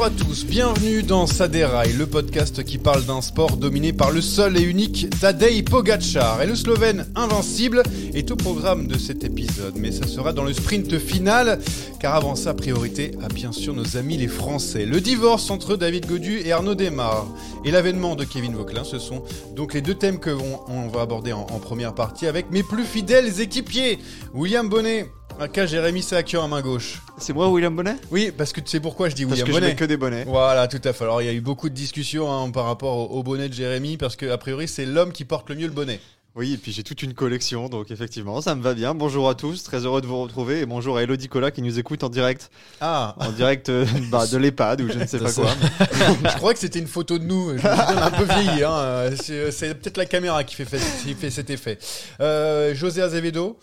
Bonjour 0.00 0.14
à 0.14 0.24
tous, 0.24 0.46
bienvenue 0.46 1.02
dans 1.02 1.26
Saderail, 1.26 1.92
le 1.92 2.06
podcast 2.06 2.64
qui 2.64 2.78
parle 2.78 3.04
d'un 3.04 3.20
sport 3.20 3.58
dominé 3.58 3.92
par 3.92 4.10
le 4.10 4.22
seul 4.22 4.56
et 4.56 4.62
unique 4.62 5.10
Tadej 5.20 5.62
Pogacar. 5.62 6.40
Et 6.40 6.46
le 6.46 6.54
Slovène 6.54 7.06
invincible 7.14 7.82
est 8.14 8.30
au 8.30 8.36
programme 8.36 8.86
de 8.86 8.96
cet 8.96 9.24
épisode, 9.24 9.74
mais 9.76 9.92
ça 9.92 10.06
sera 10.06 10.32
dans 10.32 10.42
le 10.42 10.54
sprint 10.54 10.98
final, 10.98 11.58
car 12.00 12.14
avant 12.14 12.34
ça, 12.34 12.54
priorité 12.54 13.10
à 13.22 13.28
bien 13.28 13.52
sûr 13.52 13.74
nos 13.74 13.98
amis 13.98 14.16
les 14.16 14.26
Français. 14.26 14.86
Le 14.86 15.02
divorce 15.02 15.50
entre 15.50 15.76
David 15.76 16.06
Godu 16.06 16.40
et 16.46 16.50
Arnaud 16.50 16.74
Desmar 16.74 17.26
et 17.66 17.70
l'avènement 17.70 18.16
de 18.16 18.24
Kevin 18.24 18.54
Vauquelin, 18.54 18.84
ce 18.84 18.98
sont 18.98 19.22
donc 19.54 19.74
les 19.74 19.82
deux 19.82 19.96
thèmes 19.96 20.18
que 20.18 20.30
on, 20.30 20.88
va 20.88 21.02
aborder 21.02 21.34
en 21.34 21.44
première 21.44 21.94
partie 21.94 22.26
avec 22.26 22.50
mes 22.50 22.62
plus 22.62 22.84
fidèles 22.84 23.38
équipiers. 23.42 23.98
William 24.32 24.66
Bonnet, 24.66 25.10
Aka 25.40 25.64
Jérémy 25.64 26.02
Sakian 26.02 26.44
à 26.44 26.48
main 26.48 26.60
gauche. 26.60 27.00
C'est 27.18 27.32
moi 27.32 27.48
William 27.48 27.74
Bonnet? 27.74 27.96
Oui, 28.10 28.30
parce 28.36 28.52
que 28.52 28.60
tu 28.60 28.68
sais 28.68 28.80
pourquoi 28.80 29.08
je 29.08 29.14
dis 29.14 29.24
Parce 29.24 29.40
William 29.40 29.46
que 29.46 29.52
je 29.54 29.58
Bonnet. 29.58 29.68
mets 29.72 29.76
que 29.76 29.84
des 29.86 29.96
bonnets. 29.96 30.24
Voilà, 30.26 30.68
tout 30.68 30.80
à 30.84 30.92
fait. 30.92 31.04
Alors 31.04 31.22
il 31.22 31.26
y 31.26 31.28
a 31.28 31.32
eu 31.32 31.40
beaucoup 31.40 31.70
de 31.70 31.74
discussions 31.74 32.30
hein, 32.30 32.50
par 32.50 32.66
rapport 32.66 32.96
au, 33.10 33.18
au 33.18 33.22
bonnet 33.22 33.48
de 33.48 33.54
Jérémy, 33.54 33.96
parce 33.96 34.16
que 34.16 34.26
a 34.30 34.36
priori 34.36 34.68
c'est 34.68 34.84
l'homme 34.84 35.12
qui 35.12 35.24
porte 35.24 35.48
le 35.48 35.56
mieux 35.56 35.66
le 35.66 35.72
bonnet. 35.72 35.98
Oui, 36.36 36.52
et 36.52 36.56
puis 36.58 36.70
j'ai 36.72 36.84
toute 36.84 37.02
une 37.02 37.12
collection, 37.14 37.68
donc 37.68 37.90
effectivement, 37.90 38.40
ça 38.40 38.54
me 38.54 38.62
va 38.62 38.72
bien. 38.74 38.94
Bonjour 38.94 39.28
à 39.28 39.34
tous, 39.34 39.64
très 39.64 39.84
heureux 39.84 40.00
de 40.00 40.06
vous 40.06 40.20
retrouver. 40.22 40.60
Et 40.60 40.66
bonjour 40.66 40.96
à 40.98 41.02
Elodie 41.02 41.26
Cola 41.28 41.50
qui 41.50 41.60
nous 41.60 41.78
écoute 41.80 42.04
en 42.04 42.08
direct, 42.08 42.50
Ah, 42.80 43.16
en 43.18 43.32
direct 43.32 43.68
euh, 43.68 43.84
bah, 44.12 44.26
de 44.28 44.36
l'EHPAD 44.36 44.82
ou 44.82 44.88
je 44.92 44.98
ne 44.98 45.06
sais 45.06 45.18
pas 45.18 45.32
quoi. 45.32 45.48
je 46.22 46.36
crois 46.36 46.52
que 46.52 46.60
c'était 46.60 46.78
une 46.78 46.86
photo 46.86 47.18
de 47.18 47.24
nous. 47.24 47.48
Je 47.48 47.54
me 47.54 47.58
suis 47.58 47.66
dit, 47.66 47.74
on 47.94 47.96
a 47.98 48.04
un 48.04 48.10
peu 48.12 48.24
vieilli. 48.24 48.62
Hein. 48.62 48.72
Euh, 48.72 49.16
C'est 49.20 49.50
c'est 49.50 49.74
peut-être 49.74 49.96
la 49.96 50.06
caméra 50.06 50.44
qui 50.44 50.54
fait, 50.54 50.66
fait- 50.66 51.02
qui 51.02 51.14
fait 51.14 51.30
cet 51.30 51.50
effet. 51.50 51.78
Euh, 52.20 52.76
José 52.76 53.02
Azevedo, 53.02 53.58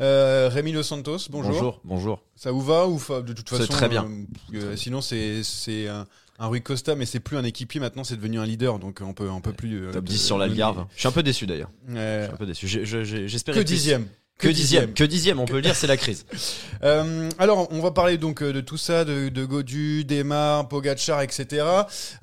euh, 0.00 0.48
Rémi 0.52 0.72
Los 0.72 0.82
Santos, 0.84 1.18
bonjour. 1.30 1.52
Bonjour, 1.52 1.80
bonjour. 1.84 2.22
Ça 2.34 2.50
vous 2.52 2.60
va 2.62 2.86
ou 2.88 2.98
de 3.22 3.32
toute 3.32 3.48
C'est 3.48 3.58
façon 3.58 3.72
très 3.72 3.88
bien. 3.88 4.04
euh, 4.54 4.56
euh, 4.72 4.76
Sinon 4.76 5.00
c'est 5.00 5.42
c'est 5.42 5.88
un, 5.88 6.06
un 6.38 6.46
Rui 6.46 6.62
Costa, 6.62 6.94
mais 6.94 7.06
c'est 7.06 7.20
plus 7.20 7.36
un 7.36 7.44
équipier 7.44 7.80
maintenant, 7.80 8.04
c'est 8.04 8.16
devenu 8.16 8.38
un 8.40 8.46
leader, 8.46 8.78
donc 8.78 9.00
on 9.02 9.12
peut 9.12 9.28
on 9.30 9.40
peut 9.40 9.52
plus. 9.52 9.86
euh, 9.86 9.92
Top 9.92 10.04
10 10.04 10.14
euh, 10.14 10.26
sur 10.26 10.38
l'Algarve. 10.38 10.86
Je 10.94 11.00
suis 11.00 11.08
un 11.08 11.12
peu 11.12 11.22
déçu 11.22 11.46
d'ailleurs. 11.46 11.70
Euh, 11.90 12.20
Je 12.22 12.24
suis 12.26 12.34
un 12.34 12.36
peu 12.36 12.46
déçu. 12.46 13.28
J'espérais 13.28 13.58
que 13.58 13.64
dixième. 13.64 14.06
Que 14.38 14.48
dixième. 14.48 14.92
Que 14.92 15.04
dixième, 15.04 15.38
on 15.38 15.44
peut 15.44 15.54
le 15.56 15.62
dire, 15.62 15.76
c'est 15.76 15.86
la 15.86 15.96
crise. 15.96 16.26
Euh, 16.84 17.28
alors, 17.38 17.68
on 17.70 17.78
va 17.80 17.92
parler 17.92 18.18
donc 18.18 18.42
euh, 18.42 18.52
de 18.52 18.60
tout 18.60 18.76
ça, 18.76 19.04
de, 19.04 19.28
de 19.28 19.44
Godu, 19.44 20.04
Demar, 20.04 20.66
Pogachar, 20.66 21.22
etc. 21.22 21.64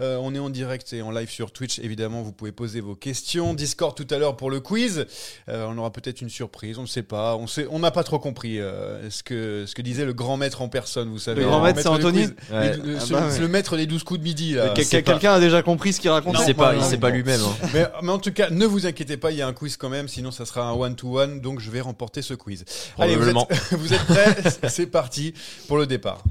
Euh, 0.01 0.17
on 0.21 0.35
est 0.35 0.39
en 0.39 0.49
direct 0.49 0.91
et 0.91 1.01
en 1.01 1.11
live 1.11 1.29
sur 1.29 1.53
Twitch, 1.53 1.79
évidemment, 1.79 2.23
vous 2.23 2.33
pouvez 2.33 2.51
poser 2.51 2.81
vos 2.81 2.93
questions. 2.93 3.53
Discord 3.53 3.95
tout 3.95 4.05
à 4.13 4.17
l'heure 4.17 4.35
pour 4.35 4.51
le 4.51 4.59
quiz. 4.59 5.05
Euh, 5.47 5.65
on 5.69 5.77
aura 5.77 5.93
peut-être 5.93 6.19
une 6.19 6.27
surprise, 6.27 6.77
on 6.77 6.81
ne 6.81 6.87
sait 6.87 7.03
pas. 7.03 7.37
On 7.37 7.47
sait, 7.47 7.67
on 7.71 7.79
n'a 7.79 7.91
pas 7.91 8.03
trop 8.03 8.19
compris 8.19 8.59
euh, 8.59 9.09
ce 9.09 9.23
que 9.23 9.63
ce 9.65 9.73
que 9.75 9.81
disait 9.81 10.03
le 10.03 10.11
grand 10.11 10.35
maître 10.35 10.61
en 10.61 10.67
personne, 10.67 11.07
vous 11.09 11.19
savez. 11.19 11.39
Le 11.39 11.47
grand 11.47 11.61
maître, 11.61 11.79
c'est 11.81 11.87
Anthony. 11.87 12.25
Ouais. 12.51 12.75
Le- 12.75 12.83
le- 12.83 12.97
Ah 12.97 12.99
ce- 12.99 13.13
bah 13.13 13.21
ouais. 13.27 13.31
c'est 13.31 13.39
le 13.39 13.47
maître 13.47 13.77
des 13.77 13.85
12 13.85 14.03
coups 14.03 14.19
de 14.19 14.25
midi. 14.25 14.57
Quelqu'un 14.89 15.31
a 15.35 15.39
déjà 15.39 15.61
compris 15.63 15.93
ce 15.93 16.01
qu'il 16.01 16.09
raconte 16.09 16.33
Il 16.35 16.41
Non, 16.41 16.45
sait 16.45 16.53
pas, 16.53 16.75
il 16.75 16.83
sait 16.83 16.97
pas 16.97 17.11
lui-même. 17.11 17.39
hein. 17.39 17.67
mais, 17.73 17.85
mais 18.03 18.11
en 18.11 18.19
tout 18.19 18.33
cas, 18.33 18.49
ne 18.49 18.65
vous 18.65 18.85
inquiétez 18.85 19.15
pas, 19.15 19.31
il 19.31 19.37
y 19.37 19.41
a 19.41 19.47
un 19.47 19.53
quiz 19.53 19.77
quand 19.77 19.87
même, 19.87 20.09
sinon 20.09 20.31
ça 20.31 20.45
sera 20.45 20.63
un 20.67 20.73
one-to-one, 20.73 21.39
donc 21.39 21.61
je 21.61 21.71
vais 21.71 21.79
remporter 21.79 22.08
ce 22.21 22.33
quiz. 22.33 22.65
Allez, 22.97 23.15
vous 23.15 23.29
êtes, 23.29 23.35
vous 23.71 23.93
êtes 23.93 24.03
prêts 24.05 24.35
C'est 24.69 24.87
parti 24.87 25.33
pour 25.67 25.77
le 25.77 25.85
départ. 25.87 26.23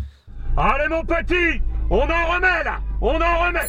Allez 0.56 0.88
mon 0.88 1.04
petit, 1.04 1.60
on 1.90 2.00
en 2.00 2.32
remet 2.34 2.64
là, 2.64 2.80
on 3.00 3.20
en 3.20 3.44
remet. 3.46 3.68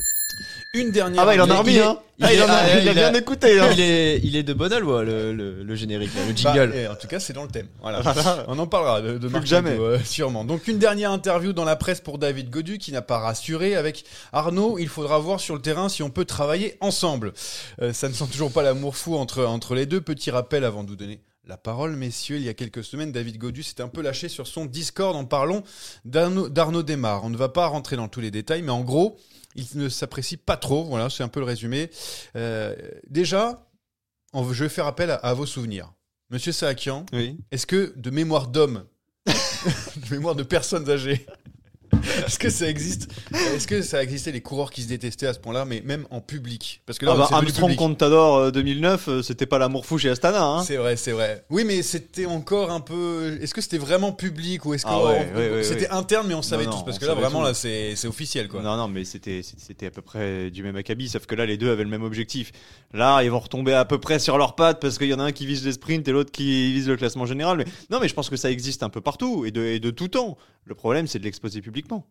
Une 0.75 0.91
dernière. 0.91 1.23
Ah 1.23 1.25
bah 1.25 1.33
il 1.33 1.41
en 1.41 1.49
a 1.49 1.53
est- 1.53 1.57
remis 1.57 1.79
hein 1.79 1.97
il 2.19 2.25
Ah, 2.25 2.33
il 2.33 2.39
est- 2.39 2.43
en 2.43 2.47
a- 2.47 2.51
ah, 2.53 2.79
il 2.79 2.89
a 2.89 2.93
bien 2.93 3.13
a- 3.13 3.17
écouté 3.17 3.59
hein 3.59 3.69
Il 3.73 3.79
est, 3.81 4.19
il 4.23 4.35
est 4.35 4.43
de 4.43 4.53
bonne 4.53 4.77
loi, 4.77 5.03
le, 5.03 5.33
le, 5.33 5.63
le 5.63 5.75
générique, 5.75 6.13
là, 6.13 6.21
le 6.27 6.33
Bah, 6.43 6.53
jingle. 6.53 6.73
eh, 6.75 6.87
en 6.87 6.95
tout 6.95 7.07
cas, 7.07 7.19
c'est 7.19 7.33
dans 7.33 7.41
le 7.43 7.49
thème. 7.49 7.67
Voilà. 7.81 8.01
On 8.47 8.59
en 8.59 8.67
parlera 8.67 9.01
de, 9.01 9.17
de 9.17 9.27
Plus 9.27 9.39
que 9.39 9.45
jamais. 9.47 9.71
Euh, 9.79 9.97
sûrement. 10.03 10.43
Donc 10.45 10.67
une 10.67 10.77
dernière 10.77 11.11
interview 11.11 11.53
dans 11.53 11.65
la 11.65 11.75
presse 11.75 12.01
pour 12.01 12.19
David 12.19 12.51
Godu 12.51 12.77
qui 12.77 12.91
n'a 12.91 13.01
pas 13.01 13.17
rassuré 13.17 13.75
avec 13.75 14.05
Arnaud. 14.31 14.77
Il 14.77 14.89
faudra 14.89 15.17
voir 15.17 15.39
sur 15.39 15.55
le 15.55 15.61
terrain 15.61 15.89
si 15.89 16.03
on 16.03 16.11
peut 16.11 16.25
travailler 16.25 16.77
ensemble. 16.81 17.33
Euh, 17.81 17.91
ça 17.91 18.07
ne 18.07 18.13
sent 18.13 18.25
toujours 18.31 18.51
pas 18.51 18.61
l'amour 18.61 18.95
fou 18.95 19.15
entre 19.15 19.43
entre 19.45 19.73
les 19.73 19.87
deux. 19.87 20.01
Petit 20.01 20.29
rappel 20.29 20.63
avant 20.65 20.83
de 20.83 20.89
vous 20.89 20.95
donner. 20.95 21.19
La 21.49 21.57
parole, 21.57 21.95
messieurs, 21.95 22.35
il 22.35 22.43
y 22.43 22.47
a 22.49 22.53
quelques 22.53 22.83
semaines, 22.83 23.11
David 23.11 23.39
Godu 23.39 23.63
s'est 23.63 23.81
un 23.81 23.87
peu 23.87 24.03
lâché 24.03 24.29
sur 24.29 24.45
son 24.45 24.65
Discord 24.65 25.15
en 25.15 25.25
parlant 25.25 25.63
d'Arnaud 26.05 26.83
Desmar. 26.83 27.23
On 27.23 27.31
ne 27.31 27.37
va 27.37 27.49
pas 27.49 27.65
rentrer 27.65 27.95
dans 27.95 28.07
tous 28.07 28.19
les 28.19 28.29
détails, 28.29 28.61
mais 28.61 28.71
en 28.71 28.81
gros, 28.81 29.17
il 29.55 29.65
ne 29.73 29.89
s'apprécie 29.89 30.38
pas 30.38 30.57
trop. 30.57 30.83
Voilà, 30.85 31.09
c'est 31.09 31.23
un 31.23 31.27
peu 31.27 31.39
le 31.39 31.47
résumé. 31.47 31.89
Euh, 32.35 32.75
déjà, 33.09 33.67
on- 34.31 34.53
je 34.53 34.63
vais 34.63 34.69
faire 34.69 34.85
appel 34.85 35.09
à, 35.09 35.15
à 35.15 35.33
vos 35.33 35.47
souvenirs. 35.47 35.91
Monsieur 36.29 36.51
Saakian, 36.51 37.07
Oui. 37.13 37.39
est-ce 37.50 37.65
que 37.65 37.94
de 37.95 38.12
mémoire 38.12 38.50
d'homme, 38.50 38.85
de 39.25 40.12
mémoire 40.13 40.35
de 40.35 40.44
personnes 40.44 40.88
âgées, 40.88 41.25
est-ce 42.25 42.40
que 42.40 42.50
ça 42.50 42.68
existe 42.68 43.10
Est-ce 43.56 43.68
que 43.68 43.81
ça 43.81 44.01
existait 44.04 44.31
les 44.31 44.42
coureurs 44.42 44.72
qui 44.72 44.81
se 44.84 44.88
détestaient 44.88 45.28
à 45.28 45.34
ce 45.34 45.40
point-là, 45.40 45.66
mais 45.66 45.81
même 45.86 46.06
en 46.12 46.22
public 46.22 46.81
Parce 46.86 46.98
que 47.00 47.06
là, 47.06 47.13
Ah 47.16 47.18
bah, 47.18 47.28
Armstrong. 47.31 47.75
Contador 47.75 48.38
euh, 48.38 48.51
2009, 48.51 49.07
euh, 49.07 49.22
c'était 49.22 49.46
pas 49.46 49.57
l'amour 49.60 49.86
fou 49.86 49.98
chez 49.98 50.10
Astana 50.10 50.44
hein 50.44 50.63
C'est 50.63 50.78
vrai, 50.78 50.96
c'est 50.96 51.12
vrai. 51.12 51.44
Oui, 51.50 51.63
mais 51.66 51.81
c'était 51.84 52.25
encore 52.25 52.72
un 52.72 52.80
peu. 52.80 53.38
Est-ce 53.42 53.54
que 53.54 53.62
c'était 53.62 53.78
vraiment 53.78 54.12
public 54.12 54.66
ou 54.66 54.74
est-ce 54.74 54.86
que 54.86 54.90
Ah 54.92 55.04
ouais, 55.04 55.30
on- 55.34 55.38
ouais, 55.38 55.50
ouais, 55.51 55.63
c'était 55.63 55.90
interne, 55.90 56.28
mais 56.28 56.34
on 56.36 56.42
savait 56.42 56.66
non, 56.66 56.72
tous 56.72 56.84
Parce 56.84 57.00
que 57.00 57.06
là, 57.06 57.13
vraiment, 57.13 57.40
tout. 57.40 57.46
là, 57.46 57.54
c'est 57.54 57.96
c'est 57.96 58.07
officiel, 58.07 58.48
quoi. 58.48 58.62
Non, 58.62 58.75
non, 58.78 58.88
mais 58.88 59.04
c'était 59.06 59.42
c'était 59.44 59.88
à 59.88 59.92
peu 59.92 60.01
près 60.01 60.50
du 60.51 60.63
même 60.63 60.75
acabit, 60.75 61.10
sauf 61.10 61.25
que 61.25 61.36
là, 61.36 61.46
les 61.46 61.57
deux 61.57 61.69
avaient 61.72 61.84
le 61.84 61.90
même 61.90 62.04
objectif. 62.04 62.51
Là, 62.94 63.22
ils 63.24 63.30
vont 63.31 63.40
retomber 63.40 63.74
à 63.74 63.86
peu 63.86 64.00
près 64.00 64.19
sur 64.19 64.38
leurs 64.38 64.56
pattes 64.56 64.80
parce 64.80 64.98
qu'il 64.98 65.07
y 65.10 65.13
en 65.13 65.19
a 65.19 65.24
un 65.24 65.31
qui 65.31 65.46
vise 65.46 65.66
les 65.66 65.74
sprints 65.74 66.07
et 66.07 66.12
l'autre 66.12 66.31
qui 66.31 66.74
vise 66.74 66.88
le 66.88 66.98
classement 66.98 67.25
général. 67.25 67.57
Mais 67.57 67.66
non, 67.92 68.00
mais 68.01 68.07
je 68.07 68.13
pense 68.13 68.30
que 68.30 68.36
ça 68.38 68.50
existe 68.50 68.84
un 68.84 68.90
peu 68.90 69.01
partout 69.01 69.46
et 69.46 69.51
de, 69.51 69.63
et 69.63 69.80
de 69.80 69.90
tout 69.92 70.07
temps. 70.07 70.38
Le 70.69 70.75
problème, 70.75 71.07
c'est 71.07 71.19
de 71.19 71.24
l'exposer 71.25 71.62
publiquement. 71.62 72.06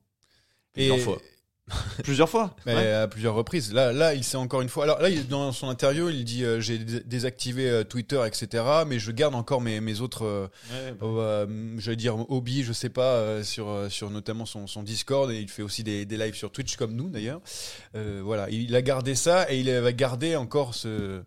Et 0.75 0.89
Plusieurs 0.89 0.99
fois. 0.99 1.19
Plusieurs 2.03 2.29
fois. 2.29 2.57
Mais 2.67 2.75
Ouais. 2.75 2.93
à 2.93 3.07
plusieurs 3.09 3.35
reprises. 3.35 3.73
Là, 3.75 3.93
là, 3.93 4.15
il 4.15 4.25
s'est 4.25 4.37
encore 4.39 4.63
une 4.63 4.69
fois. 4.71 4.85
Alors 4.85 5.01
là, 5.01 5.11
il- 5.11 5.29
dans 5.29 5.53
son 5.53 5.69
interview, 5.69 6.09
il 6.09 6.25
dit 6.25 6.43
euh, 6.45 6.61
j'ai 6.61 6.79
dé- 6.79 7.01
désactivé 7.05 7.69
euh, 7.69 7.85
Twitter, 7.85 8.21
etc. 8.27 8.65
Mais 8.87 8.99
je 8.99 9.13
garde 9.13 9.35
encore 9.35 9.61
mes, 9.61 9.81
mes 9.81 10.01
autres, 10.01 10.25
euh, 10.25 10.49
Ouais, 10.73 10.93
bah, 10.99 11.07
euh, 11.07 11.75
j'allais 11.79 11.97
dire 11.97 12.17
hobbies, 12.31 12.63
je 12.65 12.73
sais 12.73 12.89
pas, 12.89 13.13
euh, 13.17 13.43
sur 13.45 13.87
sur 13.91 14.11
notamment 14.11 14.47
son, 14.47 14.67
son 14.67 14.83
Discord 14.83 15.31
et 15.31 15.39
il 15.41 15.49
fait 15.51 15.63
aussi 15.63 15.85
des, 15.85 16.05
des 16.07 16.17
lives 16.17 16.35
sur 16.35 16.51
Twitch 16.51 16.77
comme 16.77 16.95
nous 16.97 17.11
d'ailleurs. 17.11 17.41
Euh, 17.95 18.23
voilà, 18.25 18.49
il 18.51 18.75
a 18.75 18.81
gardé 18.83 19.15
ça 19.15 19.47
et 19.53 19.61
il 19.61 19.71
va 19.71 19.93
garder 19.93 20.37
encore 20.37 20.75
ce 20.75 21.23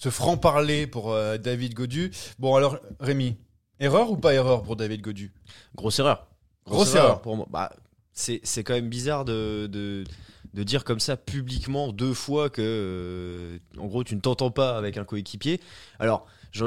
ce 0.00 0.08
franc 0.08 0.38
parler 0.38 0.86
pour 0.86 1.12
euh, 1.12 1.36
David 1.36 1.74
Godu. 1.74 2.10
Bon 2.38 2.56
alors 2.56 2.78
Rémi, 3.00 3.36
erreur 3.80 4.10
ou 4.10 4.16
pas 4.16 4.32
erreur 4.34 4.62
pour 4.62 4.76
David 4.76 5.02
Godu? 5.02 5.30
Grosse 5.76 5.98
erreur. 5.98 6.26
Grosse 6.66 6.94
erreur. 6.94 7.22
pour 7.22 7.36
moi. 7.36 7.46
Bah, 7.50 7.70
c'est 8.12 8.40
c'est 8.44 8.62
quand 8.64 8.74
même 8.74 8.88
bizarre 8.88 9.24
de, 9.24 9.66
de, 9.70 10.04
de 10.54 10.62
dire 10.62 10.84
comme 10.84 11.00
ça 11.00 11.16
publiquement 11.16 11.92
deux 11.92 12.14
fois 12.14 12.48
que, 12.50 12.62
euh, 12.62 13.58
en 13.78 13.86
gros, 13.86 14.04
tu 14.04 14.14
ne 14.14 14.20
t'entends 14.20 14.50
pas 14.50 14.76
avec 14.78 14.96
un 14.96 15.04
coéquipier. 15.04 15.60
Alors, 15.98 16.26
je, 16.52 16.66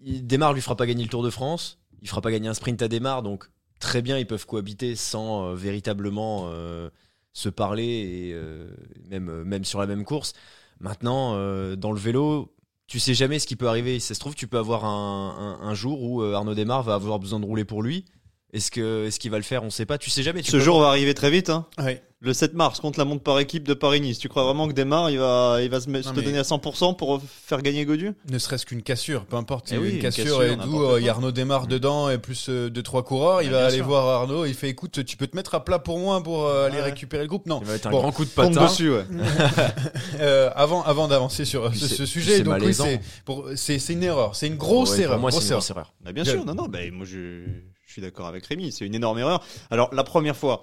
démarre, 0.00 0.52
lui 0.54 0.60
fera 0.62 0.76
pas 0.76 0.86
gagner 0.86 1.02
le 1.04 1.10
Tour 1.10 1.22
de 1.22 1.30
France, 1.30 1.78
il 2.02 2.08
fera 2.08 2.20
pas 2.20 2.30
gagner 2.30 2.48
un 2.48 2.54
sprint 2.54 2.80
à 2.82 2.88
démarre, 2.88 3.22
donc 3.22 3.46
très 3.80 4.02
bien, 4.02 4.18
ils 4.18 4.26
peuvent 4.26 4.46
cohabiter 4.46 4.94
sans 4.96 5.48
euh, 5.50 5.54
véritablement 5.54 6.48
euh, 6.52 6.88
se 7.32 7.48
parler 7.48 7.84
et 7.84 8.32
euh, 8.34 8.70
même, 9.10 9.42
même 9.44 9.64
sur 9.64 9.80
la 9.80 9.86
même 9.86 10.04
course. 10.04 10.32
Maintenant, 10.80 11.32
dans 11.74 11.90
le 11.90 11.98
vélo, 11.98 12.54
tu 12.86 13.00
sais 13.00 13.12
jamais 13.12 13.40
ce 13.40 13.48
qui 13.48 13.56
peut 13.56 13.68
arriver. 13.68 13.98
Ça 13.98 14.14
se 14.14 14.20
trouve, 14.20 14.36
tu 14.36 14.46
peux 14.46 14.58
avoir 14.58 14.84
un, 14.84 15.58
un- 15.60 15.66
un 15.68 15.74
jour 15.74 16.00
où 16.04 16.22
Arnaud 16.22 16.54
Desmar 16.54 16.84
va 16.84 16.94
avoir 16.94 17.18
besoin 17.18 17.40
de 17.40 17.44
rouler 17.44 17.64
pour 17.64 17.82
lui. 17.82 18.04
Est-ce 18.52 18.70
que 18.70 19.06
est-ce 19.06 19.18
qu'il 19.18 19.30
va 19.30 19.36
le 19.36 19.42
faire? 19.42 19.62
On 19.62 19.70
sait 19.70 19.86
pas. 19.86 19.98
Tu 19.98 20.10
sais 20.10 20.22
jamais. 20.22 20.42
Tu 20.42 20.50
Ce 20.50 20.58
jour 20.60 20.80
va 20.80 20.88
arriver 20.88 21.14
très 21.14 21.30
vite. 21.30 21.50
Hein. 21.50 21.66
Ouais. 21.78 22.02
Le 22.20 22.32
7 22.32 22.54
mars 22.54 22.80
contre 22.80 22.98
la 22.98 23.04
montre 23.04 23.22
par 23.22 23.38
équipe 23.38 23.62
de 23.62 23.74
Paris-Nice. 23.74 24.18
Tu 24.18 24.28
crois 24.28 24.42
vraiment 24.42 24.66
que 24.66 24.72
Desmar, 24.72 25.08
il 25.08 25.20
va, 25.20 25.58
il 25.62 25.70
va 25.70 25.78
se, 25.78 25.84
se 25.84 25.90
mais- 25.90 26.02
donner 26.02 26.38
à 26.38 26.42
100% 26.42 26.96
pour 26.96 27.22
faire 27.22 27.62
gagner 27.62 27.84
Godu? 27.84 28.12
Ne 28.28 28.38
serait-ce 28.40 28.66
qu'une 28.66 28.82
cassure, 28.82 29.24
peu 29.24 29.36
importe. 29.36 29.66
Eh 29.70 29.74
il 29.74 29.76
y 29.76 29.78
a 29.78 29.82
oui, 29.82 29.90
une 29.94 30.02
cassure, 30.02 30.42
et 30.42 30.56
d'où 30.56 30.82
euh, 30.82 30.98
il 31.00 31.06
y 31.06 31.08
a 31.08 31.12
Arnaud 31.12 31.30
démarre 31.30 31.68
dedans 31.68 32.10
et 32.10 32.18
plus 32.18 32.48
euh, 32.48 32.70
deux 32.70 32.82
trois 32.82 33.04
coureurs. 33.04 33.42
Il 33.42 33.50
va 33.50 33.66
aller 33.66 33.76
sûr. 33.76 33.86
voir 33.86 34.08
Arnaud. 34.22 34.46
Il 34.46 34.54
fait 34.54 34.68
écoute, 34.68 35.04
tu 35.04 35.16
peux 35.16 35.28
te 35.28 35.36
mettre 35.36 35.54
à 35.54 35.64
plat 35.64 35.78
pour 35.78 36.00
moi 36.00 36.20
pour 36.20 36.44
euh, 36.46 36.66
aller 36.66 36.78
Ouais. 36.78 36.82
récupérer 36.82 37.22
le 37.22 37.28
groupe. 37.28 37.46
Non. 37.46 37.60
Il 37.62 37.68
va 37.68 37.74
être 37.76 37.86
un 37.86 37.90
Bon, 37.90 38.00
grand 38.00 38.10
coup 38.10 38.24
de 38.24 38.30
Tombe 38.30 38.52
patin. 38.52 38.64
dessus, 38.66 38.90
ouais. 38.90 39.04
Euh, 40.20 40.50
avant 40.56 40.82
avant 40.82 41.06
d'avancer 41.06 41.44
sur 41.44 41.72
ce, 41.72 42.04
sujet, 42.04 42.38
c'est 42.38 42.42
donc 42.42 42.54
oui, 42.54 42.60
malaisant. 42.62 42.84
c'est 42.84 43.00
pour 43.24 43.48
c'est 43.54 43.78
c'est 43.78 43.92
une 43.92 44.02
erreur. 44.02 44.34
C'est 44.34 44.48
une 44.48 44.56
grosse 44.56 44.90
Ouais, 44.96 45.02
erreur. 45.02 45.16
Pour 45.18 45.20
moi, 45.20 45.30
c'est 45.30 45.42
une 45.44 45.50
grosse 45.50 45.70
erreur. 45.70 45.94
Bah, 46.04 46.10
bien 46.12 46.24
Bien. 46.24 46.32
sûr, 46.32 46.44
non, 46.44 46.54
non, 46.54 46.66
bah, 46.66 46.78
moi 46.92 47.06
je, 47.06 47.44
je 47.86 47.92
suis 47.92 48.02
d'accord 48.02 48.26
avec 48.26 48.44
Rémi, 48.46 48.72
c'est 48.72 48.84
une 48.86 48.94
énorme 48.96 49.18
erreur. 49.20 49.40
Alors 49.70 49.94
la 49.94 50.02
première 50.02 50.36
fois, 50.36 50.62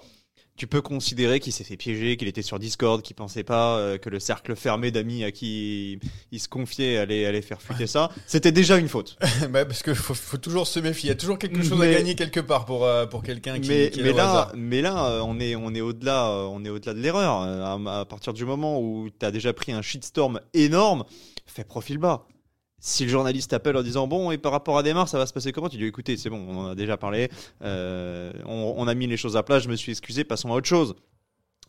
tu 0.56 0.66
peux 0.66 0.80
considérer 0.80 1.38
qu'il 1.40 1.52
s'est 1.52 1.64
fait 1.64 1.76
piéger, 1.76 2.16
qu'il 2.16 2.28
était 2.28 2.42
sur 2.42 2.58
Discord, 2.58 3.02
qu'il 3.02 3.14
pensait 3.14 3.44
pas 3.44 3.76
euh, 3.78 3.98
que 3.98 4.08
le 4.08 4.18
cercle 4.20 4.56
fermé 4.56 4.90
d'amis 4.90 5.22
à 5.24 5.30
qui 5.30 5.98
il 6.32 6.40
se 6.40 6.48
confiait 6.48 6.96
allait, 6.96 7.26
allait 7.26 7.42
faire 7.42 7.60
fuiter 7.60 7.86
ça. 7.86 8.10
C'était 8.26 8.52
déjà 8.52 8.78
une 8.78 8.88
faute. 8.88 9.16
Bah, 9.50 9.64
parce 9.64 9.82
que 9.82 9.92
faut, 9.94 10.14
faut 10.14 10.38
toujours 10.38 10.66
se 10.66 10.80
méfier. 10.80 11.08
Il 11.08 11.10
y 11.10 11.12
a 11.12 11.16
toujours 11.16 11.38
quelque 11.38 11.62
chose 11.62 11.78
Mais- 11.78 11.94
à 11.94 11.98
gagner 11.98 12.14
quelque 12.14 12.40
part 12.40 12.64
pour 12.64 12.84
euh, 12.84 13.06
pour 13.06 13.22
quelqu'un 13.22 13.58
qui, 13.60 13.68
mais 13.68 13.90
qui 13.90 14.00
est 14.00 14.02
mais 14.02 14.12
là, 14.12 14.30
hasard. 14.30 14.52
mais 14.56 14.80
là, 14.82 15.06
euh, 15.10 15.20
on 15.24 15.38
est 15.40 15.54
on 15.56 15.74
est 15.74 15.80
au-delà, 15.80 16.30
on 16.50 16.64
est 16.64 16.70
au-delà 16.70 16.94
de 16.94 17.00
l'erreur. 17.00 17.42
À, 17.42 18.00
à 18.00 18.04
partir 18.04 18.32
du 18.32 18.44
moment 18.44 18.80
où 18.80 19.08
tu 19.10 19.24
as 19.26 19.30
déjà 19.30 19.52
pris 19.52 19.72
un 19.72 19.82
shitstorm 19.82 20.40
énorme, 20.54 21.04
fais 21.46 21.64
profil 21.64 21.98
bas. 21.98 22.26
Si 22.86 23.02
le 23.02 23.10
journaliste 23.10 23.50
t'appelle 23.50 23.76
en 23.76 23.82
disant 23.82 24.06
bon 24.06 24.30
et 24.30 24.38
par 24.38 24.52
rapport 24.52 24.78
à 24.78 24.84
Desmar 24.84 25.08
ça 25.08 25.18
va 25.18 25.26
se 25.26 25.32
passer 25.32 25.50
comment? 25.50 25.68
Tu 25.68 25.76
dis 25.76 25.86
écoutez 25.86 26.16
c'est 26.16 26.30
bon 26.30 26.46
on 26.48 26.56
en 26.56 26.68
a 26.68 26.74
déjà 26.76 26.96
parlé 26.96 27.28
euh, 27.62 28.32
on, 28.44 28.74
on 28.76 28.86
a 28.86 28.94
mis 28.94 29.08
les 29.08 29.16
choses 29.16 29.36
à 29.36 29.42
plat 29.42 29.58
je 29.58 29.68
me 29.68 29.74
suis 29.74 29.90
excusé 29.90 30.22
passons 30.22 30.52
à 30.52 30.54
autre 30.54 30.68
chose 30.68 30.94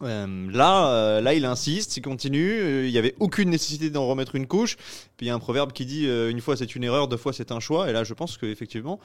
Euh, 0.04 0.52
là 0.52 0.92
euh, 0.92 1.22
là 1.22 1.34
il 1.34 1.44
insiste 1.46 1.98
il 1.98 2.02
continue. 2.02 2.52
Euh, 2.52 2.86
il 2.86 2.92
y 2.92 3.00
avait 3.00 3.16
aucune 3.20 3.50
nécessité 3.50 3.90
d'en 3.90 4.06
remettre 4.06 4.36
une 4.36 4.46
couche. 4.46 4.76
Puis 5.18 5.26
il 5.26 5.30
y 5.30 5.32
a 5.32 5.36
un 5.36 5.40
proverbe 5.40 5.72
qui 5.72 5.86
dit 5.86 6.06
une 6.06 6.40
fois 6.42 6.56
c'est 6.56 6.76
une 6.76 6.84
erreur 6.84 7.08
deux 7.08 7.18
fois 7.18 7.34
c'est 7.34 7.52
un 7.52 7.60
choix. 7.60 7.90
Et 7.90 7.94
là 7.94 8.04
je 8.04 8.14
pense 8.14 8.38
que 8.38 8.46
effectivement 8.46 9.00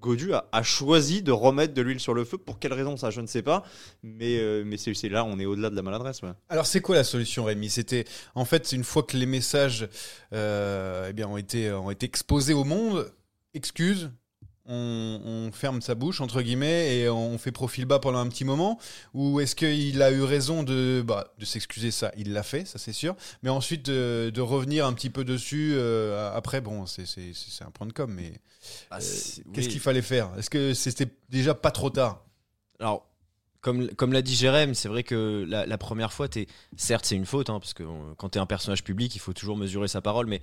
Godu 0.00 0.32
a, 0.32 0.62
choisi 0.62 1.22
de 1.22 1.32
remettre 1.32 1.74
de 1.74 1.82
l'huile 1.82 2.00
sur 2.00 2.14
le 2.14 2.24
feu. 2.24 2.38
Pour 2.38 2.58
quelle 2.58 2.72
raison 2.72 2.96
ça 2.96 3.10
je 3.10 3.20
ne 3.20 3.26
sais 3.26 3.42
pas. 3.42 3.62
Mais 4.02 4.40
mais 4.64 4.76
c'est 4.78 5.08
là 5.08 5.24
on 5.24 5.38
est 5.38 5.46
au-delà 5.46 5.70
de 5.70 5.76
la 5.76 5.82
maladresse. 5.82 6.20
Alors 6.48 6.66
c'est 6.66 6.80
quoi 6.80 6.96
la 6.96 7.04
solution 7.04 7.44
Rémi? 7.44 7.68
C'était 7.68 8.04
en 8.34 8.44
fait 8.44 8.72
une 8.72 8.84
fois 8.84 9.02
que 9.02 9.16
les 9.16 9.26
messages 9.26 9.88
eh 10.32 11.12
bien, 11.12 11.28
ont, 11.28 11.36
été, 11.36 11.70
ont 11.72 11.90
été 11.90 12.06
exposés 12.06 12.54
au 12.54 12.64
monde, 12.64 13.12
excuse, 13.54 14.10
on, 14.68 15.20
on 15.24 15.52
ferme 15.52 15.80
sa 15.82 15.94
bouche 15.94 16.20
entre 16.20 16.42
guillemets 16.42 16.96
et 16.98 17.08
on 17.08 17.36
fait 17.38 17.52
profil 17.52 17.84
bas 17.86 17.98
pendant 17.98 18.18
un 18.18 18.28
petit 18.28 18.44
moment 18.44 18.78
Ou 19.14 19.40
est-ce 19.40 19.56
qu'il 19.56 20.00
a 20.02 20.10
eu 20.12 20.22
raison 20.22 20.62
de, 20.62 21.02
bah, 21.04 21.32
de 21.38 21.44
s'excuser 21.44 21.90
ça 21.90 22.12
Il 22.16 22.32
l'a 22.32 22.42
fait, 22.42 22.64
ça 22.66 22.78
c'est 22.78 22.92
sûr. 22.92 23.16
Mais 23.42 23.50
ensuite 23.50 23.86
de, 23.86 24.30
de 24.32 24.40
revenir 24.40 24.86
un 24.86 24.92
petit 24.92 25.10
peu 25.10 25.24
dessus 25.24 25.72
euh, 25.74 26.30
après, 26.34 26.60
bon, 26.60 26.86
c'est- 26.86 27.04
un 27.64 27.70
point 27.70 27.86
de 27.86 27.92
com, 27.92 28.12
mais 28.12 28.32
Ah, 28.90 28.96
euh, 28.96 28.98
qu'est-ce 28.98 29.40
oui. 29.66 29.68
qu'il 29.68 29.80
fallait 29.80 30.02
faire? 30.02 30.30
Est-ce 30.38 30.50
que 30.50 30.74
c'était 30.74 31.08
déjà 31.30 31.54
pas 31.54 31.70
trop 31.70 31.90
tard? 31.90 32.24
Alors, 32.78 33.06
comme, 33.60 33.88
comme 33.94 34.12
l'a 34.12 34.22
dit 34.22 34.36
Jérém, 34.36 34.74
c'est 34.74 34.88
vrai 34.88 35.02
que 35.02 35.44
la, 35.48 35.66
la 35.66 35.78
première 35.78 36.12
fois, 36.12 36.28
t'es, 36.28 36.46
certes, 36.76 37.04
c'est 37.06 37.16
une 37.16 37.26
faute, 37.26 37.50
hein, 37.50 37.58
parce 37.58 37.74
que 37.74 37.82
quand 38.16 38.28
t'es 38.28 38.38
un 38.38 38.46
personnage 38.46 38.84
public, 38.84 39.14
il 39.16 39.18
faut 39.18 39.32
toujours 39.32 39.56
mesurer 39.56 39.88
sa 39.88 40.00
parole, 40.00 40.26
mais 40.26 40.40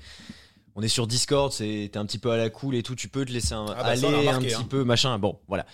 on 0.75 0.81
est 0.81 0.87
sur 0.87 1.07
Discord, 1.07 1.51
c'est, 1.51 1.89
t'es 1.91 1.97
un 1.97 2.05
petit 2.05 2.19
peu 2.19 2.31
à 2.31 2.37
la 2.37 2.49
cool 2.49 2.75
et 2.75 2.83
tout, 2.83 2.95
tu 2.95 3.07
peux 3.07 3.25
te 3.25 3.31
laisser 3.31 3.53
un- 3.53 3.65
Ah 3.69 3.83
bah 3.83 3.89
aller 3.89 4.27
un 4.27 4.39
petit 4.41 4.53
hein. 4.55 4.67
peu, 4.69 4.83
machin. 4.83 5.17
Bon, 5.19 5.39
voilà. 5.47 5.65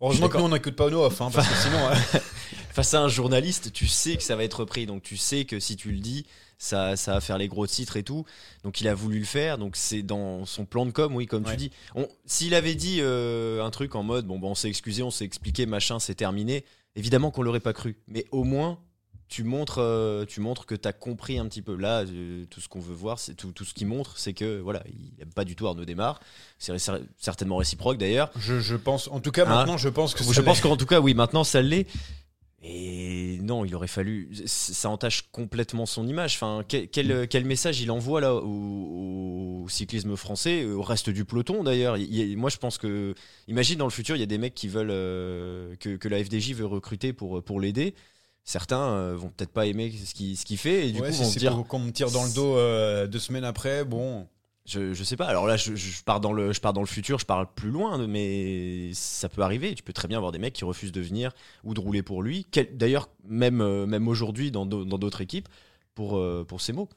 Heureusement 0.00 0.28
que 0.28 0.36
nous 0.38 0.44
on 0.44 0.48
n'écoute 0.48 0.74
pas 0.74 0.90
nos 0.90 1.04
off, 1.04 1.20
hein, 1.20 1.30
parce 1.32 1.48
que 1.48 1.54
sinon. 1.54 1.78
euh, 1.88 1.94
Face 2.72 2.94
à 2.94 3.02
un 3.02 3.08
journaliste, 3.08 3.70
tu 3.72 3.86
sais 3.86 4.16
que 4.16 4.22
ça 4.22 4.34
va 4.34 4.44
être 4.44 4.60
repris, 4.60 4.86
donc 4.86 5.02
tu 5.02 5.18
sais 5.18 5.44
que 5.44 5.60
si 5.60 5.76
tu 5.76 5.92
le 5.92 5.98
dis, 5.98 6.24
ça, 6.56 6.96
ça 6.96 7.12
va 7.12 7.20
faire 7.20 7.36
les 7.36 7.46
gros 7.46 7.66
titres 7.66 7.98
et 7.98 8.02
tout. 8.02 8.24
Donc 8.64 8.80
il 8.80 8.88
a 8.88 8.94
voulu 8.94 9.18
le 9.18 9.24
faire, 9.26 9.58
donc 9.58 9.76
c'est 9.76 10.02
dans 10.02 10.46
son 10.46 10.64
plan 10.64 10.86
de 10.86 10.90
com, 10.90 11.14
oui, 11.14 11.26
comme 11.26 11.44
Ouais. 11.44 11.50
tu 11.50 11.56
dis. 11.58 11.70
S'il 12.24 12.54
avait 12.54 12.74
dit 12.74 12.98
euh, 13.00 13.62
un 13.62 13.70
truc 13.70 13.94
en 13.94 14.02
mode, 14.02 14.26
bon, 14.26 14.38
bah, 14.38 14.48
on 14.48 14.54
s'est 14.54 14.68
excusé, 14.70 15.02
on 15.02 15.10
s'est 15.10 15.26
expliqué, 15.26 15.66
machin, 15.66 15.98
c'est 15.98 16.14
terminé, 16.14 16.64
évidemment 16.96 17.30
qu'on 17.30 17.42
l'aurait 17.42 17.60
pas 17.60 17.74
cru. 17.74 17.98
Mais 18.08 18.24
au 18.32 18.42
moins, 18.42 18.78
tu 19.32 19.44
montres, 19.44 19.78
euh, 19.78 20.26
tu 20.26 20.40
montres 20.40 20.66
que 20.66 20.74
tu 20.74 20.86
as 20.86 20.92
compris 20.92 21.38
un 21.38 21.46
petit 21.46 21.62
peu. 21.62 21.74
Là, 21.74 22.02
euh, 22.02 22.44
tout 22.50 22.60
ce 22.60 22.68
qu'on 22.68 22.80
veut 22.80 22.92
voir, 22.94 23.18
c'est 23.18 23.32
tout, 23.34 23.50
tout 23.50 23.64
ce 23.64 23.72
qu'il 23.72 23.86
montre, 23.86 24.18
c'est 24.18 24.34
que 24.34 24.60
voilà, 24.60 24.82
il 24.88 25.22
aime 25.22 25.32
pas 25.32 25.44
du 25.46 25.56
tout 25.56 25.66
Arnaud 25.66 25.86
Démarre. 25.86 26.20
C'est 26.58 26.72
ré- 26.72 27.00
certainement 27.18 27.56
réciproque 27.56 27.96
d'ailleurs. 27.96 28.30
Je, 28.38 28.60
je 28.60 28.76
pense, 28.76 29.08
en 29.08 29.20
tout 29.20 29.32
cas, 29.32 29.44
Hein 29.46 29.54
maintenant, 29.54 29.78
je 29.78 29.88
pense 29.88 30.14
que 30.14 30.22
Je 30.22 30.32
ça 30.32 30.42
pense 30.42 30.60
qu'en 30.60 30.76
tout 30.76 30.84
cas, 30.86 31.00
oui, 31.00 31.14
maintenant 31.14 31.44
ça 31.44 31.62
l'est. 31.62 31.86
Et 32.64 33.38
non, 33.42 33.64
il 33.64 33.74
aurait 33.74 33.88
fallu. 33.88 34.28
Ça 34.46 34.88
entache 34.88 35.22
complètement 35.32 35.84
son 35.84 36.06
image. 36.06 36.34
Enfin, 36.36 36.62
quel, 36.68 36.88
quel, 36.88 37.26
quel 37.26 37.44
message 37.44 37.80
il 37.80 37.90
envoie 37.90 38.20
là 38.20 38.34
au, 38.36 39.62
au 39.64 39.68
cyclisme 39.68 40.14
français, 40.16 40.64
au 40.66 40.82
reste 40.82 41.10
du 41.10 41.24
peloton 41.24 41.64
d'ailleurs? 41.64 41.96
Moi, 42.36 42.50
je 42.50 42.58
pense 42.58 42.78
que. 42.78 43.14
Imagine 43.48 43.78
dans 43.78 43.86
le 43.86 43.90
futur, 43.90 44.14
il 44.14 44.20
y 44.20 44.22
a 44.22 44.26
des 44.26 44.38
mecs 44.38 44.54
qui 44.54 44.68
veulent 44.68 44.90
euh, 44.92 45.74
que, 45.80 45.96
que 45.96 46.06
la 46.08 46.22
FDJ 46.22 46.52
veut 46.54 46.66
recruter 46.66 47.12
pour, 47.12 47.42
pour 47.42 47.60
l'aider. 47.60 47.94
Certains 48.44 48.90
euh, 48.90 49.14
vont 49.16 49.28
peut-être 49.28 49.52
pas 49.52 49.66
aimer 49.66 49.92
ce 49.92 50.14
qu'il 50.14 50.58
fait 50.58 50.88
et 50.88 50.92
du 50.92 51.00
Ouais, 51.00 51.08
coup 51.08 51.14
si 51.14 51.22
vont 51.22 51.28
se 51.30 51.38
dire 51.38 51.64
qu'on 51.68 51.78
me 51.78 51.90
tire 51.92 52.10
dans 52.10 52.24
le 52.24 52.32
dos 52.32 52.56
euh, 52.56 53.06
deux 53.06 53.20
semaines 53.20 53.44
après, 53.44 53.84
bon. 53.84 54.26
je, 54.66 54.92
je 54.94 55.04
sais 55.04 55.16
pas. 55.16 55.26
Alors 55.26 55.46
là, 55.46 55.56
je, 55.56 55.76
je 55.76 56.02
pars 56.02 56.20
dans 56.20 56.32
le, 56.32 56.52
je 56.52 56.60
pars 56.60 56.72
dans 56.72 56.80
le 56.80 56.86
futur, 56.88 57.18
je 57.20 57.24
parle 57.26 57.46
plus 57.54 57.70
loin, 57.70 58.04
mais 58.08 58.90
ça 58.94 59.28
peut 59.28 59.42
arriver. 59.42 59.74
Tu 59.76 59.82
peux 59.84 59.92
très 59.92 60.08
bien 60.08 60.18
avoir 60.18 60.32
des 60.32 60.38
mecs 60.40 60.54
qui 60.54 60.64
refusent 60.64 60.90
de 60.92 61.00
venir 61.00 61.30
ou 61.62 61.72
de 61.74 61.78
rouler 61.80 62.02
pour 62.02 62.22
lui. 62.22 62.46
D'ailleurs, 62.72 63.08
même, 63.24 63.60
euh, 63.60 63.86
même 63.86 64.08
aujourd'hui, 64.08 64.50
dans 64.50 64.66
d'au- 64.66 64.84
dans 64.84 64.98
d'autres 64.98 65.20
équipes, 65.20 65.48
pour, 65.94 66.20
pour 66.48 66.60
ces 66.60 66.72
mots. 66.72 66.88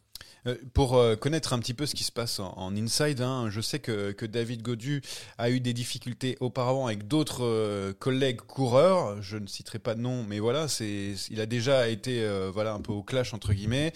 Euh, 0.48 0.56
pour 0.74 0.96
euh, 0.96 1.16
connaître 1.16 1.54
un 1.54 1.60
petit 1.60 1.74
peu 1.74 1.86
ce 1.86 1.96
qui 1.96 2.04
se 2.04 2.12
passe 2.12 2.40
en, 2.40 2.76
inside, 2.76 3.22
hein, 3.22 3.48
je 3.50 3.62
sais 3.62 3.80
que, 3.80 4.14
David 4.26 4.64
Godu 4.64 5.02
a 5.38 5.50
eu 5.50 5.60
des 5.60 5.74
difficultés 5.74 6.36
auparavant 6.40 6.88
avec 6.88 7.08
d'autres 7.08 7.44
euh, 7.44 7.94
collègues 7.94 8.42
coureurs. 8.42 9.22
Je 9.22 9.38
ne 9.38 9.48
citerai 9.48 9.80
pas 9.80 9.96
de 9.96 10.02
nom, 10.02 10.24
mais 10.24 10.40
voilà, 10.40 10.68
c'est, 10.68 11.14
il 11.30 11.40
a 11.40 11.46
déjà 11.46 11.90
été 11.90 12.26
voilà 12.54 12.74
un 12.74 12.82
peu 12.82 12.92
au 12.92 13.04
clash 13.04 13.34
entre 13.34 13.54
guillemets. 13.54 13.94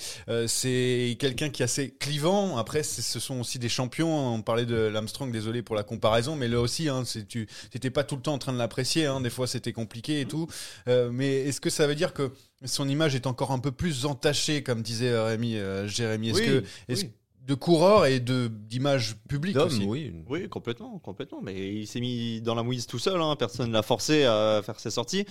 C'est 0.48 1.18
quelqu'un 1.20 1.50
qui 1.50 1.62
est 1.62 1.66
assez 1.66 1.92
clivant. 1.92 2.58
Après, 2.58 2.84
ce 2.84 3.20
sont 3.20 3.40
aussi 3.40 3.60
des 3.60 3.70
champions. 3.70 4.34
On 4.34 4.42
parlait 4.42 4.66
de 4.66 4.76
l'Armstrong, 4.76 5.32
désolé 5.32 5.62
pour 5.62 5.76
la 5.76 5.84
comparaison, 5.84 6.36
mais 6.36 6.48
là 6.48 6.60
aussi, 6.60 6.90
hein, 6.90 7.04
tu 7.28 7.48
n'étais 7.74 7.90
pas 7.90 8.04
tout 8.04 8.16
le 8.16 8.22
temps 8.22 8.34
en 8.34 8.38
train 8.40 8.54
de 8.54 8.58
l'apprécier. 8.58 9.06
Hein, 9.06 9.22
des 9.22 9.30
fois, 9.30 9.48
c'était 9.48 9.74
compliqué 9.74 10.22
et 10.22 10.26
tout. 10.26 10.48
Mais 10.88 11.48
est-ce 11.48 11.62
que 11.62 11.70
ça 11.70 11.88
veut 11.88 11.96
dire 11.96 12.14
que 12.14 12.32
son 12.66 12.88
image 12.90 13.16
est 13.16 13.28
encore 13.28 13.52
un 13.52 13.60
peu 13.60 13.72
plus 13.72 14.06
entachée, 14.06 14.64
comme 14.64 14.82
disait 14.82 15.18
Rémi, 15.18 15.56
euh, 15.56 15.88
Jérémy 15.88 16.30
Est-ce 16.30 16.40
Oui, 16.40 16.46
que 16.46 16.64
oui. 16.90 17.10
de 17.46 17.54
coureur 17.56 18.06
et 18.06 18.20
de 18.20 18.48
d'image 18.48 19.16
publique 19.28 19.58
aussi 19.58 19.84
oui. 19.86 20.14
Oui, 20.28 20.50
complètement, 20.50 21.00
complètement. 21.00 21.42
Mais 21.42 21.74
il 21.74 21.88
s'est 21.88 22.02
mis 22.02 22.42
dans 22.42 22.56
la 22.56 22.64
mouise 22.64 22.86
tout 22.86 23.00
seul. 23.00 23.22
Hein. 23.22 23.36
Personne 23.38 23.72
l'a 23.72 23.82
forcé 23.82 24.26
à 24.26 24.62
faire 24.64 24.80
ses 24.80 24.92
sorties. 24.92 25.26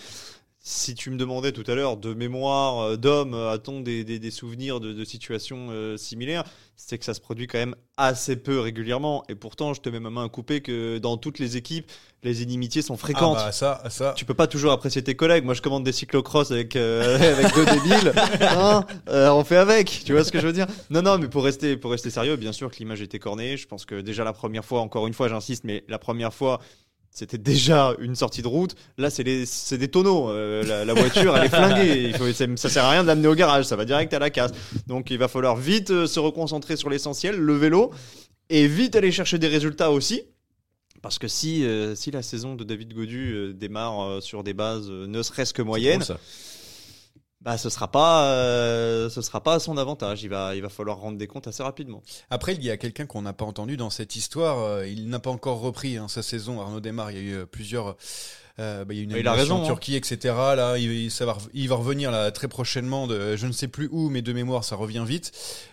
Si 0.70 0.94
tu 0.94 1.10
me 1.10 1.16
demandais 1.16 1.52
tout 1.52 1.64
à 1.66 1.74
l'heure 1.74 1.96
de 1.96 2.12
mémoire 2.12 2.80
euh, 2.80 2.96
d'homme, 2.96 3.32
euh, 3.32 3.52
a-t-on 3.52 3.80
des, 3.80 4.04
des- 4.04 4.18
des 4.18 4.30
souvenirs 4.30 4.80
de, 4.80 4.92
de 4.92 5.04
situations 5.04 5.68
euh, 5.70 5.96
similaires 5.96 6.44
C'est 6.76 6.98
que 6.98 7.06
ça 7.06 7.14
se 7.14 7.20
produit 7.20 7.46
quand 7.46 7.56
même 7.58 7.74
assez 7.96 8.36
peu 8.36 8.60
régulièrement. 8.60 9.24
Et 9.30 9.34
pourtant, 9.34 9.72
je 9.72 9.80
te 9.80 9.88
mets 9.88 9.98
ma 9.98 10.10
main 10.10 10.26
à 10.26 10.28
couper 10.28 10.60
que 10.60 10.98
dans 10.98 11.16
toutes 11.16 11.38
les 11.38 11.56
équipes, 11.56 11.90
les 12.22 12.42
inimitiés 12.42 12.82
sont 12.82 12.94
Ah 12.94 12.98
fréquentes. 12.98 13.36
bah 13.38 13.50
ça, 13.52 13.82
ça. 13.88 14.12
Tu 14.14 14.26
peux 14.26 14.34
pas 14.34 14.46
toujours 14.46 14.72
apprécier 14.72 15.02
tes 15.02 15.14
collègues. 15.14 15.44
Moi, 15.44 15.54
je 15.54 15.62
commande 15.62 15.84
des 15.84 15.92
cyclocross 15.92 16.50
avec 16.50 16.76
euh, 16.76 17.16
avec 17.38 17.54
deux 17.54 17.64
débiles. 17.64 18.12
Hein 18.42 18.84
Euh, 19.08 19.30
on 19.30 19.44
fait 19.44 19.56
avec. 19.56 20.02
Tu 20.04 20.12
vois 20.12 20.22
ce 20.22 20.30
que 20.30 20.38
je 20.40 20.46
veux 20.46 20.52
dire? 20.52 20.66
Non, 20.90 21.00
non, 21.00 21.16
mais 21.16 21.28
pour 21.28 21.44
rester 21.44 21.78
pour 21.78 21.92
rester 21.92 22.10
sérieux, 22.10 22.36
bien 22.36 22.52
sûr 22.52 22.70
que 22.70 22.76
l'image 22.76 23.00
était 23.00 23.18
cornée. 23.18 23.56
Je 23.56 23.66
pense 23.66 23.86
que 23.86 24.00
déjà 24.02 24.22
la 24.22 24.34
première 24.34 24.66
fois, 24.66 24.80
encore 24.82 25.06
une 25.06 25.14
fois, 25.14 25.28
j'insiste, 25.28 25.64
mais 25.64 25.84
la 25.88 25.98
première 25.98 26.34
fois. 26.34 26.60
C'était 27.18 27.36
déjà 27.36 27.94
une 27.98 28.14
sortie 28.14 28.42
de 28.42 28.46
route. 28.46 28.76
Là, 28.96 29.10
c'est 29.10 29.24
des 29.24 29.88
tonneaux. 29.88 30.30
Euh, 30.30 30.62
la, 30.62 30.84
la 30.84 30.94
voiture, 30.94 31.36
elle 31.36 31.46
est 31.46 31.48
flinguée. 31.48 32.10
Il 32.10 32.14
faut, 32.16 32.30
ça 32.56 32.68
sert 32.68 32.84
à 32.84 32.90
rien 32.90 33.02
de 33.02 33.08
l'amener 33.08 33.26
au 33.26 33.34
garage. 33.34 33.64
Ça 33.64 33.74
va 33.74 33.84
direct 33.84 34.14
à 34.14 34.20
la 34.20 34.30
casse. 34.30 34.52
Donc, 34.86 35.10
il 35.10 35.18
va 35.18 35.26
falloir 35.26 35.56
vite 35.56 35.90
euh, 35.90 36.06
se 36.06 36.20
reconcentrer 36.20 36.76
sur 36.76 36.88
l'essentiel, 36.90 37.34
le 37.34 37.56
vélo, 37.56 37.90
et 38.50 38.68
vite 38.68 38.94
aller 38.94 39.10
chercher 39.10 39.38
des 39.38 39.48
résultats 39.48 39.90
aussi. 39.90 40.22
Parce 41.02 41.18
que 41.18 41.26
si, 41.26 41.64
euh, 41.64 41.96
si 41.96 42.12
la 42.12 42.22
saison 42.22 42.54
de 42.54 42.62
David 42.62 42.94
Godu 42.94 43.32
euh, 43.32 43.52
démarre 43.52 44.00
euh, 44.00 44.20
sur 44.20 44.44
des 44.44 44.54
bases 44.54 44.88
ne 44.88 45.22
serait-ce 45.22 45.52
que 45.52 45.62
moyennes, 45.62 46.04
bah 47.40 47.56
ce 47.56 47.70
sera 47.70 47.88
pas 47.90 48.24
euh, 48.32 49.08
ce 49.10 49.22
sera 49.22 49.40
pas 49.42 49.54
à 49.54 49.58
son 49.60 49.76
avantage. 49.78 50.22
Il 50.24 50.28
va 50.30 50.54
il 50.56 50.62
va 50.62 50.68
falloir 50.68 50.98
rendre 50.98 51.18
des 51.18 51.26
comptes 51.28 51.46
assez 51.46 51.62
rapidement. 51.62 52.02
Après, 52.30 52.54
il 52.54 52.64
y 52.64 52.70
a 52.70 52.76
quelqu'un 52.76 53.06
qu'on 53.06 53.22
n'a 53.22 53.32
pas 53.32 53.44
entendu 53.44 53.76
dans 53.76 53.90
cette 53.90 54.16
histoire. 54.16 54.58
euh, 54.64 54.86
il 54.86 55.08
n'a 55.08 55.20
pas 55.20 55.30
encore 55.30 55.60
repris 55.60 55.96
hein, 55.96 56.08
sa 56.08 56.22
saison. 56.22 56.60
Arnaud 56.60 56.80
Desmar, 56.80 57.10
il 57.12 57.16
y 57.16 57.20
a 57.20 57.22
eu 57.22 57.34
euh, 57.36 57.46
plusieurs. 57.46 57.96
euh, 58.58 58.84
bah, 58.84 58.92
il 58.92 58.96
y 58.96 59.00
a 59.00 59.04
une 59.04 59.12
Mais 59.12 59.20
il 59.20 59.28
a 59.28 59.34
raison, 59.34 59.58
en 59.58 59.62
hein. 59.62 59.66
Turquie, 59.66 59.94
etc. 59.94 60.34
Là, 60.34 60.78
il, 60.78 60.90
il- 60.90 61.10
ça 61.12 61.26
va, 61.26 61.38
il 61.54 61.68
va 61.68 61.76
revenir 61.76 62.10
là 62.10 62.32
très 62.32 62.48
prochainement. 62.48 63.06
De, 63.06 63.36
je 63.36 63.46
ne 63.46 63.52
sais 63.52 63.68
plus 63.68 63.88
où, 63.92 64.08
mais 64.10 64.20
de 64.20 64.32
mémoire, 64.32 64.64
ça 64.64 64.74
revient 64.74 65.04
vite. 65.06 65.30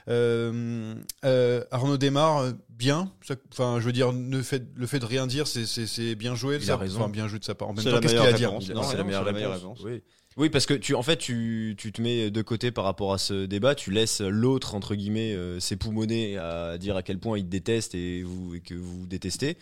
Euh, 0.07 0.93
euh, 1.25 1.63
Arnaud 1.71 1.97
Desmar, 1.97 2.37
euh, 2.43 2.51
bien. 2.69 3.11
Enfin, 3.51 3.77
je 3.79 3.85
veux 3.85 3.91
dire, 3.91 4.11
le 4.11 4.41
fait, 4.43 4.63
le 4.75 4.85
fait 4.85 4.99
de 4.99 5.05
rien 5.05 5.25
dire, 5.25 5.47
c'est- 5.47 5.65
c'est 5.65 5.87
c'est 5.87 6.13
bien 6.13 6.35
joué. 6.35 6.59
Il 6.61 6.69
a 6.69 6.77
raison. 6.77 6.99
Enfin, 7.01 7.09
bien 7.09 7.27
joué 7.27 7.39
de 7.39 7.43
sa 7.45 7.55
part. 7.55 7.69
En 7.69 7.73
même 7.73 7.83
C'est 7.83 7.89
temps, 7.89 7.95
la 7.95 8.01
qu'est-ce 8.01 8.13
qu'il 8.13 8.21
a 8.21 8.27
à 8.27 8.31
meilleure 8.33 8.51
dire 8.59 8.61
c'est 8.61 8.73
la 8.93 9.03
meilleure 9.03 9.21
c'est 9.21 9.25
la 9.25 9.31
meilleure 9.33 9.53
réponse. 9.53 9.79
réponse. 9.79 9.81
Oui. 9.83 10.03
Oui, 10.37 10.49
parce 10.49 10.65
que 10.65 10.73
tu, 10.73 10.95
en 10.95 11.01
fait, 11.03 11.15
tu, 11.17 11.75
tu 11.77 11.93
te 11.93 12.01
mets 12.01 12.29
de 12.29 12.41
côté 12.41 12.69
par 12.71 12.83
rapport 12.83 13.13
à 13.13 13.17
ce 13.17 13.45
débat, 13.45 13.73
tu 13.73 13.89
laisses 13.91 14.19
l'autre, 14.19 14.75
entre 14.75 14.93
guillemets, 14.95 15.33
euh, 15.33 15.61
s'époumoner 15.61 16.37
à 16.37 16.77
dire 16.77 16.97
à 16.97 17.03
quel 17.03 17.19
point 17.19 17.37
il 17.37 17.45
te 17.45 17.49
déteste 17.49 17.95
et, 17.95 18.21
vous, 18.23 18.53
et 18.55 18.59
que 18.59 18.73
vous 18.73 18.99
vous 19.01 19.07
détestez. 19.07 19.57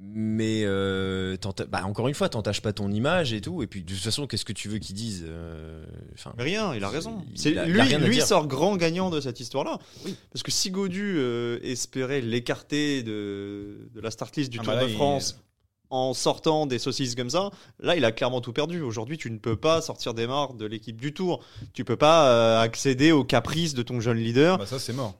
Mais 0.00 0.62
euh, 0.64 1.36
bah, 1.70 1.84
encore 1.84 2.06
une 2.06 2.14
fois, 2.14 2.28
t'entaches 2.28 2.60
pas 2.60 2.72
ton 2.72 2.92
image 2.92 3.32
et 3.32 3.40
tout. 3.40 3.62
Et 3.64 3.66
puis 3.66 3.82
de 3.82 3.88
toute 3.88 3.98
façon, 3.98 4.28
qu'est-ce 4.28 4.44
que 4.44 4.52
tu 4.52 4.68
veux 4.68 4.78
qu'ils 4.78 4.94
disent 4.94 5.24
euh, 5.26 5.84
enfin, 6.14 6.32
Mais 6.36 6.44
rien, 6.44 6.72
il 6.74 6.84
a 6.84 6.88
raison. 6.88 7.24
C'est 7.34 7.50
lui 7.66 8.20
a 8.20 8.24
sort 8.26 8.46
grand 8.46 8.76
gagnant 8.76 9.10
de 9.10 9.20
cette 9.20 9.40
histoire-là. 9.40 9.78
Oui. 10.04 10.14
Parce 10.32 10.44
que 10.44 10.52
si 10.52 10.70
Godu 10.70 11.16
euh, 11.18 11.58
espérait 11.62 12.20
l'écarter 12.20 13.02
de, 13.02 13.88
de 13.92 14.00
la 14.00 14.12
start 14.12 14.36
list 14.36 14.50
du 14.50 14.58
Ah 14.60 14.62
Tour 14.62 14.72
bah 14.74 14.80
là, 14.80 14.84
de 14.86 14.90
il- 14.90 14.94
France 14.94 15.40
en 15.90 16.14
sortant 16.14 16.66
des 16.66 16.78
saucisses 16.78 17.14
comme 17.14 17.30
ça, 17.30 17.50
là 17.80 17.96
il 17.96 18.04
a 18.04 18.12
clairement 18.12 18.40
tout 18.40 18.52
perdu. 18.52 18.80
Aujourd'hui, 18.80 19.18
tu 19.18 19.30
ne 19.30 19.38
peux 19.38 19.56
pas 19.56 19.80
sortir 19.80 20.14
des 20.14 20.26
marques 20.26 20.56
de 20.56 20.66
l'équipe 20.66 21.00
du 21.00 21.12
Tour. 21.12 21.42
Tu 21.72 21.84
peux 21.84 21.96
pas 21.96 22.28
euh, 22.28 22.60
accéder 22.60 23.12
aux 23.12 23.24
caprices 23.24 23.74
de 23.74 23.82
ton 23.82 24.00
jeune 24.00 24.18
leader. 24.18 24.58
Bah, 24.58 24.66
ça, 24.66 24.78
c'est 24.78 24.92
mort. 24.92 25.14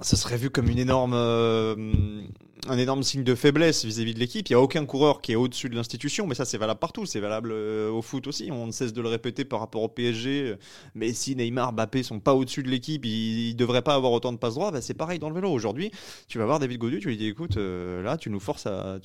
ça 0.00 0.16
serait 0.16 0.36
vu 0.36 0.50
comme 0.50 0.68
une 0.68 0.78
énorme, 0.78 1.14
euh, 1.14 2.22
un 2.68 2.78
énorme 2.78 3.02
signe 3.02 3.24
de 3.24 3.34
faiblesse 3.34 3.84
vis-à-vis 3.84 4.14
de 4.14 4.18
l'équipe. 4.18 4.48
Il 4.48 4.52
n'y 4.52 4.56
a 4.56 4.60
aucun 4.60 4.84
coureur 4.84 5.20
qui 5.20 5.32
est 5.32 5.36
au-dessus 5.36 5.68
de 5.68 5.74
l'institution, 5.74 6.26
mais 6.26 6.34
ça 6.34 6.44
c'est 6.44 6.58
valable 6.58 6.80
partout, 6.80 7.06
c'est 7.06 7.20
valable 7.20 7.50
euh, 7.52 7.90
au 7.90 8.02
foot 8.02 8.26
aussi. 8.26 8.50
On 8.52 8.66
ne 8.66 8.72
cesse 8.72 8.92
de 8.92 9.00
le 9.00 9.08
répéter 9.08 9.44
par 9.44 9.60
rapport 9.60 9.82
au 9.82 9.88
PSG. 9.88 10.56
Mais 10.94 11.12
si 11.12 11.34
Neymar, 11.36 11.72
Mbappé 11.72 12.02
sont 12.02 12.20
pas 12.20 12.34
au-dessus 12.34 12.62
de 12.62 12.68
l'équipe, 12.68 13.04
ils, 13.04 13.52
ne 13.52 13.56
devraient 13.56 13.82
pas 13.82 13.94
avoir 13.94 14.12
autant 14.12 14.32
de 14.32 14.38
passe 14.38 14.54
droit. 14.54 14.70
Bah, 14.70 14.80
c'est 14.80 14.94
pareil 14.94 15.18
dans 15.18 15.28
le 15.28 15.34
vélo. 15.34 15.50
Aujourd'hui, 15.50 15.90
tu 16.28 16.38
vas 16.38 16.46
voir 16.46 16.58
David 16.58 16.78
Godu, 16.78 17.00
tu 17.00 17.08
lui 17.08 17.16
dis 17.16 17.26
écoute, 17.28 17.56
euh, 17.56 18.02
là 18.02 18.16
tu 18.16 18.30
nous 18.30 18.40
forces 18.40 18.66
à, 18.66 18.98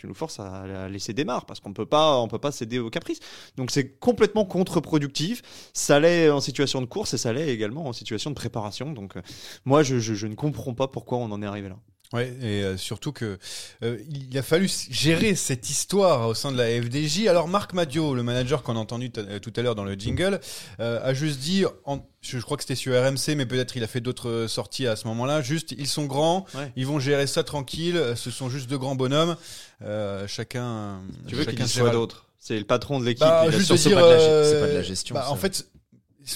laisser 0.89 1.13
des 1.13 1.25
marques 1.25 1.47
parce 1.47 1.59
qu'on 1.59 1.73
peut 1.73 1.85
pas, 1.85 2.17
on 2.19 2.27
peut 2.27 2.39
pas 2.39 2.51
céder 2.51 2.79
aux 2.79 2.89
caprices. 2.89 3.19
Donc 3.55 3.71
c'est 3.71 3.97
complètement 3.99 4.45
contre-productif. 4.45 5.41
Ça 5.73 5.99
l'est 5.99 6.29
en 6.29 6.41
situation 6.41 6.81
de 6.81 6.85
course 6.85 7.13
et 7.13 7.17
ça 7.17 7.33
l'est 7.33 7.49
également 7.49 7.85
en 7.87 7.93
situation 7.93 8.29
de 8.29 8.35
préparation. 8.35 8.91
Donc 8.91 9.17
euh, 9.17 9.21
moi, 9.65 9.83
je 9.83 10.27
ne 10.27 10.35
comprends 10.35 10.73
pas 10.73 10.87
pourquoi 10.87 11.19
on 11.19 11.31
en 11.31 11.41
est 11.41 11.45
arrivé 11.45 11.69
là. 11.69 11.77
Ouais, 12.13 12.31
et 12.41 12.63
euh, 12.63 12.77
surtout 12.77 13.11
que 13.11 13.37
euh, 13.83 13.97
il 14.09 14.37
a 14.37 14.43
fallu 14.43 14.69
gérer 14.91 15.33
cette 15.35 15.69
histoire 15.69 16.27
au 16.27 16.33
sein 16.35 16.51
de 16.51 16.57
la 16.57 16.67
FDJ. 16.81 17.27
Alors 17.27 17.47
Marc 17.47 17.73
Madio, 17.73 18.13
le 18.13 18.21
manager 18.23 18.61
qu'on 18.63 18.75
a 18.75 18.79
entendu 18.79 19.11
euh, 19.17 19.39
tout 19.39 19.51
à 19.55 19.61
l'heure 19.63 19.75
dans 19.75 19.83
le 19.83 19.95
jingle, 19.95 20.39
euh, 20.79 20.99
a 21.03 21.13
juste 21.15 21.39
dit, 21.39 21.65
en- 21.83 22.07
je, 22.21 22.37
je 22.37 22.43
crois 22.43 22.57
que 22.57 22.63
c'était 22.63 22.75
sur 22.75 22.93
RMC, 22.93 23.35
mais 23.35 23.45
peut-être 23.45 23.75
il 23.75 23.83
a 23.83 23.87
fait 23.87 24.01
d'autres 24.01 24.29
euh, 24.29 24.47
sorties 24.47 24.85
à 24.87 24.95
ce 24.95 25.07
moment-là. 25.07 25.41
Juste, 25.41 25.73
ils 25.77 25.87
sont 25.87 26.05
grands, 26.05 26.45
Ouais. 26.53 26.71
ils 26.75 26.85
vont 26.85 26.99
gérer 26.99 27.25
ça 27.27 27.43
tranquille. 27.43 27.99
Ce 28.15 28.29
sont 28.31 28.49
juste 28.49 28.69
deux 28.69 28.77
grands 28.77 28.95
bonhommes. 28.95 29.35
Euh, 29.81 30.27
chacun. 30.27 31.01
Tu 31.27 31.35
veux 31.35 31.43
qu'il 31.45 31.57
quoi 31.81 31.89
d'autre 31.89 32.27
C'est 32.39 32.57
le 32.57 32.65
patron 32.65 32.99
de 32.99 33.05
l'équipe. 33.05 33.21
Bah, 33.21 33.49
juste 33.49 33.71
de 33.71 33.77
dire, 33.77 33.97
de 33.97 34.43
c'est 34.45 34.59
pas 34.61 34.67
de 34.67 34.73
la 34.73 34.83
gestion, 34.83 35.15
bah, 35.15 35.27
en 35.29 35.35
fait, 35.35 35.67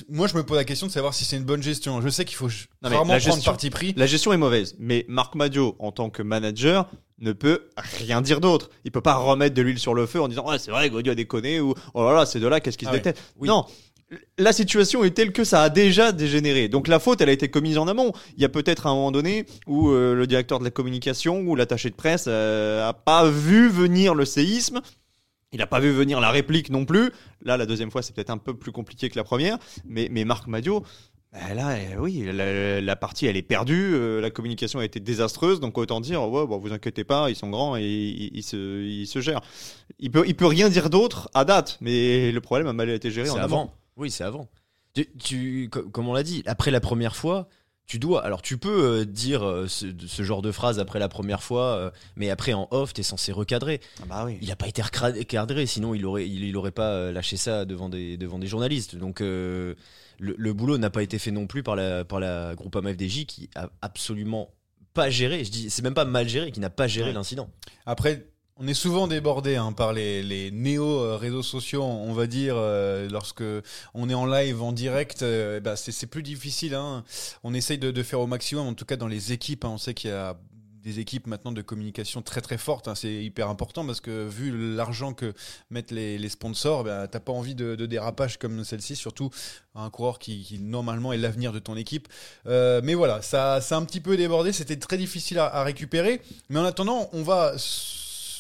moi 0.09 0.27
je 0.27 0.35
me 0.35 0.43
pose 0.43 0.57
la 0.57 0.63
question 0.65 0.87
de 0.87 0.91
savoir 0.91 1.13
si 1.13 1.25
c'est 1.25 1.37
une 1.37 1.43
bonne 1.43 1.63
gestion. 1.63 2.01
Je 2.01 2.09
sais 2.09 2.25
qu'il 2.25 2.35
faut 2.37 2.47
Non, 2.81 2.89
rarement 2.89 3.13
la 3.13 3.19
prendre 3.19 3.35
gestion- 3.35 3.51
parti 3.51 3.69
pris. 3.69 3.93
La 3.97 4.05
gestion 4.05 4.31
est 4.33 4.37
mauvaise, 4.37 4.75
mais 4.79 5.05
Marc 5.07 5.35
Madio, 5.35 5.75
en 5.79 5.91
tant 5.91 6.09
que 6.09 6.21
manager, 6.21 6.89
ne 7.19 7.33
peut 7.33 7.69
rien 7.97 8.21
dire 8.21 8.39
d'autre. 8.39 8.69
Il 8.85 8.91
peut 8.91 9.01
pas 9.01 9.15
remettre 9.15 9.55
de 9.55 9.61
l'huile 9.61 9.79
sur 9.79 9.93
le 9.93 10.05
feu 10.05 10.21
en 10.21 10.27
disant 10.27 10.47
ouais 10.49 10.59
c'est 10.59 10.71
vrai 10.71 10.89
Godio 10.89 11.11
a 11.11 11.15
déconné 11.15 11.59
ou 11.59 11.73
oh 11.93 12.03
là 12.05 12.13
là 12.13 12.25
c'est 12.25 12.39
de 12.39 12.47
là 12.47 12.59
qu'est-ce 12.59 12.77
qui 12.77 12.85
se 12.85 12.89
Ah 12.89 12.93
ouais. 12.93 12.99
déteste? 12.99 13.21
Oui. 13.37 13.47
Non. 13.47 13.65
La 14.39 14.53
situation 14.53 15.03
est 15.03 15.11
telle 15.11 15.31
que 15.31 15.43
ça 15.43 15.61
a 15.61 15.69
déjà 15.69 16.11
dégénéré. 16.11 16.67
Donc 16.67 16.87
la 16.87 16.97
faute, 16.97 17.21
elle 17.21 17.29
a 17.29 17.31
été 17.31 17.47
commise 17.49 17.77
en 17.77 17.87
amont. 17.87 18.11
Il 18.37 18.41
y 18.41 18.45
a 18.45 18.49
peut-être 18.49 18.87
un 18.87 18.95
moment 18.95 19.11
donné 19.11 19.45
où 19.67 19.89
euh, 19.91 20.15
le 20.15 20.25
directeur 20.25 20.57
de 20.57 20.63
la 20.63 20.71
communication 20.71 21.41
ou 21.41 21.55
l'attaché 21.55 21.91
de 21.91 21.95
presse 21.95 22.25
euh, 22.27 22.89
a 22.89 22.93
pas 22.93 23.29
vu 23.29 23.69
venir 23.69 24.15
le 24.15 24.25
séisme. 24.25 24.81
Il 25.51 25.59
n'a 25.59 25.67
pas 25.67 25.79
vu 25.79 25.91
venir 25.91 26.19
la 26.19 26.29
réplique 26.29 26.69
non 26.69 26.85
plus. 26.85 27.11
Là, 27.41 27.57
la 27.57 27.65
deuxième 27.65 27.89
fois, 27.91 28.01
c'est 28.03 28.13
peut-être 28.13 28.29
un 28.29 28.37
peu 28.37 28.53
plus 28.53 28.71
compliqué 28.71 29.09
que 29.09 29.15
la 29.17 29.23
première. 29.23 29.57
Mais, 29.85 30.07
mais 30.11 30.23
Marc 30.23 30.45
Madio, 30.47 30.83
ben 31.33 31.55
là, 31.55 31.69
euh, 31.71 31.95
oui, 31.99 32.23
la, 32.31 32.81
la 32.81 32.95
partie, 32.95 33.25
elle 33.25 33.37
est 33.37 33.41
perdue. 33.41 33.93
euh, 33.95 34.21
la 34.21 34.29
communication 34.29 34.79
a 34.79 34.85
été 34.85 34.99
désastreuse. 34.99 35.59
Donc, 35.59 35.77
autant 35.79 36.01
dire, 36.01 36.21
ouais, 36.29 36.45
bon, 36.45 36.57
vous 36.59 36.71
inquiétez 36.71 37.03
pas, 37.03 37.29
ils 37.31 37.35
sont 37.35 37.49
grands 37.49 37.77
et 37.77 37.83
ils, 37.83 38.29
ils 38.37 38.43
se, 38.43 38.83
ils 38.83 39.07
se 39.07 39.21
gèrent. 39.21 39.41
Il 39.99 40.11
peut, 40.11 40.23
il 40.27 40.35
peut 40.35 40.45
rien 40.45 40.69
dire 40.69 40.89
d'autre 40.91 41.29
à 41.33 41.45
date. 41.45 41.77
Mais 41.81 42.31
le 42.31 42.41
problème 42.41 42.67
a 42.67 42.73
mal 42.73 42.89
été 42.89 43.09
géré 43.09 43.29
en 43.29 43.33
avant. 43.43 43.73
Oui, 43.97 44.11
c'est 44.11 44.23
avant. 44.23 44.47
Tu, 44.93 45.07
tu- 45.17 45.69
co- 45.71 45.83
comme 45.83 46.07
on 46.07 46.13
l'a 46.13 46.23
dit, 46.23 46.43
après 46.45 46.71
la 46.71 46.79
première 46.79 47.15
fois, 47.15 47.47
tu 47.89 47.97
dois. 47.99 48.23
Alors, 48.23 48.41
tu 48.43 48.57
peux 48.57 48.99
euh, 49.01 49.05
dire 49.05 49.43
euh, 49.45 49.67
ce, 49.67 49.87
ce 50.07 50.23
genre 50.23 50.41
de 50.43 50.51
phrase 50.51 50.79
après 50.79 50.99
la 50.99 51.09
première 51.09 51.41
fois, 51.43 51.75
euh, 51.75 51.91
mais 52.15 52.29
après 52.29 52.53
en 52.53 52.67
off, 52.71 52.93
t'es 52.93 53.03
censé 53.03 53.31
recadrer. 53.31 53.81
Ah 54.01 54.05
bah 54.07 54.23
oui. 54.25 54.37
Il 54.41 54.47
n'a 54.47 54.55
pas 54.55 54.67
été 54.67 54.81
recadré, 54.81 55.65
sinon 55.65 55.95
il 55.95 56.05
aurait, 56.05 56.27
il, 56.29 56.43
il 56.43 56.55
aurait 56.55 56.71
pas 56.71 57.11
lâché 57.11 57.35
ça 57.35 57.65
devant 57.65 57.89
des, 57.89 58.15
devant 58.15 58.37
des 58.39 58.45
journalistes. 58.47 58.95
Donc, 58.95 59.21
le, 59.21 59.75
le 60.19 60.53
boulot 60.53 60.77
n'a 60.77 60.89
pas 60.91 61.01
été 61.01 61.17
fait 61.17 61.31
non 61.31 61.47
plus 61.47 61.63
par 61.63 61.75
la, 61.75 62.05
par 62.05 62.19
la 62.19 62.53
Groupama 62.55 62.93
FDJ 62.93 63.25
qui 63.25 63.49
a 63.55 63.69
absolument 63.81 64.53
pas 64.93 65.09
géré. 65.09 65.43
Je 65.43 65.49
dis, 65.51 65.69
c'est 65.69 65.81
même 65.81 65.93
pas 65.95 66.05
mal 66.05 66.29
géré, 66.29 66.51
qui 66.51 66.59
n'a 66.59 66.69
pas 66.69 66.87
géré 66.87 67.07
Ouais. 67.09 67.13
l'incident. 67.13 67.49
Après, 67.87 68.27
on 68.61 68.67
est 68.67 68.73
souvent 68.73 69.07
débordé 69.07 69.55
hein, 69.55 69.71
par 69.71 69.93
les, 69.93 70.21
les 70.21 70.51
néo-réseaux 70.51 71.43
sociaux, 71.43 71.83
on 71.83 72.11
va 72.13 72.27
dire, 72.27 72.55
euh, 72.57 73.07
lorsque 73.09 73.43
on 73.93 74.09
est 74.09 74.13
en 74.13 74.25
live, 74.25 74.61
en 74.61 74.73
direct, 74.73 75.23
euh, 75.23 75.61
bah, 75.61 75.77
c'est 75.77 76.07
plus 76.07 76.23
difficile. 76.23 76.75
hein. 76.75 77.05
On 77.43 77.53
essaye 77.53 77.77
de, 77.77 77.89
de 77.91 78.03
faire 78.03 78.19
au 78.19 78.27
maximum, 78.27 78.67
en 78.67 78.73
tout 78.73 78.85
cas 78.85 78.97
dans 78.97 79.07
les 79.07 79.31
équipes. 79.31 79.63
hein. 79.63 79.69
on 79.69 79.77
sait 79.77 79.93
qu'il 79.93 80.09
y 80.09 80.13
a 80.13 80.37
des 80.83 80.99
équipes 80.99 81.27
maintenant 81.27 81.51
de 81.53 81.61
communication 81.61 82.21
très 82.21 82.41
très 82.41 82.57
fortes. 82.57 82.89
hein. 82.89 82.95
C'est 82.95 83.13
hyper 83.23 83.47
important 83.49 83.85
parce 83.85 84.01
que 84.01 84.27
vu 84.27 84.75
l'argent 84.75 85.13
que 85.13 85.33
mettent 85.69 85.91
les, 85.91 86.17
les 86.17 86.29
sponsors, 86.29 86.83
bah, 86.83 87.07
t'as 87.07 87.19
pas 87.21 87.31
envie 87.31 87.55
de, 87.55 87.75
de 87.75 87.85
dérapage 87.85 88.39
comme 88.39 88.65
celle-ci, 88.65 88.97
surtout 88.97 89.29
un 89.73 89.89
coureur 89.89 90.19
qui, 90.19 90.43
qui, 90.43 90.59
normalement 90.59 91.13
est 91.13 91.17
l'avenir 91.17 91.53
de 91.53 91.59
ton 91.59 91.77
équipe. 91.77 92.09
Euh, 92.45 92.81
mais 92.83 92.93
voilà, 92.93 93.21
ça, 93.21 93.61
ça 93.61 93.75
a 93.75 93.79
un 93.79 93.85
petit 93.85 94.01
peu 94.01 94.17
débordé. 94.17 94.51
C'était 94.51 94.75
très 94.77 94.97
difficile 94.97 95.39
à, 95.39 95.45
à 95.45 95.63
récupérer. 95.63 96.21
Mais 96.49 96.59
en 96.59 96.65
attendant, 96.65 97.09
on 97.13 97.23
va 97.23 97.53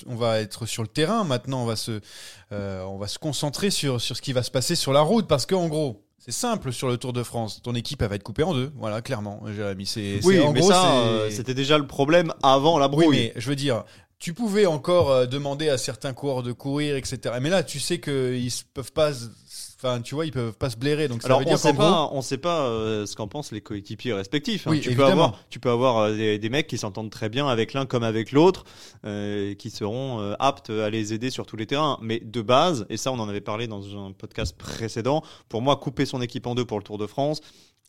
on 0.07 0.15
va 0.15 0.39
être 0.39 0.65
sur 0.65 0.81
le 0.83 0.87
terrain 0.87 1.23
maintenant, 1.23 1.63
on 1.63 1.65
va 1.65 1.75
se, 1.75 1.99
euh, 2.51 2.83
on 2.83 2.97
va 2.97 3.07
se 3.07 3.19
concentrer 3.19 3.69
sur, 3.69 3.99
sur 4.01 4.15
ce 4.15 4.21
qui 4.21 4.33
va 4.33 4.43
se 4.43 4.51
passer 4.51 4.75
sur 4.75 4.93
la 4.93 5.01
route 5.01 5.27
parce 5.27 5.45
qu'en 5.45 5.67
gros, 5.67 6.03
c'est 6.17 6.31
simple 6.31 6.71
sur 6.73 6.87
le 6.89 6.97
Tour 6.97 7.13
de 7.13 7.23
France. 7.23 7.61
Ton 7.63 7.73
équipe, 7.75 8.01
elle 8.01 8.09
va 8.09 8.15
être 8.15 8.23
coupée 8.23 8.43
en 8.43 8.53
deux. 8.53 8.71
Voilà, 8.75 9.01
clairement, 9.01 9.41
Jérémy. 9.55 9.85
C'est, 9.85 10.19
Oui, 10.23 10.39
en 10.41 10.51
mais 10.51 10.59
gros, 10.59 10.69
ça, 10.69 10.91
euh, 10.99 11.29
c'était 11.31 11.53
déjà 11.53 11.77
le 11.77 11.87
problème 11.87 12.33
avant 12.43 12.77
la 12.77 12.87
Oui, 12.87 12.91
brouille. 12.91 13.17
mais 13.17 13.33
je 13.37 13.49
veux 13.49 13.55
dire, 13.55 13.85
tu 14.19 14.33
pouvais 14.33 14.65
encore 14.65 15.11
euh, 15.11 15.25
demander 15.25 15.69
à 15.69 15.77
certains 15.77 16.13
coureurs 16.13 16.43
de 16.43 16.51
courir, 16.51 16.95
etc. 16.95 17.35
Mais 17.41 17.49
là, 17.49 17.63
tu 17.63 17.79
sais 17.79 17.99
qu'ils 17.99 18.51
peuvent 18.73 18.91
pas. 18.91 19.11
Enfin, 19.81 20.01
tu 20.01 20.13
vois, 20.13 20.25
ils 20.25 20.33
peuvent 20.33 20.57
pas 20.57 20.69
se 20.69 20.75
blairer. 20.75 21.07
Donc 21.07 21.21
ça 21.21 21.27
Alors 21.29 21.39
veut 21.39 21.45
on 21.45 21.49
dire 21.51 21.57
sait 21.57 21.71
gros, 21.71 21.81
pas, 21.81 22.09
on 22.11 22.21
sait 22.21 22.37
pas 22.37 22.63
euh, 22.63 23.05
ce 23.05 23.15
qu'en 23.15 23.29
pensent 23.29 23.53
les 23.53 23.61
coéquipiers 23.61 24.11
respectifs. 24.11 24.67
hein. 24.67 24.71
Oui, 24.71 24.81
tu 24.81 24.93
peux 24.93 25.05
avoir, 25.05 25.39
tu 25.49 25.61
peux 25.61 25.69
avoir 25.69 25.97
euh, 25.99 26.15
des, 26.17 26.37
des 26.37 26.49
mecs 26.49 26.67
qui 26.67 26.77
s'entendent 26.77 27.09
très 27.11 27.29
bien 27.29 27.47
avec 27.47 27.71
l'un 27.71 27.85
comme 27.85 28.03
avec 28.03 28.33
l'autre, 28.33 28.65
euh, 29.05 29.53
qui 29.55 29.69
seront 29.69 30.19
aptes 30.37 30.69
à 30.69 30.89
les 30.89 31.13
aider 31.13 31.29
sur 31.29 31.45
tous 31.45 31.55
les 31.55 31.65
terrains. 31.65 31.97
Mais 32.01 32.19
de 32.19 32.41
base, 32.41 32.85
et 32.89 32.97
ça 32.97 33.13
on 33.13 33.19
en 33.19 33.29
avait 33.29 33.39
parlé 33.39 33.67
dans 33.67 33.81
un 34.05 34.11
podcast 34.11 34.53
précédent, 34.57 35.23
pour 35.47 35.61
moi 35.61 35.77
couper 35.77 36.05
son 36.05 36.21
équipe 36.21 36.45
en 36.45 36.55
deux 36.55 36.65
pour 36.65 36.77
le 36.77 36.83
Tour 36.83 36.97
de 36.97 37.07
France, 37.07 37.39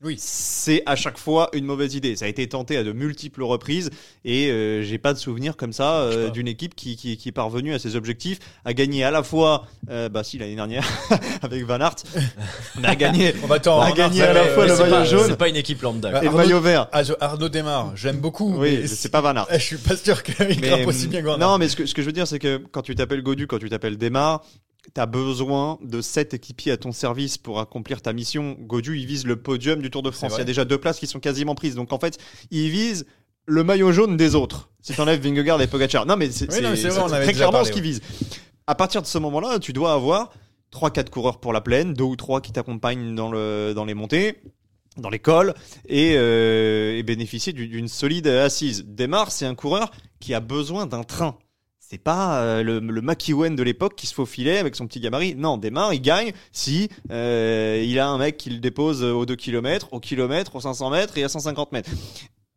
Oui. 0.02 0.16
c'est 0.18 0.82
à 0.86 0.96
chaque 0.96 1.18
fois 1.18 1.50
une 1.52 1.64
mauvaise 1.66 1.94
idée. 1.94 2.16
Ça 2.16 2.24
a 2.24 2.28
été 2.28 2.48
tenté 2.48 2.76
à 2.76 2.82
de 2.84 2.92
multiples 2.92 3.42
reprises 3.42 3.90
et 4.24 4.50
euh, 4.50 4.82
j'ai 4.82 4.96
pas 4.98 5.12
de 5.12 5.18
souvenir 5.18 5.56
comme 5.56 5.72
ça 5.74 6.00
euh, 6.00 6.30
d'une 6.30 6.48
équipe 6.48 6.74
qui, 6.74 6.96
qui, 6.96 7.16
qui 7.18 7.28
est 7.28 7.32
parvenue 7.32 7.74
à 7.74 7.78
ses 7.78 7.96
objectifs, 7.96 8.38
à 8.64 8.72
gagner 8.72 9.04
à 9.04 9.10
la 9.10 9.22
fois, 9.22 9.66
euh, 9.90 10.08
bah 10.08 10.24
si 10.24 10.38
l'année 10.38 10.54
dernière 10.56 10.88
avec 11.42 11.64
Van 11.64 11.80
Aert, 11.80 11.96
on 13.42 13.46
va 13.46 13.54
attends, 13.56 13.78
On 13.78 13.80
a 13.80 13.84
Arnaud, 13.84 13.94
gagné 13.96 14.22
à 14.22 14.32
la 14.32 14.44
fois 14.46 14.66
le 14.66 14.76
maillot 14.76 14.90
pas- 14.90 15.04
jaune. 15.04 15.26
C'est 15.28 15.36
pas 15.36 15.48
une 15.48 15.56
équipe 15.56 15.82
lambda. 15.82 16.22
Et 16.22 16.26
le 16.26 16.30
maillot 16.32 16.60
vert. 16.60 16.88
Ah, 16.92 17.02
Arnaud 17.20 17.48
démarre, 17.48 17.92
j'aime 17.94 18.20
beaucoup. 18.20 18.54
Oui, 18.56 18.88
c'est 18.88 19.10
pas 19.10 19.20
Van 19.20 19.34
Aert. 19.36 19.46
Je 19.52 19.58
suis 19.58 19.76
pas 19.76 19.96
sûr 19.96 20.22
qu'il 20.22 20.60
grimpe 20.60 20.86
aussi 20.86 21.08
bien 21.08 21.20
que 21.20 21.26
Van 21.26 21.32
Aert. 21.32 21.38
non, 21.38 21.58
mais 21.58 21.68
ce 21.68 21.76
que, 21.76 21.86
ce 21.86 21.94
que 21.94 22.02
je 22.02 22.06
veux 22.06 22.12
dire, 22.12 22.26
c'est 22.26 22.38
que 22.38 22.56
quand 22.72 22.82
tu 22.82 22.94
t'appelles 22.94 23.22
Godu, 23.22 23.46
quand 23.46 23.58
tu 23.58 23.68
t'appelles 23.68 23.98
Demar, 24.84 24.92
t'as 24.94 25.06
besoin 25.06 25.78
de 25.82 26.00
7 26.00 26.34
équipiers 26.34 26.72
à 26.72 26.76
ton 26.76 26.92
service 26.92 27.38
pour 27.38 27.60
accomplir 27.60 28.02
ta 28.02 28.12
mission. 28.12 28.56
Godu, 28.60 28.98
il 28.98 29.06
vise 29.06 29.26
le 29.26 29.36
podium 29.36 29.80
du 29.82 29.90
Tour 29.90 30.02
de 30.02 30.10
France. 30.10 30.32
Il 30.34 30.38
y 30.38 30.42
a 30.42 30.44
déjà 30.44 30.64
deux 30.64 30.78
places 30.78 30.98
qui 30.98 31.06
sont 31.06 31.20
quasiment 31.20 31.54
prises. 31.54 31.74
Donc 31.74 31.92
en 31.92 31.98
fait, 31.98 32.18
il 32.50 32.70
vise 32.70 33.06
le 33.46 33.64
maillot 33.64 33.92
jaune 33.92 34.16
des 34.16 34.34
autres. 34.34 34.70
Si 34.80 34.94
t'enlèves 34.94 35.20
Vingegaard 35.22 35.60
et 35.60 35.66
Pogacar. 35.66 36.06
Non, 36.06 36.16
mais 36.16 36.30
c'est 36.30 36.50
Oui, 36.52 36.60
très 37.24 37.32
clairement 37.34 37.52
parlé, 37.52 37.68
ce 37.68 37.72
qu'il 37.72 37.82
vise. 37.82 38.00
À 38.66 38.74
partir 38.74 39.02
de 39.02 39.06
ce 39.06 39.18
moment-là, 39.18 39.58
tu 39.58 39.72
dois 39.72 39.92
avoir 39.92 40.30
3-4 40.72 41.10
coureurs 41.10 41.40
pour 41.40 41.52
la 41.52 41.60
plaine, 41.60 41.92
deux 41.94 42.04
ou 42.04 42.16
trois 42.16 42.40
qui 42.40 42.52
t'accompagnent 42.52 43.14
dans, 43.14 43.30
le, 43.30 43.72
dans 43.74 43.84
les 43.84 43.94
montées 43.94 44.36
dans 44.96 45.08
l'école 45.08 45.54
et, 45.88 46.14
euh, 46.16 46.96
et 46.98 47.02
bénéficier 47.04 47.52
du- 47.52 47.68
d'une 47.68 47.88
solide 47.88 48.26
assise. 48.26 48.84
Demar, 48.86 49.30
c'est 49.30 49.46
un 49.46 49.54
coureur 49.54 49.90
qui 50.18 50.34
a 50.34 50.40
besoin 50.40 50.86
d'un 50.86 51.04
train. 51.04 51.38
C'est 51.90 51.98
pas 51.98 52.40
euh, 52.40 52.62
le, 52.62 52.78
le 52.78 53.02
McEwen 53.02 53.56
de 53.56 53.64
l'époque 53.64 53.96
qui 53.96 54.06
se 54.06 54.14
faufilait 54.14 54.58
avec 54.58 54.76
son 54.76 54.86
petit 54.86 55.00
gabarit. 55.00 55.34
Non, 55.34 55.58
Demar, 55.58 55.92
il 55.92 56.00
gagne 56.00 56.32
si 56.52 56.88
euh, 57.10 57.84
il 57.84 57.98
a 57.98 58.06
un 58.06 58.16
mec 58.16 58.36
qui 58.36 58.48
le 58.48 58.58
dépose 58.58 59.02
aux 59.02 59.26
2 59.26 59.34
km, 59.34 59.88
au 59.90 59.98
kilomètre, 59.98 60.54
aux 60.54 60.60
500 60.60 60.88
mètres 60.90 61.18
et 61.18 61.24
à 61.24 61.28
150 61.28 61.72
mètres. 61.72 61.90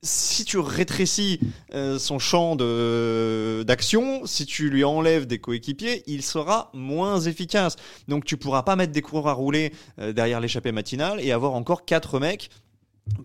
Si 0.04 0.46
tu 0.46 0.60
rétrécis 0.60 1.40
euh, 1.74 1.98
son 1.98 2.20
champ 2.20 2.56
d'action, 2.56 4.24
si 4.28 4.46
tu 4.46 4.70
lui 4.70 4.84
enlèves 4.84 5.26
des 5.26 5.40
coéquipiers, 5.40 6.04
il 6.06 6.22
sera 6.22 6.70
moins 6.76 7.20
efficace. 7.20 7.78
Donc 8.08 8.26
tu 8.26 8.38
pourras 8.38 8.62
pas 8.62 8.76
mettre 8.76 8.92
des 8.92 9.02
coureurs 9.02 9.30
à 9.30 9.34
rouler 9.34 9.74
euh, 9.98 10.14
derrière 10.14 10.42
l'échappée 10.42 10.72
matinale 10.72 11.20
et 11.20 11.32
avoir 11.32 11.54
encore 11.54 11.86
quatre 11.86 12.20
mecs 12.20 12.52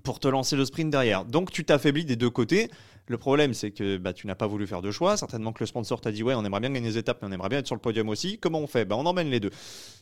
pour 0.04 0.20
te 0.20 0.28
lancer 0.28 0.56
le 0.56 0.64
sprint 0.64 0.90
derrière. 0.90 1.26
Donc 1.26 1.50
tu 1.50 1.66
t'affaiblis 1.66 2.06
des 2.06 2.16
deux 2.16 2.30
côtés. 2.30 2.70
Le 3.08 3.18
problème, 3.18 3.54
c'est 3.54 3.70
que 3.70 3.96
bah, 3.96 4.12
tu 4.12 4.26
n'as 4.26 4.34
pas 4.34 4.46
voulu 4.46 4.66
faire 4.66 4.82
de 4.82 4.90
choix. 4.90 5.16
Certainement 5.16 5.52
que 5.52 5.60
le 5.60 5.66
sponsor 5.66 6.00
t'a 6.00 6.12
dit 6.12 6.22
ouais, 6.22 6.34
on 6.34 6.44
aimerait 6.44 6.60
bien 6.60 6.70
gagner 6.70 6.88
des 6.90 6.98
étapes, 6.98 7.18
mais 7.22 7.28
on 7.28 7.32
aimerait 7.32 7.48
bien 7.48 7.58
être 7.60 7.66
sur 7.66 7.74
le 7.76 7.80
podium 7.80 8.08
aussi. 8.08 8.38
Comment 8.38 8.60
on 8.60 8.66
fait? 8.66 8.84
Bah, 8.84 8.96
On 8.98 9.06
emmène 9.06 9.30
les 9.30 9.40
deux. 9.40 9.50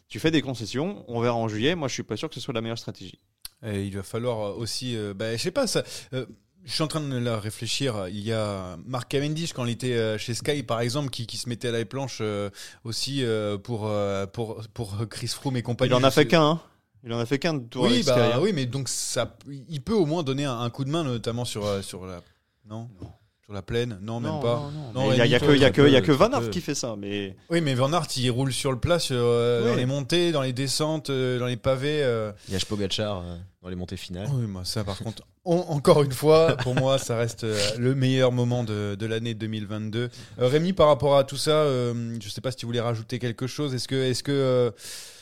Tu 0.09 0.19
fais 0.21 0.31
des 0.31 0.43
concessions, 0.43 1.05
on 1.09 1.21
verra 1.21 1.35
en 1.37 1.49
juillet. 1.49 1.75
Moi, 1.75 1.89
je 1.89 1.95
suis 1.95 2.03
pas 2.03 2.17
sûr 2.17 2.29
que 2.29 2.35
ce 2.35 2.41
soit 2.41 2.55
la 2.55 2.61
meilleure 2.61 2.79
stratégie. 2.79 3.19
Et 3.65 3.85
il 3.85 3.95
va 3.97 4.03
falloir 4.03 4.57
aussi, 4.59 4.97
euh, 4.97 5.15
bah, 5.15 5.35
je 5.37 5.43
sais 5.43 5.51
pas, 5.51 5.67
ça, 5.67 5.83
euh, 6.13 6.27
je 6.65 6.73
suis 6.73 6.83
en 6.83 6.89
train 6.89 7.01
de 7.01 7.17
là, 7.17 7.39
réfléchir. 7.41 8.07
Il 8.09 8.21
y 8.21 8.33
a 8.33 8.77
Mark 8.87 9.09
Cavendish 9.09 9.53
quand 9.53 9.65
il 9.65 9.71
était 9.73 9.95
euh, 9.95 10.19
chez 10.19 10.35
Sky, 10.35 10.63
par 10.63 10.81
exemple, 10.81 11.11
qui, 11.11 11.27
qui 11.27 11.37
se 11.37 11.49
mettait 11.49 11.69
à 11.69 11.73
la 11.73 11.85
planche 11.85 12.19
euh, 12.21 12.51
aussi 12.85 13.25
euh, 13.25 13.57
pour, 13.57 13.87
euh, 13.87 14.27
pour 14.27 14.63
pour 14.75 15.09
Chris 15.09 15.29
Froome 15.29 15.57
et 15.57 15.63
compagnie. 15.63 15.91
Il 15.91 15.95
en 15.95 16.03
a 16.05 16.11
fait 16.11 16.27
qu'un. 16.27 16.43
hein. 16.43 16.61
Il 17.05 17.13
en 17.13 17.19
a 17.21 17.27
fait 17.27 17.39
qu'un 17.39 17.55
de 17.55 17.61
tour 17.69 17.85
Oui, 17.85 18.03
bah, 18.05 18.35
hein. 18.35 18.41
oui, 18.43 18.51
mais 18.53 18.67
donc 18.67 18.89
ça, 18.89 19.37
il 19.69 19.81
peut 19.81 19.95
au 19.95 20.07
moins 20.07 20.23
donner 20.25 20.45
un, 20.45 20.59
un 20.59 20.71
coup 20.71 20.85
de 20.85 20.91
main, 20.91 21.05
notamment 21.05 21.45
sur 21.45 21.65
euh, 21.65 21.81
sur 21.83 22.05
la, 22.05 22.21
non, 22.69 22.89
sur 23.45 23.53
la 23.53 23.63
plaine, 23.63 23.99
non, 24.03 24.19
même 24.21 24.41
pas. 24.41 24.71
Non, 24.95 25.13
Il 25.13 25.19
y 25.19 25.21
a, 25.21 25.27
il 25.27 25.31
y 25.31 25.35
a 25.35 25.39
il 25.39 25.61
y 25.61 25.65
a 25.65 25.71
que, 25.71 25.83
il 25.87 25.93
y 25.93 25.97
a 25.97 26.01
Van 26.15 26.33
Aert 26.33 26.51
qui 26.51 26.61
fait 26.61 26.75
ça. 26.75 26.97
Mais 26.99 27.37
Oui, 27.51 27.61
mais 27.61 27.75
Van 27.75 27.93
Aert, 27.93 28.07
il 28.17 28.29
roule 28.31 28.53
sur 28.53 28.73
le 28.73 28.79
plat, 28.81 28.99
sur, 28.99 29.15
euh, 29.17 29.63
Oui. 29.63 29.71
dans 29.71 29.77
les 29.77 29.87
montées, 29.87 30.33
dans 30.33 30.43
les 30.43 30.53
descentes, 30.53 31.11
euh, 31.11 31.39
dans 31.39 31.47
les 31.47 31.57
pavés. 31.57 32.03
euh. 32.03 32.33
Yash 32.49 32.65
Pogacar 32.65 33.19
euh, 33.25 33.37
dans 33.63 33.69
les 33.69 33.77
montées 33.77 33.97
finales. 33.97 34.29
Oui, 34.33 34.47
moi, 34.47 34.65
ça, 34.65 34.83
par 34.83 34.99
contre, 34.99 35.23
on- 35.47 35.71
encore 35.71 36.03
une 36.03 36.13
fois, 36.13 36.57
pour 36.59 36.75
moi, 36.75 36.99
ça 36.99 37.17
reste 37.17 37.45
euh, 37.45 37.59
le 37.79 37.95
meilleur 37.95 38.33
moment 38.33 38.65
de, 38.65 38.95
de 38.99 39.07
l'année 39.07 39.35
2022. 39.35 40.11
Euh, 40.39 40.49
Rémi, 40.49 40.73
par 40.73 40.89
rapport 40.89 41.17
à 41.17 41.25
tout 41.25 41.37
ça, 41.37 41.51
euh, 41.53 42.17
je 42.21 42.29
sais 42.29 42.41
pas 42.41 42.51
si 42.51 42.57
tu 42.59 42.67
voulais 42.67 42.81
rajouter 42.81 43.19
quelque 43.19 43.47
chose. 43.47 43.75
Est-ce 43.75 43.89
que, 43.89 43.95
est-ce 43.95 44.23
que, 44.23 44.33
euh, 44.33 44.71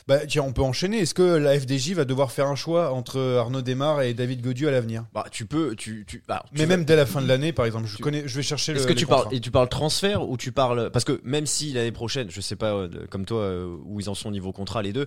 bah, 0.07 0.26
tiens, 0.26 0.43
on 0.43 0.52
peut 0.52 0.62
enchaîner. 0.62 0.99
Est-ce 0.99 1.14
que 1.14 1.23
la 1.23 1.59
FDJ 1.59 1.93
va 1.93 2.04
devoir 2.04 2.31
faire 2.33 2.47
un 2.49 2.57
choix 2.57 2.93
entre 2.93 3.19
Arnaud 3.38 3.62
Desmar 3.62 4.02
et 4.02 4.12
David 4.12 4.43
Godieu 4.43 4.69
à 4.69 4.71
l'avenir? 4.71 5.04
Bah, 5.14 5.25
tu 5.31 5.47
peux, 5.47 5.75
tu, 5.76 6.04
tu, 6.07 6.23
bah, 6.28 6.43
tu 6.49 6.59
Mais 6.61 6.66
vas- 6.66 6.76
même 6.76 6.85
dès 6.85 6.97
la 6.97 7.07
fin 7.07 7.23
de 7.23 7.26
l'année, 7.28 7.52
par 7.54 7.64
exemple, 7.64 7.87
je 7.87 7.97
tu- 7.97 8.02
connais, 8.02 8.26
je 8.28 8.37
vais 8.37 8.43
chercher 8.43 8.73
le. 8.73 8.78
Est-ce 8.81 8.87
que 8.87 8.93
tu 8.93 9.07
parles 9.07 9.28
et 9.33 9.40
tu 9.40 9.50
parles 9.50 9.69
transfert 9.69 10.28
ou 10.28 10.37
tu 10.37 10.52
parles 10.52 10.90
parce 10.90 11.04
que 11.07 11.21
même 11.25 11.47
si 11.47 11.73
l'année 11.73 11.93
prochaine, 11.93 12.31
je 12.31 12.40
sais 12.43 12.57
pas 12.57 12.87
comme 13.11 13.25
toi 13.25 13.50
où 13.87 13.99
ils 14.00 14.08
en 14.10 14.15
sont 14.15 14.28
au 14.28 14.32
niveau 14.32 14.52
contrat 14.52 14.82
les 14.82 14.93
deux, 14.93 15.06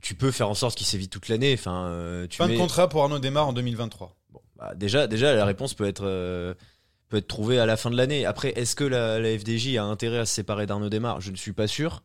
tu 0.00 0.14
peux 0.14 0.30
faire 0.30 0.48
en 0.48 0.54
sorte 0.54 0.76
qu'ils 0.78 0.86
s'évitent 0.86 1.10
toute 1.12 1.28
l'année. 1.28 1.52
Enfin, 1.52 2.24
tu 2.30 2.38
Fin 2.38 2.46
mets- 2.46 2.54
de 2.54 2.58
contrat 2.58 2.88
pour 2.88 3.02
Arnaud 3.02 3.18
Desmar 3.18 3.46
en 3.48 3.52
2023. 3.52 4.16
Bah, 4.60 4.74
déjà, 4.76 5.06
la 5.06 5.44
réponse 5.44 5.74
peut 5.74 5.86
être 5.86 6.04
euh, 6.04 6.54
peut 7.08 7.16
être 7.16 7.28
trouvée 7.28 7.58
à 7.58 7.66
la 7.66 7.76
fin 7.76 7.90
de 7.90 7.96
l'année. 7.96 8.26
Après, 8.26 8.50
est-ce 8.50 8.76
que 8.76 8.84
la, 8.84 9.18
la 9.18 9.38
FDJ 9.38 9.76
a 9.76 9.84
intérêt 9.84 10.18
à 10.18 10.26
se 10.26 10.34
séparer 10.34 10.66
d'Arnaud 10.66 10.90
Desmar? 10.90 11.20
Je 11.20 11.30
ne 11.30 11.36
suis 11.36 11.52
pas 11.52 11.66
sûr. 11.66 12.02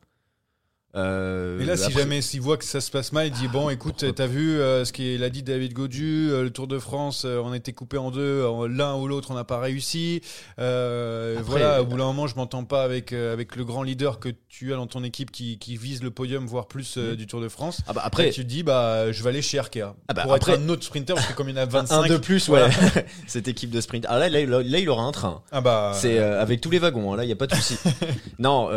Euh, 0.96 1.58
Mais 1.60 1.66
là, 1.66 1.76
si 1.76 1.86
après- 1.86 2.00
jamais 2.02 2.22
s'il 2.22 2.42
voit 2.42 2.58
que 2.58 2.64
ça 2.66 2.80
se 2.82 2.90
passe 2.90 3.12
mal, 3.12 3.28
il 3.28 3.32
dit 3.34 3.48
bon, 3.48 3.70
écoute, 3.70 4.06
t'as 4.16 4.28
vu 4.28 4.60
euh, 4.60 4.86
ce 4.86 4.94
qu'il 4.94 5.24
a 5.24 5.30
dit 5.30 5.44
David 5.44 5.74
Godu, 5.74 6.30
euh, 6.32 6.44
le 6.44 6.50
Tour 6.52 6.68
de 6.68 6.80
France, 6.80 7.24
euh, 7.26 7.42
on 7.44 7.52
a 7.52 7.58
été 7.58 7.74
coupé 7.74 7.98
en 7.98 8.12
deux, 8.12 8.44
l'un 8.70 8.96
ou 8.96 9.08
l'autre, 9.08 9.32
on 9.32 9.34
n'a 9.34 9.44
pas 9.44 9.60
réussi. 9.60 10.22
Après, 10.58 11.36
voilà, 11.44 11.82
au 11.82 11.86
bout 11.86 11.98
d'un 11.98 12.06
moment, 12.06 12.28
je 12.28 12.36
m'entends 12.36 12.64
pas 12.64 12.84
avec 12.84 13.14
avec 13.14 13.56
le 13.56 13.66
grand 13.66 13.84
leader 13.84 14.20
que 14.20 14.30
tu 14.50 14.74
as 14.74 14.78
dans 14.78 14.88
ton 14.88 15.04
équipe 15.04 15.32
qui, 15.32 15.58
qui 15.60 15.78
vise 15.78 16.02
le 16.04 16.12
podium, 16.12 16.46
voire 16.46 16.68
plus 16.68 16.98
Mhm. 16.98 17.16
du 17.16 17.28
Tour 17.28 17.42
de 17.42 17.50
France. 17.50 17.82
Ah 17.88 17.94
bah 17.94 18.02
Après, 18.06 18.24
après, 18.24 18.34
tu 18.34 18.44
te 18.44 18.48
dis 18.50 18.64
bah, 18.64 19.12
je 19.12 19.22
vais 19.24 19.30
aller 19.30 19.42
chez 19.42 19.60
Arkea 19.60 19.96
Ah 20.08 20.14
bah, 20.14 20.24
pour 20.24 20.34
après- 20.34 20.54
être 20.54 20.62
un 20.62 20.70
autre 20.70 20.84
sprinter 20.84 21.16
parce 21.16 21.28
que 21.28 21.34
comme 21.34 21.50
il 21.50 21.56
y 21.56 21.60
en 21.60 21.64
a 21.64 21.66
25, 21.66 22.06
un 22.06 22.08
de 22.08 22.18
plus, 22.18 22.48
voilà. 22.48 22.68
ouais. 22.68 23.06
Cette 23.28 23.48
équipe 23.48 23.70
de 23.72 23.82
sprint. 23.82 24.06
Ah 24.08 24.18
là, 24.20 24.30
là, 24.30 24.46
là, 24.46 24.80
il 24.80 24.90
aura 24.90 25.04
un 25.04 25.12
train. 25.12 25.42
Ah 25.52 25.62
bah, 25.62 25.92
C'est 25.96 26.18
avec 26.20 26.62
tous 26.62 26.70
les 26.70 26.80
wagons, 26.80 27.14
hein, 27.14 27.18
là 27.18 27.24
il 27.24 27.28
n'y 27.28 27.34
a 27.34 27.36
pas 27.36 27.48
de 27.48 27.56
souci. 27.56 27.78
non, 28.40 28.70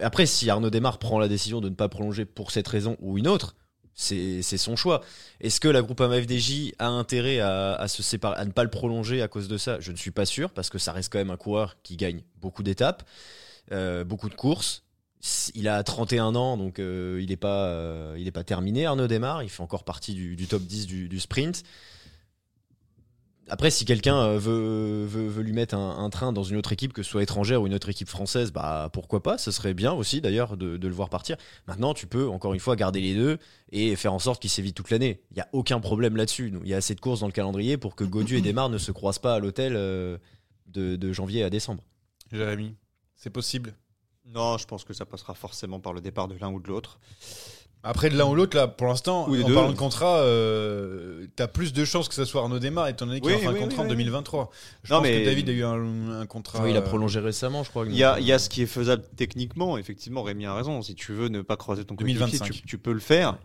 après 0.00 0.26
si 0.26 0.50
Arnaud 0.50 0.70
Desmar 0.70 0.98
prend 0.98 1.18
la 1.18 1.28
décision 1.28 1.51
de 1.60 1.68
ne 1.68 1.74
pas 1.74 1.88
prolonger 1.88 2.24
pour 2.24 2.50
cette 2.50 2.68
raison 2.68 2.96
ou 3.00 3.18
une 3.18 3.28
autre, 3.28 3.54
c'est 3.94 4.42
son 4.42 4.76
choix. 4.76 5.02
Est-ce 5.40 5.60
que 5.60 5.68
la 5.68 5.82
Groupama 5.82 6.20
FDJ 6.20 6.72
a 6.78 6.88
intérêt 6.88 7.40
à, 7.40 7.86
se 7.88 8.02
séparer, 8.02 8.40
à 8.40 8.44
ne 8.44 8.50
pas 8.50 8.64
le 8.64 8.70
prolonger 8.70 9.22
à 9.22 9.28
cause 9.28 9.48
de 9.48 9.58
ça? 9.58 9.80
Je 9.80 9.92
ne 9.92 9.96
suis 9.96 10.10
pas 10.10 10.24
sûr 10.24 10.50
parce 10.50 10.70
que 10.70 10.78
ça 10.78 10.92
reste 10.92 11.12
quand 11.12 11.18
même 11.18 11.30
un 11.30 11.36
coureur 11.36 11.76
qui 11.82 11.96
gagne 11.96 12.22
beaucoup 12.40 12.62
d'étapes, 12.62 13.02
euh, 13.70 14.04
beaucoup 14.04 14.28
de 14.28 14.34
courses. 14.34 14.84
Il 15.54 15.68
a 15.68 15.82
31 15.82 16.34
ans, 16.34 16.56
donc 16.56 16.78
euh, 16.78 17.20
il 17.22 17.28
n'est 17.28 17.36
pas, 17.36 17.66
euh, 17.66 18.30
pas 18.32 18.42
terminé. 18.42 18.86
Arnaud 18.86 19.06
Desmar, 19.06 19.42
il 19.42 19.50
fait 19.50 19.62
encore 19.62 19.84
partie 19.84 20.14
du, 20.14 20.46
top 20.48 20.62
10 20.62 20.86
du, 20.86 21.08
du 21.08 21.20
sprint. 21.20 21.62
Après, 23.48 23.70
si 23.70 23.84
quelqu'un 23.84 24.16
euh, 24.16 24.38
veut, 24.38 25.04
veut, 25.04 25.26
veut 25.26 25.42
lui 25.42 25.52
mettre 25.52 25.74
un, 25.74 25.98
un 25.98 26.10
train 26.10 26.32
dans 26.32 26.44
une 26.44 26.56
autre 26.56 26.72
équipe, 26.72 26.92
que 26.92 27.02
ce 27.02 27.10
soit 27.10 27.22
étrangère 27.22 27.60
ou 27.60 27.66
une 27.66 27.74
autre 27.74 27.88
équipe 27.88 28.08
française, 28.08 28.52
bah 28.52 28.88
pourquoi 28.92 29.22
pas 29.22 29.36
Ce 29.36 29.50
serait 29.50 29.74
bien 29.74 29.92
aussi 29.92 30.20
d'ailleurs 30.20 30.56
de, 30.56 30.76
de 30.76 30.88
le 30.88 30.94
voir 30.94 31.08
partir. 31.10 31.36
Maintenant, 31.66 31.92
tu 31.92 32.06
peux 32.06 32.28
encore 32.28 32.54
une 32.54 32.60
fois 32.60 32.76
garder 32.76 33.00
les 33.00 33.14
deux 33.14 33.38
et 33.70 33.96
faire 33.96 34.12
en 34.12 34.18
sorte 34.20 34.40
qu'il 34.40 34.50
s'évite 34.50 34.76
toute 34.76 34.90
l'année. 34.90 35.20
Il 35.32 35.34
n'y 35.34 35.40
a 35.40 35.48
aucun 35.52 35.80
problème 35.80 36.16
là-dessus. 36.16 36.50
Nous, 36.52 36.60
Il 36.62 36.68
y 36.68 36.74
a 36.74 36.76
assez 36.76 36.94
de 36.94 37.00
courses 37.00 37.20
dans 37.20 37.26
le 37.26 37.32
calendrier 37.32 37.76
pour 37.76 37.96
que 37.96 38.04
Godu 38.04 38.36
et 38.36 38.40
Desmar 38.40 38.68
ne 38.68 38.78
se 38.78 38.92
croisent 38.92 39.18
pas 39.20 39.34
à 39.34 39.38
l'hôtel 39.40 39.74
euh, 39.76 40.18
de, 40.66 40.96
de 40.96 41.12
janvier 41.12 41.42
à 41.42 41.50
décembre. 41.50 41.82
Jérémy, 42.30 42.76
c'est 43.16 43.30
possible? 43.30 43.74
non, 44.24 44.56
je 44.56 44.66
pense 44.66 44.84
que 44.84 44.94
ça 44.94 45.04
passera 45.04 45.34
forcément 45.34 45.80
par 45.80 45.92
le 45.92 46.00
départ 46.00 46.28
de 46.28 46.36
l'un 46.36 46.50
ou 46.50 46.60
de 46.60 46.68
l'autre. 46.68 47.00
Après, 47.84 48.10
de 48.10 48.16
l'un 48.16 48.26
ou 48.26 48.34
l'autre, 48.36 48.56
là, 48.56 48.68
pour 48.68 48.86
l'instant, 48.86 49.28
Ou 49.28 49.34
les 49.34 49.42
en 49.42 49.48
deux. 49.48 49.54
parlant 49.54 49.72
de 49.72 49.76
contrat, 49.76 50.18
euh, 50.18 51.26
t'as 51.34 51.48
plus 51.48 51.72
de 51.72 51.84
chances 51.84 52.08
que 52.08 52.14
ça 52.14 52.24
soit 52.24 52.40
Arnaud 52.42 52.60
Desmar, 52.60 52.86
étant 52.86 53.06
donné 53.06 53.20
qu'il 53.20 53.26
Oui, 53.30 53.32
est 53.34 53.36
en 53.38 53.40
fin 53.40 53.48
de 53.50 53.54
oui, 53.54 53.60
contrat 53.60 53.82
oui, 53.82 53.86
en 53.88 53.90
oui. 53.90 53.96
2023. 53.96 54.50
Je 54.84 54.92
Non, 54.92 54.98
pense 55.00 55.08
mais- 55.08 55.20
que 55.20 55.24
David 55.24 55.48
a 55.48 55.52
eu 55.52 55.64
un, 55.64 56.20
un 56.20 56.26
contrat. 56.26 56.62
Oui, 56.62 56.70
il 56.70 56.76
a 56.76 56.80
euh, 56.80 56.82
prolongé 56.82 57.18
récemment, 57.18 57.64
je 57.64 57.70
crois. 57.70 57.84
Il 57.86 57.96
y 57.96 58.04
a, 58.04 58.20
il 58.20 58.26
y 58.26 58.32
a 58.32 58.38
ce 58.38 58.48
qui 58.48 58.62
est 58.62 58.66
faisable 58.66 59.02
techniquement, 59.16 59.76
effectivement, 59.78 60.22
Rémi 60.22 60.46
a 60.46 60.54
raison. 60.54 60.80
Si 60.82 60.94
tu 60.94 61.12
veux 61.12 61.26
ne 61.28 61.42
pas 61.42 61.56
croiser 61.56 61.84
ton 61.84 61.96
coéquipier, 61.96 62.20
2025. 62.20 62.52
tu, 62.52 62.62
tu 62.62 62.78
peux 62.78 62.92
le 62.92 63.00
faire. 63.00 63.36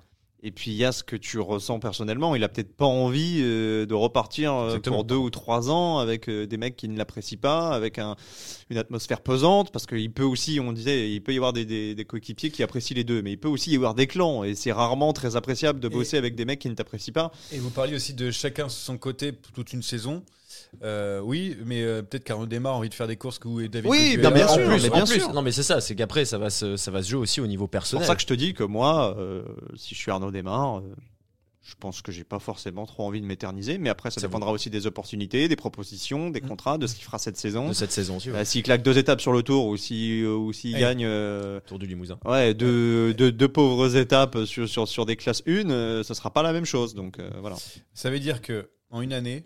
Et 0.48 0.52
puis 0.52 0.72
il 0.72 0.78
y 0.78 0.86
a 0.86 0.94
ce 0.94 1.04
que 1.04 1.18
tu 1.18 1.40
ressens 1.40 1.80
personnellement. 1.80 2.34
Il 2.34 2.42
a 2.42 2.48
peut-être 2.48 2.74
pas 2.74 2.86
envie 2.86 3.42
euh, 3.42 3.86
de 3.86 3.94
repartir 3.94 4.54
euh, 4.54 4.80
pour 4.80 5.04
deux 5.04 5.18
ou 5.18 5.30
trois 5.30 5.70
ans 5.70 6.00
avec 6.00 6.30
euh, 6.30 6.48
des 6.48 6.56
mecs 6.56 6.78
qui 6.78 6.88
ne 6.88 6.98
l'apprécient 6.98 7.38
pas, 7.38 7.72
avec 7.72 8.00
un, 8.00 8.16
une 8.70 8.78
atmosphère 8.78 9.20
pesante, 9.20 9.74
parce 9.74 9.86
qu'il 9.86 10.10
peut 10.14 10.24
aussi, 10.24 10.62
on 10.62 10.72
disait, 10.72 11.12
il 11.12 11.22
peut 11.22 11.34
y 11.34 11.36
avoir 11.36 11.52
des, 11.52 11.66
des, 11.66 11.96
des 11.96 12.06
coéquipiers 12.06 12.50
qui 12.50 12.64
apprécient 12.64 12.96
les 12.96 13.04
deux, 13.04 13.22
mais 13.22 13.34
il 13.34 13.38
peut 13.38 13.50
aussi 13.50 13.72
y 13.72 13.76
avoir 13.76 13.94
des 13.94 14.08
clans, 14.08 14.46
et 14.46 14.56
c'est 14.56 14.72
rarement 14.72 15.12
très 15.12 15.36
appréciable 15.36 15.82
de 15.82 15.90
bosser 15.90 16.16
avec 16.16 16.36
des 16.36 16.46
mecs 16.46 16.60
qui 16.60 16.70
ne 16.70 16.76
t'apprécient 16.76 17.12
pas. 17.12 17.34
Et 17.52 17.60
vous 17.60 17.70
parliez 17.70 17.96
aussi 17.96 18.14
de 18.14 18.32
chacun 18.32 18.70
sur 18.70 18.80
son 18.82 18.98
côté 18.98 19.34
toute 19.54 19.74
une 19.74 19.84
saison. 19.84 20.24
Euh, 20.84 21.20
oui, 21.24 21.58
mais 21.66 21.82
euh, 21.84 22.02
peut-être 22.02 22.24
qu'Arnaud 22.24 22.46
Desmar 22.46 22.74
a 22.74 22.78
envie 22.78 22.90
de 22.90 22.94
faire 22.94 23.08
des 23.08 23.16
courses 23.16 23.40
où 23.46 23.68
David 23.68 23.90
Oui, 23.90 24.18
Godu 24.18 24.34
bien, 24.36 24.48
sûr, 24.48 24.64
en 24.64 24.68
plus, 24.68 24.82
mais 24.84 24.90
en 24.90 24.96
bien 24.96 25.06
plus. 25.06 25.20
sûr. 25.20 25.34
Non, 25.34 25.42
mais 25.42 25.52
c'est 25.52 25.64
ça, 25.64 25.82
c'est 25.82 25.96
qu'après, 25.96 26.26
ça 26.26 26.38
va 26.38 26.50
se, 26.50 26.78
ça 26.78 26.92
va 26.92 27.02
se 27.04 27.10
jouer 27.10 27.20
aussi 27.22 27.42
au 27.42 27.48
niveau 27.48 27.66
C'est 27.66 27.72
personnel. 27.72 28.02
pour 28.02 28.08
ça 28.08 28.16
que 28.16 28.22
je 28.22 28.28
te 28.28 28.34
dis 28.34 28.54
que 28.54 28.64
moi, 28.64 29.16
euh, 29.18 29.44
si 29.76 29.96
je 29.96 30.00
suis 30.00 30.12
Arnaud 30.12 30.32
Desmar, 30.32 30.80
euh, 30.80 30.82
je 31.64 31.74
pense 31.78 32.02
que 32.02 32.14
j'ai 32.14 32.24
pas 32.24 32.40
forcément 32.40 32.86
trop 32.86 33.04
envie 33.06 33.20
de 33.20 33.26
m'éterniser. 33.26 33.78
Mais 33.78 33.90
après, 33.90 34.10
ça 34.10 34.22
C'est 34.22 34.28
dépendra 34.28 34.52
aussi 34.54 34.70
des 34.70 34.88
opportunités, 34.88 35.50
des 35.50 35.58
propositions, 35.58 36.30
des 36.30 36.40
contrats, 36.40 36.78
de 36.78 36.88
ce 36.88 36.96
qu'il 36.96 37.04
fera 37.04 37.18
cette 37.20 37.36
saison. 37.36 37.68
de 37.68 37.74
cette 37.74 37.92
saison 37.92 38.16
aussi, 38.18 38.32
ouais. 38.32 38.38
Euh, 38.40 38.46
s'il 38.46 38.64
claque 38.64 38.84
deux 38.84 38.98
étapes 38.98 39.20
sur 39.20 39.34
le 39.34 39.44
tour 39.44 39.66
ou 39.66 39.76
si, 39.76 40.22
euh, 40.24 40.34
ou 40.34 40.54
s'il 40.54 40.78
gagne 40.78 41.04
euh, 41.06 41.60
Tour 41.68 41.78
du 41.78 41.86
Limousin. 41.86 42.20
ouais, 42.24 42.54
deux, 42.54 43.14
deux, 43.14 43.34
deux 43.34 43.50
pauvres 43.50 43.98
étapes 43.98 44.46
sur, 44.46 44.70
sur, 44.70 44.88
sur 44.88 45.06
des 45.06 45.18
classes 45.18 45.44
1, 45.46 45.70
euh, 45.70 46.04
ça 46.04 46.14
sera 46.14 46.32
pas 46.32 46.42
la 46.42 46.54
même 46.54 46.64
chose. 46.66 46.94
Donc 46.96 47.20
euh, 47.20 47.30
voilà. 47.42 47.58
Ça 47.94 48.10
veut 48.10 48.20
dire 48.20 48.42
que 48.42 48.70
en 48.90 49.02
une 49.02 49.12
année, 49.12 49.44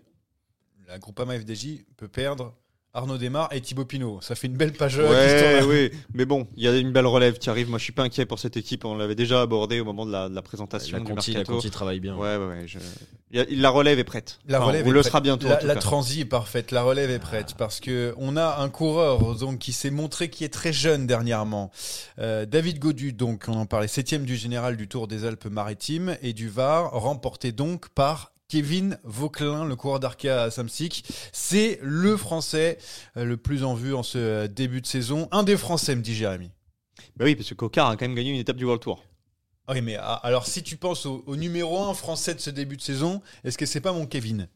la 0.92 0.98
Groupama 0.98 1.38
FDJ 1.38 1.84
peut 1.96 2.08
perdre 2.08 2.52
Arnaud 2.94 3.16
Desmar 3.16 3.48
et 3.54 3.62
Thibaut 3.62 3.86
Pinot. 3.86 4.20
Ça 4.20 4.34
fait 4.34 4.46
une 4.48 4.58
belle 4.58 4.74
page. 4.74 4.98
euh, 4.98 5.08
Ouais, 5.08 5.64
oui, 5.66 5.98
mais 6.12 6.26
bon, 6.26 6.46
il 6.58 6.62
y 6.64 6.68
a 6.68 6.76
une 6.76 6.92
belle 6.92 7.06
relève 7.06 7.38
qui 7.38 7.48
arrive. 7.48 7.70
Moi, 7.70 7.78
je 7.78 7.84
suis 7.84 7.92
pas 7.94 8.02
inquiet 8.02 8.26
pour 8.26 8.38
cette 8.38 8.58
équipe. 8.58 8.84
On 8.84 8.94
l'avait 8.98 9.14
déjà 9.14 9.40
abordé 9.40 9.80
au 9.80 9.86
moment 9.86 10.04
de 10.04 10.12
la, 10.12 10.28
de 10.28 10.34
la 10.34 10.42
présentation 10.42 10.98
La 10.98 11.02
Conti, 11.02 11.32
la. 11.32 11.44
Conti 11.44 11.70
travaille 11.70 12.00
bien. 12.00 12.14
Ouais, 12.18 12.36
ouais, 12.36 12.66
je- 12.66 12.78
la 13.32 13.70
relève 13.70 13.98
est 13.98 14.04
prête. 14.04 14.40
La 14.46 14.58
Enfin, 14.58 14.66
relève 14.66 14.84
ou 14.86 14.90
est 14.90 14.92
le 14.92 15.00
prête. 15.00 15.10
sera 15.10 15.20
bientôt. 15.22 15.46
en 15.46 15.56
La, 15.64 15.76
transi 15.76 16.20
est 16.20 16.24
parfaite, 16.26 16.70
la 16.70 16.82
relève 16.82 17.10
est 17.10 17.18
prête 17.18 17.54
parce 17.56 17.80
que 17.80 18.12
on 18.18 18.36
a 18.36 18.58
un 18.58 18.68
coureur 18.68 19.36
donc 19.36 19.58
qui 19.60 19.72
s'est 19.72 19.90
montré 19.90 20.28
qui 20.28 20.44
est 20.44 20.52
très 20.52 20.74
jeune 20.74 21.06
dernièrement. 21.06 21.70
Euh, 22.18 22.44
David 22.44 22.78
Godu, 22.78 23.14
donc 23.14 23.44
on 23.48 23.54
en 23.54 23.64
parlait, 23.64 23.88
septième 23.88 24.26
du 24.26 24.36
général 24.36 24.76
du 24.76 24.86
Tour 24.86 25.08
des 25.08 25.24
Alpes-Maritimes 25.24 26.18
et 26.20 26.34
du 26.34 26.50
Var, 26.50 26.90
remporté 26.92 27.52
donc 27.52 27.88
par 27.88 28.32
Kevin 28.52 28.98
Vauquelin, 29.02 29.64
le 29.64 29.76
coureur 29.76 29.98
d'Arkea 29.98 30.42
à 30.42 30.50
Samsic. 30.50 31.06
C'est 31.32 31.78
le 31.80 32.18
Français 32.18 32.76
euh, 33.16 33.24
le 33.24 33.38
plus 33.38 33.64
en 33.64 33.72
vue 33.72 33.94
en 33.94 34.02
ce 34.02 34.46
début 34.46 34.82
de 34.82 34.86
saison. 34.86 35.26
Un 35.30 35.42
des 35.42 35.56
Français, 35.56 35.96
me 35.96 36.02
dit 36.02 36.14
Jérémy. 36.14 36.50
Bah 37.16 37.24
oui, 37.24 37.34
parce 37.34 37.48
que 37.48 37.54
Cocard 37.54 37.88
a 37.88 37.96
quand 37.96 38.04
même 38.04 38.14
gagné 38.14 38.28
une 38.28 38.36
étape 38.36 38.58
du 38.58 38.66
World 38.66 38.82
Tour. 38.82 39.02
Oui, 39.70 39.80
mais 39.80 39.96
ah, 39.96 40.20
alors 40.22 40.46
si 40.46 40.62
tu 40.62 40.76
penses 40.76 41.06
au, 41.06 41.24
au 41.26 41.36
numéro 41.36 41.82
un 41.82 41.94
français 41.94 42.34
de 42.34 42.40
ce 42.40 42.50
début 42.50 42.76
de 42.76 42.82
saison, 42.82 43.22
est-ce 43.42 43.56
que 43.56 43.64
c'est 43.64 43.80
pas 43.80 43.94
mon 43.94 44.04
Kevin? 44.04 44.46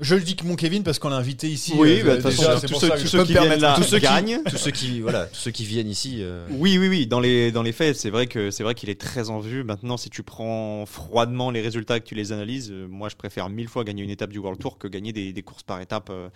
Je 0.00 0.14
le 0.14 0.22
dis 0.22 0.36
que 0.36 0.44
mon 0.44 0.56
Kevin 0.56 0.82
parce 0.82 0.98
qu'on 0.98 1.10
l'a 1.10 1.16
invité 1.16 1.48
ici. 1.48 1.74
Oui, 1.76 2.00
euh, 2.00 2.04
bah, 2.04 2.16
de 2.16 2.22
toute 2.22 2.30
déjà, 2.30 2.42
façon, 2.44 2.60
c'est 2.60 2.66
tous 2.66 2.72
pour 2.72 2.80
ceux- 2.80 3.18
tous 3.18 3.24
qui 3.26 3.32
viennent 3.34 3.60
là 3.60 3.74
tous 3.76 3.82
ceux 3.84 3.98
qui- 3.98 4.04
gagnent. 4.04 4.40
Tous 4.48 4.56
ceux 4.56 4.70
qui, 4.70 5.00
voilà, 5.00 5.26
tous 5.26 5.36
ceux 5.38 5.50
qui 5.50 5.64
viennent 5.64 5.88
ici. 5.88 6.16
euh, 6.20 6.46
Oui, 6.50 6.78
oui, 6.78 6.88
oui. 6.88 7.06
Dans 7.06 7.20
les, 7.20 7.52
dans 7.52 7.62
les 7.62 7.72
faits, 7.72 7.96
c'est 7.96 8.08
vrai 8.10 8.26
que 8.26 8.50
c'est 8.50 8.62
vrai 8.64 8.74
qu'il 8.74 8.88
est 8.90 8.98
très 9.00 9.28
en 9.30 9.38
vue. 9.38 9.62
Maintenant, 9.64 9.96
si 9.98 10.08
tu 10.10 10.22
prends 10.22 10.86
froidement 10.86 11.50
les 11.50 11.60
résultats 11.60 11.98
et 11.98 12.00
que 12.00 12.06
tu 12.06 12.14
les 12.14 12.32
analyses, 12.32 12.70
euh, 12.72 12.86
moi, 12.88 13.10
je 13.10 13.16
préfère 13.16 13.48
mille 13.50 13.68
fois 13.68 13.84
gagner 13.84 14.02
une 14.02 14.10
étape 14.10 14.30
du 14.30 14.38
World 14.38 14.58
Tour 14.58 14.78
que 14.78 14.88
gagner 14.88 15.12
des, 15.12 15.32
des 15.32 15.42
courses 15.42 15.62
par 15.62 15.80
étape. 15.80 16.08
euh. 16.10 16.28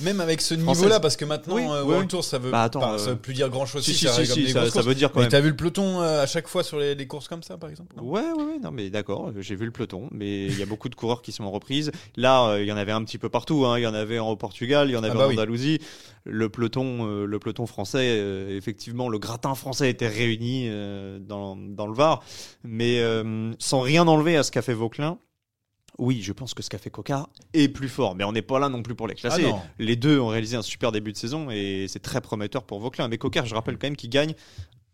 Même 0.00 0.20
avec 0.20 0.40
ce 0.40 0.54
niveau-là, 0.54 1.00
parce 1.00 1.16
que 1.16 1.24
maintenant, 1.24 1.56
Oui, 1.56 1.62
euh, 1.64 1.82
oui, 1.82 1.88
World 1.88 2.02
oui. 2.02 2.08
Tour, 2.08 2.24
ça 2.24 2.38
veut, 2.38 2.52
Bah, 2.52 2.62
attends, 2.62 2.78
enfin, 2.82 2.94
euh, 2.94 2.98
ça 2.98 3.10
veut 3.10 3.16
plus 3.16 3.34
dire 3.34 3.48
grand-chose. 3.50 3.82
Si, 3.84 3.92
si, 3.94 3.98
si, 3.98 4.06
ça 4.06 4.24
si, 4.24 4.26
si, 4.46 4.52
ça, 4.52 4.64
ça 4.66 4.70
courses. 4.70 4.86
veut 4.86 4.94
dire 4.94 5.10
quand 5.10 5.18
Mais 5.18 5.24
même. 5.24 5.30
t'as 5.32 5.40
vu 5.40 5.50
le 5.50 5.56
peloton 5.56 6.00
à 6.00 6.26
chaque 6.26 6.46
fois 6.46 6.62
sur 6.62 6.78
les, 6.78 6.94
les 6.94 7.06
courses 7.08 7.26
comme 7.28 7.42
ça, 7.42 7.58
par 7.58 7.68
exemple? 7.68 7.94
Ouais, 8.00 8.20
ouais, 8.20 8.58
non, 8.62 8.70
mais 8.70 8.90
d'accord, 8.90 9.32
j'ai 9.40 9.56
vu 9.56 9.64
le 9.66 9.72
peloton, 9.72 10.08
mais 10.12 10.46
il 10.46 10.58
y 10.58 10.62
a 10.62 10.66
beaucoup 10.66 10.88
de 10.88 10.94
coureurs 10.94 11.20
qui 11.20 11.32
sont 11.32 11.44
en 11.44 11.50
reprise. 11.50 11.90
Là, 12.16 12.56
il 12.60 12.66
y 12.66 12.72
en 12.72 12.76
avait 12.76 12.91
un 12.92 13.04
petit 13.04 13.18
peu 13.18 13.28
partout, 13.28 13.64
hein. 13.66 13.78
il 13.78 13.82
y 13.82 13.86
en 13.86 13.94
avait 13.94 14.18
en 14.18 14.36
Portugal, 14.36 14.88
il 14.88 14.92
y 14.92 14.96
en 14.96 15.02
avait 15.02 15.14
bah 15.14 15.26
en 15.26 15.28
oui. 15.28 15.34
Andalousie. 15.34 15.78
Le 16.24 16.48
peloton, 16.48 17.06
euh, 17.06 17.24
le 17.26 17.38
peloton 17.38 17.66
français, 17.66 18.18
euh, 18.20 18.56
effectivement, 18.56 19.08
le 19.08 19.18
gratin 19.18 19.54
français 19.54 19.90
était 19.90 20.08
réuni 20.08 20.66
euh, 20.68 21.18
dans, 21.18 21.56
dans 21.56 21.86
le 21.86 21.94
Var, 21.94 22.22
mais 22.62 23.02
sans 23.58 23.80
rien 23.80 24.06
enlever 24.06 24.36
à 24.36 24.42
ce 24.42 24.50
qu'a 24.50 24.62
fait 24.62 24.74
Vauquelin. 24.74 25.18
Oui, 25.98 26.22
je 26.22 26.32
pense 26.32 26.54
que 26.54 26.62
ce 26.62 26.70
qu'a 26.70 26.78
fait 26.78 26.90
Coca 26.90 27.28
est 27.52 27.68
plus 27.68 27.88
fort, 27.88 28.14
mais 28.14 28.24
on 28.24 28.32
n'est 28.32 28.42
pas 28.42 28.58
là 28.58 28.68
non 28.68 28.82
plus 28.82 28.94
pour 28.94 29.08
les 29.08 29.14
classer. 29.14 29.44
Ah 29.52 29.62
les 29.78 29.96
deux 29.96 30.18
ont 30.18 30.28
réalisé 30.28 30.56
un 30.56 30.62
super 30.62 30.90
début 30.90 31.12
de 31.12 31.18
saison 31.18 31.50
et 31.50 31.86
c'est 31.88 32.00
très 32.00 32.20
prometteur 32.20 32.64
pour 32.64 32.80
Vauquelin. 32.80 33.08
Mais 33.08 33.18
Coca, 33.18 33.44
je 33.44 33.54
rappelle 33.54 33.76
quand 33.76 33.88
même 33.88 33.96
qu'il 33.96 34.08
gagne 34.10 34.34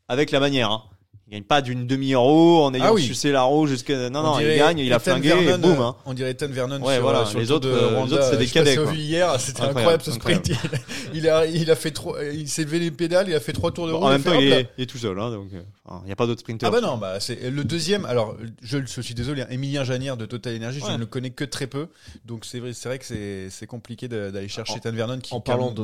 avec 0.09 0.33
la 0.33 0.41
manière. 0.41 0.71
Hein. 0.73 0.83
Il 1.31 1.35
gagne 1.35 1.43
pas 1.45 1.61
d'une 1.61 1.87
demi-euro 1.87 2.63
en 2.65 2.73
ayant 2.73 2.85
Ah 2.87 2.93
oui. 2.95 3.03
sucé 3.03 3.31
la 3.33 3.43
roue 3.43 3.67
jusqu'à. 3.67 4.09
Non, 4.09 4.21
On 4.21 4.23
non, 4.23 4.41
il 4.41 4.57
gagne, 4.57 4.79
il 4.79 4.91
a 4.95 4.99
flingué 4.99 5.29
Vernon, 5.29 5.55
et 5.57 5.59
boum. 5.59 5.79
Hein. 5.83 5.95
On 6.07 6.15
dirait 6.15 6.31
Ethan 6.31 6.47
Vernon 6.49 6.81
Ouais, 6.81 6.95
sur, 6.95 7.03
voilà, 7.03 7.27
sur 7.27 7.39
les 7.39 7.51
autres, 7.51 7.69
de 7.69 7.75
euh, 7.75 7.91
les 7.91 7.97
Rwanda. 7.97 8.15
autres, 8.15 8.25
c'est 8.31 8.39
des 8.39 8.47
cadets, 8.47 8.77
quoi. 8.77 8.87
vu 8.87 8.97
hier, 8.97 9.39
c'était 9.39 9.61
Incroyable, 9.61 9.79
incroyable 9.79 10.03
ce 10.05 10.13
sprint. 10.13 10.51
incroyable. 10.51 10.81
Il, 11.13 11.19
il 11.19 11.29
a, 11.29 11.45
il 11.47 11.71
a 11.71 11.77
fait 11.77 11.91
trop, 11.91 12.17
il 12.33 12.49
s'est 12.49 12.65
levé 12.65 12.79
les 12.79 12.91
pédales, 12.91 13.29
il 13.29 13.35
a 13.35 13.41
fait 13.41 13.53
trois 13.53 13.73
tours 13.73 13.87
de 13.89 13.93
roue. 13.93 14.03
en 14.05 14.09
il 14.09 14.09
a 14.09 14.13
même 14.13 14.23
fait, 14.23 14.31
temps, 14.31 14.41
il 14.41 14.53
est, 14.53 14.71
il 14.79 14.85
est 14.85 14.87
tout 14.87 14.97
seul, 14.97 15.21
hein, 15.21 15.31
donc 15.31 15.49
euh, 15.53 15.61
il 16.03 16.07
n'y 16.07 16.13
a 16.13 16.17
pas 16.17 16.27
d'autres 16.27 16.41
sprinters. 16.41 16.67
Ah 16.67 16.73
bah 16.73 16.81
non, 16.81 16.97
bah 16.97 17.21
c'est 17.21 17.51
le 17.51 17.63
deuxième. 17.65 18.07
Alors, 18.07 18.35
je, 18.63 18.79
je 18.87 19.01
suis 19.03 19.15
désolé, 19.15 19.43
hein, 19.43 19.47
Emilien 19.51 19.85
Janière 19.85 20.17
de 20.17 20.25
Total 20.25 20.57
Energy, 20.57 20.81
je 20.87 20.93
ne 20.93 20.97
le 20.97 21.07
connais 21.07 21.29
que 21.31 21.45
très 21.45 21.67
peu, 21.67 21.89
donc 22.25 22.47
c'est 22.47 22.59
vrai, 22.59 22.73
c'est 22.73 22.89
vrai 22.89 22.99
que 22.99 23.05
c'est 23.05 23.49
c'est 23.51 23.67
compliqué 23.67 24.09
d'aller 24.09 24.49
chercher 24.49 24.77
Ethan 24.79 24.93
Vernon 24.93 25.19
qui 25.19 25.35
En 25.35 25.41
parlant 25.41 25.73
de, 25.73 25.83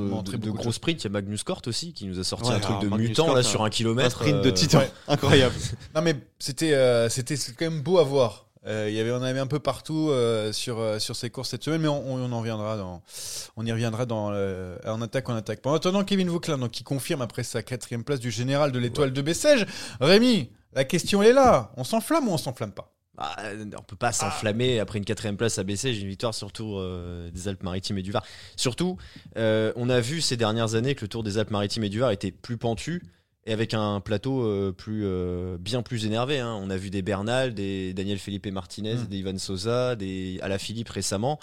gros 0.51 0.73
sprints, 0.73 1.03
il 1.03 1.05
y 1.05 1.09
a 1.09 1.11
Magnus 1.11 1.43
Cort 1.43 1.61
aussi 1.67 1.93
qui 1.93 2.07
nous 2.07 2.19
a 2.19 2.25
sorti 2.25 2.51
un 2.51 2.61
truc 2.61 2.81
de 2.81 2.89
mutant 2.97 3.35
là 3.35 3.41
un- 3.41 3.43
sur 3.43 3.63
un 3.63 3.67
Un 3.67 3.71
kilomètre. 3.71 4.17
sprint 4.23 4.41
de 4.43 4.49
euh, 4.49 4.53
titan. 4.53 4.81
Incroyable. 5.35 5.55
Non 5.95 6.03
mais 6.03 6.17
c'était 6.39 6.75
euh, 6.75 7.09
c'était 7.09 7.37
quand 7.59 7.71
même 7.71 7.83
beau 7.83 7.99
à 7.99 8.05
voir. 8.05 8.47
Euh, 8.67 8.87
Il 8.89 8.95
y 8.95 9.01
avait 9.01 9.11
on 9.13 9.17
en 9.17 9.23
avait 9.23 9.41
un 9.41 9.47
peu 9.47 9.59
partout 9.59 10.09
euh, 10.11 10.53
sur 10.53 10.79
euh, 10.81 10.99
sur 10.99 11.15
ces 11.17 11.31
courses 11.31 11.51
cette 11.51 11.65
semaine, 11.65 11.83
mais 11.83 11.89
on, 11.89 12.15
on 12.15 12.33
en 12.33 12.39
reviendra 12.39 12.77
dans 12.77 13.03
on 13.57 13.67
y 13.67 13.73
reviendra 13.73 14.07
dans 14.07 14.31
euh, 14.33 14.77
en 14.87 15.03
attaque 15.03 15.29
en 15.29 15.35
attaque. 15.37 15.61
En 15.67 15.75
attendant, 15.75 16.03
Kevin 16.05 16.29
Vauclin 16.29 16.59
donc 16.59 16.71
qui 16.71 16.83
confirme 16.83 17.23
après 17.23 17.45
sa 17.45 17.63
quatrième 17.63 18.05
place 18.05 18.21
du 18.21 18.31
général 18.31 18.73
de 18.73 18.79
l'étoile 18.79 19.13
de 19.13 19.23
Bessèges. 19.23 19.67
Rémi, 20.01 20.51
la 20.73 20.85
question 20.85 21.23
est 21.23 21.33
là. 21.33 21.73
On 21.77 21.85
s'enflamme 21.85 22.29
ou 22.29 22.33
on 22.33 22.39
s'enflamme 22.39 22.73
pas? 22.73 22.91
Bah, 23.17 23.31
on 23.79 23.83
peut 23.83 23.95
pas 23.95 24.11
s'enflammer 24.11 24.81
après 24.81 24.99
une 24.99 25.05
quatrième 25.05 25.37
place 25.37 25.59
à 25.59 25.63
baisser. 25.63 25.95
J'ai 25.95 26.01
une 26.01 26.09
victoire 26.09 26.35
sur 26.35 26.49
le 26.49 26.53
Tour 26.53 26.79
euh, 26.81 27.31
des 27.31 27.47
Alpes-Maritimes 27.47 27.99
et 27.99 28.03
du 28.03 28.11
Var. 28.11 28.25
Surtout, 28.57 28.97
euh, 29.37 29.73
on 29.77 29.89
a 29.89 30.01
vu 30.01 30.21
ces 30.21 30.37
dernières 30.37 30.75
années 30.75 30.97
que 30.97 31.03
le 31.03 31.09
Tour 31.09 31.23
des 31.23 31.39
Alpes-Maritimes 31.39 31.85
et 31.85 31.89
du 31.89 32.01
Var 32.01 32.11
était 32.11 32.33
plus 32.33 32.57
pentu 32.57 33.03
et 33.47 33.53
avec 33.53 33.75
un 33.75 34.01
plateau 34.01 34.43
euh, 34.43 34.73
plus 34.73 35.03
euh, 35.05 35.59
bien 35.59 35.83
plus 35.83 36.07
énervé. 36.07 36.41
hein. 36.41 36.59
On 36.63 36.71
a 36.71 36.77
vu 36.77 36.91
des 36.91 37.03
Bernal, 37.03 37.55
des 37.55 37.93
Daniel 37.95 38.19
Felipe 38.19 38.47
Martinez, 38.47 38.95
Mm. 38.97 39.07
des 39.07 39.19
Ivan 39.19 39.39
Sosa, 39.39 39.97
des 39.97 40.39
Alaphilippe 40.43 40.89
récemment. 40.89 41.39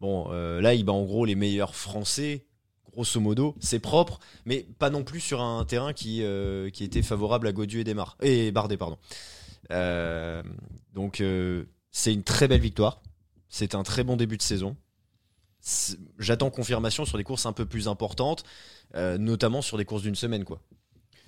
Bon, 0.00 0.28
euh, 0.30 0.60
là, 0.60 0.74
il 0.74 0.84
bat 0.84 0.92
en 0.92 1.04
gros 1.04 1.24
les 1.24 1.34
meilleurs 1.34 1.74
Français. 1.74 2.44
Grosso 2.92 3.20
modo, 3.20 3.54
c'est 3.60 3.78
propre, 3.78 4.18
mais 4.44 4.66
pas 4.78 4.90
non 4.90 5.04
plus 5.04 5.20
sur 5.20 5.40
un 5.40 5.64
terrain 5.64 5.92
qui, 5.92 6.22
euh, 6.22 6.68
qui 6.70 6.82
était 6.82 7.02
favorable 7.02 7.46
à 7.46 7.52
Godieu 7.52 7.80
et 7.80 7.84
Desmar 7.84 8.16
et 8.22 8.50
Bardet, 8.50 8.76
pardon. 8.76 8.98
Euh, 9.70 10.42
donc 10.94 11.20
euh, 11.20 11.64
c'est 11.92 12.12
une 12.12 12.24
très 12.24 12.48
belle 12.48 12.60
victoire. 12.60 13.02
C'est 13.48 13.74
un 13.76 13.82
très 13.84 14.02
bon 14.04 14.16
début 14.16 14.36
de 14.36 14.42
saison. 14.42 14.76
J'attends 16.18 16.50
confirmation 16.50 17.04
sur 17.04 17.18
des 17.18 17.24
courses 17.24 17.46
un 17.46 17.52
peu 17.52 17.66
plus 17.66 17.88
importantes, 17.88 18.44
notamment 18.94 19.62
sur 19.62 19.76
des 19.76 19.84
courses 19.84 20.02
d'une 20.02 20.14
semaine, 20.14 20.44
quoi. 20.44 20.60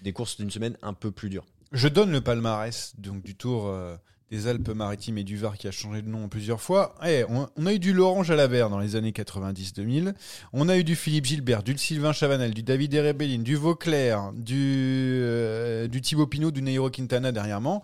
Des 0.02 0.12
courses 0.12 0.36
d'une 0.36 0.50
semaine 0.50 0.76
un 0.82 0.92
peu 0.94 1.10
plus 1.10 1.28
dures. 1.28 1.46
Je 1.72 1.88
donne 1.88 2.10
le 2.10 2.20
palmarès 2.20 2.94
donc 2.98 3.22
du 3.22 3.36
Tour 3.36 3.68
euh, 3.68 3.96
des 4.30 4.46
Alpes-Maritimes 4.46 5.18
et 5.18 5.24
du 5.24 5.36
Var 5.36 5.56
qui 5.56 5.66
a 5.66 5.70
changé 5.70 6.02
de 6.02 6.08
nom 6.08 6.28
plusieurs 6.28 6.60
fois. 6.60 6.94
Eh, 7.04 7.24
on, 7.28 7.66
a 7.66 7.72
eu 7.72 7.78
du 7.78 7.92
Laurent 7.92 8.22
Jalabert 8.22 8.70
dans 8.70 8.78
les 8.78 8.94
années 8.94 9.10
90-2000. 9.10 10.14
On 10.52 10.68
a 10.68 10.76
eu 10.76 10.84
du 10.84 10.94
Philippe 10.94 11.26
Gilbert, 11.26 11.62
du 11.62 11.76
Sylvain 11.76 12.12
Chavanel, 12.12 12.54
du 12.54 12.62
David 12.62 12.94
Erebellin, 12.94 13.42
du 13.42 13.56
Vauclair, 13.56 14.32
du, 14.34 15.20
euh, 15.22 15.88
du 15.88 16.00
Thibaut 16.00 16.26
Pinot, 16.26 16.52
du 16.52 16.62
Nairo 16.62 16.90
Quintana 16.90 17.32
dernièrement. 17.32 17.82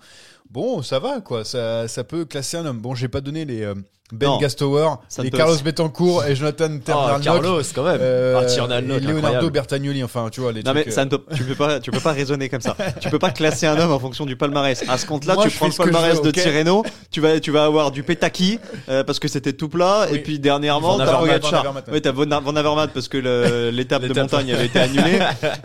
Bon, 0.50 0.82
ça 0.82 0.98
va 0.98 1.20
quoi, 1.20 1.44
ça, 1.44 1.88
ça 1.88 2.04
peut 2.04 2.24
classer 2.24 2.56
un 2.56 2.66
homme. 2.66 2.78
Bon, 2.80 2.94
j'ai 2.94 3.08
pas 3.08 3.20
donné 3.20 3.44
les 3.44 3.62
euh, 3.62 3.74
Ben 4.12 4.28
Non, 4.28 4.38
Gastower, 4.38 4.88
les 5.20 5.30
Carlos 5.30 5.56
Betancourt 5.64 6.24
et 6.24 6.36
Jonathan 6.36 6.78
Ternal 6.78 7.20
Carlos, 7.20 7.60
quand 7.74 7.82
même. 7.82 7.98
euh, 8.00 8.38
Ah, 8.40 8.44
Tiernan 8.44 8.80
Locke, 8.80 8.98
et 8.98 9.00
Leonardo 9.00 9.18
incroyable. 9.18 9.50
Bertagnoli, 9.50 10.04
enfin 10.04 10.28
tu 10.30 10.40
vois 10.40 10.52
les 10.52 10.62
Non 10.62 10.72
trucs, 10.72 10.86
mais 10.86 10.92
euh, 10.92 10.94
ça 10.94 11.04
ne 11.04 11.10
peut- 11.10 11.24
tu 11.34 11.42
peux 11.42 11.56
pas 11.56 11.80
tu 11.80 11.90
peux 11.90 11.98
pas 11.98 12.12
raisonner 12.12 12.48
comme 12.48 12.60
ça. 12.60 12.76
tu 13.00 13.10
peux 13.10 13.18
pas 13.18 13.32
classer 13.32 13.66
un 13.66 13.76
homme 13.80 13.90
en 13.90 13.98
fonction 13.98 14.24
du 14.24 14.36
palmarès. 14.36 14.84
À 14.88 14.96
ce 14.96 15.04
compte-là, 15.06 15.34
Moi, 15.34 15.44
tu 15.44 15.50
je 15.50 15.56
prends 15.56 15.66
fais 15.66 15.70
le 15.70 15.72
ce 15.72 15.78
que 15.78 15.86
je 15.88 15.92
palmarès 15.92 16.16
veux, 16.18 16.22
de 16.22 16.28
ok 16.28 16.34
Tirreno, 16.42 16.84
tu 17.10 17.20
vas 17.20 17.40
tu 17.40 17.50
vas 17.50 17.64
avoir 17.64 17.90
du 17.90 18.04
Petaki 18.04 18.60
euh, 18.88 19.02
parce 19.02 19.18
que 19.18 19.26
c'était 19.26 19.52
tout 19.54 19.68
plat 19.68 20.06
et 20.12 20.20
puis 20.22 20.38
dernièrement 20.38 20.92
Van 20.92 20.98
t'as 20.98 21.02
Avermaet, 21.08 21.26
Van 21.26 21.40
Pogacar. 21.40 21.60
Avermaet, 21.60 21.80
ouais. 21.88 21.92
Oui, 21.94 22.00
t'as 22.00 22.12
Van 22.12 22.54
Avermaet 22.56 22.88
parce 22.94 23.08
que 23.08 23.18
le- 23.18 23.70
l'étape 23.74 24.02
de 24.02 24.06
L'étape. 24.08 24.22
montagne 24.30 24.52
avait 24.54 24.66
été 24.66 24.78
annulée. 24.78 25.18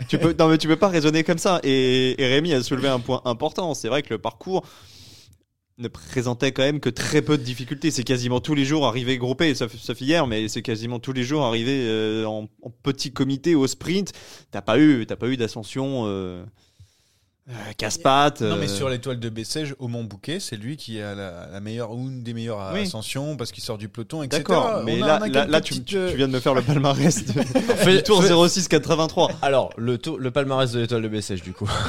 tu 0.08 0.18
peux 0.18 0.34
non 0.36 0.48
mais 0.48 0.58
tu 0.58 0.66
peux 0.66 0.74
pas 0.76 0.88
raisonner 0.88 1.22
comme 1.22 1.38
ça 1.38 1.60
et, 1.62 2.20
et 2.20 2.26
Rémi 2.26 2.52
a 2.54 2.62
soulevé 2.64 2.88
un 2.88 2.98
point 2.98 3.22
important, 3.24 3.72
c'est 3.74 3.86
vrai 3.88 4.02
que 4.02 4.12
le 4.12 4.18
parcours 4.18 4.64
ne 5.78 5.88
présentait 5.88 6.52
quand 6.52 6.62
même 6.62 6.80
que 6.80 6.90
très 6.90 7.22
peu 7.22 7.38
de 7.38 7.42
difficultés. 7.42 7.90
C'est 7.90 8.04
quasiment 8.04 8.40
tous 8.40 8.54
les 8.54 8.64
jours 8.64 8.86
arrivé 8.86 9.16
groupé, 9.18 9.54
sauf, 9.54 9.74
sauf 9.76 10.00
hier, 10.00 10.26
mais 10.26 10.46
c'est 10.48 10.62
quasiment 10.62 10.98
tous 11.00 11.12
les 11.12 11.24
jours 11.24 11.44
arrivé 11.44 11.86
euh, 11.88 12.24
en, 12.26 12.48
en 12.62 12.70
petit 12.82 13.10
comité 13.12 13.54
au 13.54 13.66
sprint. 13.66 14.12
T'as 14.50 14.60
pas 14.62 14.78
eu, 14.78 15.06
t'as 15.06 15.16
pas 15.16 15.26
eu 15.28 15.36
d'ascension 15.36 16.04
euh, 16.06 16.44
euh, 17.48 17.52
casse-pattes. 17.76 18.42
Non, 18.42 18.56
mais 18.56 18.68
sur 18.68 18.88
l'étoile 18.90 19.18
de 19.18 19.28
Bessèges, 19.28 19.74
au 19.80 19.88
Mont 19.88 20.04
Bouquet, 20.04 20.38
c'est 20.38 20.56
lui 20.56 20.76
qui 20.76 21.00
a 21.00 21.14
la, 21.16 21.48
la 21.50 21.60
meilleure 21.60 21.90
ou 21.90 22.06
une 22.06 22.22
des 22.22 22.34
meilleures 22.34 22.70
Oui. 22.74 22.82
ascensions 22.82 23.36
parce 23.36 23.50
qu'il 23.50 23.64
sort 23.64 23.78
du 23.78 23.88
peloton, 23.88 24.22
etc. 24.22 24.38
D'accord, 24.46 24.82
mais 24.84 25.02
On 25.02 25.06
là, 25.06 25.16
a 25.16 25.46
là, 25.46 25.60
tu, 25.60 25.74
tu- 25.82 25.82
tu 25.96 26.16
viens 26.16 26.28
de 26.28 26.32
me 26.34 26.40
faire 26.40 26.54
le 26.54 26.62
palmarès 26.62 27.24
de, 27.24 27.32
Fais- 27.42 27.96
du 27.96 28.02
tour 28.04 28.22
fais- 28.22 28.48
06 28.48 28.68
83. 28.68 29.32
Alors, 29.42 29.72
le, 29.76 29.98
tour- 29.98 30.18
le 30.18 30.30
palmarès 30.30 30.70
de 30.70 30.80
l'étoile 30.80 31.02
de 31.02 31.08
Bessèges, 31.08 31.42
du 31.42 31.52
coup. 31.52 31.68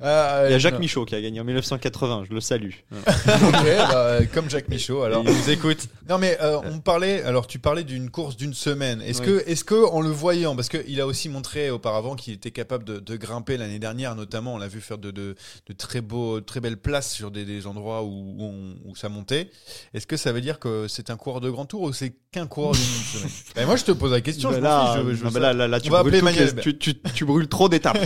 Ah, 0.00 0.42
Il 0.46 0.52
y 0.52 0.54
a 0.54 0.58
Jacques 0.58 0.74
non. 0.74 0.80
Michaud 0.80 1.04
qui 1.06 1.14
a 1.14 1.20
gagné 1.22 1.40
en 1.40 1.44
1980, 1.44 2.24
je 2.28 2.34
le 2.34 2.40
salue. 2.40 2.70
Ok, 2.92 3.66
bah, 3.90 4.18
comme 4.34 4.50
Jacques 4.50 4.68
Michaud. 4.68 5.02
Alors, 5.02 5.24
Il 5.26 5.32
nous 5.34 5.50
écoute. 5.50 5.88
non 6.08 6.18
mais 6.18 6.36
euh, 6.42 6.58
on 6.64 6.80
parlait. 6.80 7.22
Alors, 7.22 7.46
tu 7.46 7.58
parlais 7.58 7.82
d'une 7.84 8.10
course 8.10 8.36
d'une 8.36 8.52
semaine. 8.54 9.00
Est-ce 9.02 9.20
Oui. 9.20 9.26
que, 9.26 9.44
est-ce 9.50 9.64
que 9.64 9.86
en 9.90 10.00
le 10.02 10.10
voyant, 10.10 10.54
parce 10.54 10.68
qu'il 10.68 11.00
a 11.00 11.06
aussi 11.06 11.28
montré 11.28 11.70
auparavant 11.70 12.14
qu'il 12.14 12.34
était 12.34 12.50
capable 12.50 12.84
de, 12.84 12.98
de 12.98 13.16
grimper 13.16 13.56
l'année 13.56 13.78
dernière, 13.78 14.14
notamment, 14.16 14.54
on 14.54 14.58
l'a 14.58 14.68
vu 14.68 14.80
faire 14.80 14.98
de, 14.98 15.10
de, 15.10 15.34
de 15.66 15.72
très 15.72 16.00
beaux, 16.02 16.40
très 16.40 16.60
belles 16.60 16.76
places 16.76 17.10
sur 17.12 17.30
des, 17.30 17.44
des 17.44 17.66
endroits 17.66 18.02
où, 18.02 18.08
où, 18.38 18.44
on- 18.44 18.74
où 18.90 18.96
ça 18.96 19.08
montait. 19.08 19.50
Est-ce 19.94 20.06
que 20.06 20.16
ça 20.18 20.32
veut 20.32 20.40
dire 20.42 20.58
que 20.58 20.86
c'est 20.88 21.08
un 21.10 21.16
coureur 21.16 21.40
de 21.40 21.48
grand 21.50 21.64
tour 21.64 21.82
ou 21.82 21.92
c'est 21.92 22.14
qu'un 22.32 22.46
coureur 22.46 22.72
d'une 22.72 22.82
semaine? 22.82 23.30
Ben, 23.56 23.64
Moi, 23.66 23.76
je 23.76 23.84
te 23.84 23.92
pose 23.92 24.12
la 24.12 24.20
question. 24.20 24.50
Bah 24.50 24.60
là, 24.60 24.96
je- 25.08 25.14
je 25.14 25.24
non, 25.24 25.30
là, 25.40 25.52
là, 25.54 25.66
là, 25.68 25.80
tu, 25.80 25.88
brûles 25.88 26.00
appeler 26.00 26.18
toutes 26.20 26.28
les- 26.30 26.38
Manuel. 26.44 26.54
tu, 26.60 26.76
tu- 26.78 26.94
tu 27.14 27.24
brûles 27.24 27.48
trop 27.48 27.68
d'étapes. 27.70 27.98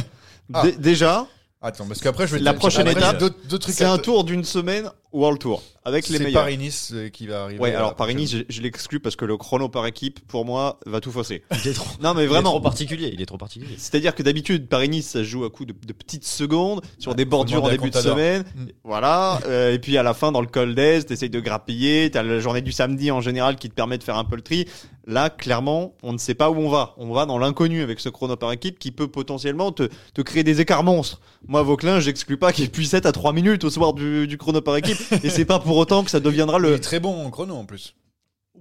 Ah. 0.55 0.63
Dé- 0.63 0.73
Déjà, 0.77 1.27
Attends, 1.63 1.87
parce 1.87 2.01
qu'après, 2.01 2.27
je 2.27 2.33
vais 2.35 2.39
te- 2.41 2.45
La 2.45 2.55
prochaine 2.55 2.89
après, 2.89 2.99
étape, 3.01 3.13
j'ai 3.13 3.19
d'autres- 3.19 3.37
d'autres 3.49 3.63
trucs 3.65 3.75
c'est 3.75 3.85
à 3.85 3.93
un 3.93 3.99
te- 3.99 4.03
tour 4.05 4.25
d'une 4.25 4.45
semaine 4.45 4.91
World 5.13 5.39
Tour 5.41 5.63
avec 5.85 6.09
les 6.09 6.19
C'est 6.19 6.25
meilleurs. 6.25 6.43
Paris-Nice 6.43 6.91
euh, 6.95 7.09
qui 7.09 7.27
va 7.27 7.45
arriver. 7.45 7.59
Ouais, 7.61 7.75
alors 7.75 7.97
Paris-Nice, 7.97 8.31
je, 8.33 8.39
je 8.49 8.61
l'exclus 8.63 9.01
parce 9.01 9.17
que 9.17 9.25
le 9.25 9.37
chrono 9.39 9.69
par 9.69 9.87
équipe, 9.87 10.21
pour 10.29 10.45
moi, 10.45 10.79
va 10.87 11.01
tout 11.01 11.11
fausser. 11.11 11.43
Il 11.65 11.71
est 11.71 11.73
trop, 11.73 11.87
Non, 12.03 12.13
mais 12.15 12.21
il 12.21 12.25
est 12.25 12.27
trop 12.29 12.35
vraiment. 12.43 12.61
particulier. 12.61 13.11
Il 13.15 13.21
est 13.23 13.27
trop 13.27 13.39
particulier. 13.39 13.75
C'est-à-dire 13.79 14.15
que 14.15 14.23
d'habitude, 14.23 14.69
Paris-Nice, 14.69 15.09
ça 15.09 15.21
se 15.21 15.25
joue 15.25 15.45
à 15.45 15.51
coup 15.51 15.65
de, 15.65 15.73
de 15.87 15.93
petites 15.95 16.27
secondes, 16.27 16.83
sur 16.99 17.13
Ouais, 17.13 17.17
des 17.17 17.25
bordures 17.25 17.65
en 17.65 17.71
début 17.71 17.91
de 17.91 17.97
semaine. 17.97 18.45
Mm. 18.55 18.65
Voilà. 18.85 19.41
euh, 19.47 19.73
et 19.73 19.79
puis 19.79 19.97
à 19.97 20.03
la 20.03 20.13
fin, 20.15 20.33
dans 20.33 20.43
le 20.43 20.47
col 20.47 20.75
d'Est, 20.75 21.07
t'essayes 21.09 21.31
de 21.31 21.41
grappiller. 21.41 22.11
T'as 22.11 22.23
la 22.23 22.39
journée 22.41 22.61
du 22.61 22.73
samedi 22.73 23.11
en 23.11 23.21
général 23.23 23.57
qui 23.57 23.69
te 23.71 23.75
permet 23.75 23.97
de 23.99 24.03
faire 24.05 24.17
un 24.19 24.25
peu 24.25 24.37
le 24.37 24.43
tri. 24.43 24.67
Là, 25.07 25.31
clairement, 25.31 25.95
on 26.03 26.13
ne 26.13 26.19
sait 26.19 26.35
pas 26.35 26.51
où 26.51 26.57
on 26.57 26.69
va. 26.69 26.95
On 26.99 27.11
va 27.13 27.25
dans 27.27 27.39
l'inconnu 27.39 27.83
avec 27.83 27.99
ce 28.01 28.11
chrono 28.11 28.37
par 28.37 28.53
équipe 28.53 28.79
qui 28.79 28.93
peut 28.93 29.09
potentiellement 29.09 29.73
te, 29.73 29.89
te 30.15 30.21
créer 30.23 30.45
des 30.45 30.61
écarts 30.61 30.85
monstres. 30.85 31.21
Moi, 31.49 31.63
Vauclin, 31.63 31.99
j'exclus 32.01 32.37
pas 32.37 32.53
qu'il 32.53 32.71
puisse 32.71 32.93
être 32.95 33.07
à 33.07 33.13
3 33.13 33.33
minutes 33.33 33.65
au 33.65 33.71
soir 33.71 33.95
du, 33.95 34.27
du 34.29 34.37
chrono 34.37 34.61
par 34.61 34.77
équipe. 34.77 34.99
Et 35.23 35.31
c'est 35.31 35.45
pas 35.45 35.59
pour 35.59 35.77
autant 35.77 36.05
que 36.05 36.11
ça 36.11 36.21
deviendra 36.21 36.59
le. 36.59 36.81
très 36.81 37.01
bon 37.01 37.27
en 37.27 37.31
chrono 37.31 37.55
en 37.57 37.65
plus. 37.65 37.95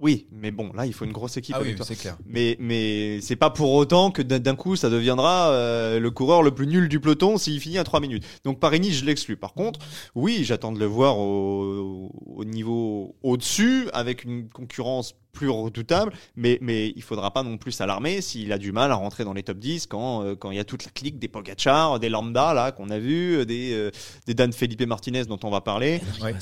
Oui, 0.00 0.26
mais 0.32 0.50
bon, 0.50 0.72
là, 0.72 0.86
il 0.86 0.94
faut 0.94 1.04
une 1.04 1.12
grosse 1.12 1.36
équipe 1.36 1.54
Ah 1.56 1.60
avec 1.60 1.72
oui, 1.72 1.76
toi. 1.76 1.84
c'est 1.84 1.94
clair. 1.96 2.16
Mais, 2.26 2.56
mais 2.58 3.20
c'est 3.20 3.36
pas 3.36 3.50
pour 3.50 3.72
autant 3.72 4.10
que 4.10 4.22
d'un 4.22 4.56
coup 4.56 4.74
ça 4.74 4.88
deviendra 4.88 5.50
euh, 5.50 6.00
le 6.00 6.10
coureur 6.10 6.42
le 6.42 6.52
plus 6.52 6.66
nul 6.66 6.88
du 6.88 7.00
peloton 7.00 7.36
s'il 7.36 7.60
finit 7.60 7.76
à 7.76 7.84
3 7.84 8.00
minutes. 8.00 8.24
Donc 8.44 8.60
Paris-Nice, 8.60 9.00
je 9.00 9.04
l'exclus. 9.04 9.36
Par 9.36 9.52
contre, 9.52 9.78
oui, 10.14 10.40
j'attends 10.42 10.72
de 10.72 10.78
le 10.78 10.86
voir 10.86 11.18
au, 11.18 12.10
au 12.26 12.44
niveau 12.46 13.14
au-dessus 13.22 13.88
avec 13.92 14.24
une 14.24 14.48
concurrence 14.48 15.14
plus 15.32 15.48
redoutable, 15.50 16.12
mais, 16.34 16.58
mais 16.60 16.92
il 16.96 17.02
faudra 17.02 17.30
pas 17.32 17.42
non 17.42 17.56
plus 17.58 17.70
s'alarmer 17.70 18.20
s'il 18.20 18.52
a 18.52 18.58
du 18.58 18.72
mal 18.72 18.90
à 18.90 18.96
rentrer 18.96 19.24
dans 19.24 19.32
les 19.34 19.42
top 19.44 19.58
10 19.58 19.86
quand 19.86 20.24
euh, 20.24 20.34
quand 20.34 20.50
il 20.50 20.56
y 20.56 20.60
a 20.60 20.64
toute 20.64 20.84
la 20.84 20.90
clique 20.90 21.18
des 21.18 21.28
Pogacar, 21.28 22.00
des 22.00 22.08
Lambda 22.08 22.52
là 22.54 22.72
qu'on 22.72 22.88
a 22.90 22.98
vu, 22.98 23.44
des 23.46 23.72
euh, 23.74 23.90
des 24.26 24.34
Dan 24.34 24.52
Felipe 24.52 24.82
Martinez 24.86 25.26
dont 25.26 25.38
on 25.44 25.50
va 25.50 25.60
parler. 25.60 26.00
Ouais. 26.22 26.34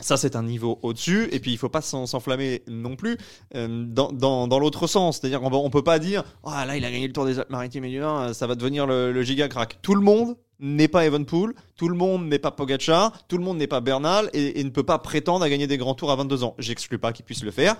Ça, 0.00 0.16
c'est 0.16 0.36
un 0.36 0.44
niveau 0.44 0.78
au-dessus. 0.82 1.28
Et 1.32 1.40
puis, 1.40 1.52
il 1.52 1.58
faut 1.58 1.68
pas 1.68 1.80
s'en- 1.80 2.06
s'enflammer 2.06 2.62
non 2.68 2.94
plus 2.94 3.18
euh, 3.56 3.84
dans, 3.86 4.58
l'autre 4.58 4.86
sens. 4.86 5.18
C'est-à-dire 5.18 5.40
qu'on 5.40 5.52
on 5.52 5.70
peut 5.70 5.82
pas 5.82 5.98
dire 5.98 6.24
Ah 6.44 6.66
là, 6.66 6.76
il 6.76 6.84
a 6.84 6.90
gagné 6.90 7.06
le 7.06 7.12
Tour 7.12 7.26
des 7.26 7.38
Alpes-Maritimes 7.38 7.84
et 7.84 7.90
du 7.90 7.98
Nord, 7.98 8.34
ça 8.34 8.46
va 8.46 8.54
devenir 8.54 8.86
le, 8.86 9.22
giga 9.22 9.48
crack. 9.48 9.78
Tout 9.82 9.94
le 9.94 10.00
monde 10.00 10.36
n'est 10.60 10.88
pas 10.88 11.04
Evenpool, 11.04 11.54
tout 11.76 11.88
le 11.88 11.96
monde 11.96 12.26
n'est 12.26 12.38
pas 12.38 12.50
Pogacar, 12.50 13.26
tout 13.28 13.38
le 13.38 13.44
monde 13.44 13.58
n'est 13.58 13.66
pas 13.66 13.80
Bernal 13.80 14.28
et, 14.32 14.62
ne 14.62 14.70
peut 14.70 14.82
pas 14.82 14.98
prétendre 14.98 15.44
à 15.44 15.50
gagner 15.50 15.66
des 15.66 15.78
grands 15.78 15.94
tours 15.94 16.10
à 16.10 16.16
22 16.16 16.44
ans. 16.44 16.54
J'exclus 16.58 16.98
pas 16.98 17.12
qu'il 17.12 17.24
puisse 17.24 17.42
le 17.42 17.50
faire. 17.50 17.76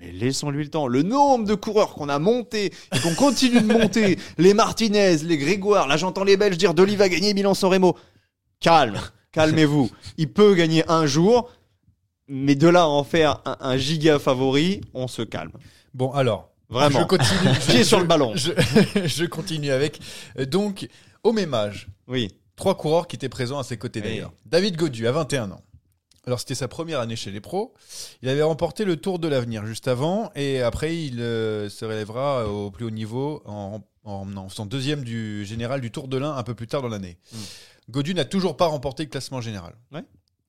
Mais 0.00 0.10
laissons-lui 0.10 0.64
le 0.64 0.70
temps. 0.70 0.88
Le 0.88 1.02
nombre 1.02 1.44
de 1.44 1.54
coureurs 1.54 1.94
qu'on 1.94 2.08
a 2.08 2.18
monté 2.18 2.72
et 2.94 2.98
qu'on 3.00 3.14
continue 3.14 3.60
de 3.60 3.66
monter, 3.66 4.18
les 4.38 4.52
Martinez, 4.52 5.18
les 5.18 5.38
Grégoire, 5.38 5.86
là 5.86 5.96
j'entends 5.96 6.24
les 6.24 6.36
Belges 6.36 6.58
dire 6.58 6.74
Doli 6.74 6.96
va 6.96 7.08
gagner 7.08 7.34
Milan-San 7.34 7.70
Remo. 7.70 7.96
Calme, 8.58 9.00
calmez-vous. 9.32 9.90
Il 10.18 10.32
peut 10.32 10.54
gagner 10.54 10.84
un 10.90 11.06
jour, 11.06 11.50
mais 12.28 12.54
de 12.54 12.68
là 12.68 12.82
à 12.82 12.86
en 12.86 13.04
faire 13.04 13.40
un, 13.44 13.56
un 13.60 13.76
giga 13.76 14.18
favori, 14.18 14.80
on 14.94 15.08
se 15.08 15.22
calme. 15.22 15.52
Bon, 15.94 16.12
alors. 16.12 16.50
Vraiment. 16.68 17.00
Je 17.00 17.04
continue. 17.04 17.54
Pied 17.68 17.84
sur 17.84 18.00
le 18.00 18.06
ballon. 18.06 18.32
Je, 18.34 18.52
je 19.04 19.24
continue 19.26 19.70
avec. 19.70 20.00
euh, 20.38 20.46
Donc, 20.46 20.88
au 21.22 21.32
même 21.32 21.52
âge, 21.52 21.88
Oui. 22.08 22.28
trois 22.56 22.76
coureurs 22.78 23.06
qui 23.06 23.16
étaient 23.16 23.28
présents 23.28 23.58
à 23.58 23.62
ses 23.64 23.76
côtés 23.76 24.00
Oui. 24.00 24.08
d'ailleurs. 24.08 24.32
David 24.46 24.76
Godu, 24.76 25.06
à 25.06 25.12
21 25.12 25.50
ans. 25.50 25.60
Alors, 26.26 26.40
c'était 26.40 26.54
sa 26.54 26.68
première 26.68 27.00
année 27.00 27.16
chez 27.16 27.30
les 27.30 27.40
pros. 27.42 27.74
Il 28.22 28.28
avait 28.30 28.42
remporté 28.42 28.84
le 28.86 28.96
Tour 28.96 29.18
de 29.18 29.28
l'Avenir 29.28 29.66
juste 29.66 29.86
avant. 29.86 30.30
Et 30.34 30.62
après, 30.62 30.96
il 30.96 31.20
euh, 31.20 31.68
se 31.68 31.84
relèvera 31.84 32.46
au 32.48 32.70
plus 32.70 32.86
haut 32.86 32.90
niveau 32.90 33.42
en, 33.44 33.80
en, 34.04 34.34
en 34.36 34.48
faisant 34.48 34.64
deuxième 34.64 35.04
du 35.04 35.44
général 35.44 35.80
du 35.82 35.90
Tour 35.90 36.08
de 36.08 36.16
l'Ain 36.16 36.34
un 36.34 36.42
peu 36.42 36.54
plus 36.54 36.68
tard 36.68 36.80
dans 36.80 36.88
l'année. 36.88 37.18
Mm. 37.32 37.36
Godu 37.92 38.14
n'a 38.14 38.24
toujours 38.24 38.56
pas 38.56 38.66
remporté 38.66 39.04
le 39.04 39.10
classement 39.10 39.40
général. 39.40 39.74
Ouais. 39.92 40.04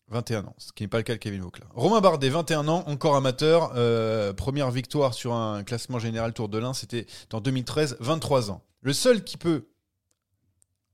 21 0.08 0.46
ans, 0.46 0.56
ce 0.58 0.72
qui 0.72 0.84
n'est 0.84 0.88
pas 0.88 0.98
le 0.98 1.04
cas 1.04 1.14
de 1.14 1.18
Kevin 1.20 1.42
Vauclin. 1.42 1.66
Romain 1.74 2.00
Bardet, 2.00 2.30
21 2.30 2.68
ans, 2.68 2.84
encore 2.88 3.16
amateur. 3.16 3.74
euh, 3.76 4.32
première 4.34 4.72
victoire 4.72 5.14
sur 5.14 5.34
un 5.34 5.64
classement 5.64 6.00
général 6.00 6.34
Tour 6.34 6.50
de 6.50 6.58
l'Ain, 6.58 6.74
c'était 6.74 7.06
en 7.32 7.42
2013, 7.42 7.98
23 8.00 8.52
ans. 8.52 8.64
Le 8.82 8.94
seul 8.94 9.24
qui 9.24 9.38
peut 9.38 9.68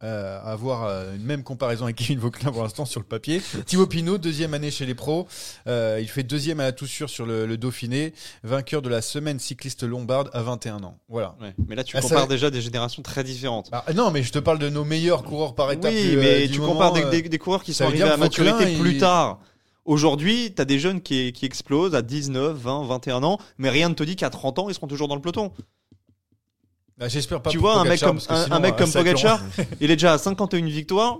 euh, 0.03 0.39
avoir 0.43 0.85
euh, 0.85 1.15
une 1.15 1.23
même 1.23 1.43
comparaison 1.43 1.83
avec 1.85 1.97
Kevin 1.97 2.19
Vauclin 2.19 2.51
pour 2.51 2.63
l'instant 2.63 2.85
sur 2.85 2.99
le 3.01 3.05
papier. 3.05 3.41
Thibaut 3.65 3.85
Pinot, 3.87 4.17
deuxième 4.17 4.53
année 4.53 4.71
chez 4.71 4.85
les 4.85 4.95
pros. 4.95 5.27
Euh, 5.67 5.99
il 6.01 6.07
fait 6.07 6.23
deuxième 6.23 6.59
à 6.59 6.63
la 6.63 6.71
tout 6.71 6.87
sûr 6.87 7.09
sur 7.09 7.25
le, 7.25 7.45
le 7.45 7.57
Dauphiné, 7.57 8.13
vainqueur 8.43 8.81
de 8.81 8.89
la 8.89 9.01
semaine 9.01 9.39
cycliste 9.39 9.83
lombarde 9.83 10.29
à 10.33 10.41
21 10.41 10.83
ans. 10.83 10.97
Voilà. 11.09 11.35
Ouais. 11.41 11.53
Mais 11.67 11.75
là, 11.75 11.83
tu 11.83 11.97
Ah, 11.97 12.01
compares 12.01 12.27
déjà 12.27 12.49
des 12.49 12.61
générations 12.61 13.01
très 13.01 13.23
différentes. 13.23 13.69
Bah, 13.71 13.83
non, 13.93 14.09
mais 14.11 14.23
je 14.23 14.31
te 14.31 14.39
parle 14.39 14.59
de 14.59 14.69
nos 14.69 14.85
meilleurs 14.85 15.23
coureurs 15.23 15.53
par 15.55 15.71
étape. 15.71 15.91
oui, 15.93 16.15
euh, 16.15 16.21
mais 16.21 16.47
du 16.47 16.53
tu 16.53 16.59
moment, 16.61 16.73
compares 16.73 16.93
des, 16.93 17.21
des- 17.21 17.27
des 17.29 17.37
coureurs 17.37 17.63
qui 17.63 17.73
sont 17.73 17.83
arrivés 17.85 18.03
à 18.03 18.15
maturité 18.17 18.77
plus 18.79 18.97
tard. 18.97 19.39
Aujourd'hui, 19.85 20.53
tu 20.55 20.61
as 20.61 20.65
des 20.65 20.77
jeunes 20.77 21.01
qui, 21.01 21.33
qui 21.33 21.45
explosent 21.45 21.95
à 21.95 22.01
19, 22.03 22.55
20, 22.55 22.85
21 22.85 23.23
ans, 23.23 23.37
mais 23.57 23.69
rien 23.69 23.89
ne 23.89 23.95
te 23.95 24.03
dit 24.03 24.15
qu'à 24.15 24.29
30 24.29 24.59
ans, 24.59 24.69
ils 24.69 24.75
seront 24.75 24.87
toujours 24.87 25.07
dans 25.07 25.15
le 25.15 25.21
peloton. 25.21 25.51
Bah, 26.99 27.07
J'espère 27.07 27.41
pas 27.41 27.49
tu 27.49 27.57
pour 27.57 27.67
vois, 27.71 27.79
un 27.79 27.83
mec 27.85 27.99
Pogacar, 27.99 28.09
comme, 28.09 28.15
parce 28.17 28.27
que 28.27 28.33
un, 28.33 28.43
sinon, 28.43 28.55
un 28.55 28.59
mec 28.59 28.73
à 28.73 28.77
comme 28.77 28.87
cinq 28.87 28.99
ans- 28.99 29.03
Pogacar, 29.03 29.41
il 29.79 29.91
est 29.91 29.95
déjà 29.95 30.13
à 30.13 30.17
51 30.17 30.65
victoires. 30.65 31.17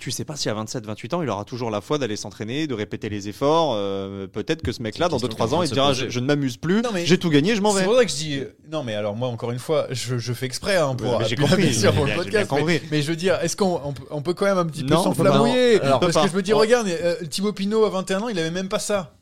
Tu 0.00 0.10
sais 0.10 0.24
pas 0.24 0.34
si 0.34 0.48
à 0.48 0.54
27, 0.54 0.84
28 0.84 1.14
ans, 1.14 1.22
il 1.22 1.28
aura 1.30 1.44
toujours 1.44 1.70
la 1.70 1.80
foi 1.80 1.96
d'aller 1.96 2.16
s'entraîner, 2.16 2.66
de 2.66 2.74
répéter 2.74 3.08
les 3.08 3.28
efforts. 3.28 3.74
Euh, 3.76 4.26
Peut-être 4.26 4.60
que 4.60 4.72
ce 4.72 4.82
mec-là, 4.82 5.08
dans 5.08 5.20
C'est 5.20 5.26
une 5.26 5.32
2-3 5.32 5.36
question 5.36 5.58
ans, 5.58 5.62
il 5.62 5.68
est 5.70 5.72
dira 5.72 5.94
se 5.94 6.08
je, 6.08 6.18
ne 6.20 6.26
m'amuse 6.26 6.56
plus, 6.56 6.82
Non, 6.82 6.90
mais- 6.92 7.06
j'ai 7.06 7.18
tout 7.18 7.30
gagné, 7.30 7.54
je 7.54 7.60
m'en 7.62 7.70
C'est 7.72 7.78
vais. 7.80 7.84
pour 7.84 7.94
ça 7.94 8.04
que 8.04 8.10
je 8.10 8.16
dis. 8.16 8.40
Non, 8.70 8.82
mais 8.82 8.94
alors 8.96 9.14
moi, 9.14 9.28
encore 9.28 9.52
une 9.52 9.60
fois, 9.60 9.86
je, 9.92 10.18
je 10.18 10.32
fais 10.32 10.46
exprès 10.46 10.76
hein, 10.76 10.96
pour 10.96 11.12
Ouais, 11.12 11.18
mais 11.20 11.24
j'ai 11.28 11.34
appuyer 11.34 11.48
compris, 11.48 11.72
j'ai 11.72 11.80
bien- 11.92 11.92
j'ai 12.06 12.14
podcast. 12.14 12.28
bien 12.30 12.40
Mais, 12.40 12.46
compris. 12.46 12.80
mais 12.90 13.02
je 13.02 13.08
veux 13.08 13.16
dire, 13.16 13.38
est-ce 13.42 13.56
qu'on 13.56 13.80
on 13.84 13.92
peut, 13.92 14.02
on 14.10 14.22
peut 14.22 14.34
quand 14.34 14.46
même 14.46 14.58
un 14.58 14.66
petit 14.66 14.82
peu 14.82 14.92
Non, 14.92 15.02
on 15.06 15.10
peut 15.12 15.22
s'enflamouiller 15.24 15.78
pas. 15.78 15.86
Alors, 15.86 16.00
Parce 16.00 16.16
on 16.16 16.20
peut 16.22 16.26
que 16.26 16.32
je 16.32 16.36
me 16.36 16.42
dis, 16.42 16.52
regarde, 16.52 16.88
euh, 16.88 17.14
Thibaut 17.30 17.52
Pinot 17.52 17.84
à 17.84 17.90
21 17.90 18.22
ans, 18.22 18.28
il 18.28 18.38
avait 18.40 18.50
même 18.50 18.68
pas 18.68 18.80
ça. 18.80 19.14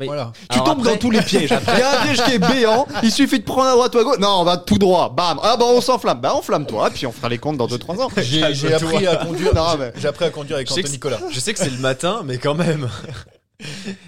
Mais- 0.00 0.06
Voilà. 0.06 0.32
Tu 0.50 0.54
Alors 0.58 0.64
tombes 0.64 0.78
après- 0.80 0.92
dans 0.92 0.98
tous 0.98 1.10
les 1.10 1.20
pièges. 1.22 1.50
Il 1.74 1.78
y 1.78 1.82
a 1.82 2.00
un 2.00 2.04
piège 2.04 2.22
qui 2.24 2.32
est 2.32 2.38
béant. 2.38 2.86
Il 3.02 3.12
suffit 3.12 3.38
de 3.38 3.44
prendre 3.44 3.68
à 3.68 3.72
droite 3.72 3.94
ou 3.94 3.98
à 3.98 4.04
gauche. 4.04 4.18
Non, 4.18 4.38
on 4.40 4.44
va 4.44 4.56
tout 4.56 4.78
droit. 4.78 5.12
Bam. 5.14 5.38
Ah 5.42 5.56
bah 5.58 5.66
on 5.68 5.80
s'enflamme. 5.80 6.20
Bah 6.20 6.34
enflamme-toi. 6.34 6.90
Puis 6.90 7.06
on 7.06 7.12
fera 7.12 7.28
les 7.28 7.38
comptes 7.38 7.58
dans 7.58 7.66
2-3 7.66 8.00
ans. 8.00 8.08
J'ai 8.16 8.42
appris 8.74 9.06
à 9.06 9.16
conduire. 9.16 9.52
J'ai- 9.54 9.78
mais- 9.78 9.92
J'ai 9.96 10.08
appris 10.08 10.24
à 10.24 10.30
conduire 10.30 10.56
avec 10.56 10.70
Anthony 10.70 10.90
Nicolas. 10.90 11.18
Je 11.30 11.38
sais 11.40 11.52
que 11.52 11.58
c'est 11.58 11.70
le 11.70 11.78
matin, 11.78 12.22
mais 12.24 12.38
quand 12.38 12.54
même. 12.54 12.88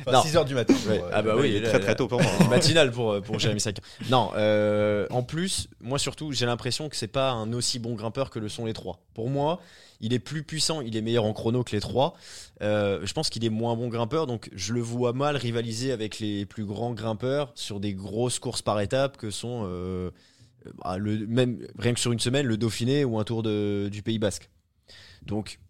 Enfin, 0.07 0.13
Non. 0.13 0.23
6 0.23 0.35
h 0.37 0.45
du 0.47 0.55
matin. 0.55 0.75
Ouais. 0.89 0.99
Bon, 0.99 1.05
Ah 1.13 1.23
bah 1.23 1.33
euh, 1.35 1.41
oui, 1.41 1.49
Il 1.51 1.55
est 1.57 1.61
là, 1.61 1.69
très 1.71 1.81
très 1.81 1.95
tôt 1.97 2.09
pour 2.09 2.21
moi. 2.23 2.31
hein. 2.41 2.49
matinal 2.49 2.91
pour, 2.91 3.21
pour 3.23 3.39
Jérémy. 3.39 3.63
Non, 4.11 4.31
euh, 4.37 5.07
en 5.11 5.23
plus, 5.23 5.69
moi 5.81 5.99
surtout, 5.99 6.33
j'ai 6.33 6.47
l'impression 6.47 6.89
que 6.89 6.97
c'est 6.97 7.07
pas 7.09 7.31
un 7.33 7.53
aussi 7.53 7.79
bon 7.79 7.95
grimpeur 7.95 8.31
que 8.31 8.39
le 8.39 8.49
sont 8.49 8.65
les 8.67 8.73
trois. 8.73 9.01
Pour 9.15 9.29
moi, 9.31 9.61
il 10.01 10.13
est 10.13 10.19
plus 10.19 10.43
puissant, 10.43 10.81
il 10.81 10.97
est 10.97 11.01
meilleur 11.03 11.25
en 11.25 11.33
chrono 11.33 11.63
que 11.63 11.73
les 11.73 11.81
trois. 11.81 12.15
Euh, 12.61 13.01
je 13.05 13.13
pense 13.13 13.31
qu'il 13.31 13.45
est 13.45 13.51
moins 13.51 13.77
bon 13.77 13.89
grimpeur, 13.89 14.27
donc 14.27 14.49
je 14.55 14.73
le 14.73 14.81
vois 14.81 15.13
mal 15.13 15.37
rivaliser 15.37 15.93
avec 15.93 16.19
les 16.19 16.45
plus 16.47 16.65
grands 16.65 16.93
grimpeurs 16.93 17.53
sur 17.55 17.79
des 17.79 17.95
grosses 17.95 18.39
courses 18.39 18.63
par 18.63 18.81
étapes 18.81 19.17
que 19.17 19.31
sont 19.31 19.63
euh, 19.67 20.11
bah, 20.83 20.97
le, 20.99 21.27
même 21.27 21.59
rien 21.79 21.95
que 21.95 22.01
sur 22.01 22.11
une 22.13 22.19
semaine 22.21 22.47
le 22.47 22.57
Dauphiné 22.57 23.05
ou 23.05 23.19
un 23.19 23.25
Tour 23.25 23.43
de- 23.45 23.89
du 23.93 24.03
Pays 24.03 24.19
Basque. 24.19 24.49
Donc, 25.25 25.61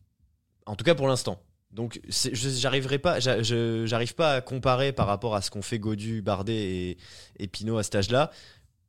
en 0.64 0.76
tout 0.76 0.84
cas 0.84 0.94
pour 0.94 1.08
l'instant. 1.08 1.38
Donc, 1.72 2.00
j'arriverai 2.08 2.98
pas, 2.98 3.18
j'arrive 3.18 4.14
pas 4.14 4.34
à 4.34 4.40
comparer 4.42 4.92
par 4.92 5.06
rapport 5.06 5.34
à 5.34 5.40
ce 5.40 5.50
qu'ont 5.50 5.62
fait 5.62 5.78
Godu, 5.78 6.20
Bardet 6.20 6.52
et, 6.54 6.98
et 7.38 7.48
Pinot 7.48 7.78
à 7.78 7.82
cet 7.82 7.94
âge-là, 7.94 8.30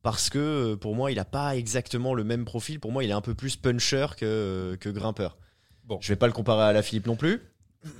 parce 0.02 0.30
que 0.30 0.74
euh, 0.74 0.76
pour 0.76 0.93
moi, 0.93 1.10
il 1.12 1.17
a 1.19 1.24
pas 1.26 1.56
exactement 1.56 2.13
le 2.13 2.26
même 2.26 2.43
profil. 2.43 2.82
Pour 2.82 2.91
moi, 2.91 3.06
il 3.06 3.10
est 3.10 3.13
un 3.13 3.22
peu 3.22 3.36
plus 3.36 3.56
puncher 3.56 4.08
que, 4.17 4.78
que 4.82 4.89
grimpeur. 4.89 5.38
Bon. 5.86 5.98
Je 6.02 6.10
vais 6.10 6.17
pas 6.17 6.28
le 6.28 6.34
comparer 6.34 6.63
à 6.63 6.74
la 6.74 6.82
Philippe 6.82 7.08
non 7.08 7.15
plus. 7.15 7.41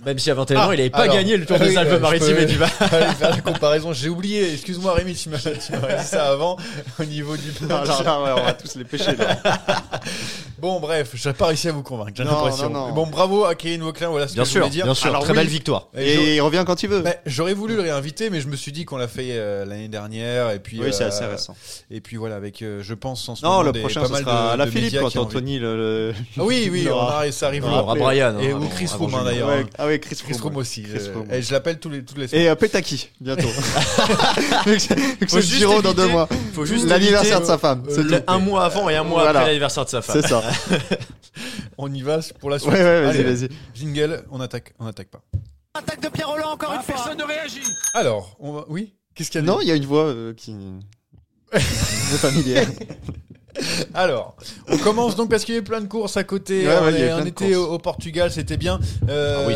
Même 0.06 0.18
si 0.18 0.32
à 0.32 0.34
21 0.34 0.58
Ah, 0.58 0.68
ans, 0.68 0.72
il 0.72 0.80
avait 0.80 0.90
pas 0.90 1.00
alors, 1.00 1.16
gagné 1.16 1.36
le 1.36 1.46
Tour 1.46 1.58
oui, 1.60 1.68
des 1.68 1.76
euh, 1.78 1.80
Alpes-Maritimes 1.82 2.28
je 2.30 2.34
peux- 2.36 2.42
et 2.42 2.46
du 2.46 2.58
Var. 2.58 2.70
Faire 2.70 3.30
la 3.32 3.42
comparaison. 3.42 3.92
J'ai 3.92 4.08
oublié. 4.08 4.54
Excuse-moi 4.54 4.94
Rémi, 4.94 5.14
tu 5.14 5.28
m'as 5.28 5.38
dit 5.38 5.60
ça 6.06 6.30
avant 6.30 6.58
au 7.00 7.04
niveau 7.04 7.36
du 7.36 7.52
là, 7.68 7.84
ouais, 7.84 8.32
on 8.42 8.46
va 8.46 8.54
tous 8.54 8.76
les 8.76 8.86
pêcher. 8.86 9.16
Là. 9.18 9.38
Bon, 10.60 10.80
bref, 10.80 11.12
j'ai 11.16 11.34
pas 11.34 11.48
réussi 11.48 11.68
à 11.68 11.72
vous 11.72 11.84
convaincre, 11.84 12.12
j'ai 12.16 12.24
Non, 12.24 12.32
l'impression. 12.32 12.70
non, 12.70 12.88
non. 12.88 12.94
Bon, 12.94 13.08
bravo 13.08 13.44
à 13.46 13.56
Kevin 13.56 13.84
Wauquelin, 13.84 14.10
voilà 14.10 14.28
ce 14.28 14.34
Bien 14.34 14.44
que 14.44 14.48
je 14.48 14.52
sûr, 14.52 14.62
voulais 14.62 14.72
dire. 14.72 14.86
bien 14.86 14.94
sûr. 14.94 15.10
Alors 15.10 15.24
Très 15.24 15.32
oui. 15.32 15.38
belle 15.40 15.48
victoire. 15.48 15.88
Et 15.98 16.14
Et 16.14 16.36
il 16.36 16.42
revient 16.42 16.64
quand 16.66 16.84
il 16.84 16.90
veut. 16.90 17.02
bah, 17.02 17.16
J'aurais 17.26 17.54
voulu 17.54 17.76
le 17.76 17.82
réinviter, 17.82 18.30
mais 18.30 18.40
je 18.40 18.48
me 18.48 18.56
suis 18.56 18.72
dit 18.72 18.86
qu'on 18.86 18.98
l'a 18.98 19.08
fait 19.08 19.30
euh, 19.32 19.66
l'année 19.66 19.88
dernière, 19.88 20.52
et 20.52 20.60
puis. 20.60 20.80
oui, 20.82 20.90
c'est 20.92 21.04
euh, 21.04 21.08
assez 21.10 21.26
récent. 21.26 21.56
Et 21.92 22.00
puis 22.02 22.18
voilà, 22.18 22.36
avec, 22.36 22.62
euh, 22.62 22.82
je 22.84 22.94
pense, 22.94 23.28
en 23.30 23.36
ce 23.36 23.44
Non, 23.44 23.50
moment, 23.52 23.64
le 23.64 23.72
des- 23.74 23.80
prochain, 23.82 24.02
pas 24.02 24.08
ce 24.08 24.12
mal 24.14 24.22
sera 24.24 24.32
de, 24.48 24.50
à 24.54 24.58
la 24.58 24.66
de 24.66 24.72
Philippe 24.72 25.00
quand 25.00 25.16
Anthony 25.18 25.60
le. 25.60 25.76
le- 25.76 26.14
Ah 26.38 26.44
oui, 26.44 26.70
oui, 26.72 26.88
on 26.92 26.98
arrive, 27.00 27.32
ça 27.34 27.48
arrive. 27.48 27.64
Y 27.64 27.68
aura 27.68 27.96
Brian. 27.96 28.40
Et 28.40 28.52
hein, 28.52 28.60
ou 28.62 28.68
Chris 28.68 28.88
Julien. 28.88 29.24
d'ailleurs. 29.24 29.50
Ah 29.78 29.86
oui, 29.88 30.00
Chris. 30.00 30.16
Froome 30.38 30.58
aussi. 30.58 30.86
Euh. 30.94 31.24
Et 31.32 31.42
je 31.42 31.52
l'appelle 31.52 31.80
tous 31.80 31.90
les, 31.90 32.04
toutes 32.04 32.18
les 32.18 32.28
semaines. 32.28 32.46
Et 32.46 32.50
euh, 32.50 32.56
Petaki, 32.56 33.10
bientôt. 33.20 33.48
Faut 35.28 35.40
juste 35.40 35.54
Giro 35.54 35.82
dans 35.82 35.94
deux 35.94 36.08
mois. 36.08 36.28
Faut 36.54 36.66
juste 36.66 36.88
L'anniversaire 36.88 37.42
de 37.42 37.46
sa 37.46 37.58
femme. 37.58 37.84
euh, 37.90 38.20
un 38.28 38.40
mois 38.40 38.66
avant 38.66 38.90
et 38.90 38.96
un 38.96 39.04
mois 39.04 39.28
après 39.30 39.46
l'anniversaire 39.48 39.86
de 39.86 39.90
sa 39.90 40.02
femme. 40.02 40.22
C'est 40.22 40.28
ça. 40.28 40.42
On 41.78 41.94
y 41.94 42.02
va 42.02 42.20
pour 42.40 42.50
la 42.50 42.60
suite. 42.60 42.72
Ouais, 42.72 42.82
ouais, 42.82 43.02
vas-y, 43.02 43.24
vas-y. 43.24 43.50
Jingle, 43.74 44.24
on 44.32 44.40
attaque, 44.40 44.74
on 44.80 44.86
attaque 44.86 45.10
pas. 45.10 45.22
Attaque 45.74 46.02
de 46.02 46.10
Pierre 46.10 46.30
Roland 46.30 46.52
encore 46.52 46.74
une 46.74 46.82
fois. 46.82 46.96
Personne 46.96 47.18
ne 47.18 47.24
réagit. 47.24 47.64
Alors, 47.96 48.36
on 48.40 48.54
va. 48.54 48.66
Oui 48.68 48.94
Qu'est-ce 49.16 49.30
qu'il 49.30 49.42
y 49.42 49.44
a 49.44 49.46
Non, 49.46 49.60
il 49.62 49.68
y 49.68 49.72
a 49.72 49.76
une 49.76 49.86
voix 49.86 50.06
euh, 50.06 50.34
qui. 50.34 50.56
est 51.54 51.60
familière. 51.60 52.68
Alors, 53.94 54.36
on 54.68 54.78
commence 54.78 55.16
donc 55.16 55.30
parce 55.30 55.46
qu'il 55.46 55.54
y 55.54 55.58
a 55.58 55.62
eu 55.62 55.64
plein 55.64 55.82
de 55.82 55.88
courses 55.88 56.18
à 56.18 56.24
côté. 56.24 56.68
Ouais, 56.68 56.76
on 56.82 56.86
ouais, 56.86 57.00
est- 57.00 57.28
était 57.28 57.56
au, 57.56 57.74
au 57.74 57.78
Portugal, 57.78 58.32
c'était 58.32 58.58
bien. 58.58 58.80
Euh, 59.10 59.38
Ah 59.40 59.48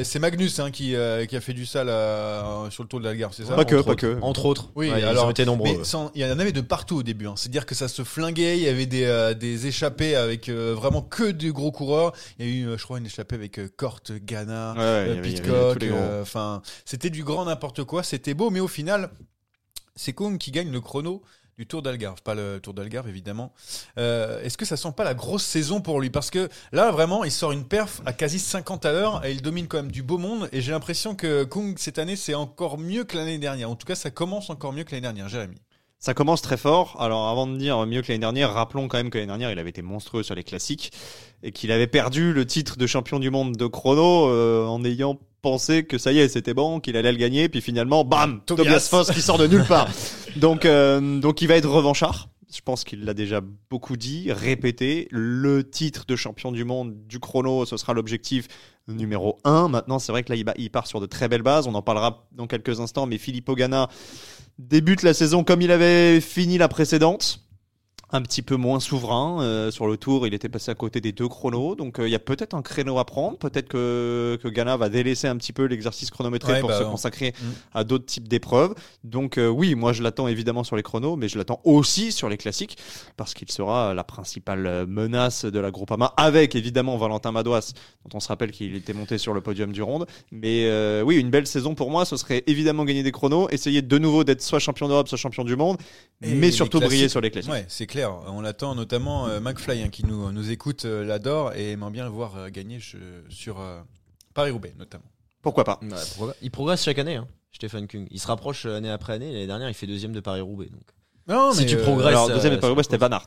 oui, 0.00 0.04
C'est 0.04 0.18
Magnus 0.18 0.58
hein, 0.58 0.70
qui, 0.70 0.94
euh, 0.96 1.24
qui 1.26 1.36
a 1.36 1.40
fait 1.40 1.52
du 1.52 1.64
sale 1.66 1.88
euh, 1.88 2.68
sur 2.70 2.82
le 2.82 2.88
tour 2.88 2.98
de 3.00 3.04
l'Algarve, 3.04 3.32
c'est 3.36 3.44
ça 3.44 3.54
Pas 3.54 3.64
que, 3.64 3.76
Entre 3.76 3.84
pas 3.84 3.90
autres. 3.92 4.00
que. 4.00 4.18
Entre 4.22 4.44
autres. 4.46 4.68
Oui, 4.74 4.90
Ouais, 4.90 5.00
ils 5.00 5.04
alors, 5.04 5.26
ont 5.26 5.30
été 5.30 5.44
nombreux. 5.44 5.78
Mais 5.78 5.84
sans- 5.84 6.10
il 6.14 6.22
y 6.22 6.24
en 6.24 6.38
avait 6.38 6.52
de 6.52 6.60
partout 6.60 6.96
au 6.96 7.02
début. 7.02 7.26
Hein. 7.28 7.34
C'est-à-dire 7.36 7.66
que 7.66 7.74
ça 7.74 7.88
se 7.88 8.02
flinguait. 8.04 8.58
Il 8.58 8.64
y 8.64 8.68
avait 8.68 8.86
des, 8.86 9.04
euh, 9.04 9.34
des 9.34 9.66
échappées 9.66 10.16
avec 10.16 10.48
euh, 10.48 10.74
vraiment 10.76 11.02
que 11.02 11.30
des 11.30 11.50
gros 11.50 11.70
coureurs. 11.72 12.12
Il 12.38 12.46
y 12.46 12.48
a 12.48 12.52
eu, 12.74 12.78
je 12.78 12.82
crois, 12.82 12.98
une 12.98 13.06
échappée 13.06 13.36
avec 13.36 13.58
euh, 13.58 13.68
Kort, 13.76 14.00
Ghana, 14.10 14.74
euh, 14.78 15.02
avait- 15.04 15.12
avait 15.18 15.22
Pitcock. 15.22 15.82
euh, 15.82 16.22
Enfin, 16.22 16.62
c'était 16.84 17.10
du 17.10 17.22
grand 17.22 17.44
n'importe 17.44 17.84
quoi. 17.84 18.02
C'était 18.02 18.34
beau, 18.34 18.50
mais 18.50 18.60
au 18.60 18.68
final, 18.68 19.10
c'est 19.94 20.12
Kung 20.12 20.36
qui 20.38 20.50
gagne 20.50 20.70
le 20.72 20.80
chrono 20.80 21.22
du 21.56 21.66
Tour 21.66 21.80
d'Algarve, 21.80 22.20
pas 22.20 22.34
le 22.34 22.60
Tour 22.60 22.74
d'Algarve 22.74 23.08
évidemment. 23.08 23.52
Euh, 23.98 24.42
Est-ce 24.42 24.58
que 24.58 24.66
ça 24.66 24.76
sent 24.76 24.92
pas 24.94 25.04
la 25.04 25.14
grosse 25.14 25.44
saison 25.44 25.80
pour 25.80 26.00
lui? 26.00 26.10
Parce 26.10 26.30
que 26.30 26.50
là 26.72 26.90
vraiment, 26.90 27.24
il 27.24 27.30
sort 27.30 27.52
une 27.52 27.64
perf 27.64 28.02
à 28.04 28.12
quasi 28.12 28.38
50 28.38 28.84
à 28.84 28.92
l'heure 28.92 29.24
et 29.24 29.32
il 29.32 29.40
domine 29.40 29.66
quand 29.66 29.78
même 29.78 29.90
du 29.90 30.02
beau 30.02 30.18
monde. 30.18 30.50
Et 30.52 30.60
j'ai 30.60 30.72
l'impression 30.72 31.14
que 31.14 31.44
Kung 31.44 31.78
cette 31.78 31.98
année 31.98 32.16
c'est 32.16 32.34
encore 32.34 32.76
mieux 32.76 33.04
que 33.04 33.16
l'année 33.16 33.38
dernière. 33.38 33.70
En 33.70 33.76
tout 33.76 33.86
cas, 33.86 33.94
ça 33.94 34.10
commence 34.10 34.50
encore 34.50 34.74
mieux 34.74 34.84
que 34.84 34.90
l'année 34.90 35.02
dernière. 35.02 35.28
Jérémy. 35.28 35.56
Ça 35.98 36.12
commence 36.12 36.42
très 36.42 36.58
fort. 36.58 37.00
Alors, 37.00 37.28
avant 37.28 37.46
de 37.46 37.56
dire 37.56 37.86
mieux 37.86 38.02
que 38.02 38.08
l'année 38.08 38.20
dernière, 38.20 38.52
rappelons 38.52 38.86
quand 38.86 38.98
même 38.98 39.08
que 39.08 39.16
l'année 39.16 39.28
dernière, 39.28 39.50
il 39.50 39.58
avait 39.58 39.70
été 39.70 39.80
monstrueux 39.80 40.22
sur 40.22 40.34
les 40.34 40.44
classiques 40.44 40.92
et 41.42 41.52
qu'il 41.52 41.72
avait 41.72 41.86
perdu 41.86 42.34
le 42.34 42.46
titre 42.46 42.76
de 42.76 42.86
champion 42.86 43.18
du 43.18 43.30
monde 43.30 43.56
de 43.56 43.66
chrono 43.66 44.28
euh, 44.28 44.66
en 44.66 44.84
ayant 44.84 45.18
pensé 45.46 45.84
que 45.84 45.96
ça 45.96 46.10
y 46.10 46.18
est, 46.18 46.28
c'était 46.28 46.54
bon, 46.54 46.80
qu'il 46.80 46.96
allait 46.96 47.12
le 47.12 47.18
gagner. 47.18 47.48
Puis 47.48 47.60
finalement, 47.60 48.04
bam, 48.04 48.40
Tobias. 48.44 48.64
Tobias, 48.64 48.88
Foss 48.90 49.12
qui 49.12 49.22
sort 49.22 49.38
de 49.38 49.46
nulle 49.46 49.64
part. 49.64 49.88
donc, 50.36 50.64
euh, 50.64 51.20
donc, 51.20 51.40
il 51.40 51.46
va 51.46 51.54
être 51.54 51.68
revanchard. 51.68 52.30
Je 52.52 52.60
pense 52.62 52.82
qu'il 52.82 53.04
l'a 53.04 53.14
déjà 53.14 53.40
beaucoup 53.70 53.96
dit, 53.96 54.32
répété. 54.32 55.06
Le 55.12 55.62
titre 55.62 56.04
de 56.04 56.16
champion 56.16 56.50
du 56.50 56.64
monde 56.64 56.96
du 57.06 57.20
chrono, 57.20 57.64
ce 57.64 57.76
sera 57.76 57.94
l'objectif 57.94 58.48
numéro 58.88 59.38
un. 59.44 59.68
Maintenant, 59.68 60.00
c'est 60.00 60.10
vrai 60.10 60.24
que 60.24 60.32
là, 60.32 60.52
il 60.56 60.70
part 60.70 60.88
sur 60.88 61.00
de 61.00 61.06
très 61.06 61.28
belles 61.28 61.42
bases. 61.42 61.68
On 61.68 61.74
en 61.74 61.82
parlera 61.82 62.26
dans 62.32 62.48
quelques 62.48 62.80
instants. 62.80 63.06
Mais 63.06 63.18
Philippe 63.18 63.48
Ogana 63.48 63.88
débute 64.58 65.04
la 65.04 65.14
saison 65.14 65.44
comme 65.44 65.62
il 65.62 65.70
avait 65.70 66.20
fini 66.20 66.58
la 66.58 66.66
précédente. 66.66 67.45
Un 68.16 68.22
petit 68.22 68.40
peu 68.40 68.56
moins 68.56 68.80
souverain 68.80 69.42
euh, 69.42 69.70
sur 69.70 69.86
le 69.86 69.98
tour, 69.98 70.26
il 70.26 70.32
était 70.32 70.48
passé 70.48 70.70
à 70.70 70.74
côté 70.74 71.02
des 71.02 71.12
deux 71.12 71.28
chronos, 71.28 71.74
donc 71.74 71.98
euh, 71.98 72.08
il 72.08 72.10
y 72.10 72.14
a 72.14 72.18
peut-être 72.18 72.54
un 72.54 72.62
créneau 72.62 72.98
à 72.98 73.04
prendre. 73.04 73.36
Peut-être 73.36 73.68
que, 73.68 74.38
que 74.42 74.48
Ghana 74.48 74.78
va 74.78 74.88
délaisser 74.88 75.28
un 75.28 75.36
petit 75.36 75.52
peu 75.52 75.64
l'exercice 75.64 76.10
chronométré 76.10 76.54
Ouais, 76.54 76.60
pour 76.60 76.70
bah, 76.70 76.78
se 76.78 76.84
on- 76.84 76.90
consacrer 76.92 77.34
Mm. 77.36 77.44
à 77.74 77.84
d'autres 77.84 78.06
types 78.06 78.26
d'épreuves. 78.28 78.74
Donc 79.04 79.36
euh, 79.36 79.48
oui, 79.48 79.74
moi 79.74 79.92
je 79.92 80.02
l'attends 80.02 80.28
évidemment 80.28 80.64
sur 80.64 80.76
les 80.76 80.82
chronos, 80.82 81.16
mais 81.16 81.28
je 81.28 81.36
l'attends 81.36 81.60
aussi 81.64 82.10
sur 82.10 82.30
les 82.30 82.38
classiques 82.38 82.78
parce 83.18 83.34
qu'il 83.34 83.50
sera 83.52 83.92
la 83.92 84.04
principale 84.04 84.86
menace 84.86 85.44
de 85.44 85.58
la 85.58 85.70
Groupama, 85.70 86.14
avec 86.16 86.54
évidemment 86.54 86.96
Valentin 86.96 87.32
Madouas, 87.32 87.72
dont 88.04 88.16
on 88.16 88.20
se 88.20 88.28
rappelle 88.28 88.50
qu'il 88.50 88.74
était 88.76 88.94
monté 88.94 89.18
sur 89.18 89.34
le 89.34 89.42
podium 89.42 89.72
du 89.72 89.82
Ronde. 89.82 90.06
Mais 90.32 90.70
oui, 91.02 91.16
une 91.16 91.28
belle 91.30 91.46
saison 91.46 91.74
pour 91.74 91.90
moi, 91.90 92.04
ce 92.06 92.16
serait 92.16 92.44
évidemment 92.46 92.84
gagner 92.86 93.02
des 93.02 93.12
chronos, 93.12 93.48
essayer 93.50 93.82
de 93.82 93.98
nouveau 93.98 94.24
d'être 94.24 94.40
soit 94.42 94.58
champion 94.60 94.88
d'Europe, 94.88 95.08
soit 95.08 95.18
champion 95.18 95.44
du 95.44 95.56
monde, 95.56 95.76
Et 96.22 96.32
mais 96.34 96.50
surtout 96.50 96.80
briller 96.80 97.08
sur 97.08 97.20
les 97.20 97.30
classiques. 97.30 97.52
Ouais, 97.52 97.64
c'est 97.68 97.86
clair. 97.86 98.05
On 98.10 98.40
l'attend 98.40 98.74
notamment 98.74 99.26
euh, 99.28 99.40
McFly 99.40 99.82
hein, 99.82 99.88
qui 99.88 100.04
nous, 100.04 100.30
nous 100.32 100.50
écoute, 100.50 100.84
euh, 100.84 101.04
l'adore 101.04 101.52
et 101.54 101.72
aimerait 101.72 101.90
bien 101.90 102.04
le 102.04 102.10
voir 102.10 102.36
euh, 102.36 102.48
gagner 102.48 102.78
je- 102.80 102.96
sur 103.28 103.60
euh, 103.60 103.80
Paris-Roubaix 104.34 104.74
notamment. 104.78 105.04
Pourquoi 105.42 105.64
pas 105.64 105.78
Ouais, 105.82 105.88
pourquoi 106.10 106.32
pas. 106.32 106.38
Il 106.42 106.50
progresse 106.50 106.82
chaque 106.84 106.98
année, 106.98 107.16
hein, 107.16 107.26
Stéphane 107.52 107.86
Kung. 107.86 108.06
Il 108.10 108.20
se 108.20 108.26
rapproche 108.26 108.66
euh, 108.66 108.76
année 108.76 108.90
après 108.90 109.12
année. 109.14 109.32
L'année 109.32 109.46
dernière, 109.46 109.68
il 109.68 109.74
fait 109.74 109.86
deuxième 109.86 110.12
de 110.12 110.20
Paris-Roubaix. 110.20 110.66
Donc. 110.66 110.82
Non, 111.28 111.52
Si 111.52 111.66
tu 111.66 111.76
euh, 111.76 111.82
progresses, 111.82 112.08
Alors, 112.08 112.30
euh, 112.30 112.34
deuxième 112.34 112.52
de 112.52 112.56
ça 112.56 112.60
Paris-Roubaix, 112.62 112.82
c'était 112.82 112.98
Van 112.98 113.10
Aert. 113.10 113.26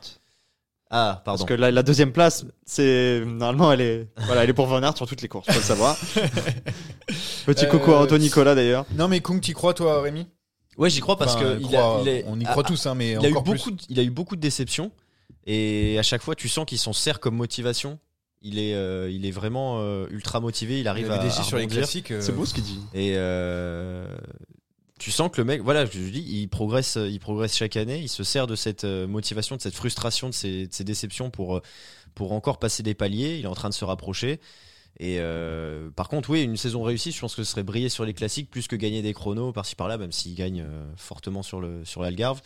Ah, 0.92 1.22
pardon. 1.24 1.38
Parce 1.44 1.48
que 1.48 1.54
la, 1.54 1.70
la 1.70 1.82
deuxième 1.84 2.12
place, 2.12 2.44
c'est 2.66 3.22
normalement 3.24 3.70
elle 3.72 3.80
est 3.80 4.08
voilà, 4.26 4.42
elle 4.42 4.50
est 4.50 4.54
pour 4.54 4.66
Van 4.66 4.82
Aert 4.82 4.96
sur 4.96 5.06
toutes 5.06 5.22
les 5.22 5.28
courses, 5.28 5.46
faut 5.46 5.54
le 5.58 5.60
savoir. 5.64 5.96
Petit 7.46 7.68
coucou 7.68 7.92
à 7.92 8.00
Euh, 8.00 8.02
Anthony 8.04 8.24
Nicolas 8.24 8.54
d'ailleurs. 8.54 8.84
Non, 8.96 9.08
mais 9.08 9.20
Kung, 9.20 9.40
t'y 9.40 9.52
crois, 9.52 9.74
toi, 9.74 10.00
Rémi? 10.02 10.26
Ouais, 10.80 10.90
j'y 10.90 11.00
crois 11.00 11.16
parce 11.16 11.36
Enfin, 11.36 11.56
que 11.56 11.60
il 11.62 11.76
a, 11.76 11.98
il 12.02 12.08
est- 12.08 12.24
on 12.26 12.40
y 12.40 12.44
croit 12.44 12.64
tous, 12.64 12.86
hein, 12.86 12.94
mais 12.96 13.12
il 13.12 13.24
a 13.24 13.28
eu 13.28 13.34
beaucoup, 13.34 13.70
de- 13.70 13.82
il 13.88 14.00
a 14.00 14.02
eu 14.02 14.10
beaucoup 14.10 14.34
de 14.34 14.40
déceptions 14.40 14.90
et 15.46 15.96
à 15.98 16.02
chaque 16.02 16.22
fois, 16.22 16.34
tu 16.34 16.48
sens 16.48 16.64
qu'il 16.66 16.78
s'en 16.78 16.92
sert 16.92 17.20
comme 17.20 17.36
motivation. 17.36 17.98
Il 18.42 18.58
est, 18.58 18.74
euh, 18.74 19.10
il 19.10 19.26
est 19.26 19.30
vraiment 19.30 19.80
euh, 19.80 20.06
ultra 20.10 20.40
motivé. 20.40 20.76
Il 20.78 20.80
Il 20.80 20.88
arrive 20.88 21.10
avait 21.10 21.28
à, 21.28 21.40
à 21.40 21.42
sur 21.42 21.56
les 21.58 21.64
rebondir. 21.64 21.82
classiques. 21.82 22.10
euh, 22.10 22.22
C'est 22.22 22.32
beau 22.32 22.46
ce 22.46 22.54
qu'il 22.54 22.64
dit. 22.64 22.80
Et 22.94 23.12
euh, 23.16 24.06
tu 24.98 25.10
sens 25.10 25.30
que 25.30 25.38
le 25.40 25.44
mec, 25.44 25.60
voilà, 25.62 25.84
je 25.84 25.98
dis, 25.98 26.24
il 26.26 26.48
progresse, 26.48 26.96
il 26.98 27.20
progresse 27.20 27.54
chaque 27.56 27.76
année. 27.76 27.98
Il 28.00 28.08
se 28.08 28.24
sert 28.24 28.46
de 28.46 28.56
cette 28.56 28.84
motivation, 28.84 29.56
de 29.56 29.60
cette 29.60 29.74
frustration, 29.74 30.28
de 30.30 30.34
ces, 30.34 30.66
de 30.66 30.72
ces 30.72 30.84
déceptions 30.84 31.28
pour 31.30 31.60
pour 32.14 32.32
encore 32.32 32.58
passer 32.58 32.82
des 32.82 32.94
paliers. 32.94 33.36
Il 33.38 33.44
est 33.44 33.48
en 33.48 33.54
train 33.54 33.68
de 33.68 33.74
se 33.74 33.84
rapprocher. 33.84 34.40
Et 35.02 35.16
euh, 35.18 35.88
par 35.96 36.10
contre, 36.10 36.28
oui, 36.28 36.42
une 36.42 36.58
saison 36.58 36.82
réussie, 36.82 37.10
je 37.10 37.18
pense 37.20 37.34
que 37.34 37.42
ce 37.42 37.50
serait 37.52 37.62
briller 37.62 37.88
sur 37.88 38.04
les 38.04 38.12
classiques 38.12 38.50
plus 38.50 38.68
que 38.68 38.76
gagner 38.76 39.00
des 39.00 39.14
chronos 39.14 39.50
par-ci 39.50 39.74
par-là, 39.74 39.96
même 39.96 40.12
s'il 40.12 40.34
gagne 40.34 40.60
euh, 40.60 40.92
fortement 40.94 41.42
sur 41.42 41.58
le 41.62 41.86
sur 41.86 42.02
l'Algarve. 42.02 42.42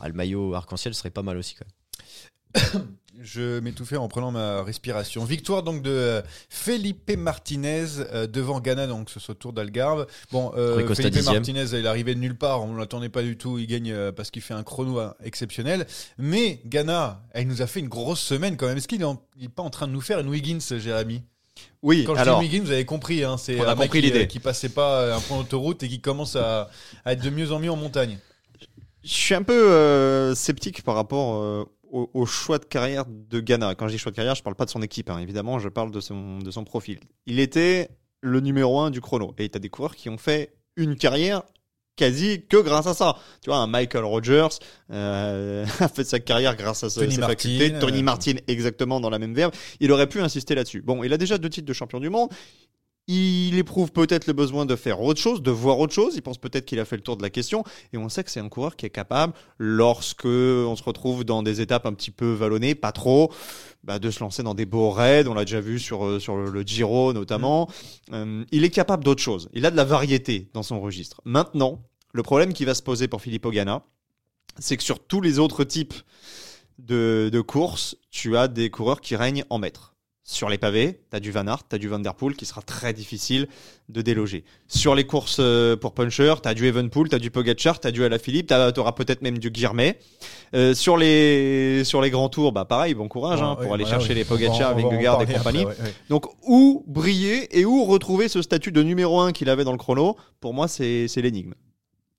Ah, 0.00 0.08
le 0.08 0.14
maillot 0.14 0.54
arc-en-ciel 0.54 0.94
serait 0.94 1.10
pas 1.10 1.20
mal 1.22 1.36
aussi. 1.36 1.56
Quand 1.56 1.66
même. 1.66 2.86
Je 3.20 3.60
m'étouffais 3.60 3.98
en 3.98 4.08
prenant 4.08 4.30
ma 4.30 4.62
respiration. 4.62 5.22
Victoire 5.26 5.62
donc 5.62 5.82
de 5.82 5.90
euh, 5.90 6.22
Felipe 6.48 7.10
Martinez 7.18 7.84
devant 8.32 8.60
Ghana, 8.60 8.86
donc 8.86 9.10
ce, 9.10 9.20
ce 9.20 9.32
tour 9.32 9.52
d'Algarve. 9.52 10.06
Bon, 10.32 10.52
euh, 10.56 10.76
Felipe. 10.94 11.14
Martinez, 11.34 11.78
il 11.78 11.86
arrivé 11.86 12.14
de 12.14 12.20
nulle 12.20 12.38
part, 12.38 12.62
on 12.64 12.72
ne 12.72 12.78
l'attendait 12.78 13.10
pas 13.10 13.22
du 13.22 13.36
tout, 13.36 13.58
il 13.58 13.66
gagne 13.66 14.12
parce 14.12 14.30
qu'il 14.30 14.40
fait 14.40 14.54
un 14.54 14.62
chrono 14.62 14.98
exceptionnel. 15.22 15.86
Mais 16.16 16.62
Ghana, 16.64 17.22
elle 17.32 17.48
nous 17.48 17.60
a 17.60 17.66
fait 17.66 17.80
une 17.80 17.88
grosse 17.88 18.20
semaine 18.22 18.56
quand 18.56 18.66
même. 18.66 18.78
Est-ce 18.78 18.88
qu'il 18.88 19.02
est, 19.02 19.04
en- 19.04 19.22
il 19.36 19.44
est 19.44 19.48
pas 19.50 19.62
en 19.62 19.70
train 19.70 19.86
de 19.86 19.92
nous 19.92 20.00
faire 20.00 20.20
une 20.20 20.28
Wiggins, 20.28 20.58
Jérémy? 20.78 21.22
Oui, 21.82 22.04
Quand 22.04 22.14
alors 22.14 22.40
je 22.40 22.46
dis 22.46 22.50
Wiggins, 22.52 22.64
vous 22.66 22.72
avez 22.72 22.84
compris, 22.84 23.24
hein, 23.24 23.36
c'est 23.38 23.58
On 23.60 23.64
a 23.64 23.72
un 23.72 23.74
mec 23.74 23.84
compris 23.86 24.00
qui, 24.00 24.06
l'idée. 24.06 24.22
euh, 24.22 24.26
qui 24.26 24.38
passait 24.40 24.68
pas 24.68 25.00
euh, 25.00 25.16
un 25.16 25.20
point 25.20 25.38
d'autoroute 25.38 25.82
et 25.82 25.88
qui 25.88 26.00
commence 26.00 26.36
à, 26.36 26.68
à 27.04 27.12
être 27.12 27.22
de 27.22 27.30
mieux 27.30 27.52
en 27.52 27.58
mieux 27.58 27.70
en 27.70 27.76
montagne. 27.76 28.18
je 29.02 29.10
suis 29.12 29.34
un 29.34 29.42
peu 29.42 29.70
euh, 29.70 30.34
sceptique 30.34 30.82
par 30.82 30.94
rapport 30.94 31.36
euh, 31.42 31.64
au, 31.90 32.10
au 32.12 32.26
choix 32.26 32.58
de 32.58 32.64
carrière 32.66 33.04
de 33.08 33.40
Ghana. 33.40 33.74
Quand 33.74 33.88
je 33.88 33.92
dis 33.92 33.98
choix 33.98 34.12
de 34.12 34.16
carrière, 34.16 34.34
je 34.34 34.42
parle 34.42 34.56
pas 34.56 34.66
de 34.66 34.70
son 34.70 34.82
équipe, 34.82 35.08
hein, 35.10 35.18
évidemment, 35.18 35.58
je 35.58 35.68
parle 35.68 35.90
de 35.90 36.00
son, 36.00 36.38
de 36.38 36.50
son 36.50 36.64
profil. 36.64 37.00
Il 37.26 37.40
était 37.40 37.88
le 38.20 38.40
numéro 38.40 38.78
un 38.80 38.90
du 38.90 39.00
chrono. 39.00 39.34
Et 39.38 39.48
tu 39.48 39.56
as 39.56 39.60
des 39.60 39.70
coureurs 39.70 39.96
qui 39.96 40.10
ont 40.10 40.18
fait 40.18 40.52
une 40.76 40.96
carrière 40.96 41.42
quasi 41.96 42.44
que 42.48 42.56
grâce 42.56 42.86
à 42.86 42.94
ça. 42.94 43.16
Tu 43.42 43.50
vois, 43.50 43.58
un 43.58 43.66
Michael 43.66 44.04
Rogers 44.04 44.48
euh, 44.90 45.66
a 45.80 45.88
fait 45.88 46.04
sa 46.04 46.18
carrière 46.20 46.56
grâce 46.56 46.82
à 46.84 46.90
sa- 46.90 47.00
Tony 47.00 47.14
ses 47.14 47.20
Martin, 47.20 47.32
facultés. 47.36 47.78
Tony 47.78 47.98
euh, 48.00 48.02
Martin, 48.02 48.32
exactement 48.48 49.00
dans 49.00 49.10
la 49.10 49.18
même 49.18 49.34
verbe. 49.34 49.52
Il 49.80 49.92
aurait 49.92 50.08
pu 50.08 50.20
insister 50.20 50.54
là-dessus. 50.54 50.82
Bon, 50.82 51.02
il 51.04 51.12
a 51.12 51.18
déjà 51.18 51.38
deux 51.38 51.50
titres 51.50 51.66
de 51.66 51.72
champion 51.72 52.00
du 52.00 52.08
monde. 52.10 52.30
Il 53.06 53.58
éprouve 53.58 53.90
peut-être 53.90 54.26
le 54.28 54.32
besoin 54.32 54.66
de 54.66 54.76
faire 54.76 55.00
autre 55.00 55.20
chose, 55.20 55.42
de 55.42 55.50
voir 55.50 55.80
autre 55.80 55.92
chose. 55.92 56.14
Il 56.14 56.22
pense 56.22 56.38
peut-être 56.38 56.64
qu'il 56.64 56.78
a 56.78 56.84
fait 56.84 56.96
le 56.96 57.02
tour 57.02 57.16
de 57.16 57.22
la 57.22 57.30
question. 57.30 57.64
Et 57.92 57.98
on 57.98 58.08
sait 58.08 58.22
que 58.22 58.30
c'est 58.30 58.40
un 58.40 58.48
coureur 58.48 58.76
qui 58.76 58.86
est 58.86 58.90
capable, 58.90 59.32
lorsque 59.58 60.26
on 60.26 60.76
se 60.76 60.82
retrouve 60.82 61.24
dans 61.24 61.42
des 61.42 61.60
étapes 61.60 61.86
un 61.86 61.92
petit 61.92 62.12
peu 62.12 62.32
vallonnées, 62.32 62.76
pas 62.76 62.92
trop, 62.92 63.32
bah, 63.82 63.98
de 63.98 64.10
se 64.10 64.20
lancer 64.20 64.42
dans 64.42 64.54
des 64.54 64.66
beaux 64.66 64.90
raids. 64.90 65.26
On 65.26 65.34
l'a 65.34 65.44
déjà 65.44 65.60
vu 65.60 65.80
sur, 65.80 66.04
euh, 66.04 66.20
sur 66.20 66.36
le, 66.36 66.50
le 66.50 66.62
Giro 66.62 67.12
notamment. 67.12 67.68
Euh, 68.12 68.44
il 68.52 68.64
est 68.64 68.70
capable 68.70 69.02
d'autre 69.02 69.22
chose. 69.22 69.48
Il 69.54 69.66
a 69.66 69.72
de 69.72 69.76
la 69.76 69.84
variété 69.84 70.48
dans 70.54 70.62
son 70.62 70.80
registre. 70.80 71.20
Maintenant, 71.24 71.82
le 72.12 72.22
problème 72.22 72.52
qui 72.52 72.64
va 72.64 72.74
se 72.74 72.82
poser 72.82 73.08
pour 73.08 73.22
Philippe 73.22 73.44
Ogana, 73.44 73.82
c'est 74.58 74.76
que 74.76 74.82
sur 74.82 75.00
tous 75.00 75.20
les 75.20 75.38
autres 75.38 75.64
types 75.64 75.94
de, 76.78 77.28
de 77.32 77.40
courses, 77.40 77.96
tu 78.10 78.36
as 78.36 78.48
des 78.48 78.70
coureurs 78.70 79.00
qui 79.00 79.16
règnent 79.16 79.44
en 79.50 79.58
maître. 79.58 79.94
Sur 80.32 80.48
les 80.48 80.58
pavés, 80.58 81.00
tu 81.10 81.16
as 81.16 81.18
du 81.18 81.32
Van 81.32 81.44
Aert, 81.48 81.66
tu 81.68 81.74
as 81.74 81.78
du 81.78 81.88
Van 81.88 81.98
Der 81.98 82.14
Poel 82.14 82.36
qui 82.36 82.46
sera 82.46 82.62
très 82.62 82.92
difficile 82.92 83.48
de 83.88 84.00
déloger. 84.00 84.44
Sur 84.68 84.94
les 84.94 85.04
courses 85.04 85.38
euh, 85.40 85.74
pour 85.76 85.92
puncher, 85.92 86.34
tu 86.40 86.48
as 86.48 86.54
du 86.54 86.68
Evenpool, 86.68 87.08
tu 87.08 87.16
as 87.16 87.18
du 87.18 87.32
Pogacar, 87.32 87.80
tu 87.80 87.88
as 87.88 87.90
du 87.90 88.04
Alaphilippe, 88.04 88.46
tu 88.46 88.80
auras 88.80 88.92
peut-être 88.92 89.22
même 89.22 89.38
du 89.38 89.50
Guirmet. 89.50 89.98
Euh, 90.54 90.72
sur 90.72 90.96
les 90.96 91.82
sur 91.82 92.00
les 92.00 92.10
grands 92.10 92.28
tours, 92.28 92.52
bah 92.52 92.64
pareil, 92.64 92.94
bon 92.94 93.08
courage 93.08 93.42
hein, 93.42 93.50
Ouais, 93.50 93.56
pour 93.56 93.64
ouais, 93.66 93.72
aller 93.74 93.82
voilà, 93.82 93.98
chercher 93.98 94.12
oui. 94.12 94.20
les 94.20 94.24
Pogacar, 94.24 94.76
Vingegaard 94.76 95.20
et 95.22 95.26
compagnie. 95.26 95.62
après, 95.62 95.76
ouais, 95.76 95.82
ouais. 95.88 95.94
Donc 96.08 96.26
où 96.46 96.84
briller 96.86 97.58
et 97.58 97.64
où 97.64 97.84
retrouver 97.84 98.28
ce 98.28 98.40
statut 98.40 98.70
de 98.70 98.84
numéro 98.84 99.18
1 99.18 99.32
qu'il 99.32 99.50
avait 99.50 99.64
dans 99.64 99.72
le 99.72 99.78
chrono, 99.78 100.16
pour 100.40 100.54
moi 100.54 100.68
c'est 100.68 101.08
l'énigme. 101.16 101.54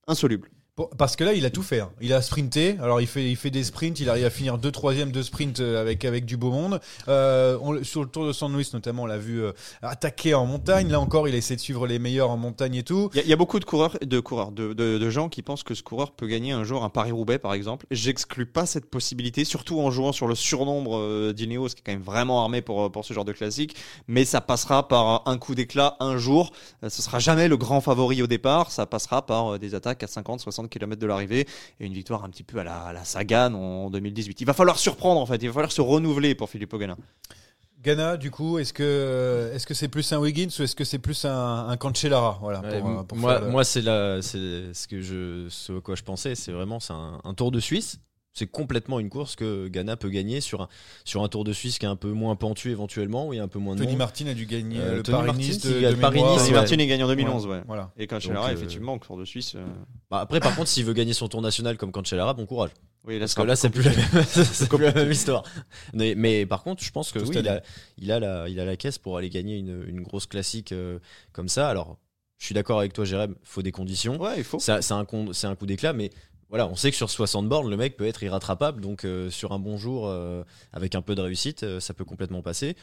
Insoluble. 0.08 0.50
Parce 0.98 1.18
que 1.18 1.26
là, 1.26 1.34
il 1.34 1.46
a 1.46 1.50
tout 1.50 1.64
fait. 1.64 1.82
hein. 1.82 1.92
Il 2.00 2.14
a 2.14 2.22
sprinté. 2.22 2.78
Alors, 2.82 3.02
il 3.02 3.08
fait, 3.08 3.30
il 3.30 3.36
fait 3.36 3.52
des 3.52 3.64
sprints. 3.66 4.00
Il 4.00 4.10
arrive 4.10 4.26
à 4.26 4.30
finir 4.30 4.58
deux 4.58 4.72
troisièmes 4.72 5.12
de 5.12 5.22
sprint 5.22 5.60
euh, 5.60 5.82
avec, 5.82 6.06
avec 6.06 6.26
du 6.26 6.38
beau 6.38 6.50
monde. 6.50 6.80
Euh, 7.10 7.58
on- 7.62 7.84
sur 7.84 8.02
le 8.02 8.08
Tour 8.08 8.26
de 8.26 8.32
San 8.32 8.56
Luis, 8.56 8.70
notamment, 8.74 9.04
on 9.04 9.06
l'a 9.06 9.18
vu 9.18 9.44
euh, 9.44 9.52
attaquer 9.82 10.34
en 10.34 10.46
montagne. 10.46 10.90
Là 10.90 11.02
encore, 11.02 11.28
il 11.28 11.36
a 11.36 11.38
essayé 11.38 11.58
de 11.58 11.62
suivre 11.62 11.88
les 11.88 12.00
meilleurs 12.00 12.30
en 12.32 12.38
montagne 12.38 12.76
et 12.76 12.84
tout. 12.84 13.10
Il 13.14 13.28
y, 13.28 13.34
a- 13.34 13.36
beaucoup 13.36 13.60
de 13.60 13.66
coureurs, 13.66 13.98
de 14.02 14.20
coureurs, 14.22 14.52
de, 14.52 14.72
de- 14.74 15.10
gens 15.10 15.28
qui 15.28 15.42
pensent 15.42 15.64
que 15.64 15.76
ce 15.76 15.84
coureur 15.84 16.12
peut 16.14 16.26
gagner 16.28 16.54
un 16.54 16.64
jour 16.64 16.86
un 16.86 16.90
Paris-Roubaix, 16.90 17.38
par 17.38 17.54
exemple. 17.54 17.86
J'exclus 17.92 18.46
pas 18.46 18.66
cette 18.66 18.86
possibilité, 18.90 19.44
surtout 19.44 19.82
en 19.82 19.92
jouant 19.92 20.14
sur 20.14 20.26
le 20.28 20.36
surnombre 20.36 20.98
euh, 20.98 21.34
d'Ineos, 21.34 21.68
qui 21.68 21.80
est 21.80 21.84
quand 21.86 21.92
même 21.92 22.02
vraiment 22.02 22.42
armé 22.42 22.62
pour, 22.62 22.90
pour 22.94 23.04
ce 23.04 23.14
genre 23.14 23.26
de 23.26 23.34
classique. 23.34 23.76
Mais 24.08 24.24
ça 24.24 24.40
passera 24.40 24.88
par 24.88 25.24
un 25.28 25.38
coup 25.38 25.54
d'éclat 25.54 25.98
un 26.00 26.18
jour. 26.18 26.54
Euh, 26.86 26.90
Ce 26.90 27.02
sera 27.02 27.20
jamais 27.20 27.50
le 27.50 27.58
grand 27.58 27.82
favori 27.82 28.22
au 28.22 28.28
départ. 28.28 28.72
Ça 28.72 28.86
passera 28.86 29.26
par 29.26 29.60
des 29.60 29.76
attaques 29.76 30.02
à 30.04 30.08
50-60 30.66 30.70
km 30.70 31.00
de 31.02 31.08
l'arrivée 31.08 31.48
et 31.80 31.86
une 31.86 31.94
victoire 31.94 32.24
un 32.24 32.30
petit 32.30 32.44
peu 32.44 32.60
à 32.60 32.64
la, 32.64 32.82
à 32.84 32.94
la 32.94 33.04
Sagan 33.04 33.54
en 33.54 33.90
2018. 33.90 34.42
Il 34.42 34.46
va 34.46 34.54
falloir 34.54 34.78
surprendre, 34.80 35.20
en 35.20 35.26
fait. 35.26 35.38
Il 35.42 35.48
va 35.48 35.54
falloir 35.54 35.72
se 35.72 35.82
renouveler 35.82 36.36
pour 36.36 36.50
Philippe 36.50 36.74
Ogana. 36.74 36.96
Ghana, 37.84 38.18
du 38.18 38.30
coup, 38.30 38.60
est-ce 38.60 38.74
que 38.74 39.52
est-ce 39.56 39.66
que 39.66 39.74
c'est 39.74 39.88
plus 39.88 40.14
un 40.14 40.20
Wiggins 40.20 40.50
ou 40.60 40.62
est-ce 40.62 40.76
que 40.76 40.84
c'est 40.84 41.00
plus 41.00 41.26
un, 41.26 41.68
un 41.68 41.78
Cancellara 41.78 42.38
Voilà. 42.40 42.60
Ouais, 42.62 42.80
pour, 42.80 42.90
euh, 42.90 43.04
pour 43.04 43.18
moi, 43.18 43.40
le- 43.40 43.50
moi 43.50 43.64
c'est 43.64 43.82
la, 43.82 44.22
c'est 44.22 44.72
ce 44.74 44.88
que 44.88 45.02
je, 45.02 45.48
ce 45.50 45.76
à 45.78 45.82
quoi 45.82 45.96
je 45.96 46.04
pensais, 46.04 46.36
c'est 46.36 46.52
vraiment 46.52 46.80
c'est 46.80 46.94
un, 46.94 47.20
un 47.24 47.34
Tour 47.34 47.50
de 47.52 47.60
Suisse. 47.60 48.00
C'est 48.34 48.48
complètement 48.48 49.00
une 49.00 49.10
course 49.10 49.36
que 49.36 49.68
Ghana 49.68 49.98
peut 49.98 50.10
gagner 50.10 50.40
sur 50.40 50.62
un, 50.62 50.70
sur 51.04 51.22
un 51.22 51.28
Tour 51.28 51.44
de 51.44 51.52
Suisse 51.52 51.78
qui 51.80 51.86
est 51.86 51.90
un 51.90 51.98
peu 51.98 52.12
moins 52.12 52.38
pentu 52.38 52.72
éventuellement, 52.72 53.28
où 53.28 53.34
il 53.34 53.38
y 53.38 53.40
a 53.40 53.44
un 53.44 53.50
peu 53.50 53.60
moins 53.60 53.76
de 53.76 53.80
Tony 53.80 53.92
monde. 53.92 53.98
Martin 54.00 54.28
a 54.28 54.34
dû 54.34 54.46
gagner 54.46 54.80
Euh, 54.80 54.96
le 54.98 55.04
Tony 55.04 55.18
Paris-Nice 55.18 55.48
Martin, 55.66 55.70
de, 55.70 55.76
il 55.76 55.82
de 55.82 56.56
ouais. 56.78 56.84
Est 56.84 56.88
gagnant 56.88 57.06
en 57.06 57.10
2011, 57.10 57.48
ouais. 57.48 57.62
Voilà. 57.68 57.92
Et 57.98 58.08
Cancellara, 58.08 58.48
Donc, 58.48 58.52
euh, 58.52 58.58
effectivement, 58.58 58.98
Tour 59.00 59.18
de 59.18 59.26
Suisse. 59.26 59.54
euh, 59.56 59.66
Bah, 60.10 60.20
après, 60.22 60.40
par 60.40 60.56
contre, 60.56 60.70
s'il 60.70 60.86
veut 60.86 60.94
gagner 60.94 61.12
son 61.12 61.28
Tour 61.28 61.42
national 61.42 61.76
comme 61.78 61.92
Cancellara, 61.92 62.34
bon 62.34 62.46
courage. 62.46 62.70
Oui, 63.04 63.16
là, 63.16 63.20
Parce 63.22 63.32
c'est 63.32 63.36
que 63.38 63.42
un 63.42 63.46
là, 63.46 63.54
peu 63.54 63.56
c'est 63.58 63.70
plus, 63.70 63.84
la 63.84 63.90
même, 63.90 64.26
c'est 64.26 64.70
plus 64.70 64.78
la 64.84 64.94
même 64.94 65.12
histoire. 65.12 65.44
Mais, 65.94 66.14
mais 66.16 66.46
par 66.46 66.64
contre, 66.64 66.84
je 66.84 66.92
pense 66.92 67.12
que 67.12 67.20
Oui, 67.20 67.26
il, 67.34 67.40
il 67.40 67.48
a, 67.50 67.62
il, 67.98 68.12
a 68.14 68.20
la, 68.20 68.48
il 68.48 68.60
a 68.62 68.66
la 68.66 68.78
caisse 68.78 68.98
pour 68.98 69.18
aller 69.18 69.30
gagner 69.30 69.58
une, 69.58 69.84
une 69.88 70.02
grosse 70.04 70.26
classique 70.28 70.72
euh, 70.72 71.00
comme 71.34 71.50
ça. 71.50 71.68
Alors, 71.68 71.98
je 72.38 72.46
suis 72.46 72.56
d'accord 72.56 72.80
avec 72.80 72.94
toi, 72.94 73.04
Jérém, 73.04 73.36
faut 73.44 73.62
des 73.62 73.72
conditions. 73.72 74.18
Ouais, 74.22 74.36
il 74.38 74.44
faut. 74.44 74.60
Ça- 74.60 74.82
C'est 74.82 74.94
un, 74.94 75.06
c'est 75.34 75.48
un 75.48 75.56
coup 75.56 75.66
d'éclat, 75.66 75.94
mais 75.94 76.12
voilà, 76.52 76.68
on 76.68 76.76
sait 76.76 76.92
que 76.92 76.98
sur 76.98 77.10
60 77.10 77.48
bornes, 77.48 77.70
le 77.70 77.78
mec 77.78 77.96
peut 77.96 78.06
être 78.06 78.22
irrattrapable. 78.24 78.82
Donc, 78.82 79.06
euh, 79.06 79.30
sur 79.30 79.54
un 79.54 79.60
bon 79.60 79.78
jour, 79.78 80.06
euh, 80.08 80.44
avec 80.74 80.96
un 80.96 81.02
peu 81.02 81.16
de 81.16 81.22
réussite, 81.22 81.64
euh, 81.64 81.80
ça 81.80 81.94
peut 81.94 82.04
complètement 82.04 82.42
passer. 82.42 82.76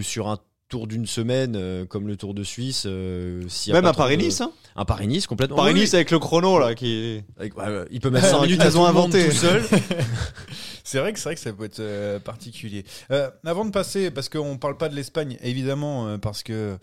Sur 0.00 0.28
un 0.28 0.38
tour 0.74 0.86
d'une 0.88 1.06
semaine, 1.06 1.54
euh, 1.56 1.84
comme 1.86 2.08
le 2.08 2.16
Tour 2.16 2.34
de 2.34 2.42
Suisse, 2.42 2.82
euh, 2.86 3.42
s'il 3.48 3.72
y 3.72 3.76
a 3.76 3.76
Même 3.76 3.84
pas 3.84 3.90
à 3.90 3.92
trop 3.92 4.02
de- 4.02 4.08
Paris-Nice, 4.08 4.40
hein. 4.40 4.50
Un 4.74 4.84
Paris-Nice, 4.84 5.28
complètement. 5.28 5.54
Paris-Nice 5.56 5.90
Oui, 5.92 5.96
avec 5.96 6.10
le 6.10 6.18
chrono, 6.18 6.58
là, 6.58 6.74
qui. 6.74 7.22
avec- 7.38 7.56
ouais, 7.56 7.64
il 7.92 8.00
peut 8.00 8.10
mettre 8.10 8.26
5 8.30 8.38
Ils 8.42 8.46
minutes 8.46 8.60
à 8.62 8.66
ont 8.66 8.70
tout 8.70 8.76
le 8.78 8.82
monde 8.82 9.14
inventé. 9.14 9.28
tout 9.28 9.34
seul. 9.36 9.62
C'est 10.86 10.98
vrai 10.98 11.12
que 11.14 11.18
c'est 11.18 11.28
vrai 11.30 11.34
que 11.34 11.40
ça 11.40 11.52
peut 11.52 11.64
être 11.64 11.80
euh, 11.80 12.18
particulier. 12.20 12.84
Euh, 13.10 13.30
avant 13.46 13.64
de 13.64 13.70
passer, 13.70 14.10
parce 14.10 14.28
qu'on 14.28 14.58
parle 14.58 14.76
pas 14.76 14.88
de 14.90 14.94
l'Espagne, 14.94 15.38
évidemment, 15.42 16.06
euh, 16.08 16.18
parce 16.18 16.42
que 16.42 16.76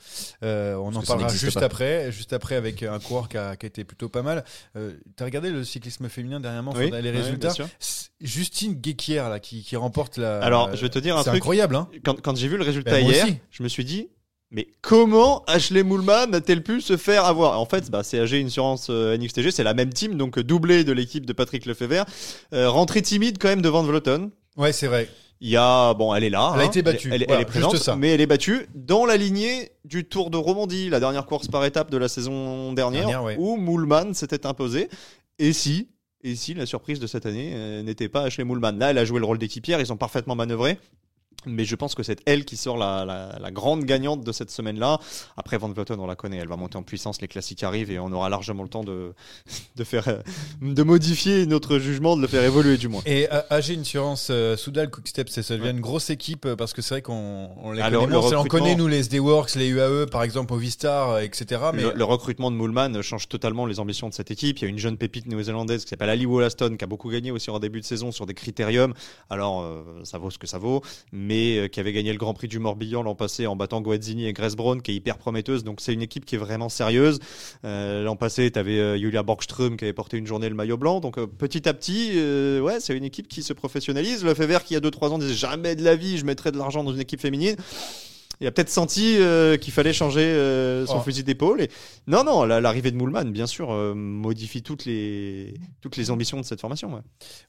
euh, 0.44 0.76
on 0.76 0.86
Parce 0.86 0.96
en 0.98 1.00
que 1.02 1.06
ça 1.06 1.14
parlera 1.14 1.28
n'existe 1.28 1.46
juste 1.46 1.60
pas. 1.60 1.66
après, 1.66 2.12
juste 2.12 2.34
après 2.34 2.56
avec 2.56 2.82
un 2.84 2.98
coureur 3.00 3.30
qui 3.30 3.38
a, 3.38 3.56
qui 3.56 3.66
a 3.66 3.68
été 3.68 3.84
plutôt 3.84 4.10
pas 4.10 4.24
mal. 4.24 4.44
Euh, 4.76 4.94
T'as 5.16 5.26
regardé 5.26 5.50
le 5.52 5.64
cyclisme 5.64 6.10
féminin 6.10 6.40
dernièrement 6.40 6.74
Oui, 6.76 6.88
sur 6.88 6.96
les 6.96 7.12
oui, 7.12 7.18
résultats 7.18 7.48
bien 7.50 7.54
sûr. 7.54 7.68
C'est 7.80 8.10
Justine 8.22 8.74
Guéquière 8.74 9.30
là 9.30 9.40
qui, 9.40 9.64
qui 9.64 9.76
remporte 9.76 10.18
la. 10.18 10.40
Alors, 10.40 10.76
je 10.76 10.82
vais 10.82 10.90
te 10.90 11.00
dire 11.00 11.18
un 11.18 11.24
c'est 11.24 11.30
truc. 11.30 11.42
incroyable, 11.42 11.76
hein. 11.76 11.88
Quand, 12.04 12.22
quand 12.22 12.36
j'ai 12.38 12.48
vu 12.48 12.58
le 12.58 12.64
résultat 12.64 12.92
Ben, 12.92 13.06
hier, 13.06 13.28
je 13.50 13.64
me 13.64 13.68
suis 13.68 13.84
dit, 13.86 14.10
mais 14.52 14.68
comment 14.82 15.44
Ashley 15.46 15.82
Moulman 15.84 16.34
a-t-elle 16.34 16.62
pu 16.62 16.82
se 16.82 16.98
faire 16.98 17.26
avoir? 17.26 17.60
En 17.60 17.66
fait, 17.66 17.90
bah, 17.90 18.02
CAG 18.04 18.34
Insurance 18.34 18.88
euh, 18.90 19.18
NXTG, 19.18 19.52
c'est 19.52 19.64
la 19.64 19.74
même 19.74 19.94
team, 19.94 20.16
donc 20.18 20.38
euh, 20.38 20.44
doublé 20.44 20.84
de 20.84 20.92
l'équipe 20.92 21.26
de 21.26 21.34
Patrick 21.34 21.66
Lefebvre. 21.66 22.06
Euh, 22.54 22.70
rentrée 22.70 23.02
timide 23.02 23.38
quand 23.40 23.48
même 23.48 23.62
devant 23.62 23.82
Vleuten. 23.84 24.30
Ouais, 24.58 24.74
c'est 24.74 24.88
vrai. 24.88 25.08
Il 25.44 25.50
y 25.50 25.58
a, 25.58 25.94
bon, 25.96 26.14
elle 26.14 26.24
est 26.24 26.30
là. 26.30 26.52
Elle 26.54 26.62
a 26.62 26.64
hein. 26.66 26.68
été 26.68 26.82
battue. 26.84 27.08
Elle, 27.12 27.22
elle 27.24 27.28
Voilà, 27.28 27.42
est 27.42 27.46
présente, 27.46 27.72
juste 27.72 27.84
ça. 27.86 27.96
mais 27.96 28.10
elle 28.10 28.22
est 28.22 28.28
battue 28.28 28.68
dans 28.76 29.06
la 29.06 29.18
lignée 29.18 29.72
du 29.86 30.06
Tour 30.06 30.30
de 30.30 30.38
Romandie, 30.38 30.90
la 30.90 31.00
dernière 31.00 31.26
course 31.26 31.48
par 31.48 31.66
étape 31.66 31.90
de 31.90 31.98
la 31.98 32.08
saison 32.10 32.74
dernière, 32.74 33.08
Dernière, 33.08 33.24
ouais. 33.24 33.38
où 33.40 33.56
Moulman 33.58 34.14
s'était 34.14 34.46
imposé. 34.46 34.90
Et 35.40 35.54
si, 35.54 35.88
et 36.24 36.36
si 36.36 36.54
la 36.54 36.66
surprise 36.66 37.00
de 37.00 37.08
cette 37.08 37.26
année 37.26 37.52
euh, 37.54 37.84
n'était 37.84 38.10
pas 38.10 38.24
Ashley 38.24 38.44
Moulman? 38.44 38.78
Là, 38.78 38.92
elle 38.92 38.98
a 38.98 39.06
joué 39.06 39.20
le 39.20 39.26
rôle 39.26 39.38
d'équipière, 39.38 39.80
ils 39.80 39.92
ont 39.92 39.98
parfaitement 39.98 40.36
manœuvré. 40.36 40.78
Mais 41.48 41.66
je 41.66 41.76
pense 41.76 41.96
que 41.96 42.04
c'est 42.04 42.22
elle 42.28 42.46
qui 42.46 42.56
sort 42.56 42.78
la, 42.78 43.04
la- 43.04 43.40
la 43.40 43.50
grande 43.52 43.84
gagnante 43.84 44.24
de 44.24 44.32
cette 44.32 44.52
semaine-là. 44.52 45.00
Après, 45.38 45.58
Van 45.58 45.70
Vleuten, 45.70 46.00
on 46.00 46.06
la 46.06 46.16
connaît, 46.16 46.38
elle 46.38 46.48
va 46.48 46.56
monter 46.56 46.78
en 46.78 46.84
puissance, 46.84 47.20
les 47.20 47.28
classiques 47.28 47.64
arrivent 47.64 47.90
et 47.90 47.98
on 47.98 48.12
aura 48.12 48.30
largement 48.30 48.62
le 48.62 48.70
temps 48.70 48.84
de, 48.84 49.14
de, 49.76 49.84
faire, 49.84 50.08
euh, 50.08 50.20
de 50.62 50.84
modifier 50.84 51.48
notre 51.48 51.80
jugement, 51.80 52.16
de 52.16 52.22
le 52.22 52.28
faire 52.28 52.44
évoluer 52.44 52.78
du 52.78 52.90
moins. 52.90 53.02
Et 53.08 53.28
euh, 53.34 53.42
AG 53.50 53.72
Insurance, 53.72 54.28
euh, 54.30 54.56
Soudal, 54.56 54.92
Quickstep, 54.92 55.30
c'est 55.30 55.42
ça 55.42 55.58
devient 55.58 55.72
une 55.72 55.80
grosse 55.82 56.12
équipe 56.12 56.48
parce 56.54 56.74
que 56.74 56.84
c'est 56.84 56.94
vrai 56.94 57.02
qu'on 57.02 57.50
on 57.58 57.72
les 57.72 57.82
Alors, 57.82 58.04
connaît 58.04 58.14
le 58.32 58.38
On 58.38 58.44
connaît 58.44 58.76
nous 58.76 58.88
les 58.88 59.00
SD 59.00 59.18
Works, 59.18 59.56
les 59.56 59.70
UAE 59.70 60.06
par 60.12 60.22
exemple, 60.22 60.54
Ovistar, 60.54 61.22
etc. 61.22 61.60
Mais 61.74 61.82
le, 61.82 61.94
le 61.96 62.04
recrutement 62.04 62.52
de 62.52 62.56
Moulman 62.56 63.02
change 63.02 63.28
totalement 63.30 63.66
les 63.66 63.80
ambitions 63.80 64.08
de 64.10 64.14
cette 64.14 64.30
équipe. 64.30 64.60
Il 64.60 64.62
y 64.62 64.66
a 64.66 64.70
une 64.70 64.78
jeune 64.78 64.98
pépite 64.98 65.26
néo-zélandaise 65.26 65.86
qui 65.86 65.90
s'appelle 65.90 66.12
Ali 66.12 66.28
Wollaston 66.28 66.76
qui 66.78 66.84
a 66.84 66.88
beaucoup 66.88 67.10
gagné 67.10 67.32
aussi 67.32 67.50
en 67.50 67.58
début 67.58 67.80
de 67.82 67.86
saison 67.86 68.12
sur 68.12 68.28
des 68.28 68.36
critériums. 68.36 68.94
Alors 69.32 69.64
euh, 69.64 69.82
ça 70.04 70.20
vaut 70.20 70.30
ce 70.30 70.38
que 70.38 70.46
ça 70.46 70.60
vaut, 70.60 70.84
mais 71.12 71.21
euh, 71.30 71.68
qui 71.68 71.80
avait 71.80 71.94
gagné 71.94 72.12
le 72.12 72.18
Grand 72.18 72.34
Prix 72.34 72.48
du 72.48 72.60
Morbihan 72.60 73.04
l'an 73.04 73.16
passé 73.16 73.48
en 73.48 73.56
battant 73.56 73.82
Guazzini 73.82 74.28
et 74.28 74.34
Grace 74.34 74.56
qui 74.84 74.92
est 74.92 74.96
hyper 74.96 75.18
prometteuse. 75.18 75.64
Donc 75.64 75.82
c'est 75.82 75.94
une 75.94 76.02
équipe 76.02 76.26
qui 76.26 76.36
est 76.36 76.40
vraiment 76.40 76.70
sérieuse. 76.70 77.20
Euh, 77.66 78.04
l'an 78.04 78.16
passé, 78.16 78.52
tu 78.52 78.60
avais 78.60 79.00
Julia 79.00 79.24
Borgström 79.24 79.78
qui 79.78 79.86
avait 79.86 79.94
porté 79.94 80.18
une 80.18 80.28
journée 80.28 80.50
le 80.50 80.56
maillot 80.56 80.78
blanc. 80.78 81.00
Donc 81.00 81.18
euh, 81.18 81.28
petit 81.28 81.68
à 81.68 81.74
petit, 81.74 82.12
euh, 82.16 82.60
ouais, 82.62 82.80
c'est 82.80 82.96
une 82.96 83.04
équipe 83.04 83.28
qui 83.28 83.44
se 83.44 83.54
professionnalise. 83.54 84.24
Le 84.24 84.34
Fever 84.34 84.60
qui 84.66 84.74
il 84.74 84.76
y 84.76 84.78
a 84.78 84.80
2-3 84.80 85.10
ans 85.10 85.18
disait 85.18 85.34
jamais 85.34 85.76
de 85.76 85.84
la 85.84 85.96
vie 85.98 86.18
je 86.18 86.26
mettrais 86.26 86.52
de 86.52 86.58
l'argent 86.58 86.84
dans 86.84 86.94
une 86.94 87.02
équipe 87.02 87.20
féminine. 87.20 87.56
Il 88.42 88.48
a 88.48 88.52
peut-être 88.52 88.70
senti 88.72 89.18
euh, 89.20 89.56
qu'il 89.56 89.72
fallait 89.72 89.94
changer 89.94 90.22
euh, 90.24 90.86
son 90.88 90.98
Oh. 90.98 91.02
fusil 91.02 91.24
d'épaule. 91.24 91.62
Et... 91.62 91.70
Non, 92.08 92.24
non, 92.24 92.44
la- 92.44 92.60
l'arrivée 92.60 92.90
de 92.92 92.98
Moulman, 92.98 93.32
bien 93.32 93.46
sûr, 93.46 93.72
euh, 93.72 93.94
modifie 93.94 94.64
toutes 94.64 94.86
les, 94.86 95.54
toutes 95.80 95.96
les 95.96 96.10
ambitions 96.12 96.38
de 96.40 96.44
cette 96.46 96.60
formation. 96.60 96.92
ouais. 96.94 97.02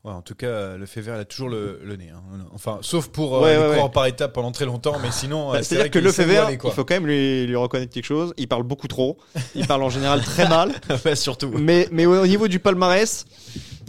Ouais, 0.05 0.12
en 0.12 0.20
tout 0.22 0.34
cas, 0.34 0.76
le 0.76 0.84
fait 0.86 1.01
vert, 1.01 1.16
il 1.16 1.20
a 1.20 1.24
toujours 1.24 1.49
le, 1.49 1.80
le 1.82 1.97
nez. 1.97 2.11
hein. 2.14 2.22
Enfin, 2.55 2.78
sauf 2.82 3.09
pour 3.09 3.40
Ouais, 3.40 3.57
les 3.82 3.88
par 3.90 4.05
étapes 4.07 4.34
pendant 4.34 4.53
très 4.53 4.66
longtemps, 4.66 4.99
mais 5.03 5.11
sinon. 5.11 5.51
Bah, 5.53 5.59
c'est 5.59 5.64
C'est-à-dire 5.64 5.82
vrai 5.84 5.90
que 5.90 5.99
le 5.99 6.12
Fever, 6.12 6.45
il 6.53 6.70
faut 6.70 6.84
quand 6.84 6.95
même 6.95 7.07
lui, 7.07 7.47
lui 7.47 7.57
reconnaître 7.57 7.93
quelque 7.93 8.05
chose. 8.05 8.34
Il 8.36 8.47
parle 8.47 8.62
beaucoup 8.62 8.86
trop. 8.88 9.16
Il 9.55 9.66
parle 9.66 9.82
en 9.82 9.90
général 9.90 10.20
très 10.22 10.49
mal. 10.49 10.72
Surtout. 11.14 11.53
Mais, 11.59 11.88
mais 11.90 12.05
au 12.05 12.26
niveau 12.26 12.49
du 12.49 12.59
palmarès, 12.59 13.24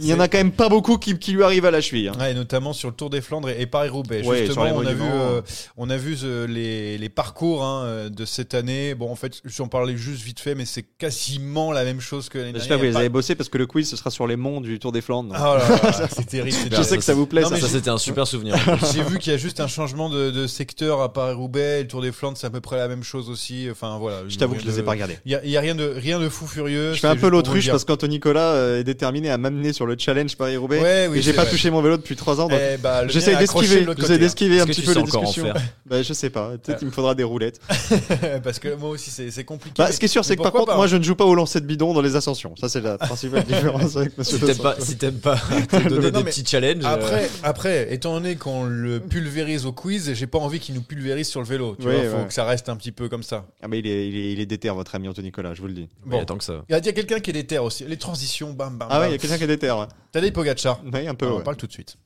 il 0.00 0.06
y 0.06 0.14
en 0.14 0.20
a 0.20 0.28
quand 0.28 0.38
même 0.38 0.52
pas 0.52 0.68
beaucoup 0.68 0.98
qui, 0.98 1.18
qui 1.18 1.32
lui 1.32 1.42
arrivent 1.42 1.66
à 1.66 1.70
la 1.70 1.80
cheville. 1.80 2.08
hein. 2.08 2.12
Ouais, 2.18 2.32
et 2.32 2.34
notamment 2.34 2.72
sur 2.72 2.88
le 2.88 2.94
Tour 2.94 3.10
des 3.10 3.20
Flandres 3.20 3.48
et, 3.50 3.60
et 3.60 3.66
Paris-Roubaix. 3.66 4.24
Ouais, 4.26 4.46
Justement, 4.46 4.66
on 4.74 4.86
a 4.86 4.92
vu, 4.92 5.02
euh, 5.02 5.40
on 5.76 5.90
a 5.90 5.96
vu 5.96 6.16
euh, 6.24 6.46
les, 6.46 6.98
les 6.98 7.08
parcours 7.08 7.64
hein, 7.64 7.82
euh, 7.84 8.08
de 8.08 8.24
cette 8.24 8.54
année. 8.54 8.94
Bon, 8.94 9.10
en 9.10 9.16
fait, 9.16 9.40
j'en 9.44 9.68
parlais 9.68 9.96
juste 9.96 10.22
vite 10.22 10.40
fait, 10.40 10.54
mais 10.54 10.64
c'est 10.64 10.82
quasiment 10.82 11.72
la 11.72 11.84
même 11.84 12.00
chose 12.00 12.28
que 12.28 12.38
l'année 12.38 12.52
J'espère 12.54 12.78
dernière. 12.78 12.86
que 12.86 12.90
vous 12.92 12.96
a 12.96 13.00
avez 13.00 13.08
pas- 13.08 13.12
bossé 13.14 13.34
parce 13.34 13.48
que 13.48 13.58
le 13.58 13.66
quiz 13.66 13.88
ce 13.88 13.96
sera 13.96 14.10
sur 14.10 14.26
les 14.26 14.36
monts 14.36 14.60
du 14.60 14.78
Tour 14.78 14.92
des 14.92 15.00
Flandres. 15.00 15.34
Ah 15.36 15.58
là 15.58 15.68
là, 16.00 16.08
c'est 16.14 16.26
terrible. 16.26 16.56
Je 16.76 16.82
sais 16.82 16.96
que 16.96 17.04
ça 17.04 17.14
vous 17.14 17.26
plaît. 17.26 17.42
Non, 17.42 17.48
ça. 17.50 17.68
c'était 17.68 17.90
un 17.90 17.98
super 17.98 18.26
souvenir. 18.26 18.56
J'ai 18.94 19.02
vu 19.02 19.18
qu'il 19.18 19.32
y 19.32 19.34
a 19.34 19.38
juste 19.38 19.60
un 19.60 19.68
changement 19.68 20.08
de, 20.10 20.30
de 20.30 20.46
secteur 20.46 21.00
à 21.00 21.12
Paris-Roubaix. 21.12 21.82
Le 21.82 21.88
Tour 21.88 22.02
des 22.02 22.12
Flandres, 22.12 22.36
c'est 22.36 22.46
à 22.46 22.50
peu 22.50 22.60
près 22.60 22.76
la 22.76 22.88
même 22.88 23.02
chose 23.02 23.28
aussi. 23.30 23.68
Enfin, 23.70 23.98
voilà. 23.98 24.22
Je 24.28 24.36
t'avoue 24.38 24.54
que 24.54 24.62
je 24.62 24.66
les 24.66 24.78
ai 24.78 24.82
pas 24.82 24.92
regardés. 24.92 25.18
Il 25.26 25.32
y 25.32 25.56
a, 25.56 25.60
rien 25.60 25.74
de, 25.74 25.84
rien 25.84 26.18
de 26.18 26.28
fou 26.28 26.46
furieux. 26.46 26.94
Je 26.94 27.00
fais 27.00 27.06
un 27.08 27.16
peu 27.16 27.28
l'autruche 27.28 27.68
parce 27.70 27.84
qu'Anthony 27.84 28.14
Nicolas 28.14 28.78
est 28.78 28.84
déterminé 28.84 29.30
à 29.30 29.38
m'amener 29.38 29.72
sur 29.72 29.83
le 29.86 29.96
challenge 29.98 30.36
Paris-Roubaix. 30.36 30.80
Ouais, 30.80 31.06
oui, 31.10 31.18
et 31.18 31.22
j'ai 31.22 31.32
pas 31.32 31.42
vrai. 31.42 31.50
touché 31.50 31.70
mon 31.70 31.82
vélo 31.82 31.96
depuis 31.96 32.16
3 32.16 32.40
ans. 32.40 32.48
Donc 32.48 32.58
Eh 32.60 32.76
bah, 32.78 33.06
J'essaie 33.08 33.36
d'esquiver, 33.36 33.86
j'essaie 33.96 34.14
hein. 34.14 34.18
d'esquiver 34.18 34.60
un 34.60 34.66
petit 34.66 34.82
peu 34.82 34.94
les 34.94 35.02
discussions. 35.02 35.44
faire 35.44 35.56
Bah, 35.86 36.02
je 36.02 36.12
sais 36.12 36.30
pas, 36.30 36.50
peut-être 36.62 36.82
il 36.82 36.86
me 36.86 36.90
faudra 36.92 37.14
des 37.14 37.24
roulettes. 37.24 37.60
parce 38.42 38.58
que 38.58 38.74
moi 38.74 38.90
aussi 38.90 39.10
c'est 39.10 39.44
compliqué. 39.44 39.82
Bah, 39.82 39.92
ce 39.92 39.98
qui 39.98 40.04
est 40.06 40.08
sûr, 40.08 40.24
c'est 40.24 40.36
que 40.36 40.42
par 40.42 40.52
contre, 40.52 40.66
pas, 40.66 40.76
moi 40.76 40.84
hein. 40.84 40.88
je 40.88 40.96
ne 40.96 41.02
joue 41.02 41.14
pas 41.14 41.24
au 41.24 41.34
lancer 41.34 41.60
de 41.60 41.66
bidon 41.66 41.92
dans 41.94 42.02
les 42.02 42.16
ascensions. 42.16 42.54
Ça, 42.56 42.68
c'est 42.68 42.80
la 42.80 42.98
principale 42.98 43.44
différence 43.46 43.96
avec 43.96 44.16
Monsieur 44.18 44.38
Si 44.38 44.44
t'aimes 44.44 44.56
pas, 44.58 44.72
Santos. 44.74 44.84
si 44.86 44.96
t'aimes 44.96 45.18
pas 45.20 45.36
te 45.70 45.88
donner 45.88 46.10
des 46.10 46.24
petits 46.24 46.44
challenges. 46.44 46.84
euh, 46.84 46.88
Après, 46.94 47.30
après, 47.42 47.94
étant 47.94 48.14
donné 48.14 48.36
qu'on 48.36 48.64
le 48.64 49.00
pulvérise 49.00 49.66
au 49.66 49.72
quiz, 49.72 50.12
j'ai 50.14 50.26
pas 50.26 50.38
envie 50.38 50.60
qu'il 50.60 50.74
nous 50.74 50.82
pulvérise 50.82 51.28
sur 51.28 51.40
le 51.40 51.46
vélo. 51.46 51.76
Tu 51.78 51.84
vois, 51.88 51.92
faut 52.20 52.24
que 52.26 52.32
ça 52.32 52.44
reste 52.44 52.68
un 52.68 52.76
petit 52.76 52.92
peu 52.92 53.08
comme 53.08 53.22
ça. 53.22 53.46
Ah, 53.62 53.68
mais 53.68 53.78
il 53.78 53.86
est, 53.86 54.08
il 54.08 54.40
est, 54.40 54.46
déter, 54.46 54.70
votre 54.70 54.94
ami 54.94 55.08
Anthony 55.08 55.28
Nicolas, 55.28 55.54
je 55.54 55.60
vous 55.60 55.68
le 55.68 55.72
dis. 55.74 55.88
bon, 56.04 56.20
attends 56.20 56.36
que 56.38 56.44
ça. 56.44 56.64
Il 56.68 56.72
y 56.72 56.76
a, 56.76 56.80
quelqu'un 56.80 57.20
qui 57.20 57.30
est 57.30 57.34
déter 57.34 57.58
aussi. 57.58 57.84
Les 57.84 57.96
transitions, 57.96 58.52
bam, 58.52 58.76
bam, 58.76 58.88
Ah 58.90 59.00
ouais, 59.00 59.08
il 59.08 59.12
y 59.12 59.14
a 59.14 59.18
quelqu'un 59.18 59.38
qui 59.38 59.44
est 59.44 59.48
déter. 59.48 59.73
Ouais, 59.80 59.86
T'as 60.12 60.20
des 60.20 60.32
Pogacar. 60.32 60.80
Ouais, 60.92 61.06
un 61.06 61.14
peu. 61.14 61.26
Alors, 61.26 61.38
On 61.38 61.42
parle 61.42 61.56
tout 61.56 61.66
de 61.66 61.72
suite. 61.72 61.96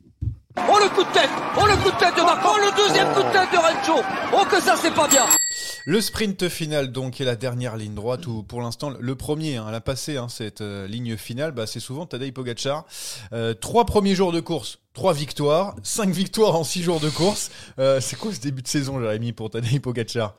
Oh 0.68 0.78
le 0.82 0.88
coup 0.88 1.04
de 1.04 1.12
tête! 1.12 1.30
Oh 1.56 1.66
le 1.66 1.76
coup 1.76 1.90
de 1.90 1.98
tête 1.98 2.16
de 2.16 2.22
Marco! 2.22 2.48
Oh 2.52 2.58
le 2.58 2.76
deuxième 2.76 3.12
coup 3.14 3.22
de 3.22 3.32
tête 3.32 3.52
de 3.52 3.58
Rencho 3.58 4.02
Oh 4.32 4.44
que 4.50 4.60
ça 4.60 4.74
c'est 4.76 4.92
pas 4.92 5.06
bien! 5.06 5.24
Le 5.86 6.00
sprint 6.00 6.48
final 6.48 6.90
donc 6.90 7.20
est 7.20 7.24
la 7.24 7.36
dernière 7.36 7.76
ligne 7.76 7.94
droite 7.94 8.26
où 8.26 8.42
pour 8.42 8.60
l'instant 8.60 8.92
le 8.98 9.14
premier 9.14 9.56
hein, 9.56 9.70
l'a 9.70 9.80
passé 9.80 10.16
hein, 10.16 10.28
cette 10.28 10.60
euh, 10.60 10.88
ligne 10.88 11.16
finale. 11.16 11.52
Bah, 11.52 11.66
c'est 11.66 11.80
souvent 11.80 12.06
Tadej 12.06 12.32
Pogacar. 12.32 12.86
Euh, 13.32 13.54
trois 13.54 13.86
premiers 13.86 14.14
jours 14.14 14.32
de 14.32 14.40
course 14.40 14.80
trois 14.94 15.12
victoires 15.12 15.76
cinq 15.84 16.10
victoires 16.10 16.56
en 16.56 16.64
six 16.64 16.82
jours 16.82 16.98
de 16.98 17.08
course. 17.08 17.50
Euh, 17.78 18.00
c'est 18.00 18.16
quoi 18.16 18.32
ce 18.34 18.40
début 18.40 18.62
de 18.62 18.68
saison 18.68 19.00
Jérémy 19.00 19.32
pour 19.32 19.50
Tadej 19.50 19.80
Pogacar? 19.80 20.34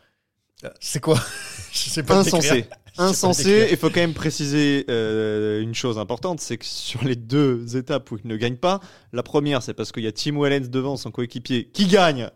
C'est 0.81 0.99
quoi? 0.99 1.17
Je 1.71 1.89
sais 1.89 2.03
pas 2.03 2.17
Insensé. 2.17 2.65
Insensé. 2.99 3.69
Il 3.71 3.77
faut 3.77 3.89
quand 3.89 4.01
même 4.01 4.13
préciser 4.13 4.85
euh, 4.89 5.61
une 5.61 5.73
chose 5.73 5.97
importante, 5.97 6.41
c'est 6.41 6.57
que 6.57 6.65
sur 6.65 7.03
les 7.03 7.15
deux 7.15 7.77
étapes 7.77 8.11
où 8.11 8.17
il 8.23 8.27
ne 8.29 8.35
gagne 8.35 8.57
pas, 8.57 8.79
la 9.13 9.23
première 9.23 9.63
c'est 9.63 9.73
parce 9.73 9.91
qu'il 9.91 10.03
y 10.03 10.07
a 10.07 10.11
Tim 10.11 10.39
Wellens 10.39 10.67
devant 10.69 10.97
son 10.97 11.09
coéquipier 11.09 11.69
qui 11.71 11.87
gagne 11.87 12.29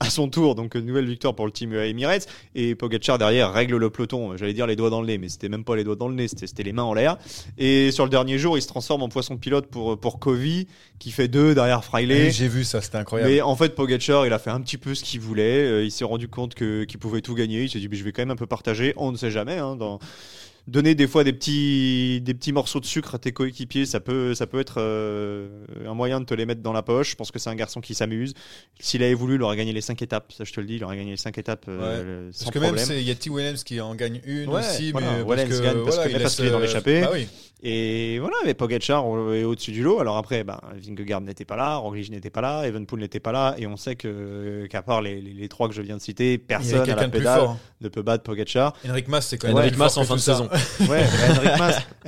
à 0.00 0.10
son 0.10 0.28
tour, 0.28 0.54
donc 0.54 0.74
une 0.74 0.86
nouvelle 0.86 1.06
victoire 1.06 1.34
pour 1.34 1.46
le 1.46 1.52
team 1.52 1.72
Emirates, 1.72 2.26
et 2.54 2.74
Pogacar 2.74 3.18
derrière 3.18 3.52
règle 3.52 3.76
le 3.76 3.90
peloton, 3.90 4.36
j'allais 4.36 4.52
dire 4.52 4.66
les 4.66 4.76
doigts 4.76 4.90
dans 4.90 5.00
le 5.00 5.06
nez, 5.06 5.18
mais 5.18 5.28
c'était 5.28 5.48
même 5.48 5.64
pas 5.64 5.76
les 5.76 5.84
doigts 5.84 5.96
dans 5.96 6.08
le 6.08 6.14
nez, 6.14 6.26
c'était 6.28 6.62
les 6.62 6.72
mains 6.72 6.82
en 6.82 6.94
l'air. 6.94 7.16
Et 7.58 7.90
sur 7.92 8.04
le 8.04 8.10
dernier 8.10 8.38
jour, 8.38 8.58
il 8.58 8.62
se 8.62 8.66
transforme 8.66 9.02
en 9.02 9.08
poisson 9.08 9.36
pilote 9.36 9.66
pour, 9.66 9.98
pour 9.98 10.18
Covey, 10.18 10.66
qui 10.98 11.10
fait 11.10 11.28
deux 11.28 11.54
derrière 11.54 11.84
Freiley. 11.84 12.26
Oui, 12.26 12.32
j'ai 12.32 12.48
vu 12.48 12.64
ça 12.64 12.80
c'était 12.80 12.98
incroyable 12.98 13.30
Mais 13.30 13.40
en 13.40 13.56
fait, 13.56 13.74
Pogacar, 13.74 14.26
il 14.26 14.32
a 14.32 14.38
fait 14.38 14.50
un 14.50 14.60
petit 14.60 14.78
peu 14.78 14.94
ce 14.94 15.04
qu'il 15.04 15.20
voulait. 15.20 15.64
Euh, 15.64 15.84
il 15.84 15.90
s'est 15.90 16.04
rendu 16.04 16.28
compte 16.28 16.54
que 16.54 16.84
qu'il 16.84 16.98
pouvait 16.98 17.20
tout 17.20 17.34
gagner. 17.34 17.62
Il 17.62 17.70
s'est 17.70 17.78
dit, 17.78 17.88
mais 17.88 17.96
je 17.96 18.04
vais 18.04 18.12
quand 18.12 18.22
même 18.22 18.30
un 18.30 18.36
peu 18.36 18.46
partager. 18.46 18.94
On 18.96 19.12
ne 19.12 19.16
sait 19.16 19.30
jamais. 19.30 19.58
Hein, 19.58 19.76
dans... 19.76 19.98
Donner 20.66 20.94
des 20.94 21.06
fois 21.06 21.24
des 21.24 21.34
petits 21.34 22.22
des 22.22 22.32
petits 22.32 22.52
morceaux 22.52 22.80
de 22.80 22.86
sucre 22.86 23.14
à 23.14 23.18
tes 23.18 23.32
coéquipiers, 23.32 23.84
ça 23.84 24.00
peut 24.00 24.34
ça 24.34 24.46
peut 24.46 24.60
être 24.60 24.76
euh, 24.78 25.66
un 25.86 25.92
moyen 25.92 26.20
de 26.20 26.24
te 26.24 26.32
les 26.32 26.46
mettre 26.46 26.62
dans 26.62 26.72
la 26.72 26.82
poche. 26.82 27.10
Je 27.10 27.16
pense 27.16 27.30
que 27.30 27.38
c'est 27.38 27.50
un 27.50 27.54
garçon 27.54 27.82
qui 27.82 27.94
s'amuse. 27.94 28.32
S'il 28.80 29.02
avait 29.02 29.12
voulu, 29.12 29.34
il 29.34 29.42
aurait 29.42 29.58
gagné 29.58 29.74
les 29.74 29.82
cinq 29.82 30.00
étapes. 30.00 30.32
Ça, 30.32 30.44
je 30.44 30.52
te 30.54 30.60
le 30.60 30.66
dis, 30.66 30.76
il 30.76 30.84
aurait 30.84 30.96
gagné 30.96 31.10
les 31.10 31.16
cinq 31.18 31.36
étapes 31.36 31.66
euh, 31.68 32.30
sans 32.32 32.46
Parce 32.46 32.54
que 32.54 32.58
problème. 32.60 32.88
même 32.88 32.98
il 32.98 33.04
y 33.04 33.10
a 33.10 33.14
T. 33.14 33.28
Williams 33.28 33.62
qui 33.62 33.78
en 33.78 33.94
gagne 33.94 34.22
une 34.24 34.48
Ouais, 34.48 34.60
aussi, 34.60 34.92
voilà, 34.92 35.18
mais 35.18 35.24
parce 35.24 35.58
que, 35.58 35.62
gagne 35.62 35.84
parce 35.84 35.96
voilà, 35.96 36.08
qu'il 36.08 36.16
est 36.16 36.24
laisse, 36.24 36.40
dans 36.40 36.58
euh, 36.58 36.60
l'échappée. 36.62 37.00
Bah 37.02 37.10
oui. 37.12 37.28
Et 37.66 38.18
voilà, 38.18 38.36
mais 38.44 38.52
Pogacar 38.52 39.04
est 39.32 39.44
au-dessus 39.44 39.72
du 39.72 39.82
lot. 39.82 39.98
Alors 39.98 40.18
après, 40.18 40.44
ben, 40.44 40.60
Vingegaard 40.76 41.22
n'était 41.22 41.46
pas 41.46 41.56
là, 41.56 41.76
Roglic 41.76 42.10
n'était 42.10 42.28
pas 42.28 42.42
là, 42.42 42.64
Evenpool 42.66 43.00
n'était 43.00 43.20
pas 43.20 43.32
là, 43.32 43.54
et 43.56 43.66
on 43.66 43.78
sait 43.78 43.96
que 43.96 44.66
qu'à 44.66 44.82
part 44.82 45.00
les, 45.00 45.22
les, 45.22 45.32
les 45.32 45.48
trois 45.48 45.68
que 45.68 45.74
je 45.74 45.80
viens 45.80 45.96
de 45.96 46.02
citer, 46.02 46.36
personne 46.36 46.88
à 46.90 46.94
la 46.94 47.08
pédale 47.08 47.40
hein. 47.40 47.58
ne 47.80 47.88
peut 47.88 48.02
battre 48.02 48.22
Pogacar. 48.22 48.74
Enric 48.86 49.08
Mas, 49.08 49.26
c'est 49.26 49.38
quand 49.38 49.48
même 49.48 49.56
Enric 49.56 49.78
Mas 49.78 49.96
en 49.96 50.04
fin 50.04 50.16
de 50.16 50.20
saison. 50.20 50.46
Ouais, 50.88 51.04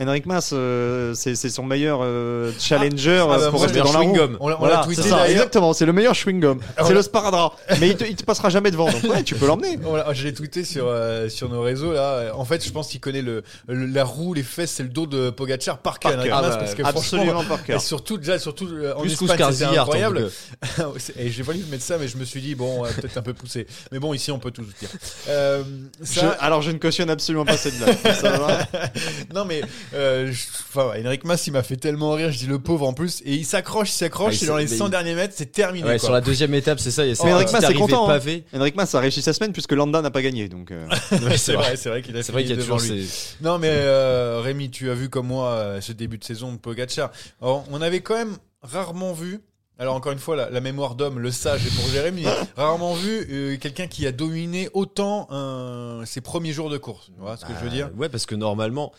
Enric 0.00 0.26
Mas, 0.26 0.50
euh, 0.52 1.14
c'est 1.14 1.34
c'est 1.34 1.48
son 1.50 1.62
meilleur 1.64 2.00
euh, 2.02 2.52
challenger 2.58 3.20
Ah, 3.22 3.26
bah, 3.26 3.36
euh, 3.40 3.50
pour 3.50 3.58
moi, 3.60 3.66
rester 3.68 3.80
dans 3.82 3.92
la 3.92 3.98
roue. 4.00 4.16
On 4.40 4.48
l'a 4.48 4.56
on 4.56 4.58
Voilà, 4.58 4.74
l'a 4.74 4.80
c'est 4.82 4.94
tweeté 4.94 5.08
ça, 5.08 5.28
exactement, 5.28 5.72
c'est 5.72 5.86
le 5.86 5.92
meilleur 5.92 6.14
chewing 6.14 6.40
gum. 6.40 6.60
Ah, 6.76 6.84
C'est 6.86 6.94
le 6.94 7.02
sparadrap, 7.02 7.56
mais 7.80 7.88
il 7.88 7.96
te, 7.96 8.04
il 8.04 8.14
te 8.16 8.24
passera 8.24 8.48
jamais 8.50 8.70
devant. 8.70 8.90
Donc 8.90 9.02
ouais, 9.04 9.22
tu 9.22 9.34
peux 9.34 9.46
l'emmener. 9.46 9.78
Voilà, 9.80 10.12
je 10.12 10.24
l'ai 10.24 10.34
tweeté 10.34 10.64
sur, 10.64 10.86
euh, 10.88 11.28
sur 11.28 11.48
nos 11.48 11.62
réseaux 11.62 11.92
là. 11.92 12.32
En 12.34 12.44
fait, 12.44 12.64
je 12.64 12.70
pense 12.70 12.88
qu'il 12.88 13.00
connaît 13.00 13.22
le, 13.22 13.42
le- 13.68 13.86
la 13.86 14.04
roue, 14.04 14.34
les 14.34 14.42
fesses 14.42 14.78
et 14.80 14.82
le 14.82 14.88
dos 14.88 15.06
de 15.06 15.30
Pogacar 15.30 15.78
par 15.78 15.98
cœur. 15.98 16.12
Ah 16.30 16.42
bah, 16.42 16.56
parce 16.58 16.74
que 16.74 16.82
absolument 16.82 17.44
par 17.44 17.62
cœur. 17.64 17.76
Et 17.76 17.80
surtout, 17.80 18.18
déjà, 18.18 18.38
surtout 18.38 18.68
euh, 18.70 18.94
en 18.94 19.00
Plus 19.00 19.12
Espagne, 19.12 19.52
c'était 19.52 19.64
incroyable. 19.78 20.30
et 21.18 21.30
j'ai 21.30 21.42
pas 21.42 21.52
voulu 21.52 21.64
mettre 21.70 21.84
ça, 21.84 21.96
mais 21.98 22.08
je 22.08 22.16
me 22.16 22.24
suis 22.24 22.40
dit, 22.40 22.54
bon, 22.54 22.84
euh, 22.84 22.88
peut-être 22.94 23.16
un 23.16 23.22
peu 23.22 23.34
poussé. 23.34 23.66
Mais 23.92 23.98
bon, 23.98 24.12
ici, 24.14 24.30
on 24.30 24.38
peut 24.38 24.50
tout 24.50 24.62
dire. 24.80 24.88
Euh, 25.28 25.62
Je- 26.00 26.20
ça, 26.20 26.30
alors 26.40 26.62
je 26.62 26.70
ne 26.70 26.78
cautionne 26.78 27.10
absolument 27.10 27.44
pas 27.44 27.56
cette 27.56 27.78
blague. 27.78 27.96
Ça 28.20 28.35
non, 29.34 29.44
mais, 29.44 29.60
euh, 29.94 30.30
je- 30.32 30.44
enfin, 30.68 30.88
ouais, 30.90 31.20
Mas, 31.24 31.46
il 31.46 31.52
m'a 31.52 31.62
fait 31.62 31.76
tellement 31.76 32.12
rire. 32.12 32.30
Je 32.32 32.38
dis 32.38 32.46
le 32.46 32.58
pauvre 32.58 32.86
en 32.86 32.92
plus. 32.92 33.20
Et 33.24 33.34
il 33.34 33.44
s'accroche, 33.44 33.90
il 33.90 33.92
s'accroche. 33.96 34.34
Ah, 34.34 34.38
il 34.40 34.44
et 34.44 34.46
dans 34.48 34.56
les 34.56 34.66
s'est- 34.66 34.76
100 34.76 34.84
mais 34.84 34.88
il- 34.88 34.90
derniers 34.90 35.14
mètres, 35.14 35.34
c'est 35.36 35.52
terminé. 35.52 35.84
Ouais, 35.86 35.92
quoi. 35.98 36.04
sur 36.06 36.12
la 36.12 36.20
deuxième 36.20 36.54
étape, 36.54 36.78
c'est 36.80 36.90
ça. 36.90 37.04
Il 37.04 37.08
y 37.08 37.10
a 37.10 37.12
Mais 37.12 37.16
cette 37.16 37.38
petite 37.38 37.52
Mas, 37.52 37.58
c'est 37.60 37.64
arrivée 37.66 37.80
content, 37.80 38.04
hein. 38.04 38.08
pavée. 38.12 38.44
Mas 38.74 38.94
a 38.94 39.00
réussi 39.00 39.22
sa 39.22 39.32
semaine 39.32 39.52
puisque 39.52 39.72
Landa 39.72 40.02
n'a 40.02 40.10
pas 40.10 40.22
gagné. 40.22 40.48
Donc 40.48 40.70
euh, 40.70 40.86
Ouais, 41.22 41.36
c'est 41.36 41.52
vrai, 41.54 41.76
c'est 41.76 41.88
vrai 41.88 42.02
qu'il 42.02 42.16
a 42.16 42.22
C'est 42.22 42.32
vrai 42.32 42.42
fini 42.42 42.54
qu'il 42.54 42.60
y 42.60 42.62
a 42.62 42.64
devant 42.66 42.76
toujours 42.78 42.94
lui. 42.96 43.06
ces. 43.06 43.34
Non 43.44 43.58
mais 43.58 43.70
euh, 43.70 44.40
Rémi, 44.42 44.70
tu 44.70 44.90
as 44.90 44.94
vu 44.94 45.08
comme 45.08 45.26
moi 45.28 45.48
euh, 45.50 45.80
ce 45.80 45.92
début 45.92 46.18
de 46.18 46.24
saison 46.24 46.52
de 46.52 46.58
Pogacar. 46.58 47.10
Alors, 47.40 47.64
on 47.70 47.80
avait 47.82 48.00
quand 48.00 48.16
même 48.16 48.36
rarement 48.62 49.12
vu. 49.12 49.40
Alors 49.78 49.94
encore 49.94 50.12
une 50.12 50.18
fois, 50.18 50.36
la, 50.36 50.48
la 50.50 50.60
mémoire 50.60 50.94
d'homme, 50.94 51.18
le 51.18 51.30
sage 51.30 51.66
est 51.66 51.74
pour 51.76 51.86
Jérémy. 51.88 52.24
rarement 52.56 52.94
vu 52.94 53.26
euh, 53.30 53.56
quelqu'un 53.58 53.86
qui 53.86 54.06
a 54.06 54.12
dominé 54.12 54.68
autant 54.72 55.28
euh, 55.30 56.04
ses 56.06 56.20
premiers 56.22 56.52
jours 56.52 56.70
de 56.70 56.78
course. 56.78 57.06
Tu 57.14 57.20
vois 57.20 57.36
ce 57.36 57.44
que 57.44 57.52
je 57.58 57.62
veux 57.64 57.70
dire 57.70 57.90
Ouais, 57.96 58.08
parce 58.08 58.24
que 58.26 58.34
normalement, 58.34 58.92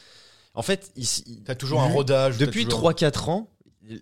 en 0.53 0.61
fait, 0.61 0.91
ici, 0.95 1.41
T'as 1.45 1.55
toujours 1.55 1.82
un 1.82 1.88
rodage. 1.89 2.38
Depuis 2.38 2.65
toujours- 2.65 2.91
3-4 2.91 3.30
ans, 3.30 3.49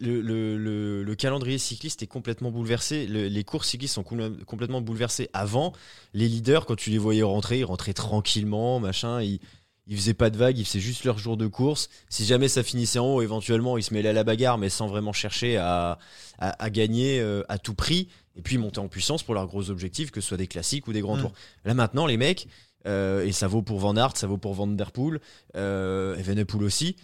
le, 0.01 0.19
le- 0.19 0.57
le- 0.57 1.03
le 1.03 1.15
calendrier 1.15 1.57
cycliste 1.59 2.01
est 2.03 2.07
complètement 2.07 2.49
bouleversé. 2.51 3.05
Le- 3.07 3.27
les 3.27 3.43
courses 3.43 3.69
cyclistes 3.69 3.93
sont 3.93 4.01
complè- 4.01 4.43
complètement 4.43 4.81
bouleversées. 4.81 5.29
Avant, 5.33 5.71
les 6.13 6.27
leaders, 6.27 6.65
quand 6.65 6.75
tu 6.75 6.89
les 6.89 6.97
voyais 6.97 7.23
rentrer, 7.23 7.59
ils 7.59 7.65
rentraient 7.65 7.93
tranquillement, 7.93 8.79
machin. 8.79 9.21
Ils, 9.21 9.39
ils 9.87 9.95
faisaient 9.97 10.13
pas 10.13 10.29
de 10.29 10.37
vagues, 10.37 10.57
ils 10.57 10.65
faisaient 10.65 10.79
juste 10.79 11.03
leur 11.03 11.17
jour 11.19 11.37
de 11.37 11.47
course. 11.47 11.89
Si 12.09 12.25
jamais 12.25 12.47
ça 12.47 12.63
finissait 12.63 12.99
en 12.99 13.05
haut, 13.05 13.21
éventuellement, 13.21 13.77
ils 13.77 13.83
se 13.83 13.93
mêlaient 13.93 14.09
à 14.09 14.13
la 14.13 14.23
bagarre, 14.23 14.57
mais 14.57 14.69
sans 14.69 14.87
vraiment 14.87 15.13
chercher 15.13 15.57
à, 15.57 15.99
à- 16.39 16.63
à 16.63 16.69
gagner 16.69 17.19
euh, 17.19 17.43
à 17.49 17.57
tout 17.57 17.75
prix. 17.75 18.07
Et 18.37 18.41
puis 18.41 18.57
monter 18.57 18.79
en 18.79 18.87
puissance 18.89 19.23
pour 19.23 19.33
leurs 19.33 19.47
gros 19.47 19.69
objectifs, 19.69 20.11
que 20.11 20.19
ce 20.21 20.27
soit 20.29 20.37
des 20.37 20.47
classiques 20.47 20.87
ou 20.87 20.93
des 20.93 20.99
grands 21.01 21.15
Mm. 21.17 21.21
tours. 21.21 21.33
Là 21.63 21.73
maintenant, 21.73 22.05
les 22.05 22.17
mecs, 22.17 22.47
euh, 22.87 23.23
et 23.25 23.31
ça 23.31 23.47
vaut 23.47 23.61
pour 23.61 23.79
Van 23.79 23.95
Aert, 23.95 24.17
ça 24.17 24.27
vaut 24.27 24.37
pour 24.37 24.53
Van 24.53 24.67
Der 24.67 24.91
Poel, 24.91 25.19
euh, 25.55 26.15
Evenepoel 26.17 26.63
aussi. 26.63 26.95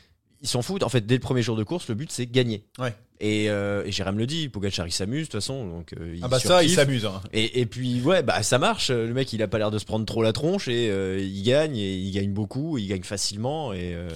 Ils 0.41 0.47
s'en 0.47 0.61
foutent. 0.61 0.83
En 0.83 0.89
fait, 0.89 1.05
dès 1.05 1.15
le 1.15 1.21
premier 1.21 1.41
jour 1.41 1.55
de 1.55 1.63
course, 1.63 1.87
le 1.89 1.95
but 1.95 2.11
c'est 2.11 2.25
gagner. 2.25 2.63
Ouais. 2.79 2.93
Et, 3.23 3.51
euh, 3.51 3.83
et 3.85 3.91
Jérém 3.91 4.17
le 4.17 4.25
dit, 4.25 4.49
Pogacar 4.49 4.87
il 4.87 4.91
s'amuse 4.91 5.19
de 5.19 5.25
toute 5.25 5.33
façon, 5.33 5.67
donc 5.67 5.93
euh, 5.93 6.15
il 6.15 6.21
Ah 6.23 6.27
bah 6.27 6.39
ça, 6.39 6.63
il 6.63 6.71
s'amuse. 6.71 7.05
hein. 7.05 7.21
Et, 7.33 7.61
et 7.61 7.67
puis 7.67 8.01
ouais, 8.01 8.23
bah 8.23 8.41
ça 8.41 8.57
marche. 8.57 8.89
Le 8.89 9.13
mec, 9.13 9.31
il 9.31 9.43
a 9.43 9.47
pas 9.47 9.59
l'air 9.59 9.69
de 9.69 9.77
se 9.77 9.85
prendre 9.85 10.07
trop 10.07 10.23
la 10.23 10.33
tronche 10.33 10.67
et 10.67 10.89
euh, 10.89 11.19
il 11.19 11.43
gagne 11.43 11.77
et 11.77 11.93
il 11.93 12.11
gagne 12.11 12.31
beaucoup, 12.33 12.79
il 12.79 12.87
gagne 12.87 13.03
facilement 13.03 13.73
et 13.73 13.93
euh, 13.93 14.09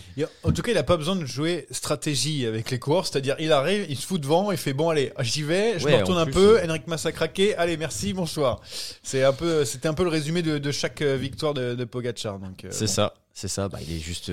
En 0.44 0.52
tout 0.52 0.64
cas, 0.64 0.72
il 0.72 0.78
a 0.80 0.84
pas 0.84 0.98
besoin 0.98 1.16
de 1.16 1.24
jouer 1.28 1.68
stratégie 1.70 2.48
avec 2.48 2.72
les 2.72 2.80
coureurs. 2.80 3.06
C'est-à-dire, 3.06 3.36
il 3.38 3.52
arrive, 3.52 3.86
il 3.90 3.96
se 3.96 4.08
fout 4.08 4.20
devant, 4.20 4.50
il 4.52 4.58
fait 4.58 4.74
bon, 4.74 4.90
allez, 4.90 5.14
j'y 5.20 5.44
vais, 5.44 5.78
je 5.78 5.86
Ouais, 5.86 5.92
me 5.92 5.98
retourne 5.98 6.18
un 6.18 6.26
peu. 6.26 6.58
euh, 6.60 6.68
Enric 6.68 6.88
Mas 6.88 7.06
a 7.06 7.12
craqué. 7.12 7.54
Allez, 7.58 7.78
merci, 7.78 8.12
bonsoir. 8.14 8.60
C'est 9.04 9.24
un 9.24 9.34
peu, 9.34 9.66
c'était 9.66 9.88
un 9.88 9.94
peu 9.94 10.04
le 10.04 10.10
résumé 10.10 10.42
de, 10.42 10.58
de 10.58 10.72
chaque 10.72 11.04
euh, 11.04 11.16
victoire 11.16 11.54
de, 11.54 11.76
de 11.76 11.84
Pogacar. 11.86 12.40
Donc, 12.40 12.66
euh, 12.66 12.70
c'est 12.72 12.86
bon. 12.86 12.92
ça, 12.92 13.14
c'est 13.36 13.48
ça. 13.48 13.70
Bah, 13.70 13.78
il 13.82 13.96
est 13.96 14.00
juste, 14.00 14.32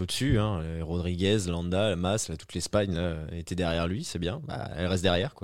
au-dessus. 0.00 0.38
Hein. 0.38 0.62
Rodriguez, 0.80 1.40
Landa, 1.48 1.94
Mas, 1.96 2.30
toute 2.38 2.54
l'Espagne 2.54 2.98
était 3.32 3.54
derrière 3.54 3.86
lui, 3.86 4.04
c'est 4.04 4.18
bien. 4.18 4.40
Bah, 4.46 4.70
elle 4.76 4.86
reste 4.86 5.02
derrière 5.02 5.34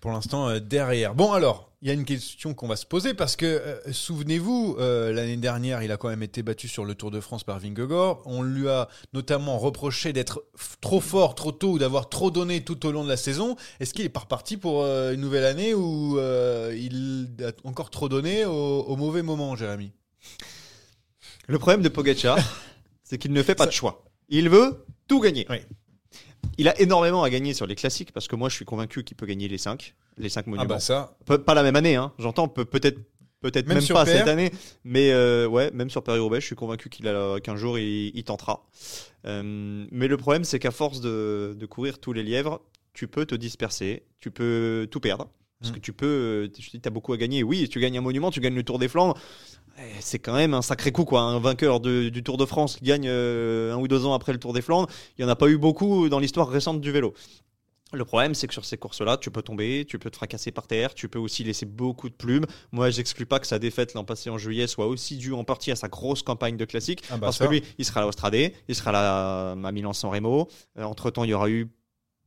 pour 0.00 0.12
l'instant, 0.12 0.48
euh, 0.48 0.60
derrière. 0.60 1.14
Bon, 1.14 1.32
alors, 1.32 1.68
il 1.80 1.88
y 1.88 1.90
a 1.90 1.94
une 1.94 2.04
question 2.04 2.54
qu'on 2.54 2.66
va 2.66 2.76
se 2.76 2.86
poser 2.86 3.14
parce 3.14 3.36
que, 3.36 3.46
euh, 3.46 3.92
souvenez-vous, 3.92 4.76
euh, 4.78 5.12
l'année 5.12 5.36
dernière, 5.36 5.82
il 5.82 5.92
a 5.92 5.96
quand 5.96 6.08
même 6.08 6.22
été 6.22 6.42
battu 6.42 6.66
sur 6.66 6.84
le 6.84 6.94
Tour 6.94 7.10
de 7.10 7.20
France 7.20 7.44
par 7.44 7.58
Vingegaard. 7.58 8.18
On 8.24 8.42
lui 8.42 8.68
a 8.68 8.88
notamment 9.12 9.58
reproché 9.58 10.12
d'être 10.12 10.44
trop 10.80 11.00
fort, 11.00 11.34
trop 11.34 11.52
tôt 11.52 11.72
ou 11.72 11.78
d'avoir 11.78 12.08
trop 12.08 12.30
donné 12.30 12.62
tout 12.64 12.84
au 12.86 12.92
long 12.92 13.04
de 13.04 13.08
la 13.08 13.16
saison. 13.16 13.56
Est-ce 13.80 13.94
qu'il 13.94 14.04
est 14.04 14.08
pas 14.10 14.20
reparti 14.20 14.56
pour 14.56 14.82
euh, 14.82 15.14
une 15.14 15.20
nouvelle 15.20 15.44
année 15.44 15.72
euh, 15.76 16.74
il 16.76 17.28
a 17.44 17.52
encore 17.62 17.90
trop 17.90 18.08
donné 18.08 18.44
au 18.44 18.96
mauvais 18.96 19.22
moment, 19.22 19.54
Jérémy? 19.54 19.92
Le 21.48 21.58
problème 21.58 21.82
de 21.82 21.88
Pogacar, 21.88 22.38
c'est 23.02 23.18
qu'il 23.18 23.32
ne 23.32 23.42
fait 23.42 23.54
pas 23.56 23.66
de 23.66 23.72
choix. 23.72 24.04
Il 24.28 24.48
veut 24.48 24.84
tout 25.08 25.20
gagner. 25.20 25.46
Oui. 25.50 25.56
Il 26.58 26.68
a 26.68 26.80
énormément 26.80 27.22
à 27.22 27.30
gagner 27.30 27.54
sur 27.54 27.66
les 27.66 27.74
classiques 27.74 28.12
parce 28.12 28.28
que 28.28 28.36
moi 28.36 28.48
je 28.48 28.54
suis 28.54 28.64
convaincu 28.64 29.02
qu'il 29.04 29.16
peut 29.16 29.26
gagner 29.26 29.48
les 29.48 29.58
5 29.58 29.94
les 30.18 30.28
cinq 30.28 30.44
Ah 30.46 30.50
monuments. 30.50 30.66
bah 30.66 30.80
ça, 30.80 31.16
Pe- 31.26 31.38
pas 31.38 31.54
la 31.54 31.62
même 31.62 31.76
année, 31.76 31.94
hein. 31.96 32.12
j'entends 32.18 32.48
peut- 32.48 32.64
peut-être 32.64 32.98
peut-être 33.40 33.68
Même 33.68 33.86
pas 33.86 34.04
cette 34.04 34.26
année, 34.26 34.50
mais 34.82 35.12
euh, 35.12 35.46
ouais, 35.46 35.70
même 35.70 35.90
sur 35.90 36.02
Paris-Roubaix, 36.02 36.40
je 36.40 36.46
suis 36.46 36.56
convaincu 36.56 36.88
qu'il 36.88 37.06
a 37.06 37.38
qu'un 37.38 37.54
jour 37.54 37.78
il, 37.78 38.10
il 38.12 38.24
tentera. 38.24 38.66
Euh, 39.26 39.86
mais 39.92 40.08
le 40.08 40.16
problème, 40.16 40.42
c'est 40.42 40.58
qu'à 40.58 40.72
force 40.72 41.00
de, 41.00 41.54
de 41.56 41.66
courir 41.66 42.00
tous 42.00 42.12
les 42.12 42.24
lièvres, 42.24 42.60
tu 42.94 43.06
peux 43.06 43.26
te 43.26 43.36
disperser, 43.36 44.02
tu 44.18 44.32
peux 44.32 44.88
tout 44.90 44.98
perdre. 44.98 45.28
Parce 45.60 45.70
Mm. 45.72 45.74
que 45.76 45.80
tu 45.80 45.92
peux, 45.92 46.06
euh, 46.06 46.48
dis, 46.48 46.80
t'as 46.80 46.90
beaucoup 46.90 47.12
à 47.12 47.16
gagner. 47.16 47.42
Oui, 47.44 47.68
tu 47.68 47.78
gagnes 47.80 47.98
un 47.98 48.00
monument, 48.00 48.30
tu 48.32 48.40
gagnes 48.40 48.54
le 48.56 48.62
Tour 48.64 48.78
des 48.80 48.88
Flandres. 48.88 49.16
Eh, 49.78 50.00
C'est 50.00 50.18
quand 50.18 50.34
même 50.34 50.54
un 50.54 50.62
sacré 50.62 50.92
coup, 50.92 51.04
quoi. 51.04 51.20
Un 51.20 51.38
vainqueur 51.38 51.80
de- 51.80 52.08
du 52.08 52.22
Tour 52.22 52.36
de 52.36 52.44
France 52.46 52.76
qui 52.76 52.84
gagne 52.84 53.06
euh, 53.08 53.72
un 53.72 53.76
ou 53.78 53.88
deux 53.88 54.04
ans 54.06 54.14
après 54.14 54.32
le 54.32 54.38
Tour 54.38 54.52
des 54.52 54.62
Flandres, 54.62 54.88
il 55.18 55.24
n'y 55.24 55.30
en 55.30 55.32
a 55.32 55.36
pas 55.36 55.48
eu 55.48 55.56
beaucoup 55.58 56.08
dans 56.08 56.18
l'histoire 56.18 56.48
récente 56.48 56.80
du 56.80 56.90
vélo. 56.90 57.14
Le 57.94 58.04
problème, 58.04 58.34
c'est 58.34 58.46
que 58.46 58.52
sur 58.52 58.66
ces 58.66 58.76
courses-là, 58.76 59.16
tu 59.16 59.30
peux 59.30 59.40
tomber, 59.40 59.86
tu 59.88 59.98
peux 59.98 60.10
te 60.10 60.16
fracasser 60.16 60.52
par 60.52 60.66
terre, 60.66 60.92
tu 60.94 61.08
peux 61.08 61.18
aussi 61.18 61.42
laisser 61.42 61.64
beaucoup 61.64 62.10
de 62.10 62.14
plumes. 62.14 62.44
Moi, 62.70 62.90
j'exclus 62.90 63.24
pas 63.24 63.40
que 63.40 63.46
sa 63.46 63.58
défaite 63.58 63.94
l'an 63.94 64.04
passé 64.04 64.28
en 64.28 64.36
juillet 64.36 64.66
soit 64.66 64.86
aussi 64.86 65.16
due 65.16 65.32
en 65.32 65.42
partie 65.42 65.70
à 65.70 65.76
sa 65.76 65.88
grosse 65.88 66.22
campagne 66.22 66.58
de 66.58 66.66
classique. 66.66 67.02
Ah 67.08 67.14
bah 67.14 67.28
parce 67.28 67.38
ça. 67.38 67.46
que 67.46 67.50
lui, 67.50 67.62
il 67.78 67.86
sera 67.86 68.00
à 68.00 68.04
l'Austrade, 68.04 68.34
il 68.68 68.74
sera 68.74 68.92
là 68.92 69.52
à 69.52 69.72
Milan-San 69.72 70.10
Remo. 70.10 70.48
entre 70.78 71.10
temps, 71.10 71.24
il 71.24 71.30
y 71.30 71.34
aura 71.34 71.48
eu 71.48 71.68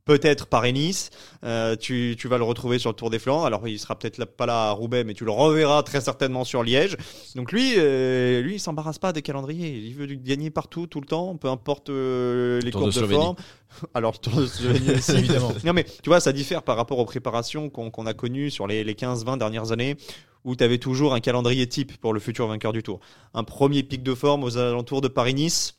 peut-être 0.04 0.46
Paris-Nice. 0.46 1.10
Euh, 1.44 1.76
tu, 1.76 2.16
tu 2.18 2.28
vas 2.28 2.38
le 2.38 2.44
retrouver 2.44 2.78
sur 2.78 2.90
le 2.90 2.96
Tour 2.96 3.10
des 3.10 3.18
Flandres. 3.18 3.46
Alors, 3.46 3.66
il 3.68 3.78
sera 3.78 3.98
peut-être 3.98 4.24
pas 4.24 4.46
là 4.46 4.68
à 4.68 4.70
Roubaix, 4.72 5.04
mais 5.04 5.14
tu 5.14 5.24
le 5.24 5.30
reverras 5.30 5.82
très 5.82 6.00
certainement 6.00 6.44
sur 6.44 6.62
Liège. 6.62 6.96
Donc 7.34 7.52
lui, 7.52 7.74
euh, 7.76 8.40
lui, 8.42 8.54
il 8.54 8.60
s'embarrasse 8.60 8.98
pas 8.98 9.12
des 9.12 9.22
calendriers. 9.22 9.70
Il 9.70 9.94
veut 9.94 10.06
gagner 10.06 10.50
partout, 10.50 10.86
tout 10.86 11.00
le 11.00 11.06
temps, 11.06 11.36
peu 11.36 11.48
importe 11.48 11.90
euh, 11.90 12.60
les 12.60 12.70
Tour 12.70 12.82
courbes 12.82 12.94
de 12.94 13.06
forme. 13.06 13.36
Alors, 13.94 14.12
le 14.12 14.18
Tour 14.18 14.40
de 14.40 14.46
Slovénie 14.46 14.90
aussi. 14.90 15.12
Évidemment. 15.16 15.52
Non, 15.64 15.72
mais 15.72 15.84
tu 15.84 16.10
vois, 16.10 16.20
ça 16.20 16.32
diffère 16.32 16.62
par 16.62 16.76
rapport 16.76 16.98
aux 16.98 17.06
préparations 17.06 17.70
qu'on 17.70 17.90
qu'on 17.90 18.06
a 18.06 18.14
connues 18.14 18.50
sur 18.50 18.66
les, 18.66 18.84
les 18.84 18.94
15-20 18.94 19.38
dernières 19.38 19.72
années, 19.72 19.96
où 20.44 20.56
tu 20.56 20.64
avais 20.64 20.78
toujours 20.78 21.14
un 21.14 21.20
calendrier 21.20 21.66
type 21.68 21.96
pour 21.98 22.12
le 22.12 22.20
futur 22.20 22.46
vainqueur 22.48 22.72
du 22.72 22.82
Tour. 22.82 23.00
Un 23.34 23.44
premier 23.44 23.82
pic 23.82 24.02
de 24.02 24.14
forme 24.14 24.42
aux 24.44 24.58
alentours 24.58 25.00
de 25.00 25.08
Paris-Nice, 25.08 25.78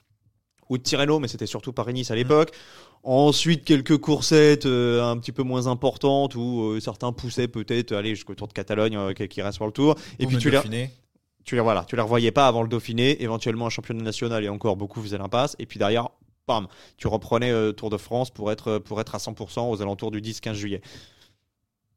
ou 0.69 0.77
de 0.77 0.83
Tirreno, 0.83 1.19
mais 1.19 1.27
c'était 1.27 1.45
surtout 1.45 1.73
Paris-Nice 1.73 2.11
à 2.11 2.15
l'époque. 2.15 2.51
Ensuite, 3.05 3.65
quelques 3.65 3.97
coursettes 3.97 4.65
euh, 4.65 5.03
un 5.03 5.17
petit 5.17 5.33
peu 5.33 5.43
moins 5.43 5.67
importantes, 5.67 6.35
où 6.35 6.61
euh, 6.61 6.79
certains 6.79 7.11
poussaient 7.11 7.49
peut-être 7.49 7.91
aller 7.91 8.15
jusqu'au 8.15 8.33
Tour 8.33 8.47
de 8.47 8.53
Catalogne, 8.53 8.95
euh, 8.95 9.13
qui 9.13 9.27
qui 9.27 9.41
reste 9.41 9.55
sur 9.55 9.65
le 9.65 9.73
Tour. 9.73 9.95
Et 10.19 10.25
Ou 10.25 10.29
puis 10.29 10.37
tu 10.37 10.49
les, 10.49 10.89
tu 11.43 11.55
les, 11.55 11.61
voilà, 11.61 11.83
tu 11.83 11.97
les 11.97 12.01
revoyais 12.01 12.31
pas 12.31 12.47
avant 12.47 12.61
le 12.61 12.69
Dauphiné, 12.69 13.21
éventuellement 13.21 13.65
un 13.65 13.69
championnat 13.69 14.03
national, 14.03 14.45
et 14.45 14.49
encore 14.49 14.77
beaucoup 14.77 15.01
faisaient 15.01 15.17
l'impasse. 15.17 15.57
Et 15.59 15.65
puis 15.65 15.79
derrière, 15.79 16.07
bam, 16.47 16.67
tu 16.95 17.07
reprenais 17.07 17.73
Tour 17.73 17.89
de 17.89 17.97
France 17.97 18.31
pour 18.31 18.53
être, 18.53 18.77
pour 18.77 19.01
être 19.01 19.15
à 19.15 19.17
100% 19.17 19.69
aux 19.69 19.81
alentours 19.81 20.09
du 20.09 20.21
10-15 20.21 20.53
juillet. 20.53 20.81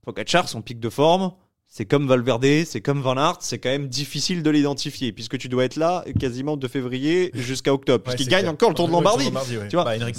Pogacar, 0.03 0.49
son 0.49 0.61
pic 0.61 0.81
de 0.81 0.91
forme, 0.91 1.33
c'est 1.77 1.85
comme 1.85 2.07
Valverde, 2.09 2.64
c'est 2.64 2.81
comme 2.81 3.03
Van 3.03 3.18
Aert, 3.18 3.37
c'est 3.41 3.59
quand 3.59 3.68
même 3.68 3.87
difficile 3.87 4.43
de 4.43 4.49
l'identifier, 4.49 5.12
puisque 5.12 5.37
tu 5.37 5.51
dois 5.51 5.64
être 5.66 5.77
là 5.77 6.07
quasiment 6.18 6.57
de 6.57 6.66
février 6.68 7.31
jusqu'à 7.35 7.74
octobre, 7.74 8.03
Ouais, 8.07 8.14
puisqu'il 8.14 8.31
gagne 8.31 8.41
clair. 8.45 8.53
encore 8.55 8.70
le 8.70 8.74
Tour 8.74 8.87
de 8.89 8.93
Lombardie. 8.93 9.27
ouais. 9.27 9.68
Tu 9.68 9.77
vois, 9.77 9.85
Bah, 9.85 9.93
Henrik 10.01 10.16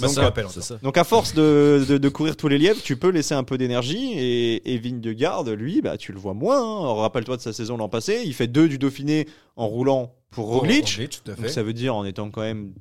donc, 0.83 0.97
à 0.99 1.03
force 1.03 1.33
de, 1.33 1.83
de, 1.89 1.97
de 1.97 2.09
courir 2.09 2.37
tous 2.37 2.47
les 2.47 2.59
lièvres, 2.59 2.79
tu 2.83 2.95
peux 2.95 3.09
laisser 3.09 3.33
un 3.33 3.43
peu 3.43 3.57
d'énergie 3.57 4.11
et, 4.13 4.71
et 4.73 4.77
Vingegaard, 4.77 5.45
lui, 5.45 5.81
bah, 5.81 5.97
tu 5.97 6.11
le 6.11 6.19
vois 6.19 6.35
moins. 6.35 6.59
hein. 6.61 6.93
Rappelle-toi 7.01 7.37
de 7.37 7.41
sa 7.41 7.53
saison 7.53 7.75
l'an 7.77 7.89
passé, 7.89 8.21
il 8.23 8.35
fait 8.35 8.47
deux 8.47 8.67
du 8.69 8.77
Dauphiné 8.77 9.27
en 9.55 9.65
roulant 9.67 10.13
pour 10.29 10.45
Roglic. 10.49 10.85
Roglic, 10.91 11.21
tout 11.23 11.31
à 11.31 11.33
Donc 11.35 11.45
fait. 11.45 11.51
ça 11.51 11.63
veut 11.63 11.73
dire 11.73 11.95
en 11.95 12.05
étant 12.05 12.29
quand 12.29 12.41
même 12.41 12.73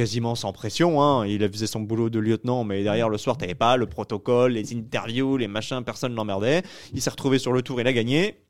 quasiment 0.00 0.34
sans 0.34 0.54
pression. 0.54 1.02
Hein. 1.02 1.26
Il 1.26 1.46
faisait 1.50 1.66
son 1.66 1.80
boulot 1.80 2.08
de 2.08 2.18
lieutenant, 2.18 2.64
mais 2.64 2.82
derrière 2.82 3.10
le 3.10 3.18
soir, 3.18 3.36
t'avais 3.36 3.54
pas 3.54 3.76
le 3.76 3.84
protocole, 3.84 4.52
les 4.52 4.74
interviews, 4.74 5.36
les 5.36 5.46
machins, 5.46 5.84
personne 5.84 6.14
l'emmerdait. 6.14 6.62
Il 6.94 7.02
s'est 7.02 7.10
retrouvé 7.10 7.38
sur 7.38 7.52
le 7.52 7.60
tour, 7.60 7.82
il 7.82 7.86
a 7.86 7.92
gagné. 7.92 8.40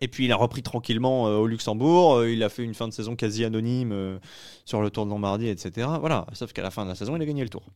Et 0.00 0.06
puis 0.06 0.26
il 0.26 0.32
a 0.32 0.36
repris 0.36 0.62
tranquillement 0.62 1.26
euh, 1.26 1.38
au 1.38 1.48
Luxembourg. 1.48 2.18
Euh, 2.18 2.30
il 2.30 2.40
a 2.44 2.48
fait 2.48 2.62
une 2.62 2.74
fin 2.74 2.86
de 2.86 2.92
saison 2.92 3.16
quasi 3.16 3.44
anonyme 3.44 3.90
euh, 3.90 4.18
sur 4.64 4.80
le 4.80 4.90
Tour 4.90 5.06
de 5.06 5.10
Lombardie, 5.10 5.48
etc. 5.48 5.88
Voilà. 5.98 6.24
Sauf 6.34 6.52
qu'à 6.52 6.62
la 6.62 6.70
fin 6.70 6.84
de 6.84 6.90
la 6.90 6.94
saison, 6.94 7.16
il 7.16 7.22
a 7.22 7.26
gagné 7.26 7.42
le 7.42 7.48
Tour. 7.48 7.66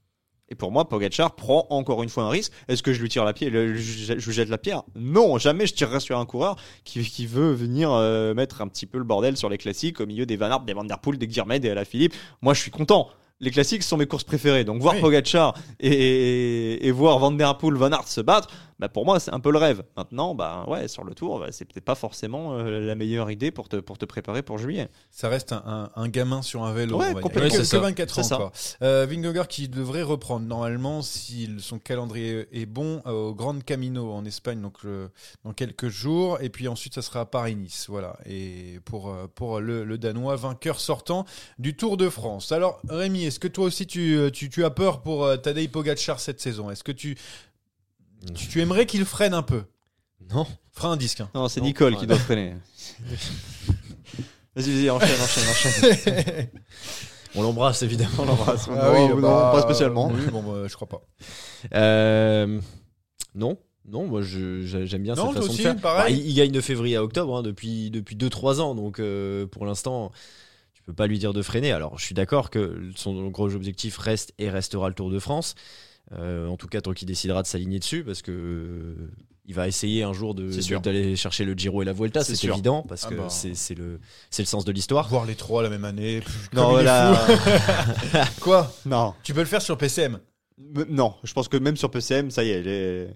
Et 0.48 0.54
pour 0.54 0.70
moi, 0.70 0.88
Pogacar 0.88 1.34
prend 1.34 1.66
encore 1.70 2.02
une 2.02 2.08
fois 2.08 2.24
un 2.24 2.28
risque. 2.28 2.52
Est-ce 2.68 2.82
que 2.82 2.92
je 2.92 3.02
lui 3.02 3.08
tire 3.08 3.24
la 3.24 3.32
pierre, 3.32 3.50
je, 3.50 4.12
lui 4.14 4.32
jette 4.32 4.48
la 4.48 4.58
pierre? 4.58 4.82
Non, 4.94 5.38
jamais 5.38 5.66
je 5.66 5.74
tirerai 5.74 5.98
sur 5.98 6.18
un 6.18 6.26
coureur 6.26 6.56
qui, 6.84 7.02
qui 7.02 7.26
veut 7.26 7.52
venir 7.52 7.90
euh, 7.92 8.32
mettre 8.32 8.60
un 8.60 8.68
petit 8.68 8.86
peu 8.86 8.98
le 8.98 9.04
bordel 9.04 9.36
sur 9.36 9.48
les 9.48 9.58
classiques 9.58 10.00
au 10.00 10.06
milieu 10.06 10.24
des 10.24 10.36
Van 10.36 10.50
Aert, 10.50 10.60
des 10.60 10.72
Van 10.72 10.84
Der 10.84 11.00
Poel, 11.00 11.18
des 11.18 11.26
Guillermet, 11.26 11.58
des 11.58 11.70
Alaphilippe. 11.70 12.14
Moi, 12.42 12.54
je 12.54 12.60
suis 12.60 12.70
content. 12.70 13.08
Les 13.40 13.50
classiques 13.50 13.82
sont 13.82 13.96
mes 13.96 14.06
courses 14.06 14.24
préférées. 14.24 14.64
Donc 14.64 14.80
voir 14.80 14.94
Oui. 14.94 15.00
Pogacar 15.00 15.54
et, 15.80 16.86
et 16.86 16.90
voir 16.92 17.18
Van 17.18 17.32
Der 17.32 17.58
Poel, 17.58 17.74
Van 17.74 17.90
Aert 17.90 18.08
se 18.08 18.20
battre, 18.20 18.48
bah 18.78 18.88
pour 18.88 19.04
moi, 19.06 19.18
c'est 19.20 19.32
un 19.32 19.40
peu 19.40 19.50
le 19.50 19.58
rêve. 19.58 19.82
Maintenant, 19.96 20.34
bah 20.34 20.64
ouais, 20.68 20.88
sur 20.88 21.04
le 21.04 21.14
tour, 21.14 21.38
bah, 21.40 21.46
c'est 21.50 21.64
peut-être 21.64 21.84
pas 21.84 21.94
forcément 21.94 22.54
euh, 22.54 22.80
la 22.80 22.94
meilleure 22.94 23.30
idée 23.30 23.50
pour 23.50 23.68
te, 23.68 23.76
pour 23.76 23.96
te 23.98 24.04
préparer 24.04 24.42
pour 24.42 24.58
juillet. 24.58 24.88
Ça 25.10 25.28
reste 25.28 25.52
un, 25.52 25.62
un- 25.66 25.90
un 25.96 26.08
gamin 26.08 26.42
sur 26.42 26.62
un 26.64 26.72
vélo. 26.72 26.98
Ouais, 26.98 27.12
complètement. 27.14 27.30
Que- 27.30 27.36
Ouais, 27.46 27.50
que, 27.50 27.56
c'est 27.56 27.64
ça. 27.64 27.78
24 27.80 28.14
C'est 28.14 28.20
ans 28.34 28.52
ça. 28.52 28.76
Euh, 28.82 29.06
Vingegaard 29.08 29.48
qui 29.48 29.68
devrait 29.68 30.02
reprendre 30.02 30.46
normalement 30.46 31.02
si 31.02 31.50
son 31.58 31.78
calendrier 31.78 32.46
est 32.52 32.66
bon 32.66 33.02
euh, 33.06 33.10
au 33.28 33.34
Grand 33.34 33.62
Camino 33.62 34.12
en 34.12 34.24
Espagne 34.24 34.60
donc 34.60 34.78
euh, 34.84 35.08
dans 35.44 35.52
quelques 35.52 35.88
jours 35.88 36.38
et 36.40 36.48
puis 36.50 36.68
ensuite 36.68 36.94
ça 36.94 37.02
sera 37.02 37.20
à 37.20 37.24
Paris-Nice 37.26 37.86
voilà 37.88 38.16
et 38.26 38.80
pour 38.84 39.10
euh, 39.10 39.26
pour 39.34 39.60
le, 39.60 39.84
le 39.84 39.98
danois 39.98 40.36
vainqueur 40.36 40.80
sortant 40.80 41.24
du 41.58 41.76
Tour 41.76 41.96
de 41.96 42.08
France. 42.08 42.52
Alors 42.52 42.80
Rémi, 42.88 43.24
est-ce 43.24 43.38
que 43.40 43.48
toi 43.48 43.64
aussi 43.66 43.86
tu, 43.86 44.18
tu, 44.32 44.48
tu 44.50 44.64
as 44.64 44.70
peur 44.70 45.00
pour 45.02 45.24
euh, 45.24 45.36
Tadej 45.36 45.68
Pogacar 45.70 46.20
cette 46.20 46.40
saison? 46.40 46.70
Est-ce 46.70 46.84
que 46.84 46.92
tu, 46.92 47.16
tu 48.34 48.48
tu 48.48 48.60
aimerais 48.60 48.86
qu'il 48.86 49.04
freine 49.04 49.34
un 49.34 49.42
peu? 49.42 49.62
Non. 50.32 50.46
Freine 50.72 50.92
un 50.92 50.96
disque. 50.96 51.20
hein. 51.20 51.30
Non, 51.34 51.48
c'est 51.48 51.60
Non, 51.60 51.66
Nicole 51.66 51.94
ouais. 51.94 52.00
qui 52.00 52.06
doit 52.06 52.18
freiner. 52.18 52.54
Vas-y, 54.54 54.70
vas-y, 54.72 54.90
enchaîne, 54.90 55.20
enchaîne, 55.20 55.44
enchaîne. 55.90 56.48
On 57.34 57.42
l'embrasse 57.42 57.82
évidemment. 57.82 58.10
On 58.18 58.24
l'embrasse. 58.24 58.66
Ah 58.70 58.92
Non, 58.92 58.92
oui, 58.94 59.08
non, 59.10 59.20
bah, 59.20 59.50
pas 59.52 59.62
spécialement. 59.62 60.08
Oui, 60.08 60.22
bon, 60.32 60.42
bah, 60.42 60.66
je 60.66 60.74
crois 60.74 60.88
pas. 60.88 61.02
Euh, 61.74 62.58
non, 63.34 63.58
non, 63.86 64.06
moi 64.06 64.22
je- 64.22 64.62
j'aime 64.62 65.02
bien 65.02 65.14
Non, 65.14 65.26
cette 65.26 65.32
toi 65.32 65.42
façon 65.42 65.52
aussi, 65.52 65.58
de 65.58 65.62
faire. 65.62 65.76
pareil. 65.80 66.14
Bah, 66.14 66.20
il, 66.22 66.30
il 66.30 66.34
gagne 66.34 66.50
de 66.52 66.60
février 66.62 66.96
à 66.96 67.04
octobre 67.04 67.36
hein, 67.36 67.42
depuis 67.42 67.90
depuis 67.90 68.16
2-3 68.16 68.60
ans, 68.60 68.74
donc 68.74 68.98
euh, 69.00 69.46
pour 69.46 69.66
l'instant 69.66 70.10
tu 70.72 70.82
peux 70.82 70.94
pas 70.94 71.06
lui 71.06 71.18
dire 71.18 71.34
de 71.34 71.42
freiner. 71.42 71.72
Alors 71.72 71.98
je 71.98 72.04
suis 72.06 72.14
d'accord 72.14 72.48
que 72.48 72.80
son 72.96 73.28
gros 73.28 73.54
objectif 73.54 73.98
reste 73.98 74.32
et 74.38 74.48
restera 74.48 74.88
le 74.88 74.94
Tour 74.94 75.10
de 75.10 75.18
France. 75.18 75.54
Euh, 76.12 76.46
en 76.46 76.56
tout 76.56 76.68
cas 76.68 76.80
tant 76.80 76.92
qu'il 76.92 77.08
décidera 77.08 77.42
de 77.42 77.48
s'aligner 77.48 77.78
dessus, 77.80 78.04
parce 78.04 78.22
que 78.22 78.30
euh, 78.30 78.94
il 79.44 79.54
va 79.54 79.66
essayer 79.66 80.04
un 80.04 80.12
jour 80.12 80.34
de 80.36 80.44
de- 80.44 80.78
d'aller 80.78 81.16
chercher 81.16 81.44
le 81.44 81.54
Giro 81.54 81.82
et 81.82 81.84
la 81.84 81.92
Vuelta, 81.92 82.22
C'est 82.22 82.44
évident, 82.44 82.82
parce 82.88 83.04
Ah 83.06 83.10
que 83.10 83.14
bah. 83.16 83.28
c'est 83.28 83.54
c'est 83.56 83.74
le 83.74 83.98
c'est 84.30 84.42
le 84.42 84.46
sens 84.46 84.64
de 84.64 84.70
l'histoire. 84.72 85.08
Voir 85.08 85.24
les 85.24 85.34
trois 85.34 85.62
la 85.64 85.68
même 85.68 85.84
année. 85.84 86.20
pff, 86.20 86.50
Non, 86.52 86.66
comme 86.70 86.74
il 86.76 86.80
est 86.82 86.84
là- 86.84 87.14
fou. 87.14 88.18
Quoi? 88.40 88.72
Non. 88.86 89.14
Tu 89.24 89.34
peux 89.34 89.40
le 89.40 89.46
faire 89.46 89.62
sur 89.62 89.76
PCM. 89.76 90.18
Non, 90.88 91.14
je 91.24 91.32
pense 91.32 91.48
que 91.48 91.56
même 91.56 91.76
sur 91.76 91.90
PCM, 91.90 92.30
ça 92.30 92.42
y 92.44 92.50
est, 92.50 92.62
les... 92.62 93.08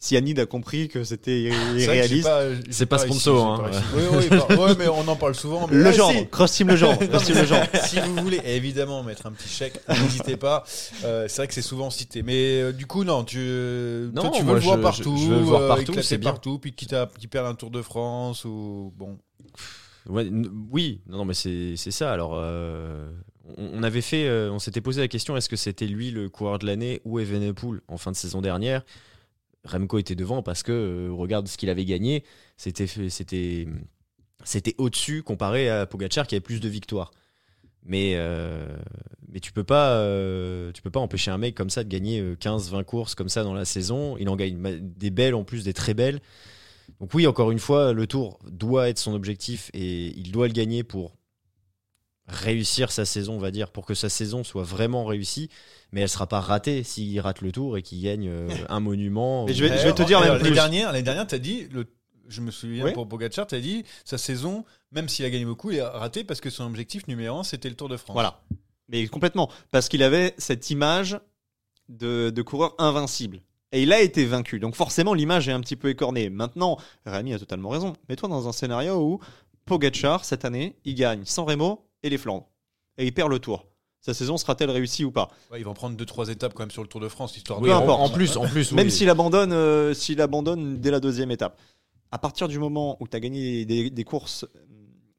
Cyanide 0.00 0.38
a 0.38 0.46
compris 0.46 0.86
que 0.88 1.02
c'était 1.02 1.50
C'est 1.50 1.82
irréaliste. 1.82 2.22
pas- 2.28 2.44
C'est 2.70 2.86
pas 2.86 2.98
sponsor, 2.98 3.44
hein, 3.46 3.64
ouais. 3.64 3.78
Oui, 3.96 4.02
oui, 4.30 4.38
bah, 4.38 4.46
ouais, 4.56 4.74
mais 4.78 4.86
on 4.86 5.06
en 5.08 5.16
parle 5.16 5.34
souvent. 5.34 5.66
mais- 5.66 5.76
Le 5.76 5.86
Ah, 5.86 5.92
genre, 5.92 6.12
si. 6.12 6.28
cross 6.28 6.52
team 6.52 6.68
le 6.68 6.76
genre, 6.76 6.96
cross 7.10 7.24
team 7.24 7.36
le 7.36 7.44
genre. 7.44 7.64
si 7.84 7.98
vous 8.00 8.14
voulez 8.22 8.40
évidemment 8.44 9.02
mettre 9.02 9.26
un 9.26 9.32
petit 9.32 9.48
chèque, 9.48 9.80
n'hésitez 9.88 10.36
pas. 10.36 10.62
Euh, 11.04 11.26
c'est 11.28 11.38
vrai 11.38 11.48
que 11.48 11.54
c'est 11.54 11.62
souvent 11.62 11.90
cité, 11.90 12.22
mais 12.22 12.60
euh, 12.62 12.72
du 12.72 12.86
coup 12.86 13.02
non, 13.02 13.24
tu, 13.24 13.38
euh, 13.40 14.08
Non, 14.14 14.22
toi, 14.22 14.30
tu 14.30 14.44
veux 14.44 14.54
le 14.54 14.60
voir 14.60 14.76
je- 14.76 14.82
partout, 14.82 15.16
je- 15.16 15.24
je 15.24 15.28
veux 15.30 15.38
le 15.38 15.42
voir 15.44 15.62
euh, 15.62 15.68
partout, 15.68 15.82
éclater 15.92 16.02
c'est 16.06 16.18
partout, 16.18 16.58
puis 16.60 16.72
quitte 16.74 16.92
à 16.92 17.10
qui 17.18 17.26
perd 17.26 17.46
un 17.46 17.54
Tour 17.54 17.70
de 17.72 17.82
France 17.82 18.44
ou 18.44 18.92
bon. 18.96 19.18
Ouais, 20.08 20.30
oui, 20.70 21.00
non, 21.08 21.18
non, 21.18 21.24
mais 21.24 21.34
c'est 21.34 21.74
c'est 21.76 21.90
ça. 21.90 22.12
Alors, 22.12 22.32
euh, 22.36 23.10
on, 23.58 23.80
on 23.80 23.82
avait 23.82 24.00
fait, 24.00 24.26
euh, 24.28 24.48
on 24.52 24.60
s'était 24.60 24.80
posé 24.80 25.00
la 25.00 25.08
question 25.08 25.36
est-ce 25.36 25.48
que 25.48 25.56
c'était 25.56 25.86
lui 25.86 26.12
le 26.12 26.28
coureur 26.28 26.60
de 26.60 26.66
l'année 26.66 27.00
ou 27.04 27.18
Evenepoel 27.18 27.80
en 27.88 27.98
fin 27.98 28.12
de 28.12 28.16
saison 28.16 28.40
dernière? 28.40 28.82
Remco 29.64 29.98
était 29.98 30.14
devant 30.14 30.42
parce 30.42 30.62
que 30.62 30.72
euh, 30.72 31.12
regarde 31.12 31.48
ce 31.48 31.56
qu'il 31.56 31.70
avait 31.70 31.84
gagné, 31.84 32.24
c'était 32.56 32.86
c'était 32.86 33.66
c'était 34.44 34.74
au-dessus 34.78 35.22
comparé 35.22 35.68
à 35.68 35.86
Pogacar 35.86 36.26
qui 36.26 36.34
avait 36.34 36.40
plus 36.40 36.60
de 36.60 36.68
victoires. 36.68 37.10
Mais 37.84 38.14
euh, 38.16 38.76
mais 39.28 39.40
tu 39.40 39.52
peux 39.52 39.64
pas 39.64 39.92
euh, 39.92 40.72
tu 40.72 40.82
peux 40.82 40.90
pas 40.90 41.00
empêcher 41.00 41.30
un 41.30 41.38
mec 41.38 41.54
comme 41.54 41.70
ça 41.70 41.84
de 41.84 41.88
gagner 41.88 42.22
15-20 42.34 42.84
courses 42.84 43.14
comme 43.14 43.28
ça 43.28 43.44
dans 43.44 43.54
la 43.54 43.64
saison. 43.64 44.16
Il 44.18 44.28
en 44.28 44.36
gagne 44.36 44.80
des 44.80 45.10
belles 45.10 45.34
en 45.34 45.44
plus 45.44 45.64
des 45.64 45.74
très 45.74 45.94
belles. 45.94 46.20
Donc 47.00 47.14
oui, 47.14 47.26
encore 47.26 47.50
une 47.50 47.58
fois, 47.58 47.92
le 47.92 48.06
tour 48.06 48.38
doit 48.50 48.88
être 48.88 48.98
son 48.98 49.14
objectif 49.14 49.70
et 49.74 50.06
il 50.18 50.32
doit 50.32 50.48
le 50.48 50.52
gagner 50.52 50.82
pour 50.82 51.17
réussir 52.28 52.92
sa 52.92 53.04
saison, 53.04 53.34
on 53.34 53.38
va 53.38 53.50
dire, 53.50 53.70
pour 53.70 53.86
que 53.86 53.94
sa 53.94 54.08
saison 54.08 54.44
soit 54.44 54.62
vraiment 54.62 55.04
réussie. 55.04 55.48
Mais 55.92 56.02
elle 56.02 56.08
sera 56.08 56.26
pas 56.26 56.40
ratée 56.40 56.82
s'il 56.84 57.18
rate 57.20 57.40
le 57.40 57.50
tour 57.50 57.76
et 57.78 57.82
qu'il 57.82 58.02
gagne 58.02 58.28
euh, 58.28 58.48
un 58.68 58.80
monument. 58.80 59.46
Mais 59.46 59.52
ou- 59.52 59.54
je 59.54 59.64
vais- 59.64 59.78
je 59.78 59.84
vais 59.84 59.94
te 59.94 60.02
dire 60.02 60.20
plus. 60.38 60.50
dernières, 60.52 60.92
les 60.92 61.02
dernières, 61.02 61.26
t'as 61.26 61.38
dit 61.38 61.66
le. 61.72 61.86
Je 62.28 62.42
me 62.42 62.50
souviens 62.50 62.84
Oui. 62.84 62.92
pour 62.92 63.08
Pogacar, 63.08 63.46
t'as 63.46 63.58
dit 63.58 63.84
sa 64.04 64.18
saison, 64.18 64.66
même 64.92 65.08
s'il 65.08 65.24
a 65.24 65.30
gagné 65.30 65.46
beaucoup, 65.46 65.70
il 65.70 65.80
a 65.80 65.88
raté 65.88 66.24
parce 66.24 66.42
que 66.42 66.50
son 66.50 66.64
objectif 66.66 67.08
numéro 67.08 67.38
un 67.38 67.42
c'était 67.42 67.70
le 67.70 67.74
Tour 67.74 67.88
de 67.88 67.96
France. 67.96 68.12
Voilà. 68.12 68.42
Mais 68.90 69.06
complètement. 69.08 69.50
Parce 69.70 69.88
qu'il 69.88 70.02
avait 70.02 70.34
cette 70.36 70.68
image 70.68 71.18
de, 71.88 72.28
de 72.28 72.42
coureur 72.42 72.74
invincible. 72.76 73.40
Et 73.72 73.82
il 73.82 73.94
a 73.94 74.00
été 74.02 74.26
vaincu. 74.26 74.60
Donc 74.60 74.74
forcément, 74.74 75.14
l'image 75.14 75.48
est 75.48 75.52
un 75.52 75.60
petit 75.60 75.76
peu 75.76 75.88
écornée. 75.88 76.28
Maintenant, 76.28 76.76
Rémi 77.06 77.32
a 77.32 77.38
totalement 77.38 77.70
raison. 77.70 77.94
Mets-toi 78.10 78.28
dans 78.28 78.46
un 78.46 78.52
scénario 78.52 79.00
où 79.00 79.20
Pogacar, 79.64 80.24
cette 80.26 80.44
année, 80.44 80.76
il 80.84 80.94
gagne 80.96 81.24
San 81.24 81.46
Remo 81.46 81.87
et 82.02 82.10
les 82.10 82.18
Flandres. 82.18 82.48
Et 82.96 83.06
il 83.06 83.12
perd 83.14 83.30
le 83.30 83.38
tour. 83.38 83.66
Sa 84.00 84.14
saison 84.14 84.36
sera-t-elle 84.36 84.70
réussie 84.70 85.04
ou 85.04 85.10
pas? 85.10 85.28
Ouais, 85.50 85.60
ils 85.60 85.64
vont 85.64 85.74
prendre 85.74 85.96
deux 85.96 86.06
trois 86.06 86.28
étapes 86.28 86.54
quand 86.54 86.62
même 86.62 86.70
sur 86.70 86.82
le 86.82 86.88
Tour 86.88 87.00
de 87.00 87.08
France 87.08 87.36
histoire 87.36 87.60
Oui, 87.60 87.68
de. 87.68 87.74
en, 87.74 88.08
plus, 88.08 88.36
en 88.36 88.46
plus, 88.46 88.72
Même 88.72 88.86
oui. 88.86 88.92
s'il 88.92 89.10
abandonne, 89.10 89.52
euh, 89.52 89.92
s'il 89.92 90.20
abandonne 90.20 90.78
dès 90.78 90.90
la 90.90 91.00
deuxième 91.00 91.30
étape. 91.30 91.58
À 92.12 92.18
partir 92.18 92.48
du 92.48 92.58
moment 92.58 92.96
où 93.00 93.08
tu 93.08 93.16
as 93.16 93.20
gagné 93.20 93.64
des, 93.64 93.90
des 93.90 94.04
courses 94.04 94.44
euh, 94.44 94.58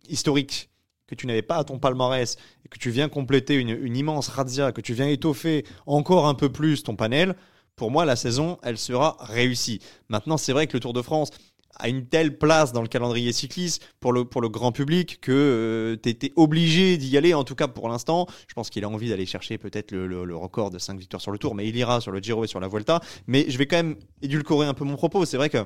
historiques 0.08 0.70
que 1.08 1.16
tu 1.16 1.28
n'avais 1.28 1.42
pas 1.42 1.58
à 1.58 1.64
ton 1.64 1.78
palmarès 1.80 2.38
et 2.66 2.70
que 2.70 2.78
tu 2.80 2.90
viens 2.90 3.10
compléter 3.10 3.56
une, 3.56 3.70
une 3.70 3.98
immense 3.98 4.28
razzia, 4.30 4.72
que 4.72 4.82
tu 4.82 4.94
viens 4.94 5.08
étoffer 5.08 5.66
encore 5.86 6.28
un 6.28 6.34
peu 6.36 6.50
plus 6.50 6.84
ton 6.84 6.96
panel, 6.96 7.36
pour 7.76 7.92
moi, 7.92 8.06
la 8.06 8.16
saison, 8.16 8.58
elle 8.64 8.78
sera 8.78 9.18
réussie. 9.20 9.80
Maintenant, 10.10 10.38
c'est 10.38 10.54
vrai 10.54 10.68
que 10.68 10.74
le 10.74 10.80
Tour 10.82 10.94
de 10.94 11.02
France, 11.02 11.32
a 11.80 11.90
une 11.90 12.06
telle 12.06 12.38
place 12.38 12.72
dans 12.74 12.82
le 12.82 12.88
calendrier 12.88 13.32
cycliste 13.34 13.82
pour 14.00 14.12
le, 14.14 14.26
pour 14.26 14.42
le 14.42 14.50
grand 14.50 14.72
public 14.72 15.20
que 15.22 15.98
tu 16.04 16.10
étais 16.10 16.32
obligé 16.36 16.98
d'y 16.98 17.18
aller, 17.18 17.34
en 17.34 17.44
tout 17.44 17.56
cas 17.56 17.68
pour 17.68 17.90
l'instant. 17.90 18.28
Je 18.48 18.54
pense 18.54 18.70
qu'il 18.70 18.84
a 18.84 18.90
envie 18.90 19.10
d'aller 19.10 19.26
chercher 19.26 19.58
peut-être 19.58 19.92
le, 19.92 20.06
le- 20.08 20.26
le 20.26 20.36
record 20.36 20.70
de 20.70 20.78
5 20.80 21.00
victoires 21.00 21.22
sur 21.22 21.32
le 21.32 21.38
tour, 21.38 21.56
mais 21.56 21.68
il 21.68 21.76
ira 21.76 22.02
sur 22.02 22.12
le 22.12 22.20
Giro 22.20 22.44
et 22.44 22.48
sur 22.48 22.60
la 22.60 22.68
Vuelta. 22.68 23.00
Mais 23.28 23.46
je 23.50 23.58
vais 23.58 23.66
quand 23.66 23.78
même 23.78 23.96
édulcorer 24.22 24.68
un 24.68 24.74
peu 24.74 24.84
mon 24.86 24.96
propos. 24.96 25.26
C'est 25.26 25.38
vrai 25.38 25.50
que 25.50 25.66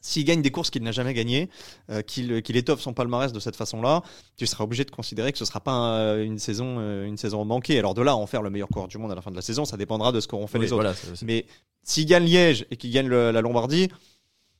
s'il 0.00 0.24
gagne 0.24 0.40
des 0.42 0.50
courses 0.52 0.70
qu'il 0.70 0.82
n'a 0.84 0.92
jamais 0.92 1.14
gagnées, 1.14 1.48
euh, 1.90 2.00
qu'il 2.02 2.56
étoffe 2.56 2.80
son 2.80 2.92
palmarès 2.92 3.32
de 3.32 3.40
cette 3.40 3.56
façon-là, 3.56 4.02
tu 4.36 4.46
seras 4.46 4.62
obligé 4.62 4.84
de 4.84 4.90
considérer 4.90 5.32
que 5.32 5.38
ce 5.38 5.44
sera 5.44 5.58
pas 5.60 5.72
un- 5.72 6.22
une 6.22 6.38
saison 6.38 6.76
euh, 6.78 7.06
une 7.06 7.16
saison 7.16 7.44
manquée. 7.44 7.78
Alors 7.78 7.94
de 7.94 8.02
là 8.02 8.12
à 8.12 8.14
en 8.14 8.26
faire 8.26 8.42
le 8.42 8.50
meilleur 8.50 8.68
coureur 8.68 8.86
du 8.88 8.98
monde 8.98 9.10
à 9.10 9.14
la 9.16 9.22
fin 9.22 9.30
de 9.32 9.36
la 9.36 9.42
saison, 9.42 9.64
ça 9.64 9.76
dépendra 9.76 10.12
de 10.12 10.20
ce 10.20 10.28
qu'auront 10.28 10.46
fait 10.46 10.58
Oui, 10.58 10.66
les 10.66 10.72
autres. 10.72 10.82
voilà, 10.82 10.96
Mais 11.22 11.46
s'il 11.82 12.06
gagne 12.06 12.24
Liège 12.24 12.66
et 12.70 12.76
qu'il 12.76 12.92
gagne 12.92 13.08
le- 13.08 13.30
la 13.32 13.40
Lombardie, 13.40 13.88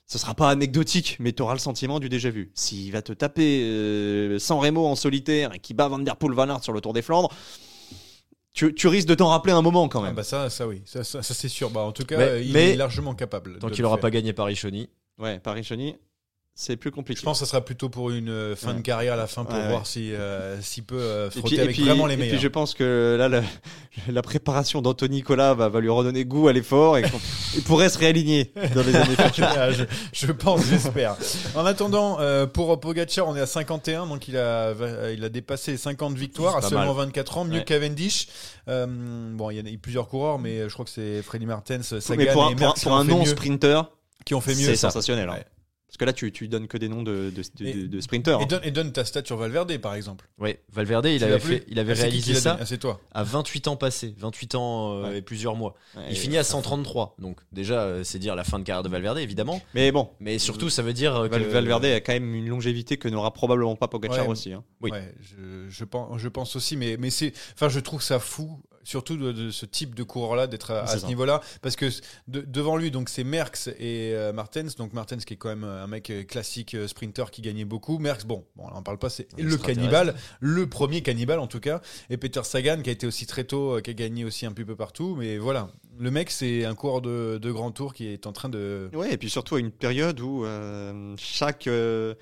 ce 0.07 0.18
sera 0.18 0.34
pas 0.34 0.50
anecdotique, 0.50 1.16
mais 1.18 1.32
tu 1.32 1.42
auras 1.42 1.54
le 1.54 1.59
sentiment 1.59 1.98
du 2.00 2.09
déjà 2.09 2.30
vu. 2.30 2.50
S'il 2.54 2.92
va 2.92 3.02
te 3.02 3.12
taper 3.12 3.62
euh, 3.64 4.38
sans 4.38 4.59
Remo 4.61 4.86
en 4.86 4.94
solitaire 4.94 5.52
et 5.54 5.59
qu'il 5.59 5.74
bat 5.76 5.88
Van 5.88 5.98
Der 5.98 6.16
Poel 6.16 6.32
Van 6.34 6.48
Aert 6.48 6.62
sur 6.62 6.72
le 6.72 6.80
Tour 6.80 6.92
des 6.92 7.02
Flandres, 7.02 7.30
tu, 8.52 8.72
tu 8.74 8.88
risques 8.88 9.09
de 9.09 9.14
t'en 9.14 9.28
rappeler 9.28 9.52
un 9.52 9.62
moment 9.62 9.88
quand 9.88 10.00
Ah 10.02 10.07
même. 10.07 10.14
bah 10.14 10.22
ça, 10.24 10.48
ça 10.48 10.66
oui, 10.66 10.80
ça, 10.86 11.04
ça, 11.04 11.22
ça, 11.22 11.34
c'est 11.34 11.48
sûr. 11.48 11.70
Bah, 11.70 11.80
en 11.82 11.92
tout 11.92 12.04
cas, 12.04 12.16
Mais- 12.18 12.46
il 12.46 12.52
mais- 12.52 12.70
est 12.72 12.76
largement 12.76 13.14
capable. 13.14 13.59
Tant 13.59 13.68
qu'il 13.68 13.80
le 13.82 13.86
aura 13.88 13.96
faire. 13.96 14.02
pas 14.02 14.11
gagné 14.11 14.32
Paris-Chauny. 14.32 14.88
Ouais, 15.18 15.38
Paris-Chauny, 15.40 15.96
c'est 16.59 16.76
plus 16.78 16.90
compliqué. 16.90 17.20
Je 17.20 17.24
pense 17.24 17.38
que 17.38 17.44
ça 17.44 17.50
sera 17.50 17.62
plutôt 17.62 17.90
pour 17.90 18.09
une 18.11 18.30
euh, 18.30 18.57
fin 18.57 18.68
Ouais. 18.68 18.74
de 18.76 18.80
carrière 18.80 19.12
à 19.12 19.16
la 19.16 19.26
fin 19.26 19.44
pour 19.44 19.54
Ouais, 19.54 19.68
voir 19.68 19.80
ouais. 19.80 19.84
si 19.84 20.14
euh, 20.14 20.59
s'il 20.62 20.84
peut 20.84 20.96
euh, 20.98 21.28
Et 21.28 21.30
frotter 21.30 21.48
puis, 21.48 21.57
et 21.57 21.61
avec 21.61 21.76
puis- 21.76 21.84
vraiment 21.84 22.07
les 22.07 22.14
et 22.14 22.16
meilleurs. 22.16 22.32
puis 22.36 22.42
je 22.42 22.48
pense 22.48 22.72
que 22.72 23.14
là, 23.18 23.28
la, 23.28 23.42
la 24.09 24.22
préparation 24.22 24.80
d'Anthony 24.80 25.16
Nicolas 25.16 25.52
va, 25.52 25.68
va 25.68 25.80
lui 25.80 25.90
redonner 25.90 26.24
goût 26.24 26.48
à 26.48 26.54
l'effort 26.54 26.96
et 26.96 27.04
il 27.54 27.62
pourrait 27.62 27.90
se 27.90 27.98
réaligner 27.98 28.52
dans 28.74 28.82
les 28.82 28.96
années 28.96 29.16
futures. 29.26 29.46
Ah, 29.54 29.70
je, 29.70 29.84
je 30.14 30.32
pense, 30.32 30.64
j'espère. 30.64 31.16
En 31.54 31.66
attendant, 31.66 32.18
euh, 32.20 32.46
pour 32.46 32.80
Pogacar, 32.80 33.28
on 33.28 33.36
est 33.36 33.40
à 33.42 33.46
51, 33.46 34.07
donc 34.07 34.26
il 34.26 34.38
a, 34.38 34.72
il 35.12 35.22
a 35.24 35.28
dépassé 35.28 35.76
50 35.76 36.16
victoires 36.16 36.57
à 36.57 36.62
seulement 36.62 36.94
mal. 36.94 37.07
24 37.07 37.36
ans, 37.36 37.44
mieux 37.44 37.61
Cavendish. 37.61 38.28
Euh, 38.68 38.86
bon, 39.34 39.50
il 39.50 39.57
y 39.57 39.61
a 39.61 39.70
eu 39.70 39.78
plusieurs 39.78 40.09
coureurs, 40.09 40.38
mais 40.38 40.68
je 40.68 40.72
crois 40.72 40.86
que 40.86 40.90
c'est 40.90 41.20
Freddy 41.22 41.44
Martens, 41.44 42.00
Sagan 42.00 42.16
Mais 42.24 42.32
pour 42.32 42.46
un, 42.46 42.50
et 42.50 42.54
Merckx 42.54 42.82
pour 42.82 42.94
un 42.96 43.04
fait 43.04 43.12
mieux- 43.12 43.18
non-sprinter, 43.18 43.90
qui 44.24 44.34
ont 44.34 44.40
fait 44.40 44.54
mieux. 44.54 44.64
c'est 44.64 44.76
sensationnel. 44.76 45.28
hein. 45.28 45.36
Parce 45.97 46.01
que 46.01 46.05
là, 46.05 46.12
tu, 46.12 46.30
tu 46.30 46.47
donnes 46.47 46.68
que 46.68 46.76
des 46.76 46.90
noms 46.90 47.03
de, 47.03 47.32
de, 47.34 47.42
de, 47.59 47.66
Et- 47.66 47.88
de- 47.88 48.01
sprinters. 48.03 48.38
Et 48.38 48.42
hein. 48.42 48.47
donne, 48.47 48.61
et 48.64 48.70
donne 48.70 48.92
ta 48.92 49.03
stat 49.07 49.22
sur 49.24 49.38
Valverde, 49.38 49.78
par 49.78 49.94
exemple. 49.94 50.28
Ouais, 50.38 50.61
Valverde, 50.70 51.07
il 51.07 51.24
avait, 51.24 51.32
l'as 51.32 51.38
plus 51.38 51.55
fait, 51.55 51.64
il 51.68 51.78
avait 51.78 51.94
Ah, 51.94 52.03
réalisé 52.03 52.34
ça 52.34 52.59
Ah, 52.61 52.76
toi. 52.76 53.01
à 53.14 53.22
28 53.22 53.68
ans 53.68 53.76
passés, 53.76 54.14
28 54.18 54.57
ans 54.57 54.92
euh, 54.92 55.03
Ouais. 55.09 55.18
et 55.18 55.22
plusieurs 55.22 55.57
mois. 55.57 55.74
Ouais, 55.97 56.03
Il 56.11 56.16
finit 56.18 56.36
à 56.36 56.44
133, 56.44 57.16
donc 57.18 57.38
déjà 57.51 57.80
euh, 57.80 58.05
c'est 58.05 58.18
dire 58.18 58.34
la 58.36 58.44
fin 58.44 58.59
de 58.59 58.64
carrière 58.64 58.82
de 58.82 58.90
Valverde 58.90 59.16
évidemment, 59.18 59.62
Mais 59.72 59.90
bon, 59.90 60.11
mais 60.20 60.38
surtout 60.38 60.68
ça 60.68 60.82
veut 60.82 60.92
dire 60.92 61.16
euh, 61.16 61.28
que 61.28 61.32
Val- 61.32 61.44
Valverde 61.44 61.86
a 61.86 62.01
quand 62.03 62.12
même 62.12 62.34
une 62.34 62.49
longévité 62.49 62.99
que 62.99 63.09
n'aura 63.09 63.32
probablement 63.32 63.74
pas 63.76 63.88
Pogacar 63.88 64.26
Ouais. 64.26 64.32
aussi. 64.32 64.53
hein. 64.53 64.64
Oui. 64.82 64.90
Ouais, 64.90 65.14
je, 65.22 65.70
je 65.70 65.84
pense, 65.84 66.18
je 66.20 66.28
pense 66.28 66.57
aussi, 66.57 66.76
mais, 66.76 66.99
mais 66.99 67.09
c'est, 67.09 67.32
enfin, 67.55 67.70
je 67.70 67.80
trouve 67.80 68.03
ça 68.03 68.18
fou, 68.18 68.61
surtout 68.87 69.16
de, 69.16 69.32
de 69.32 69.51
ce 69.51 69.66
type 69.66 69.95
de 69.95 70.03
coureur-là, 70.05 70.47
d'être 70.47 70.70
à, 70.70 70.87
ce 70.87 71.07
niveau-là, 71.07 71.41
parce 71.61 71.74
que 71.76 71.87
de- 72.28 72.41
devant 72.43 72.76
lui, 72.76 72.91
donc 72.91 73.09
c'est 73.09 73.24
Merckx 73.24 73.68
et 73.78 74.12
euh, 74.14 74.32
Martens, 74.32 74.76
donc 74.76 74.93
Martens 74.93 75.24
qui 75.26 75.34
est 75.34 75.37
quand 75.37 75.49
même 75.49 75.64
un 75.64 75.87
mec 75.89 76.09
euh, 76.11 76.22
classique 76.22 76.74
euh, 76.74 76.87
sprinter 76.87 77.30
qui 77.32 77.43
gagnait 77.43 77.64
beaucoup, 77.64 77.99
Merckx, 77.99 78.24
bon, 78.24 78.45
bon, 78.55 78.64
on 78.72 78.76
en 78.76 78.82
parle 78.82 78.99
pas, 78.99 79.11
c'est 79.11 79.26
le 79.37 79.57
cannibale, 79.57 80.14
le 80.41 80.68
premier 80.68 81.03
cannibale 81.03 81.41
en 81.41 81.49
tout 81.49 81.61
cas, 81.61 81.80
et 82.11 82.16
Peter 82.16 82.43
Sagan 82.45 82.80
qui 82.82 82.91
a 82.91 82.93
été 82.93 83.07
aussi 83.09 83.26
très 83.26 83.45
tôt, 83.45 83.76
euh, 83.76 83.80
qui 83.80 83.91
a 83.91 83.95
gagné 83.95 84.24
aussi 84.24 84.47
un 84.47 84.53
petit 84.53 84.64
peu 84.64 84.76
partout, 84.76 85.16
mais 85.18 85.37
voilà, 85.37 85.68
le 85.99 86.11
mec 86.12 86.30
c'est 86.30 86.64
un 86.64 86.74
coureur 86.76 87.01
de, 87.03 87.39
de 87.43 87.51
grand 87.51 87.72
tour 87.72 87.93
qui 87.93 88.07
est 88.07 88.26
en 88.26 88.32
train 88.32 88.49
de, 88.49 88.89
Ouais, 88.95 89.12
et 89.12 89.16
puis 89.16 89.28
surtout 89.28 89.57
à 89.57 89.61
une 89.61 89.72
période 89.72 90.20
où 90.20 90.45
euh, 90.45 91.14
chaque, 91.18 91.66
euh, 91.66 92.14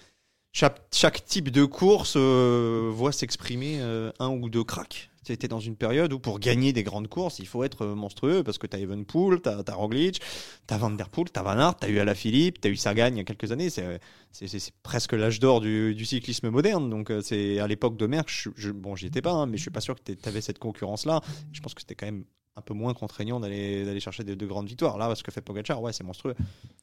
chaque, 0.52 0.80
chaque 0.92 1.24
type 1.26 1.50
de 1.50 1.64
course 1.64 2.14
euh, 2.16 2.88
voit 2.92 3.12
s'exprimer 3.12 3.78
euh, 3.80 4.10
un 4.18 4.28
ou 4.30 4.48
deux 4.48 4.64
cracks. 4.64 5.10
C'était 5.24 5.48
dans 5.48 5.60
une 5.60 5.76
période 5.76 6.12
où 6.12 6.18
pour 6.18 6.38
gagner 6.38 6.72
des 6.72 6.82
grandes 6.82 7.08
courses, 7.08 7.38
il 7.38 7.46
faut 7.46 7.64
être 7.64 7.82
euh, 7.82 7.94
monstrueux 7.94 8.42
parce 8.42 8.58
que 8.58 8.66
t'as 8.66 8.78
Evenpool, 8.78 9.40
t'as 9.40 9.62
as 9.66 9.74
Roglic, 9.74 10.20
t'as 10.66 10.78
Van 10.78 10.90
Der 10.90 11.08
Poel, 11.08 11.30
t'as 11.30 11.42
Van 11.42 11.58
Aert, 11.58 11.76
t'as 11.76 11.88
eu 11.88 11.98
Alaphilippe, 11.98 12.60
t'as 12.60 12.68
eu 12.68 12.76
Sagan 12.76 13.08
il 13.08 13.16
y 13.16 13.20
a 13.20 13.24
quelques 13.24 13.50
années. 13.50 13.70
C'est 13.70 14.00
c'est 14.32 14.74
presque 14.82 15.12
l'âge 15.12 15.38
d'or 15.38 15.60
du, 15.60 16.04
cyclisme 16.04 16.50
moderne. 16.50 16.90
Donc 16.90 17.10
euh, 17.10 17.20
c'est 17.22 17.58
à 17.58 17.66
l'époque 17.66 17.96
de 17.96 18.06
Merckx. 18.06 18.48
Je, 18.56 18.70
bon, 18.70 18.96
j'y 18.96 19.06
étais 19.06 19.22
pas, 19.22 19.32
hein, 19.32 19.46
mais 19.46 19.56
je 19.56 19.62
suis 19.62 19.70
pas 19.70 19.80
sûr 19.80 19.94
que 19.94 20.12
t'avais 20.12 20.40
cette 20.40 20.58
concurrence 20.58 21.06
là. 21.06 21.20
Je 21.52 21.60
pense 21.60 21.74
que 21.74 21.80
c'était 21.80 21.94
quand 21.94 22.06
même 22.06 22.24
un 22.56 22.62
peu 22.62 22.72
moins 22.74 22.94
contraignant 22.94 23.40
d'aller 23.40 23.84
d'aller 23.84 23.98
chercher 23.98 24.22
de, 24.22 24.34
de 24.34 24.46
grandes 24.46 24.68
victoires. 24.68 24.96
Là, 24.96 25.12
ce 25.16 25.22
que 25.24 25.32
fait 25.32 25.40
Pogacar, 25.40 25.82
ouais, 25.82 25.92
c'est 25.92 26.04
monstrueux. 26.04 26.34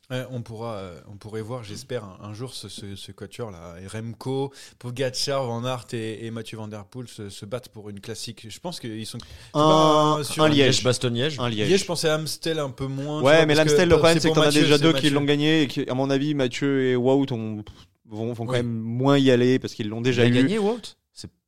Ouais, 0.09 0.25
on 0.29 0.41
pourra, 0.41 0.73
euh, 0.75 0.99
on 1.07 1.15
pourrait 1.15 1.41
voir, 1.41 1.63
j'espère, 1.63 2.03
un, 2.03 2.17
un 2.23 2.33
jour 2.33 2.53
ce, 2.53 2.67
ce, 2.67 2.97
ce 2.97 3.13
quatuor 3.13 3.51
là, 3.51 3.75
Et 3.81 3.87
Remco, 3.87 4.51
Pogacar, 4.79 5.45
Van 5.45 5.63
Aert 5.63 5.85
et, 5.93 6.25
et 6.25 6.31
Mathieu 6.31 6.57
Van 6.57 6.67
Der 6.67 6.83
Poel 6.83 7.07
se, 7.07 7.29
se 7.29 7.45
battent 7.45 7.69
pour 7.69 7.89
une 7.89 8.01
classique. 8.01 8.47
Je 8.49 8.59
pense 8.59 8.81
qu'ils 8.81 9.05
sont. 9.05 9.19
Un, 9.53 10.15
pas 10.17 10.23
sur 10.25 10.43
un 10.43 10.47
un 10.47 10.49
Liège. 10.49 10.83
Bastogne-Liège. 10.83 11.39
Un 11.39 11.47
Liège. 11.49 11.69
Liège, 11.69 11.79
je 11.81 11.85
pensais 11.85 12.09
à 12.09 12.15
Amstel 12.15 12.59
un 12.59 12.69
peu 12.69 12.87
moins. 12.87 13.21
Ouais, 13.21 13.37
vois, 13.37 13.45
mais 13.45 13.55
l'Amstel, 13.55 13.87
le 13.87 13.95
problème, 13.97 14.19
c'est 14.19 14.29
qu'on 14.29 14.41
a 14.41 14.51
déjà 14.51 14.77
deux 14.77 14.91
qui 14.93 15.09
l'ont 15.09 15.23
gagné 15.23 15.61
et 15.63 15.67
qui, 15.67 15.89
à 15.89 15.93
mon 15.93 16.09
avis, 16.09 16.33
Mathieu 16.33 16.83
et 16.83 16.95
Wout 16.97 17.31
ont- 17.31 17.63
vont, 18.09 18.33
vont, 18.33 18.45
quand 18.45 18.51
Oui. 18.51 18.57
même 18.57 18.67
moins 18.77 19.17
y 19.17 19.31
aller 19.31 19.57
parce 19.59 19.73
qu'ils 19.73 19.87
l'ont 19.87 20.01
déjà 20.01 20.25
eu. 20.27 20.31
gagné 20.31 20.59
Wout? 20.59 20.97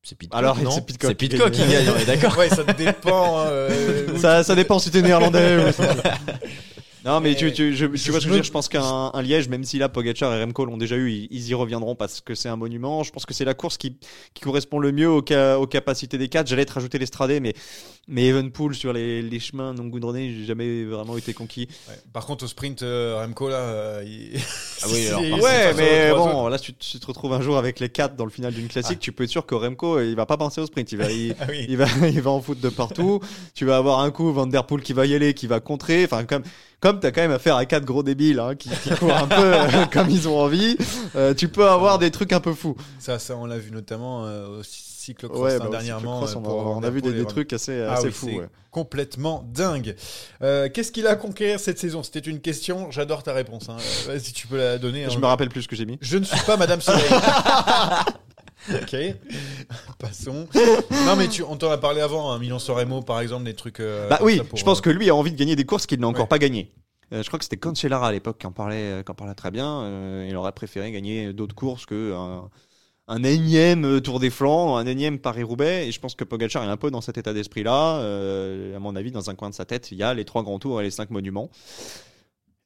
C'est 0.05 0.17
Pitcock, 0.17 0.37
Alors, 0.37 0.57
non 0.59 0.71
c'est 0.71 0.85
Pidcock 0.85 1.11
C'est 1.11 1.15
qui 1.15 1.29
Pitcock 1.29 1.51
qui 1.51 1.65
gagne. 1.65 1.89
on 1.89 1.97
est 1.97 2.03
d'accord. 2.05 2.37
Ouais, 2.37 2.49
ça 2.49 2.63
dépend. 2.73 3.45
euh, 3.47 4.17
Ça, 4.19 4.43
ça 4.43 4.53
dépend 4.53 4.77
si 4.77 4.91
t'es 4.91 5.01
néerlandais. 5.01 5.57
ou- 5.57 5.71
non, 7.05 7.19
mais 7.19 7.35
tu, 7.35 7.51
tu, 7.51 7.75
je, 7.75 7.85
tu 7.85 7.89
vois 7.89 7.97
ce 7.97 8.09
que 8.09 8.19
je 8.21 8.27
veux 8.29 8.35
dire. 8.35 8.43
Je 8.43 8.51
pense 8.51 8.69
qu'un 8.69 9.11
un 9.13 9.21
Liège, 9.21 9.49
même 9.49 9.63
si 9.63 9.77
là 9.77 9.89
Pogacar 9.89 10.33
et 10.33 10.43
Remco 10.43 10.65
l'ont 10.65 10.77
déjà 10.77 10.95
eu, 10.95 11.11
ils, 11.11 11.27
ils 11.31 11.47
y 11.49 11.53
reviendront 11.53 11.95
parce 11.95 12.21
que 12.21 12.33
c'est 12.35 12.49
un 12.49 12.55
monument. 12.55 13.03
Je 13.03 13.11
pense 13.11 13.25
que 13.25 13.33
c'est 13.33 13.45
la 13.45 13.53
course 13.53 13.77
qui, 13.77 13.97
qui 14.33 14.41
correspond 14.43 14.79
le 14.79 14.91
mieux 14.91 15.09
aux, 15.09 15.23
ca- 15.27 15.59
aux 15.59 15.67
capacités 15.67 16.17
des 16.17 16.29
quatre. 16.29 16.47
J'allais 16.47 16.65
te 16.65 16.71
rajouter 16.73 16.97
l'Estradé, 16.99 17.39
mais, 17.39 17.53
mais 18.07 18.27
Evenpool 18.27 18.73
sur 18.75 18.93
les, 18.93 19.21
les 19.21 19.39
chemins 19.39 19.73
non 19.73 19.85
goudronnés, 19.87 20.33
j'ai 20.33 20.45
jamais 20.45 20.83
vraiment 20.85 21.17
été 21.17 21.33
conquis. 21.33 21.67
Ouais. 21.89 21.95
Par 22.13 22.25
contre, 22.25 22.45
au 22.45 22.47
sprint, 22.47 22.83
euh, 22.83 23.17
Remco 23.21 23.49
là. 23.49 23.55
euh, 23.57 24.03
il- 24.05 24.39
Ah 24.83 24.85
oui, 24.91 25.07
alors, 25.07 25.21
il- 25.23 25.29
par 25.31 25.39
il 25.39 25.43
Ouais, 25.43 25.73
mais 25.75 26.11
bon, 26.11 26.29
autres. 26.43 26.49
là, 26.49 26.59
tu, 26.59 26.73
tu 26.73 26.99
te 26.99 27.05
retrouves 27.05 27.33
un 27.33 27.41
jour 27.41 27.57
avec 27.57 27.79
les 27.79 27.89
quatre 27.89 28.15
dans 28.15 28.25
le 28.25 28.31
final 28.31 28.53
d'une 28.53 28.67
classique. 28.67 28.99
Tu 28.99 29.11
peux 29.11 29.23
être 29.25 29.29
sûr 29.29 29.45
que 29.45 29.55
Remco, 29.55 29.99
il 29.99 30.15
va 30.15 30.25
pas 30.25 30.37
penser 30.37 30.61
au 30.61 30.65
sprint. 30.65 30.91
Il 30.93 30.97
va, 30.99 31.11
il, 31.11 31.35
Ah 31.41 31.45
oui. 31.49 31.65
il 31.67 31.75
va, 31.77 31.85
il 32.07 32.21
va 32.21 32.31
en 32.31 32.41
foutre 32.41 32.61
de 32.61 32.69
partout. 32.69 33.19
tu 33.53 33.65
vas 33.65 33.77
avoir 33.77 33.99
un 33.99 34.11
coup 34.11 34.31
Van 34.31 34.47
Der 34.47 34.65
Poel 34.65 34.81
qui 34.81 34.93
va 34.93 35.05
y 35.05 35.13
aller, 35.15 35.33
qui 35.33 35.47
va 35.47 35.59
contrer. 35.59 36.05
Enfin, 36.05 36.23
comme, 36.23 36.43
comme 36.83 36.99
t'as 36.99 37.11
quand 37.11 37.21
même 37.21 37.31
affaire 37.31 37.55
à 37.55 37.65
quatre 37.65 37.85
gros 37.85 38.03
débiles 38.03 38.41
hein, 38.41 38.55
qui, 38.55 38.67
qui 38.69 38.89
courent 38.89 39.15
un 39.15 39.25
peu 39.29 39.35
euh, 39.41 39.85
comme 39.93 40.09
ils 40.09 40.27
ont 40.27 40.37
envie, 40.37 40.75
euh, 41.15 41.33
tu 41.33 41.47
peux 41.47 41.65
avoir 41.65 41.97
des 41.97 42.11
trucs 42.11 42.33
un 42.33 42.41
peu 42.41 42.53
fous. 42.53 42.75
Ça, 42.99 43.19
ça, 43.19 43.37
on 43.37 43.45
l'a 43.45 43.57
vu 43.57 43.71
notamment 43.71 44.25
euh, 44.25 44.59
au 44.59 44.63
cyclocross 44.63 45.39
Ouais, 45.41 45.53
hein, 45.53 45.59
bah, 45.61 45.69
dernièrement. 45.71 46.19
on, 46.19 46.83
a, 46.83 46.87
on 46.87 46.91
vu 46.91 47.01
des, 47.01 47.23
trucs 47.23 47.53
assez, 47.53 47.81
Ah 47.87 47.93
assez 47.93 48.07
oui, 48.07 48.11
fous. 48.11 48.27
ouais. 48.27 48.49
complètement 48.69 49.47
dingue. 49.53 49.95
Qu'est-ce 50.41 50.91
qu'il 50.91 51.07
a 51.07 51.11
à 51.11 51.15
conquérir 51.15 51.57
cette 51.61 51.79
saison? 51.79 52.03
C'était 52.03 52.19
une 52.19 52.41
question. 52.41 52.91
J'adore 52.91 53.23
ta 53.23 53.31
réponse. 53.31 53.69
hein. 53.69 53.77
Vas-y, 54.05 54.33
tu 54.33 54.47
peux 54.47 54.57
la 54.57 54.77
donner. 54.77 55.07
Je 55.09 55.19
me 55.19 55.25
rappelle 55.25 55.47
plus 55.47 55.61
ce 55.61 55.69
que 55.69 55.77
j'ai 55.77 55.85
mis. 55.85 55.97
Je 56.01 56.17
ne 56.17 56.25
suis 56.25 56.41
pas 56.45 56.57
Madame 56.57 56.81
Soleil. 56.81 57.01
ok, 58.71 58.95
passons. 59.99 60.47
Non, 61.05 61.15
mais 61.17 61.27
tu, 61.27 61.43
on 61.43 61.55
t'en 61.57 61.71
a 61.71 61.77
parlé 61.77 62.01
avant, 62.01 62.31
un 62.31 62.39
million 62.39 62.59
sur 62.59 62.75
Remo, 62.75 63.01
par 63.01 63.19
exemple, 63.21 63.43
des 63.45 63.53
trucs. 63.53 63.79
euh, 63.79 64.07
Bah 64.09 64.17
comme 64.17 64.27
oui, 64.27 64.37
ça 64.37 64.43
pour, 64.43 64.57
je 64.57 64.63
pense 64.63 64.79
euh, 64.79 64.81
que 64.81 64.89
lui 64.89 65.09
a 65.09 65.15
envie 65.15 65.31
de 65.31 65.37
gagner 65.37 65.55
des 65.55 65.65
courses 65.65 65.85
qu'il 65.85 65.99
n'a 65.99 66.07
encore 66.07 66.23
Ouais. 66.23 66.27
pas 66.29 66.39
gagnées. 66.39 66.71
Euh, 67.11 67.21
je 67.21 67.27
crois 67.27 67.37
que 67.37 67.45
c'était 67.45 67.57
Cancellara 67.57 68.07
à 68.07 68.11
l'époque 68.11 68.37
qui 68.39 68.47
en 68.47 68.51
parlait, 68.51 69.03
qui 69.05 69.11
en 69.11 69.15
parlait 69.15 69.35
très 69.35 69.51
bien. 69.51 69.81
Euh, 69.83 70.27
il 70.29 70.35
aurait 70.35 70.51
préféré 70.53 70.91
gagner 70.91 71.33
d'autres 71.33 71.53
courses 71.55 71.85
que 71.85 72.13
un, 72.13 72.49
un 73.07 73.23
énième 73.23 74.01
Tour 74.01 74.19
des 74.19 74.29
Flandres, 74.29 74.77
un 74.77 74.85
énième 74.85 75.19
Paris-Roubaix. 75.19 75.87
Et 75.87 75.91
je 75.91 75.99
pense 75.99 76.15
que 76.15 76.23
Pogacar 76.23 76.63
est 76.63 76.67
un 76.67 76.77
peu 76.77 76.89
dans 76.89 77.01
cet 77.01 77.17
état 77.17 77.33
d'esprit-là. 77.33 77.97
Euh, 77.99 78.75
à 78.75 78.79
mon 78.79 78.95
avis, 78.95 79.11
dans 79.11 79.29
un 79.29 79.35
coin 79.35 79.49
de 79.49 79.53
sa 79.55 79.65
tête, 79.65 79.91
il 79.91 79.97
y 79.97 80.03
a 80.03 80.13
les 80.13 80.25
trois 80.25 80.41
grands 80.43 80.57
tours 80.59 80.79
et 80.81 80.83
les 80.85 80.91
cinq 80.91 81.09
monuments. 81.11 81.49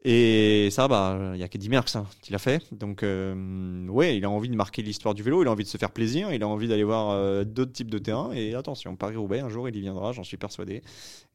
Et 0.03 0.69
ça, 0.71 0.87
bah, 0.87 1.31
il 1.33 1.39
y 1.39 1.43
a 1.43 1.47
qu'Eddie 1.47 1.69
Merckx 1.69 1.95
hein, 1.95 2.05
qui 2.21 2.31
l'a 2.31 2.37
fait. 2.37 2.63
Donc, 2.71 3.03
euh, 3.03 3.87
ouais, 3.87 4.15
il 4.17 4.23
a 4.25 4.29
envie 4.29 4.49
de 4.49 4.55
marquer 4.55 4.81
l'histoire 4.81 5.13
du 5.13 5.23
vélo, 5.23 5.41
il 5.41 5.47
a 5.47 5.51
envie 5.51 5.63
de 5.63 5.69
se 5.69 5.77
faire 5.77 5.91
plaisir, 5.91 6.31
il 6.31 6.43
a 6.43 6.47
envie 6.47 6.67
d'aller 6.67 6.83
voir 6.83 7.09
euh, 7.09 7.43
d'autres 7.43 7.73
types 7.73 7.91
de 7.91 7.97
terrains. 7.97 8.31
Et 8.33 8.53
attention, 8.53 8.95
Paris-Roubaix, 8.95 9.39
un 9.39 9.49
jour, 9.49 9.67
il 9.67 9.75
y 9.75 9.81
viendra, 9.81 10.13
j'en 10.13 10.23
suis 10.23 10.37
persuadé. 10.37 10.81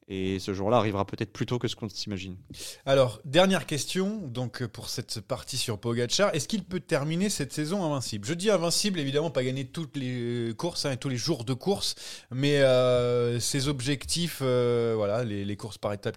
Et 0.09 0.41
ce 0.41 0.53
jour-là 0.53 0.79
arrivera 0.79 1.07
peut-être 1.07 1.33
plus 1.33 1.47
tôt 1.47 1.59
que 1.59 1.69
ce 1.69 1.77
qu'on 1.77 1.89
s'imagine. 1.89 2.37
Alors, 2.85 3.21
dernière 3.25 3.67
question, 3.67 4.19
donc 4.27 4.61
euh, 4.61 4.69
pour 4.69 4.89
cette 4.89 5.21
partie 5.21 5.57
sur 5.57 5.79
Pogacar, 5.79 6.35
est-ce 6.35 6.49
qu'il 6.49 6.65
peut 6.65 6.81
terminer 6.81 7.31
cette 7.31 7.53
saison 7.53 7.85
invincible? 7.85 8.27
Je 8.27 8.35
dis 8.35 8.51
invincible, 8.51 8.99
évidemment, 8.99 9.31
pas 9.31 9.45
gagner 9.45 9.65
toutes 9.65 9.97
les 9.97 10.53
courses 10.57 10.85
hein, 10.87 10.93
et 10.93 10.97
tous 10.97 11.09
les 11.09 11.17
jours 11.17 11.45
de 11.45 11.55
course, 11.55 11.95
mais 12.31 12.61
euh, 12.61 13.39
ses 13.41 13.69
objectifs, 13.69 14.41
euh, 14.43 14.95
voilà, 14.97 15.25
les, 15.25 15.45
les 15.45 15.57
courses 15.57 15.79
par 15.79 15.93
étapes 15.93 16.17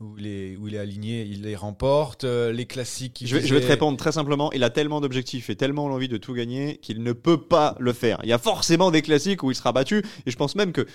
où, 0.00 0.18
il 0.18 0.26
est, 0.26 0.56
où 0.56 0.68
il 0.68 0.74
est 0.74 0.78
aligné, 0.78 1.22
il 1.22 1.42
les 1.42 1.56
remporte, 1.56 2.24
euh, 2.24 2.52
les 2.52 2.66
classiques. 2.66 3.22
Je 3.26 3.34
vais, 3.36 3.40
je 3.46 3.54
vais 3.54 3.60
te 3.60 3.64
faisait- 3.64 3.72
répondre 3.74 3.96
très 3.96 4.12
simplement. 4.12 4.52
Il 4.52 4.62
a 4.62 4.70
tellement 4.70 5.00
d'objectifs 5.00 5.48
et 5.50 5.56
tellement 5.56 5.88
l'envie 5.88 6.08
de 6.08 6.18
tout 6.18 6.34
gagner 6.34 6.76
qu'il 6.78 7.02
ne 7.02 7.12
peut 7.12 7.40
pas 7.40 7.76
le 7.80 7.92
faire. 7.92 8.20
Il 8.24 8.28
y 8.28 8.32
a 8.32 8.38
forcément 8.38 8.90
des 8.90 9.02
classiques 9.02 9.42
où 9.42 9.50
il 9.50 9.54
sera 9.54 9.72
battu. 9.72 10.04
Et 10.26 10.30
je 10.30 10.36
pense 10.36 10.54
même 10.54 10.72
que 10.72 10.86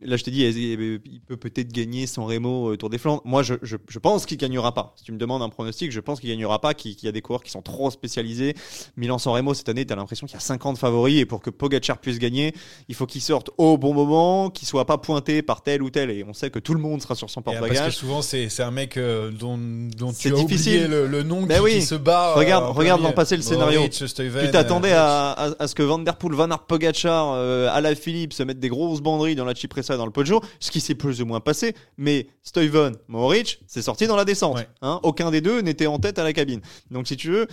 Là, 0.00 0.16
je 0.16 0.22
t'ai 0.22 0.30
dit, 0.30 0.42
il 0.44 1.20
peut 1.26 1.36
peut-être 1.36 1.72
gagner 1.72 2.06
son 2.06 2.24
Remo 2.24 2.70
euh, 2.72 2.76
Tour 2.76 2.88
des 2.88 2.98
Flandres. 2.98 3.20
Moi, 3.24 3.42
je, 3.42 3.54
je, 3.62 3.76
je 3.88 3.98
pense 3.98 4.26
qu'il 4.26 4.36
gagnera 4.36 4.72
pas. 4.72 4.92
Si 4.96 5.02
tu 5.02 5.10
me 5.10 5.18
demandes 5.18 5.42
un 5.42 5.48
pronostic, 5.48 5.90
je 5.90 5.98
pense 5.98 6.20
qu'il 6.20 6.28
gagnera 6.30 6.60
pas, 6.60 6.72
qu'il 6.72 6.94
y 7.02 7.08
a 7.08 7.12
des 7.12 7.20
coureurs 7.20 7.42
qui 7.42 7.50
sont 7.50 7.62
trop 7.62 7.90
spécialisés. 7.90 8.54
Milan-San 8.96 9.32
Remo, 9.32 9.54
cette 9.54 9.68
année, 9.68 9.84
tu 9.84 9.92
as 9.92 9.96
l'impression 9.96 10.26
qu'il 10.28 10.34
y 10.34 10.36
a 10.36 10.40
50 10.40 10.78
favoris 10.78 11.20
et 11.20 11.26
pour 11.26 11.40
que 11.40 11.50
Pogacar 11.50 11.98
puisse 11.98 12.18
gagner, 12.20 12.54
il 12.88 12.94
faut 12.94 13.06
qu'il 13.06 13.20
sorte 13.20 13.50
au 13.58 13.76
bon 13.76 13.92
moment, 13.92 14.50
qu'il 14.50 14.68
soit 14.68 14.84
pas 14.84 14.98
pointé 14.98 15.42
par 15.42 15.62
tel 15.62 15.82
ou 15.82 15.90
tel. 15.90 16.10
Et 16.10 16.22
on 16.22 16.32
sait 16.32 16.50
que 16.50 16.60
tout 16.60 16.74
le 16.74 16.80
monde 16.80 17.02
sera 17.02 17.16
sur 17.16 17.28
son 17.28 17.40
Et, 17.40 17.44
Parce 17.44 17.56
que 17.56 17.60
porte-bagages. 17.62 17.96
souvent, 17.96 18.22
c'est 18.22 18.48
un 18.62 18.70
mec 18.70 18.96
euh, 18.98 19.32
dont, 19.32 19.58
dont 19.58 20.12
tu 20.12 20.28
as 20.28 20.30
difficile. 20.30 20.84
oublié 20.84 20.86
le, 20.88 21.06
le 21.08 21.22
nom 21.24 21.42
Ben 21.42 21.56
qui, 21.56 21.60
oui. 21.64 21.72
qui 21.74 21.82
se 21.82 21.96
bat. 21.96 22.34
Regarde- 22.34 22.66
euh, 22.66 22.68
regarde 22.68 23.02
l'an 23.02 23.10
passé 23.12 23.36
le 23.36 23.42
scénario. 23.42 23.80
Tu 23.88 24.50
t'attendais 24.52 24.92
euh, 24.92 24.96
à, 25.00 25.32
à, 25.32 25.62
à 25.62 25.66
ce 25.66 25.74
que 25.74 25.82
Van 25.82 25.98
Der 25.98 26.16
Poel, 26.16 26.34
Van 26.34 26.48
Aert, 26.50 26.66
Pogacar, 26.66 27.32
euh, 27.34 27.68
Alain 27.72 27.96
Philippe 27.96 28.32
se 28.32 28.44
mettent 28.44 28.60
des 28.60 28.68
grosses 28.68 29.00
banderies 29.00 29.34
dans 29.34 29.44
la 29.44 29.54
Cipressa 29.56 29.87
dans 29.96 30.06
le 30.06 30.12
Poggio, 30.12 30.40
ce 30.60 30.70
qui 30.70 30.80
s'est 30.80 30.94
plus 30.94 31.22
ou 31.22 31.26
moins 31.26 31.40
passé. 31.40 31.74
Mais 31.96 32.26
Stuyven, 32.42 32.96
Mohoric, 33.08 33.60
c'est 33.66 33.82
sorti 33.82 34.06
dans 34.06 34.16
la 34.16 34.24
descente. 34.24 34.56
Ouais. 34.56 34.68
Hein 34.82 35.00
Aucun 35.02 35.30
des 35.30 35.40
deux 35.40 35.60
n'était 35.60 35.86
en 35.86 35.98
tête 35.98 36.18
à 36.18 36.24
la 36.24 36.32
cabine. 36.32 36.60
Donc 36.90 37.08
si 37.08 37.16
tu 37.16 37.30
veux, 37.30 37.46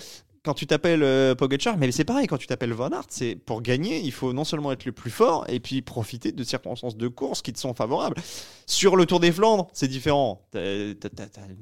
quand 0.46 0.54
tu 0.54 0.68
t'appelles 0.68 1.04
euh, 1.04 1.34
mais 1.78 1.92
c'est 1.92 2.06
pareil, 2.06 2.28
quand 2.28 2.38
tu 2.38 2.48
t'appelles 2.48 2.74
Van 2.74 2.90
Aert, 2.90 3.06
c'est 3.10 3.36
pour 3.36 3.62
gagner, 3.62 4.00
il 4.00 4.12
faut 4.12 4.32
non 4.32 4.44
seulement 4.44 4.72
être 4.72 4.86
le 4.86 4.92
plus 4.92 5.10
fort 5.10 5.44
et 5.50 5.60
puis 5.60 5.82
profiter 5.82 6.32
de 6.32 6.44
circonstances 6.44 6.96
de 6.96 7.08
course 7.08 7.42
qui 7.42 7.52
te 7.52 7.60
sont 7.60 7.74
favorables. 7.74 8.16
Sur 8.68 8.96
le 8.96 9.06
Tour 9.06 9.20
des 9.20 9.32
Flandres, 9.32 9.68
c'est 9.74 9.88
différent. 9.88 10.48
T'as 10.52 10.60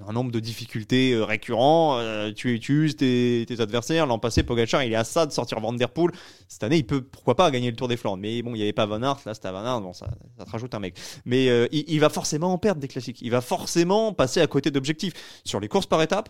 un 0.08 0.14
nombre 0.14 0.32
de 0.32 0.40
difficultés 0.40 1.14
euh, 1.14 1.24
récurrents. 1.24 1.98
euh, 2.00 2.32
tu, 2.34 2.60
tu 2.60 2.86
uses 2.86 2.96
tes, 2.96 3.46
adversaires. 3.60 4.06
L'an 4.06 4.20
passé, 4.20 4.44
Pogacar, 4.44 4.84
il 4.84 4.94
est 4.94 4.98
à 4.98 5.04
ça 5.04 5.26
de 5.26 5.32
sortir 5.32 5.60
Van 5.60 5.74
Der 5.74 5.90
Poel. 5.90 6.12
Cette 6.48 6.64
année, 6.64 6.78
il 6.78 6.86
peut 6.86 7.02
pourquoi 7.02 7.36
pas 7.36 7.50
gagner 7.52 7.72
le 7.72 7.76
Tour 7.76 7.88
des 7.88 7.98
Flandres. 7.98 8.18
Mais 8.18 8.42
bon, 8.42 8.52
il 8.52 8.58
n'y 8.58 8.64
avait 8.64 8.74
pas 8.74 8.86
Van 8.86 9.02
Aert. 9.02 9.20
Là, 9.26 9.34
c'était 9.34 9.52
Van 9.52 9.66
Aert. 9.66 9.82
Bon, 9.82 9.94
ça, 9.94 10.08
ça 10.38 10.46
te 10.46 10.50
rajoute 10.50 10.74
un 10.76 10.80
mec. 10.80 10.96
Mais 11.26 11.50
euh, 11.50 11.68
il, 11.72 11.86
il 11.88 12.00
va 12.00 12.10
forcément 12.10 12.54
en 12.54 12.58
perdre 12.58 12.82
des 12.82 12.88
classiques. 12.88 13.22
Il 13.22 13.32
va 13.32 13.42
forcément 13.42 14.14
passer 14.14 14.42
à 14.42 14.48
côté 14.48 14.72
d'objectifs. 14.72 15.14
Sur 15.46 15.60
les 15.60 15.68
courses 15.68 15.88
par 15.88 16.02
étapes, 16.02 16.30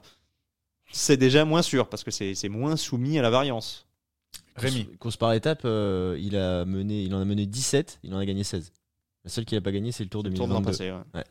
c'est 0.93 1.17
déjà 1.17 1.43
moins 1.43 1.61
sûr 1.61 1.89
parce 1.89 2.03
que 2.03 2.11
c'est 2.11 2.49
moins 2.49 2.77
soumis 2.77 3.19
à 3.19 3.21
la 3.21 3.29
variance. 3.29 3.85
Rémi. 4.55 4.85
Course, 4.99 5.17
par 5.17 5.33
étape, 5.33 5.61
euh, 5.65 6.17
il, 6.19 6.37
a 6.37 6.63
mené, 6.63 7.03
il 7.03 7.13
en 7.15 7.19
a 7.19 7.25
mené 7.25 7.45
17, 7.45 7.99
il 8.03 8.13
en 8.13 8.19
a 8.19 8.25
gagné 8.25 8.43
16. 8.43 8.71
La 9.23 9.29
seule 9.29 9.45
qu'il 9.45 9.57
n'a 9.57 9.61
pas 9.61 9.71
gagné, 9.71 9.91
c'est 9.91 10.03
le 10.03 10.09
Tour 10.09 10.23
Le 10.23 10.33
Tour 10.33 10.47
2022. 10.47 10.71
passé. 10.71 10.91
ouais. 10.91 11.23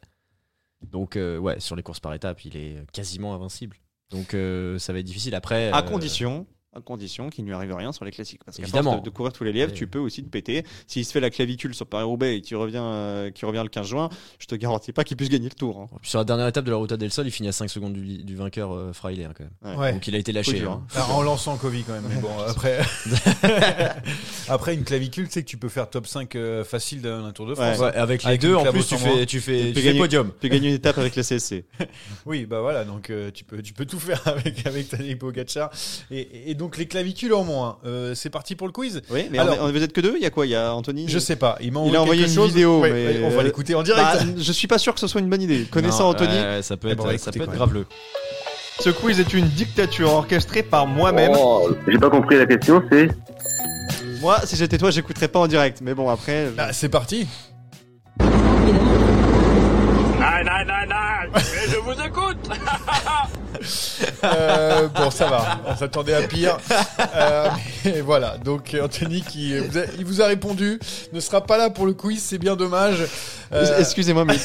Donc, 0.91 1.17
euh, 1.17 1.39
ouais, 1.39 1.61
sur 1.61 1.77
les 1.77 1.83
courses 1.83 2.01
par 2.01 2.15
étapes, 2.15 2.45
il 2.45 2.57
est 2.57 2.91
quasiment 2.93 3.35
invincible. 3.35 3.77
Donc, 4.11 4.35
euh, 4.35 4.79
ça 4.79 4.93
va 4.93 4.99
être 4.99 5.07
difficile. 5.07 5.35
Après. 5.35 5.71
À 5.71 5.79
euh, 5.79 5.83
condition. 5.83 6.47
À 6.75 6.81
condition 6.81 7.29
qu'il 7.29 7.45
ne 7.45 7.51
lui 7.51 7.55
arrive 7.55 7.75
rien 7.75 7.93
sur 7.93 8.07
les 8.07 8.11
classiques. 8.11 8.41
Parce 8.47 8.57
qu'à 8.57 8.63
force 8.63 8.75
Évidemment. 8.75 8.97
de, 8.99 9.05
de 9.05 9.11
courir 9.11 9.31
tous 9.35 9.45
les 9.45 9.53
lièvres, 9.53 9.73
Ouais. 9.73 9.77
tu 9.79 9.87
peux 9.87 9.99
aussi 9.99 10.23
te 10.25 10.29
péter. 10.31 10.65
S'il 10.87 11.05
se 11.05 11.13
fait 11.13 11.21
la 11.21 11.29
clavicule 11.29 11.75
sur 11.75 11.87
Paris-Roubaix 11.87 12.37
et 12.37 12.41
qu'il 12.41 12.57
revient, 12.57 12.81
euh, 12.81 13.31
qu'il 13.31 13.47
revient 13.47 13.61
le 13.63 13.69
15 13.69 13.87
juin, 13.87 14.09
je 14.39 14.47
te 14.47 14.55
garantis 14.55 14.91
pas 14.93 15.05
qu'il 15.05 15.19
puisse 15.19 15.29
gagner 15.29 15.51
le 15.51 15.55
tour. 15.55 15.79
hein. 15.81 15.97
Sur 16.03 16.19
la 16.21 16.25
dernière 16.25 16.47
étape 16.47 16.65
de 16.65 16.71
la 16.71 16.79
Ruta 16.79 16.97
del 16.97 17.13
Sol, 17.13 17.27
il 17.27 17.31
finit 17.31 17.51
à 17.51 17.53
5 17.53 17.69
secondes 17.69 17.93
du, 17.93 18.25
du 18.25 18.37
vainqueur 18.37 18.73
euh, 18.73 18.93
Fraile, 18.95 19.23
hein, 19.23 19.35
quand 19.37 19.45
même. 19.71 19.79
Ouais. 19.79 19.93
Donc, 19.93 20.07
il 20.09 20.15
a 20.15 20.19
été 20.19 20.33
lâché. 20.33 20.55
dur, 20.61 20.73
hein. 20.73 20.87
Ah, 20.95 21.11
en 21.13 21.21
lançant 21.23 21.59
Covid 21.59 21.83
quand 21.83 21.93
même. 21.93 22.05
Mais 22.09 22.17
bon, 22.23 22.31
après, 22.49 22.81
après 24.49 24.75
une 24.75 24.85
clavicule, 24.85 25.27
tu 25.27 25.33
sais 25.33 25.43
que 25.43 25.49
tu 25.49 25.57
peux 25.59 25.69
faire 25.69 25.91
top 25.91 26.07
5 26.07 26.35
euh, 26.37 26.65
facile 26.65 27.03
d'un 27.03 27.33
Tour 27.33 27.47
de 27.47 27.55
France. 27.55 27.79
Ouais. 27.79 27.85
Ouais, 27.87 27.95
avec 27.97 28.23
les 28.23 28.29
Avec 28.29 28.41
deux, 28.41 28.55
en 28.55 28.65
plus, 28.65 28.87
tu 28.87 28.97
fais, 28.97 29.27
tu 29.27 29.41
fais, 29.41 29.59
Tu 29.69 29.73
tu 29.75 29.81
fais 29.81 29.83
gagner- 29.89 29.99
podium. 29.99 30.31
Tu 30.41 30.49
peux 30.49 30.55
gagner 30.55 30.69
une 30.69 30.75
étape 30.77 30.99
avec 30.99 31.17
la 31.17 31.23
CSC. 31.23 31.65
Oui, 32.27 32.47
bah 32.47 32.61
voilà, 32.61 32.85
donc 32.85 33.11
euh, 33.11 33.31
tu 33.31 33.45
peux 33.45 33.61
tu 33.63 33.73
peux 33.73 33.85
tout 33.87 34.01
faire 34.01 34.27
avec 34.27 34.67
avec 34.67 34.89
Tadej 34.89 35.19
Pogacar 35.19 35.71
et, 36.11 36.51
et 36.51 36.55
donc 36.55 36.62
les 36.77 36.87
clavicules 36.87 37.33
en 37.35 37.45
moins. 37.45 37.79
Euh, 37.87 38.15
c'est 38.15 38.31
parti 38.31 38.55
pour 38.57 38.67
le 38.67 38.73
quiz. 38.73 39.03
Oui, 39.11 39.29
mais 39.31 39.39
Alors- 39.39 39.57
on, 39.61 39.69
est- 39.69 39.73
vous 39.73 39.83
êtes 39.83 39.93
que 39.93 40.01
deux? 40.01 40.15
Il 40.17 40.23
y 40.23 40.27
a 40.27 40.31
quoi? 40.31 40.47
Il 40.47 40.51
y 40.51 40.55
a 40.57 40.75
Anthony? 40.75 41.07
Je 41.09 41.19
sais 41.19 41.37
pas, 41.37 41.57
il 41.61 41.73
m'a 41.73 41.81
Il 41.87 41.97
a 41.97 42.03
envoyé 42.03 42.23
quelque 42.23 42.31
une 42.31 42.37
chose. 42.37 42.49
vidéo, 42.51 42.81
Ouais, 42.81 42.91
mais- 42.93 43.07
ouais, 43.19 43.21
on 43.25 43.31
va 43.37 43.43
l'écouter 43.43 43.75
en 43.75 43.83
direct. 43.83 44.05
Bah, 44.05 44.25
je 44.39 44.53
suis 44.53 44.69
pas 44.69 44.79
sûr 44.79 44.95
que 44.95 45.01
ce 45.01 45.07
soit 45.07 45.21
une 45.21 45.29
bonne 45.29 45.43
idée. 45.43 45.67
Connaissant 45.71 46.05
Non, 46.05 46.11
Anthony, 46.11 46.39
ouais, 46.39 46.61
ça 46.63 46.77
peut 46.77 46.89
Eh 46.89 46.93
être, 46.93 46.99
ben, 46.99 47.05
on 47.05 47.07
va 47.07 47.19
ça 47.19 47.31
écouter 47.31 47.39
peut 47.41 47.45
quand 47.47 47.53
être 47.53 47.59
même. 47.59 47.69
graveleux. 47.69 47.87
ce 48.81 48.91
quiz 48.91 49.21
est 49.21 49.33
une 49.35 49.47
dictature 49.49 50.11
orchestrée 50.13 50.63
par 50.63 50.87
moi-même. 50.87 51.33
J'ai 51.87 51.99
pas 51.99 52.11
compris 52.11 52.37
la 52.39 52.47
question, 52.47 52.83
c'est? 52.91 53.09
Moi, 54.21 54.39
si 54.45 54.57
j'étais 54.57 54.79
toi, 54.79 54.91
j'écouterais 54.91 55.29
pas 55.29 55.39
en 55.41 55.47
direct. 55.47 55.81
Mais 55.83 55.95
bon, 55.95 56.09
après. 56.09 56.47
je- 56.47 56.53
Ah, 56.59 56.73
c'est 56.73 56.89
parti. 56.89 57.27
Nein, 60.19 60.45
nein, 60.45 60.65
nein, 60.65 60.87
nein 60.87 61.41
je 61.69 61.77
vous 61.79 61.93
écoute 61.93 62.49
Euh, 64.25 64.89
bon, 64.89 65.11
ça 65.11 65.27
va. 65.27 65.59
On 65.67 65.77
s'attendait 65.77 66.15
à 66.15 66.23
pire. 66.23 66.59
Euh, 67.17 67.49
voilà. 68.05 68.37
Donc 68.45 68.77
Anthony 68.81 69.23
qui 69.23 69.59
vous 69.59 69.79
a, 69.79 69.83
il 69.99 70.05
vous 70.05 70.23
a 70.23 70.27
répondu, 70.27 70.79
ne 71.13 71.21
sera 71.21 71.41
pas 71.41 71.59
là 71.59 71.71
pour 71.71 71.87
le 71.87 71.93
quiz, 71.93 72.23
c'est 72.23 72.39
bien 72.39 72.57
dommage. 72.57 73.05
Euh, 73.53 73.79
Excusez-moi, 73.79 74.25
mais 74.25 74.37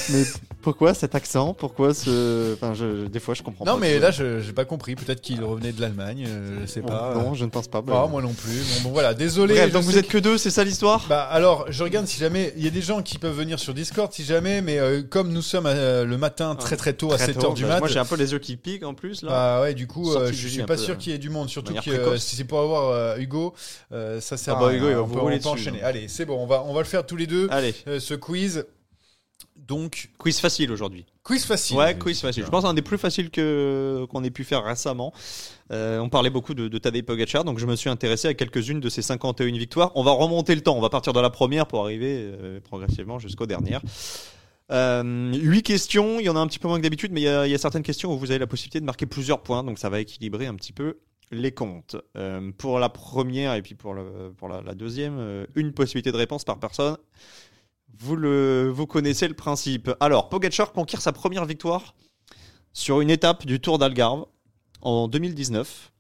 pourquoi 0.68 0.94
cet 0.94 1.16
accent? 1.16 1.54
Pourquoi 1.54 1.94
ce. 1.94 2.54
Enfin, 2.56 2.74
je, 2.74 3.08
des 3.08 3.22
fois, 3.22 3.34
je 3.34 3.42
comprends 3.42 3.64
pas. 3.64 3.72
non, 3.72 3.78
mais 3.78 4.00
là, 4.00 4.12
je 4.12 4.42
j'ai 4.42 4.52
pas 4.52 4.66
compris. 4.66 4.96
Peut-être 4.96 5.22
qu'il 5.22 5.42
revenait 5.42 5.72
de 5.72 5.80
l'Allemagne. 5.80 6.26
euh, 6.28 6.58
je 6.62 6.66
sais 6.66 6.82
Bon, 6.82 6.90
pas. 6.90 7.14
Non, 7.16 7.34
je 7.36 7.46
ne 7.46 7.50
pense 7.50 7.70
pas. 7.70 7.82
Ah, 7.88 8.06
moi 8.12 8.22
non 8.22 8.34
plus. 8.34 8.52
Bon, 8.60 8.82
bon, 8.84 8.90
voilà. 8.90 9.14
Désolé. 9.14 9.54
Bref, 9.56 9.72
donc 9.72 9.84
vous 9.84 9.98
êtes 9.98 10.10
que 10.10 10.18
deux, 10.18 10.38
c'est 10.38 10.52
ça 10.52 10.66
l'histoire? 10.66 11.06
Bah 11.08 11.22
alors, 11.22 11.68
je 11.70 11.84
regarde 11.86 12.06
si 12.06 12.20
jamais 12.20 12.54
il 12.58 12.66
y 12.66 12.68
a 12.68 12.72
des 12.72 12.82
gens 12.82 13.02
qui 13.02 13.18
peuvent 13.18 13.34
venir 13.38 13.60
sur 13.60 13.74
Discord 13.74 14.12
si 14.12 14.26
jamais, 14.26 14.62
mais 14.62 14.78
euh, 14.78 15.04
comme 15.04 15.32
nous 15.32 15.42
sommes 15.42 15.68
euh, 15.68 16.04
le 16.04 16.18
matin 16.18 16.54
très 16.56 16.76
très 16.76 16.92
tôt 16.92 17.14
à 17.14 17.18
Très 17.18 17.32
7h 17.32 17.40
tôt. 17.40 17.54
du 17.54 17.62
Bah, 17.64 17.70
mat. 17.70 17.80
Moi, 17.80 17.88
j'ai 17.88 18.00
un 18.00 18.06
peu 18.06 18.18
les 18.18 18.34
yeux 18.34 18.40
qui 18.40 18.58
piquent 18.58 18.84
en 18.84 18.94
plus 18.94 19.22
là. 19.24 19.30
Bah 19.30 19.62
ouais, 19.62 19.74
du 19.74 19.88
coup, 19.88 20.14
euh, 20.16 20.34
je 20.34 20.48
suis 20.50 20.62
un 20.62 20.66
pas 20.66 20.76
peu, 20.76 20.82
sûr 20.82 20.96
euh, 20.96 20.98
qu'il 20.98 21.14
y 21.14 21.16
ait 21.16 21.20
du 21.20 21.30
monde, 21.30 21.48
surtout 21.50 21.74
que 21.76 21.90
euh, 21.90 22.18
si 22.18 22.36
c'est 22.36 22.44
pour 22.44 22.60
avoir 22.60 22.90
euh, 22.90 23.16
Hugo, 23.18 23.54
euh, 23.94 24.20
ça 24.20 24.36
sert 24.36 24.56
Ah 24.56 24.58
à 24.58 24.62
bah, 24.64 24.68
rien. 24.68 24.78
Hugo, 24.80 24.90
il 24.90 24.96
va 24.96 25.02
vous 25.02 25.48
enchaîner. 25.48 25.82
Allez, 25.82 26.10
c'est 26.10 26.26
bon, 26.26 26.38
on 26.44 26.46
va 26.46 26.62
on 26.68 26.74
va 26.74 26.82
le 26.82 26.86
faire 26.86 27.06
tous 27.06 27.16
les 27.16 27.26
deux. 27.28 27.48
Allez, 27.52 27.74
euh, 27.88 28.02
ce 28.02 28.14
quiz. 28.16 28.66
Donc, 29.68 30.12
quiz 30.18 30.40
facile 30.40 30.72
aujourd'hui. 30.72 31.06
quiz 31.24 31.44
facile. 31.46 31.76
Ouais, 31.76 31.98
quiz 31.98 32.22
facile. 32.22 32.46
Je 32.46 32.50
pense 32.50 32.64
un 32.64 32.74
des 32.74 32.82
plus 32.82 32.98
faciles 32.98 33.30
que 33.30 34.06
qu'on 34.10 34.24
ait 34.24 34.32
pu 34.32 34.46
faire 34.46 34.64
récemment. 34.64 35.14
Euh, 35.72 36.00
on 36.00 36.08
parlait 36.08 36.30
beaucoup 36.30 36.54
de, 36.54 36.70
de 36.70 36.78
Tadej 36.78 37.04
Pogacar, 37.04 37.44
donc 37.44 37.60
je 37.60 37.66
me 37.66 37.76
suis 37.76 37.90
intéressé 37.90 38.30
à 38.30 38.34
quelques-unes 38.34 38.80
de 38.80 38.88
ses 38.88 39.02
51 39.02 39.52
victoires. 39.58 39.92
On 39.96 40.04
va 40.04 40.12
remonter 40.12 40.56
le 40.56 40.62
temps. 40.62 40.78
On 40.78 40.82
va 40.82 40.90
partir 40.90 41.12
de 41.12 41.20
la 41.20 41.30
première 41.30 41.68
pour 41.68 41.84
arriver 41.84 42.16
euh, 42.18 42.62
progressivement 42.62 43.20
jusqu'aux 43.20 43.46
dernières. 43.46 43.82
Euh, 44.72 45.34
huit 45.34 45.64
questions, 45.64 46.22
il 46.22 46.26
y 46.26 46.30
en 46.30 46.38
a 46.38 46.40
un 46.40 46.48
petit 46.48 46.60
peu 46.60 46.70
moins 46.70 46.78
que 46.78 46.84
d'habitude, 46.84 47.12
mais 47.12 47.22
il 47.22 47.26
y, 47.26 47.30
a, 47.30 47.46
il 47.46 47.52
y 47.52 47.56
a 47.56 47.58
certaines 47.58 47.84
questions 47.84 48.14
où 48.14 48.18
vous 48.18 48.32
avez 48.32 48.40
la 48.40 48.48
possibilité 48.48 48.80
de 48.80 48.86
marquer 48.86 49.06
plusieurs 49.06 49.42
points, 49.42 49.64
donc 49.64 49.80
ça 49.80 49.90
va 49.90 50.00
équilibrer 50.00 50.46
un 50.46 50.56
petit 50.56 50.74
peu 50.74 51.00
les 51.32 51.52
comptes. 51.52 51.98
Euh, 52.16 52.52
pour 52.58 52.80
la 52.80 52.88
première 52.88 53.54
et 53.56 53.62
puis 53.62 53.76
pour, 53.76 53.94
le, 53.94 54.34
pour 54.38 54.48
la, 54.48 54.62
la 54.62 54.76
deuxième, 54.76 55.46
une 55.56 55.74
possibilité 55.74 56.14
de 56.14 56.18
réponse 56.18 56.46
par 56.46 56.58
personne. 56.58 56.96
Vous, 58.00 58.16
le, 58.16 58.70
vous 58.70 58.86
connaissez 58.86 59.28
le 59.28 59.34
principe. 59.34 59.90
Alors, 60.00 60.30
Pogacar 60.30 60.72
conquiert 60.72 61.02
sa 61.02 61.12
première 61.12 61.46
victoire 61.46 61.96
sur 62.74 63.02
une 63.02 63.10
étape 63.10 63.46
du 63.46 63.60
Tour 63.60 63.80
d'Algarve 63.80 64.26
en 64.82 65.08
2019. 65.08 65.92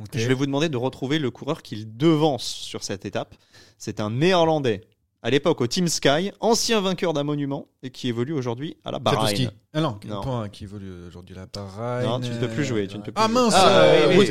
Ok. 0.00 0.08
Je 0.14 0.26
vais 0.26 0.34
vous 0.34 0.46
demander 0.46 0.68
de 0.68 0.76
retrouver 0.76 1.18
le 1.18 1.30
coureur 1.30 1.62
qu'il 1.62 1.96
devance 1.96 2.44
sur 2.44 2.82
cette 2.84 3.04
étape. 3.04 3.34
C'est 3.76 4.00
un 4.00 4.10
néerlandais, 4.10 4.82
à 5.24 5.30
l'époque 5.30 5.60
au 5.60 5.66
Team 5.68 5.86
Sky, 5.86 6.32
ancien 6.40 6.80
vainqueur 6.80 7.12
d'un 7.12 7.22
monument 7.22 7.68
et 7.84 7.90
qui 7.90 8.08
évolue 8.08 8.32
aujourd'hui 8.32 8.76
à 8.84 8.90
la. 8.90 8.98
Bahreïn. 8.98 9.50
Ah 9.72 9.80
non, 9.80 9.98
Non. 10.06 10.20
point 10.20 10.48
qui 10.48 10.64
évolue 10.64 10.90
aujourd'hui 11.06 11.36
la 11.36 11.46
Bahreïn. 11.46 12.08
Non, 12.08 12.20
tu 12.20 12.30
ne 12.30 12.38
peux 12.38 12.48
plus 12.48 12.64
jouer. 12.64 12.86
Tu 12.88 12.96
ne 12.98 13.02
peux 13.02 13.12
plus 13.12 13.22
Ah 13.22 13.26
jouer. 13.28 13.34
mince, 13.34 13.54
Ah, 13.56 13.68
euh, 13.68 14.06
oui, 14.08 14.14
oui, 14.18 14.30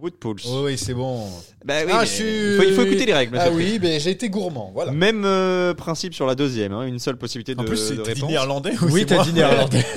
Wood 0.00 0.14
oui. 0.24 0.42
Oh 0.48 0.62
oui, 0.64 0.78
c'est 0.78 0.94
bon. 0.94 1.28
Bah 1.64 1.74
oui, 1.84 1.92
ah, 1.94 1.98
mais 2.00 2.06
je 2.06 2.10
suis- 2.10 2.24
il, 2.24 2.56
faut, 2.56 2.62
il 2.68 2.74
faut 2.74 2.82
écouter 2.82 3.06
les 3.06 3.14
règles. 3.14 3.36
Ah 3.38 3.50
oui, 3.52 3.78
mais 3.80 4.00
j'ai 4.00 4.10
été 4.10 4.28
gourmand, 4.30 4.70
voilà. 4.74 4.92
Même 4.92 5.24
euh, 5.26 5.74
principe 5.74 6.14
sur 6.14 6.26
la 6.26 6.34
deuxième, 6.34 6.72
hein, 6.72 6.82
une 6.86 6.98
seule 6.98 7.16
possibilité 7.18 7.54
de, 7.54 7.60
En 7.60 7.64
plus, 7.64 7.76
c'est 7.76 8.12
dit 8.14 8.24
néerlandais 8.24 8.72
ou 8.82 8.86
Oui, 8.90 9.04
t'as 9.06 9.22
dit 9.24 9.32
néerlandais. 9.32 9.84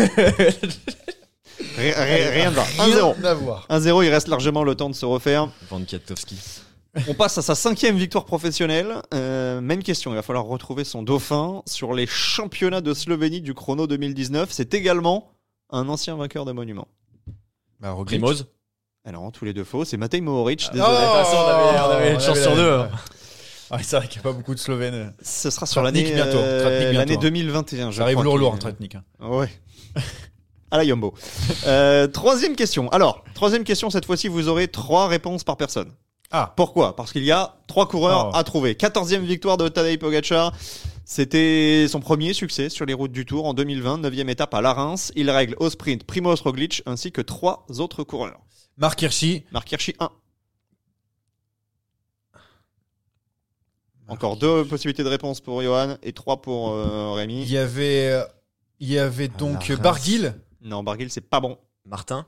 Rien, 1.78 1.94
rien- 1.96 2.30
rien. 2.32 2.52
1-0. 2.52 3.14
Rien 3.16 3.24
à 3.24 3.34
voir. 3.34 3.66
1-0, 3.70 4.04
il 4.04 4.10
reste 4.10 4.28
largement 4.28 4.64
le 4.64 4.76
temps 4.76 4.90
de 4.90 4.96
se 4.96 5.06
refaire. 5.06 5.50
Van 5.70 5.80
Katowski. 5.82 6.36
On 7.08 7.14
passe 7.14 7.38
à 7.38 7.42
sa 7.42 7.56
cinquième 7.56 7.98
victoire 7.98 8.26
professionnelle. 8.26 9.02
Euh, 9.14 9.62
même 9.62 9.84
question, 9.84 10.12
il 10.12 10.16
va 10.16 10.22
falloir 10.22 10.46
retrouver 10.46 10.84
son 10.84 11.04
dauphin 11.04 11.62
sur 11.66 11.94
les 11.94 12.08
championnats 12.08 12.82
de 12.82 12.94
Slovénie 12.94 13.42
du 13.42 13.54
chrono 13.54 13.88
2019. 13.88 14.50
C'est 14.52 14.74
également 14.74 15.32
un 15.70 15.90
ancien 15.90 16.16
vainqueur 16.16 16.46
de 16.46 16.52
monument. 16.52 16.88
Bah. 17.80 17.96
Primoz. 18.06 18.48
Alors, 19.06 19.32
tous 19.32 19.46
les 19.46 19.54
deux 19.54 19.64
faux, 19.64 19.86
c'est 19.86 19.98
Matej 19.98 20.22
Mohoric. 20.22 20.70
Désolé. 20.74 20.90
Oh, 20.90 20.96
toute 20.96 21.26
façon, 21.26 21.38
on 21.38 21.48
avait- 21.48 21.80
on 21.80 21.90
avait 21.92 22.10
une 22.12 22.16
on 22.18 22.20
chance 22.20 22.30
avait 22.30 22.42
sur 22.42 22.56
deux, 22.56 22.72
hein. 22.74 22.90
Ah, 23.70 23.80
c'est 23.84 23.98
vrai 23.98 24.08
qu'il 24.08 24.22
n'y 24.22 24.28
a 24.28 24.32
pas 24.32 24.38
beaucoup 24.38 24.56
de 24.56 24.60
Slovènes. 24.60 25.14
Ce 25.22 25.50
sera 25.50 25.66
sur 25.66 25.82
l'année 25.82 26.04
bientôt, 26.04 26.38
euh, 26.38 26.94
l'année 26.94 27.18
2021. 27.18 27.92
je 27.92 27.98
Ça 27.98 28.04
arrive 28.04 28.22
lourd 28.22 28.38
lourd 28.38 28.54
en 28.54 28.58
Tratnik. 28.58 28.96
hein. 28.96 29.04
Ouais. 29.20 29.50
à 30.72 30.78
la 30.78 30.84
Yombo. 30.86 31.14
Euh, 31.66 32.08
troisième 32.08 32.56
question. 32.56 32.90
Alors, 32.90 33.24
troisième 33.34 33.64
question, 33.66 33.90
cette 33.90 34.06
fois-ci, 34.06 34.30
vous 34.30 34.48
aurez 34.48 34.70
trois 34.70 35.08
réponses 35.08 35.44
par 35.44 35.58
personne. 35.58 35.92
Ah, 36.32 36.54
Pourquoi? 36.58 36.96
Parce 36.96 37.12
qu'il 37.14 37.24
y 37.24 37.32
a 37.32 37.58
trois 37.68 37.88
coureurs 37.88 38.32
Oh. 38.34 38.36
à 38.38 38.44
trouver. 38.44 38.74
14e 38.76 39.22
victoire 39.24 39.58
de 39.58 39.68
Tadej 39.70 39.98
Pogacar. 39.98 40.54
C'était 41.06 41.88
son 41.90 42.02
premier 42.02 42.34
succès 42.34 42.68
sur 42.68 42.86
les 42.86 42.94
routes 42.94 43.14
du 43.14 43.26
Tour 43.26 43.46
en 43.46 43.54
2020, 43.54 44.00
9e 44.00 44.28
étape 44.30 44.54
à 44.54 44.60
Larins. 44.62 44.96
Il 45.16 45.30
règle 45.32 45.56
au 45.60 45.70
sprint 45.70 46.04
Primoz 46.04 46.42
Roglic 46.42 46.84
ainsi 46.86 47.14
que 47.14 47.22
trois 47.22 47.66
autres 47.80 48.04
coureurs. 48.04 48.42
Marc 48.76 49.02
Hirschi. 49.02 49.46
Marc 49.54 49.72
Hirschi 49.72 49.96
1. 50.00 50.10
Encore 54.10 54.38
deux 54.38 54.66
possibilités 54.66 55.04
de 55.04 55.10
réponse 55.10 55.42
pour 55.42 55.62
Johan 55.62 55.96
et 56.04 56.14
trois 56.14 56.42
pour 56.42 56.70
euh, 56.72 57.12
Rémi. 57.14 57.42
Il 57.42 57.52
y 57.52 57.58
avait, 57.58 58.10
euh, 58.12 58.24
il 58.80 58.90
y 58.90 59.00
avait 59.00 59.28
donc 59.30 59.68
la 59.68 59.76
Reims. 59.76 59.84
Barguil. 59.84 60.34
Non, 60.62 60.84
Barguil, 60.84 61.10
c'est 61.10 61.22
pas 61.30 61.40
bon. 61.40 61.58
Martin 61.86 62.26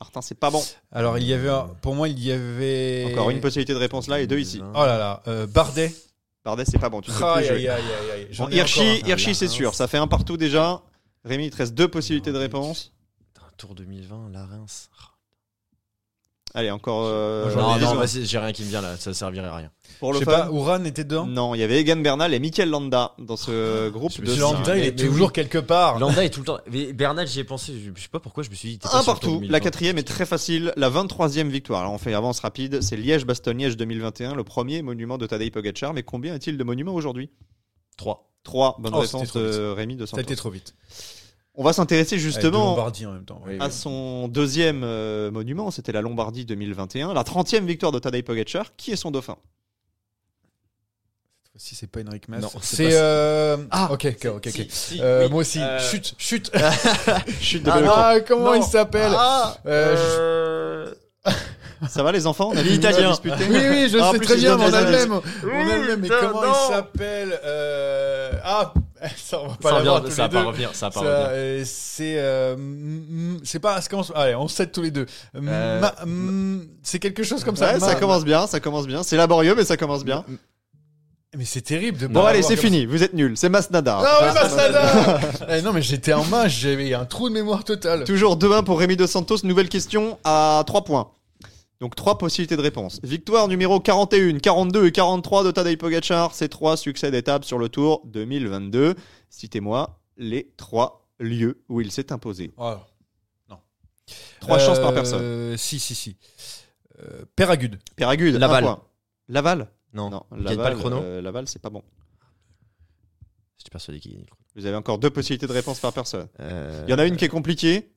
Martin, 0.00 0.20
c'est 0.20 0.34
pas 0.38 0.50
bon. 0.50 0.62
Alors, 0.92 1.16
il 1.18 1.24
y 1.24 1.32
avait, 1.32 1.48
un- 1.48 1.68
pour 1.80 1.94
moi, 1.94 2.08
il 2.08 2.18
y 2.22 2.30
avait. 2.32 3.06
Encore 3.12 3.30
une 3.30 3.40
possibilité 3.40 3.72
de 3.72 3.78
réponse 3.78 4.08
là 4.08 4.20
et 4.20 4.26
deux 4.26 4.38
ici. 4.38 4.60
Oh 4.62 4.84
là 4.84 4.98
là, 4.98 5.22
euh, 5.26 5.46
Bardet. 5.46 5.94
Bardet, 6.44 6.64
c'est 6.66 6.78
pas 6.78 6.90
bon. 6.90 7.00
Tu 7.00 7.10
Aïe, 7.10 7.16
plus 7.16 7.24
aïe, 7.26 7.46
jouer. 7.46 7.68
aïe, 7.68 7.68
aïe, 7.70 8.10
aïe. 8.12 8.26
J'en 8.30 8.44
Bon, 8.44 8.50
ai 8.50 8.56
Hirschi, 8.56 8.80
encore 8.80 9.04
un. 9.04 9.08
Hirschi, 9.08 9.34
c'est 9.34 9.48
sûr. 9.48 9.74
Ça 9.74 9.88
fait 9.88 9.96
un 9.98 10.06
partout 10.06 10.36
déjà. 10.36 10.82
Rémi, 11.24 11.46
il 11.46 11.50
te 11.50 11.56
reste 11.56 11.74
deux 11.74 11.88
possibilités 11.88 12.30
de 12.30 12.38
réponse. 12.38 12.92
Putain, 13.34 13.46
Tour 13.56 13.74
2020, 13.74 14.28
la 14.32 14.44
Reims. 14.46 14.90
Allez, 16.56 16.70
encore. 16.70 17.04
euh, 17.04 17.50
J'en 17.52 17.76
ai 17.76 17.80
Non, 17.82 17.94
non, 17.96 18.02
j'ai 18.06 18.38
rien 18.38 18.50
qui 18.52 18.62
me 18.64 18.68
vient 18.68 18.80
là, 18.80 18.96
ça 18.96 19.12
servirait 19.12 19.46
à 19.46 19.54
rien. 19.56 19.70
pour 20.00 20.14
Je 20.14 20.20
le 20.20 20.24
sais 20.24 20.30
fun. 20.30 20.38
pas, 20.46 20.50
Ouran 20.50 20.82
était 20.84 21.04
dedans 21.04 21.26
Non, 21.26 21.54
il 21.54 21.58
y 21.58 21.62
avait 21.62 21.78
Egan 21.80 21.96
Bernal 21.98 22.32
et 22.32 22.38
Mikel 22.38 22.70
Landa 22.70 23.12
dans 23.18 23.36
ce 23.36 23.90
groupe 23.90 24.10
je 24.10 24.22
de 24.22 24.34
Landa, 24.40 24.76
il 24.76 24.84
est 24.84 24.90
mais 24.98 25.06
toujours 25.06 25.26
oui. 25.28 25.32
quelque 25.34 25.58
part. 25.58 25.98
Landa 25.98 26.24
est 26.24 26.30
tout 26.30 26.40
le 26.40 26.46
temps. 26.46 26.58
Mais 26.72 26.92
Bernal, 26.94 27.28
j'y 27.28 27.40
ai 27.40 27.44
pensé, 27.44 27.74
je 27.78 27.90
je 27.94 28.02
sais 28.02 28.08
pas 28.08 28.20
pourquoi 28.20 28.42
je 28.42 28.48
me 28.50 28.54
suis 28.54 28.70
dit. 28.70 28.78
Un 28.90 29.02
partout. 29.04 29.32
2020. 29.32 29.52
La 29.52 29.60
quatrième 29.60 29.98
est 29.98 30.02
très 30.08 30.24
facile. 30.24 30.72
La 30.76 30.88
23e 30.88 31.48
victoire. 31.48 31.80
Alors 31.82 31.92
on 31.92 31.98
fait 31.98 32.14
avance 32.14 32.40
rapide. 32.40 32.80
C'est 32.80 32.96
Liège-Bastogne-Liège 32.96 33.76
2021, 33.76 34.34
le 34.34 34.42
premier 34.42 34.80
monument 34.80 35.18
de 35.18 35.26
Tadej 35.26 35.50
Pogacar. 35.52 35.92
Mais 35.92 36.02
combien 36.04 36.32
a-t-il 36.34 36.56
de 36.56 36.64
monuments 36.64 36.94
aujourd'hui? 36.94 37.28
3. 37.98 38.30
3. 38.44 38.76
Bonne 38.78 38.92
Oh, 38.94 39.02
c'était 39.04 39.16
réponse 39.18 39.28
trop 39.28 39.40
vite. 39.40 39.52
de 39.52 39.68
Rémi 39.68 39.96
de 39.96 40.06
Ça 40.06 40.16
a 40.16 40.20
été 40.20 40.30
Santos. 40.34 40.40
trop 40.40 40.50
vite. 40.50 40.74
On 41.58 41.64
va 41.64 41.72
s'intéresser 41.72 42.18
justement 42.18 42.70
Lombardie 42.76 43.06
en 43.06 43.12
même 43.12 43.24
temps. 43.24 43.40
Oui, 43.46 43.56
à 43.60 43.70
son 43.70 44.28
deuxième 44.28 44.82
euh, 44.84 45.30
monument. 45.30 45.70
C'était 45.70 45.92
la 45.92 46.02
Lombardie 46.02 46.44
2021. 46.44 47.14
La 47.14 47.22
30e 47.22 47.64
victoire 47.64 47.92
de 47.92 47.98
Tadej 47.98 48.22
Pogacar. 48.22 48.76
Qui 48.76 48.92
est 48.92 48.96
son 48.96 49.10
dauphin? 49.10 49.36
Si 51.58 51.74
c'est 51.74 51.86
pas 51.86 52.00
Henrik 52.06 52.28
Mas. 52.28 52.42
Non, 52.42 52.50
c'est 52.60 52.90
euh, 52.92 53.56
Ah. 53.70 53.88
ok, 53.90 54.04
ok, 54.22 54.26
ok. 54.26 54.46
ok. 54.46 54.52
Si, 54.52 54.68
si, 54.68 55.00
Euh, 55.00 55.24
oui. 55.24 55.30
Moi 55.30 55.40
aussi. 55.40 55.58
Euh, 55.62 55.78
Chut, 55.80 56.14
chut. 56.18 56.52
Chute 57.40 57.62
de 57.62 57.70
Ah, 57.70 58.16
comment 58.28 58.44
Non. 58.52 58.54
il 58.56 58.62
s'appelle? 58.62 59.12
Ah, 59.16 59.56
Euh, 59.64 59.96
euh, 61.26 61.30
Ça 61.88 62.02
va 62.02 62.12
les 62.12 62.26
enfants? 62.26 62.50
On 62.52 62.56
a 62.56 62.62
L'italien. 62.62 63.12
Oui, 63.24 63.30
oui, 63.50 63.88
je 63.90 63.98
Ah, 64.00 64.10
sais 64.12 64.18
plus, 64.18 64.26
très 64.26 64.36
bien, 64.36 64.58
on 64.58 64.72
a 64.72 64.80
le 64.82 64.90
même. 64.90 65.12
On 65.12 65.70
a 65.70 65.76
le 65.76 65.86
même, 65.88 66.00
mais 66.00 66.08
comment 66.08 66.42
non. 66.42 66.48
il 66.68 66.72
s'appelle 66.74 67.40
euh... 67.44 68.32
Ah, 68.44 68.72
ça 69.16 69.40
on 69.42 69.48
va 69.48 69.54
pas 69.56 69.68
ça 69.70 69.74
l'avoir 69.76 70.00
vient- 70.00 70.08
tous 70.08 70.14
ça 70.16 70.22
va 70.22 70.28
les 70.28 70.34
pas 70.34 70.42
revenir, 70.44 70.70
ça 70.72 70.86
va 70.88 70.90
pas 70.90 71.00
Ça, 71.00 71.06
revenir. 71.06 71.28
euh, 71.32 71.62
c'est 71.66 72.14
euh, 72.16 72.56
c'est 73.44 73.58
pas 73.58 73.78
commence- 73.90 74.12
allez 74.14 74.34
on 74.34 74.48
sait 74.48 74.66
tous 74.68 74.80
les 74.82 74.90
deux 74.90 75.06
Euh, 75.36 75.80
c'est 76.82 76.98
quelque 76.98 77.22
chose 77.22 77.44
comme 77.44 77.56
ça 77.56 77.74
Ouais, 77.74 77.80
ça 77.80 77.88
Ma- 77.88 77.94
commence 77.96 78.24
bien, 78.24 78.46
ça 78.46 78.58
commence 78.60 78.86
bien. 78.86 79.02
C'est 79.02 79.16
laborieux, 79.18 79.54
mais 79.54 79.64
ça 79.64 79.76
commence 79.76 80.02
bien. 80.04 80.24
mais 81.36 81.44
c'est 81.44 81.60
terrible 81.60 81.98
de 81.98 82.06
Bon, 82.06 82.24
allez, 82.24 82.40
c'est 82.42 82.56
fini. 82.56 82.86
Vous 82.86 83.02
êtes 83.02 83.12
nuls. 83.12 83.34
C'est 83.36 83.50
Masnada. 83.50 83.98
ah 84.02 84.18
oui 84.22 84.34
Masnada 84.34 85.20
Eh, 85.50 85.60
non 85.62 85.72
mais 85.74 85.82
j'étais 85.82 86.14
en 86.14 86.24
main 86.24 86.48
j'avais 86.48 86.94
un 86.94 87.04
trou 87.04 87.28
de 87.28 87.34
mémoire 87.34 87.64
total 87.64 88.04
Toujours 88.04 88.38
2-1 88.38 88.64
pour 88.64 88.78
Rémi 88.78 88.96
Dos 88.96 89.06
Santos. 89.06 89.36
Nouvelle 89.44 89.68
question 89.68 90.18
à 90.24 90.64
3 90.66 90.84
points. 90.84 91.10
Donc 91.80 91.94
3 91.94 92.16
possibilités 92.18 92.56
de 92.56 92.62
réponse. 92.62 93.00
Victoire 93.02 93.48
numéro 93.48 93.80
41, 93.80 94.38
42 94.38 94.86
et 94.86 94.92
43 94.92 95.44
de 95.44 95.50
Tadej 95.50 95.76
Pogacar. 95.76 96.34
Ces 96.34 96.48
3 96.48 96.76
succès 96.76 97.10
d'étape 97.10 97.44
sur 97.44 97.58
le 97.58 97.68
Tour 97.68 98.02
2022. 98.06 98.94
Citez-moi 99.28 100.00
les 100.16 100.50
3 100.56 101.06
lieux 101.20 101.62
où 101.68 101.80
il 101.80 101.90
s'est 101.92 102.12
imposé. 102.12 102.52
Oh. 102.56 102.74
3 104.40 104.58
chances 104.60 104.78
par 104.78 104.90
Euh, 104.90 104.94
personne. 104.94 105.56
si 105.56 105.80
si 105.80 105.94
si 105.94 106.16
euh, 107.00 107.24
Péragude 107.34 107.78
Péragude, 107.96 108.36
Laval. 108.36 108.64
un 108.64 108.66
point. 108.74 108.82
Laval 109.28 109.68
Non, 109.92 110.08
Non, 110.10 110.24
gagne 110.30 110.42
Laval, 110.44 110.56
pas 110.58 110.70
le 110.70 110.76
chrono. 110.76 110.96
euh, 111.02 111.20
Laval, 111.20 111.48
c'est 111.48 111.58
pas 111.60 111.70
bon. 111.70 111.82
J'étais 113.58 113.70
persuadé 113.70 113.98
qu'il 113.98 114.12
gagnait 114.12 114.22
le 114.24 114.30
chrono. 114.30 114.42
Vous 114.54 114.66
avez 114.66 114.76
encore 114.76 114.98
deux 114.98 115.10
possibilités 115.10 115.46
de 115.48 115.52
réponse 115.52 115.80
par 115.80 115.92
personne. 115.92 116.28
Euh, 116.40 116.84
Il 116.86 116.90
y 116.90 116.94
en 116.94 116.98
a 116.98 117.04
une 117.06 117.16
qui 117.16 117.24
est 117.24 117.28
compliquée, 117.28 117.90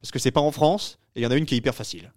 parce 0.00 0.10
que 0.12 0.18
c'est 0.20 0.30
pas 0.30 0.40
en 0.40 0.52
France, 0.52 0.98
et 1.16 1.20
il 1.20 1.22
y 1.24 1.26
en 1.26 1.30
a 1.30 1.36
une 1.36 1.44
qui 1.46 1.54
est 1.54 1.58
hyper 1.58 1.74
facile. 1.74 2.12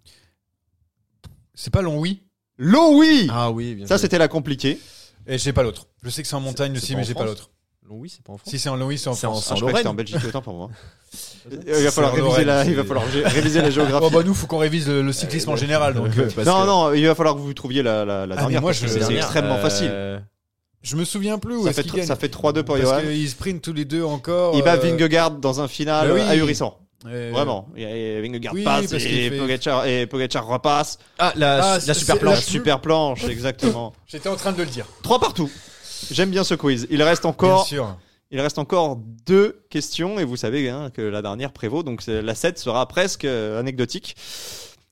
C'est 1.54 1.72
pas 1.72 1.82
long 1.82 1.98
oui 1.98 2.22
L'eau, 2.62 2.98
oui 2.98 3.28
Ah 3.32 3.50
oui, 3.50 3.74
bien 3.74 3.86
Ça, 3.86 3.96
joué. 3.96 4.02
c'était 4.02 4.18
la 4.18 4.28
compliquée. 4.28 4.78
et 5.26 5.38
j'ai 5.38 5.52
pas 5.52 5.62
l'autre 5.62 5.86
je 6.02 6.10
sais 6.10 6.22
que 6.22 6.28
c'est 6.28 6.34
en 6.36 6.40
montagne 6.40 6.76
aussi 6.76 6.94
mais 6.96 7.04
j'ai 7.04 7.14
pas 7.14 7.24
l'autre 7.24 7.50
Long, 7.88 7.96
oui, 7.98 8.08
c'est 8.08 8.22
pas 8.22 8.32
en 8.34 8.38
France. 8.38 8.48
si 8.50 8.58
c'est 8.60 8.68
en 8.68 8.76
long 8.76 8.86
oui 8.86 8.98
c'est 8.98 9.08
en 9.08 9.14
C'est 9.14 9.26
en- 9.26 9.32
France 9.32 9.46
c'est 9.46 9.52
Ah, 9.52 9.56
je 9.56 9.60
croyais 9.62 9.80
que 9.80 9.84
Lorraine. 9.84 9.98
c'était 9.98 10.12
en 10.14 10.16
Belgique, 10.18 10.28
autant 10.28 10.42
pour 10.42 10.54
moi. 10.54 10.70
Il 11.50 11.82
va 11.84 11.90
falloir 11.90 12.12
réviser 12.12 12.44
Lorraine, 12.44 12.46
la, 12.46 12.64
il 12.64 12.74
va 12.74 12.82
c'est- 12.82 12.88
falloir 12.88 13.08
gé- 13.08 13.24
réviser 13.26 13.62
la 13.62 13.70
géographie. 13.70 14.04
Oh 14.06 14.10
bah 14.10 14.22
nous 14.24 14.32
faut 14.34 14.46
qu'on 14.46 14.58
révise 14.58 14.86
le, 14.86 15.02
le 15.02 15.12
cyclisme 15.12 15.50
en 15.50 15.56
général 15.56 15.94
donc 15.94 16.06
euh, 16.18 16.28
Parce 16.32 16.46
non, 16.46 16.60
que- 16.62 16.66
non, 16.66 16.92
il 16.92 17.04
va 17.06 17.14
falloir 17.16 17.34
que 17.34 17.40
vous 17.40 17.52
trouviez 17.54 17.82
la, 17.82 18.04
la, 18.04 18.26
la 18.26 18.34
Ah, 18.34 18.36
mais 18.36 18.36
dernière. 18.36 18.60
moi, 18.60 18.70
parce 18.70 18.80
que 18.80 18.86
je- 18.86 18.92
c'est 18.92 18.98
Dernière, 19.00 19.22
extrêmement 19.24 19.56
euh, 19.56 19.60
facile. 19.62 20.22
je 20.82 20.94
me 20.96 21.04
souviens 21.04 21.38
plus 21.38 21.56
où 21.56 21.64
Ça 21.64 21.70
est-ce 21.70 21.76
fait, 21.78 21.82
qu'il 21.82 21.92
tr- 21.94 21.96
gagne 21.96 22.06
ça 22.06 22.14
fait 22.16 22.28
3-2 22.32 22.62
pour 22.62 22.76
parce 22.76 22.80
Johan. 22.88 23.00
qu'ils 23.00 23.28
sprintent 23.28 23.62
tous 23.62 23.72
les 23.72 23.84
deux 23.86 24.04
encore 24.04 24.54
Il 24.54 24.62
bat 24.62 24.74
euh, 24.74 24.76
Vingegaard 24.76 25.32
dans 25.32 25.60
un 25.60 25.66
final 25.66 26.08
bah 26.08 26.14
oui. 26.14 26.20
ahurissant. 26.20 26.78
Euh, 27.06 27.30
Vraiment. 27.32 27.68
Et, 27.76 28.20
Vingegaard 28.20 28.54
oui, 28.54 28.62
passe 28.64 28.92
et, 28.92 28.98
fait- 29.30 29.38
Pogacar, 29.38 29.86
et 29.86 30.06
Pogacar 30.06 30.46
repasse. 30.46 30.98
Ah, 31.18 31.32
la, 31.36 31.74
Ah, 31.74 31.78
la 31.86 31.94
super 31.94 32.18
planche. 32.18 32.34
la- 32.36 32.40
Super 32.42 32.80
planche, 32.80 33.24
exactement. 33.24 33.92
J'étais 34.06 34.28
en 34.28 34.36
train 34.36 34.52
de 34.52 34.58
le 34.62 34.66
dire. 34.68 34.86
3 35.02 35.18
partout. 35.20 35.50
J'aime 36.10 36.30
bien 36.30 36.44
ce 36.44 36.54
quiz. 36.54 36.86
Il 36.90 37.02
reste 37.02 37.22
Bien 37.22 37.30
encore 37.30 37.66
sûr. 37.66 37.96
Il 38.32 38.40
reste 38.40 38.58
encore 38.58 38.96
deux 39.26 39.64
questions 39.70 40.18
et 40.20 40.24
vous 40.24 40.36
savez 40.36 40.68
hein, 40.68 40.90
que 40.94 41.02
la 41.02 41.20
dernière 41.20 41.52
prévaut, 41.52 41.82
donc 41.82 42.06
la 42.06 42.34
7 42.34 42.58
sera 42.58 42.86
presque 42.86 43.24
euh, 43.24 43.58
anecdotique. 43.58 44.14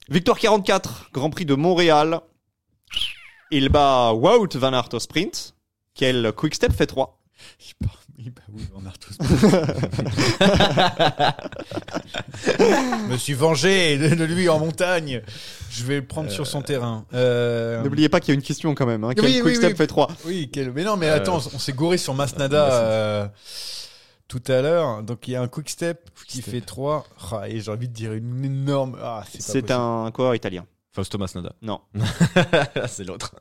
Victoire 0.08 0.38
44, 0.38 1.10
Grand 1.12 1.30
Prix 1.30 1.44
de 1.44 1.54
Montréal. 1.54 2.20
Il 3.50 3.68
bat 3.68 4.12
Wout 4.12 4.48
van 4.56 4.72
Aert 4.72 4.88
au 4.92 4.98
sprint. 4.98 5.54
Quel 5.94 6.32
quick 6.36 6.54
step 6.54 6.72
fait 6.72 6.86
3 6.86 7.20
Il 7.60 7.86
part- 7.86 8.00
il 8.18 8.30
bat 8.32 8.42
oui, 8.52 8.62
on 8.74 8.84
a 8.86 8.92
tous. 9.00 9.16
Je 12.46 13.12
me 13.12 13.16
suis 13.16 13.34
vengé 13.34 13.96
de, 13.98 14.24
lui 14.24 14.48
en 14.48 14.58
montagne. 14.58 15.22
Je 15.70 15.84
vais 15.84 15.96
le 15.96 16.04
prendre 16.06 16.30
sur 16.30 16.46
son 16.46 16.62
terrain. 16.62 17.04
Euh, 17.14 17.82
N'oubliez 17.82 18.08
pas 18.08 18.20
qu'il 18.20 18.28
y 18.30 18.32
a 18.32 18.34
une 18.34 18.42
question 18.42 18.74
quand 18.74 18.86
même. 18.86 19.04
Hein. 19.04 19.12
Quel 19.14 19.24
Oui, 19.24 19.32
quick 19.34 19.44
oui, 19.44 19.56
step 19.56 19.70
oui. 19.70 19.76
fait 19.76 19.86
3 19.86 20.08
Oui, 20.24 20.50
quel- 20.52 20.72
mais 20.72 20.84
non, 20.84 20.96
mais 20.96 21.08
attends, 21.08 21.36
on 21.54 21.58
s'est 21.58 21.72
gouré 21.72 21.96
sur 21.98 22.14
Masnada 22.14 22.72
euh, 22.72 23.28
tout 24.26 24.42
à 24.48 24.62
l'heure. 24.62 25.02
Donc 25.02 25.28
il 25.28 25.32
y 25.32 25.36
a 25.36 25.42
un 25.42 25.48
quick 25.48 25.70
step 25.70 26.10
qui 26.26 26.42
step. 26.42 26.54
fait 26.54 26.60
3. 26.60 27.06
Ah, 27.32 27.48
et 27.48 27.60
j'ai 27.60 27.70
envie 27.70 27.88
de 27.88 27.94
dire 27.94 28.12
une 28.12 28.44
énorme. 28.44 28.98
Ah, 29.02 29.22
c'est 29.38 29.70
un 29.70 30.10
coureur 30.12 30.34
italien. 30.34 30.66
Fausto 30.92 31.18
Masnada. 31.18 31.52
Non. 31.62 31.80
c'est 32.88 33.04
l'autre. 33.04 33.34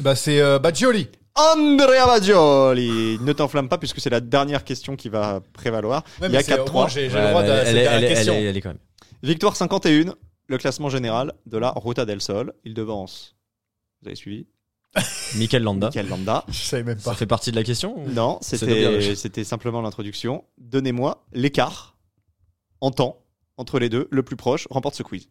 Bah, 0.00 0.14
c'est 0.14 0.40
euh, 0.40 0.58
Baggioli. 0.58 1.08
Andrea 1.38 2.06
Baggioli 2.06 3.18
Ne 3.20 3.32
t'enflamme 3.32 3.68
pas 3.68 3.78
puisque 3.78 4.00
c'est 4.00 4.10
la 4.10 4.20
dernière 4.20 4.64
question 4.64 4.96
qui 4.96 5.08
va 5.08 5.40
prévaloir. 5.52 6.02
Ouais, 6.20 6.28
Il 6.28 6.32
y 6.32 6.36
a 6.36 6.38
mais 6.38 6.42
c'est- 6.42 6.52
au 6.58 6.64
4-3. 6.64 6.72
moins, 6.72 6.88
J'ai 6.88 7.08
le 7.08 7.28
droit 7.28 7.42
de 7.42 7.48
elle, 7.48 7.58
cette 7.58 7.66
elle, 7.68 7.74
dernière 7.82 8.02
elle, 8.10 8.14
question. 8.16 8.34
elle, 8.34 8.44
elle 8.46 8.56
est 8.56 8.60
quand 8.60 8.68
même. 8.70 8.78
Victoire 9.22 9.56
51, 9.56 10.14
le 10.48 10.58
classement 10.58 10.88
général 10.88 11.32
de 11.46 11.58
la 11.58 11.70
Ruta 11.76 12.04
del 12.04 12.20
Sol. 12.20 12.52
Il 12.64 12.74
devance. 12.74 13.36
Vous 14.02 14.08
avez 14.08 14.16
suivi 14.16 14.46
Mikel 15.36 15.62
Landa. 15.62 15.88
Michael 15.88 16.08
Landa. 16.08 16.44
Je 16.48 16.58
savais 16.60 16.82
même 16.84 16.98
Ça 16.98 17.10
pas. 17.10 17.16
fait 17.16 17.26
partie 17.26 17.50
de 17.50 17.56
la 17.56 17.62
question 17.64 17.98
ou- 17.98 18.08
Non, 18.10 18.38
c'était 18.42 19.44
simplement 19.44 19.80
l'introduction. 19.82 20.44
Donnez-moi 20.58 21.24
l'écart 21.32 21.96
en 22.80 22.90
temps 22.90 23.18
entre 23.56 23.78
les 23.78 23.88
deux. 23.88 24.08
Le 24.10 24.22
plus 24.22 24.36
proche 24.36 24.66
remporte 24.70 24.94
ce 24.94 25.02
quiz. 25.02 25.28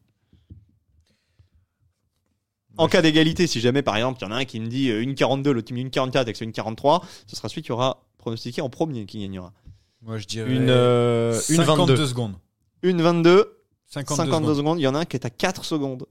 En 2.77 2.87
cas 2.87 3.01
d'égalité, 3.01 3.47
si 3.47 3.59
jamais 3.59 3.81
par 3.81 3.95
exemple 3.95 4.19
il 4.21 4.25
y 4.25 4.27
en 4.27 4.31
a 4.31 4.37
un 4.37 4.45
qui 4.45 4.59
me 4.59 4.67
dit 4.67 4.89
euh, 4.89 5.01
une 5.01 5.15
42, 5.15 5.51
l'autre 5.51 5.67
qui 5.67 5.73
me 5.73 5.77
dit 5.77 5.83
une 5.83 5.89
44 5.89 6.27
et 6.27 6.31
que 6.31 6.37
c'est 6.37 6.45
une 6.45 6.51
43, 6.51 7.03
ce 7.25 7.35
sera 7.35 7.49
celui 7.49 7.61
qui 7.63 7.71
aura 7.71 8.03
pronostiqué 8.17 8.61
en 8.61 8.69
premier 8.69 9.05
qui 9.05 9.21
gagnera. 9.21 9.53
Moi, 10.01 10.17
je 10.17 10.25
dirais. 10.25 10.49
Une, 10.51 10.69
euh, 10.69 11.33
une 11.49 11.57
52 11.57 11.93
22. 11.93 12.07
secondes. 12.07 12.35
Une 12.83 13.01
22, 13.01 13.59
52, 13.87 14.15
52 14.15 14.45
secondes. 14.45 14.57
secondes. 14.57 14.79
Il 14.79 14.83
y 14.83 14.87
en 14.87 14.95
a 14.95 14.99
un 14.99 15.05
qui 15.05 15.17
est 15.17 15.25
à 15.25 15.29
4 15.29 15.65
secondes. 15.65 16.05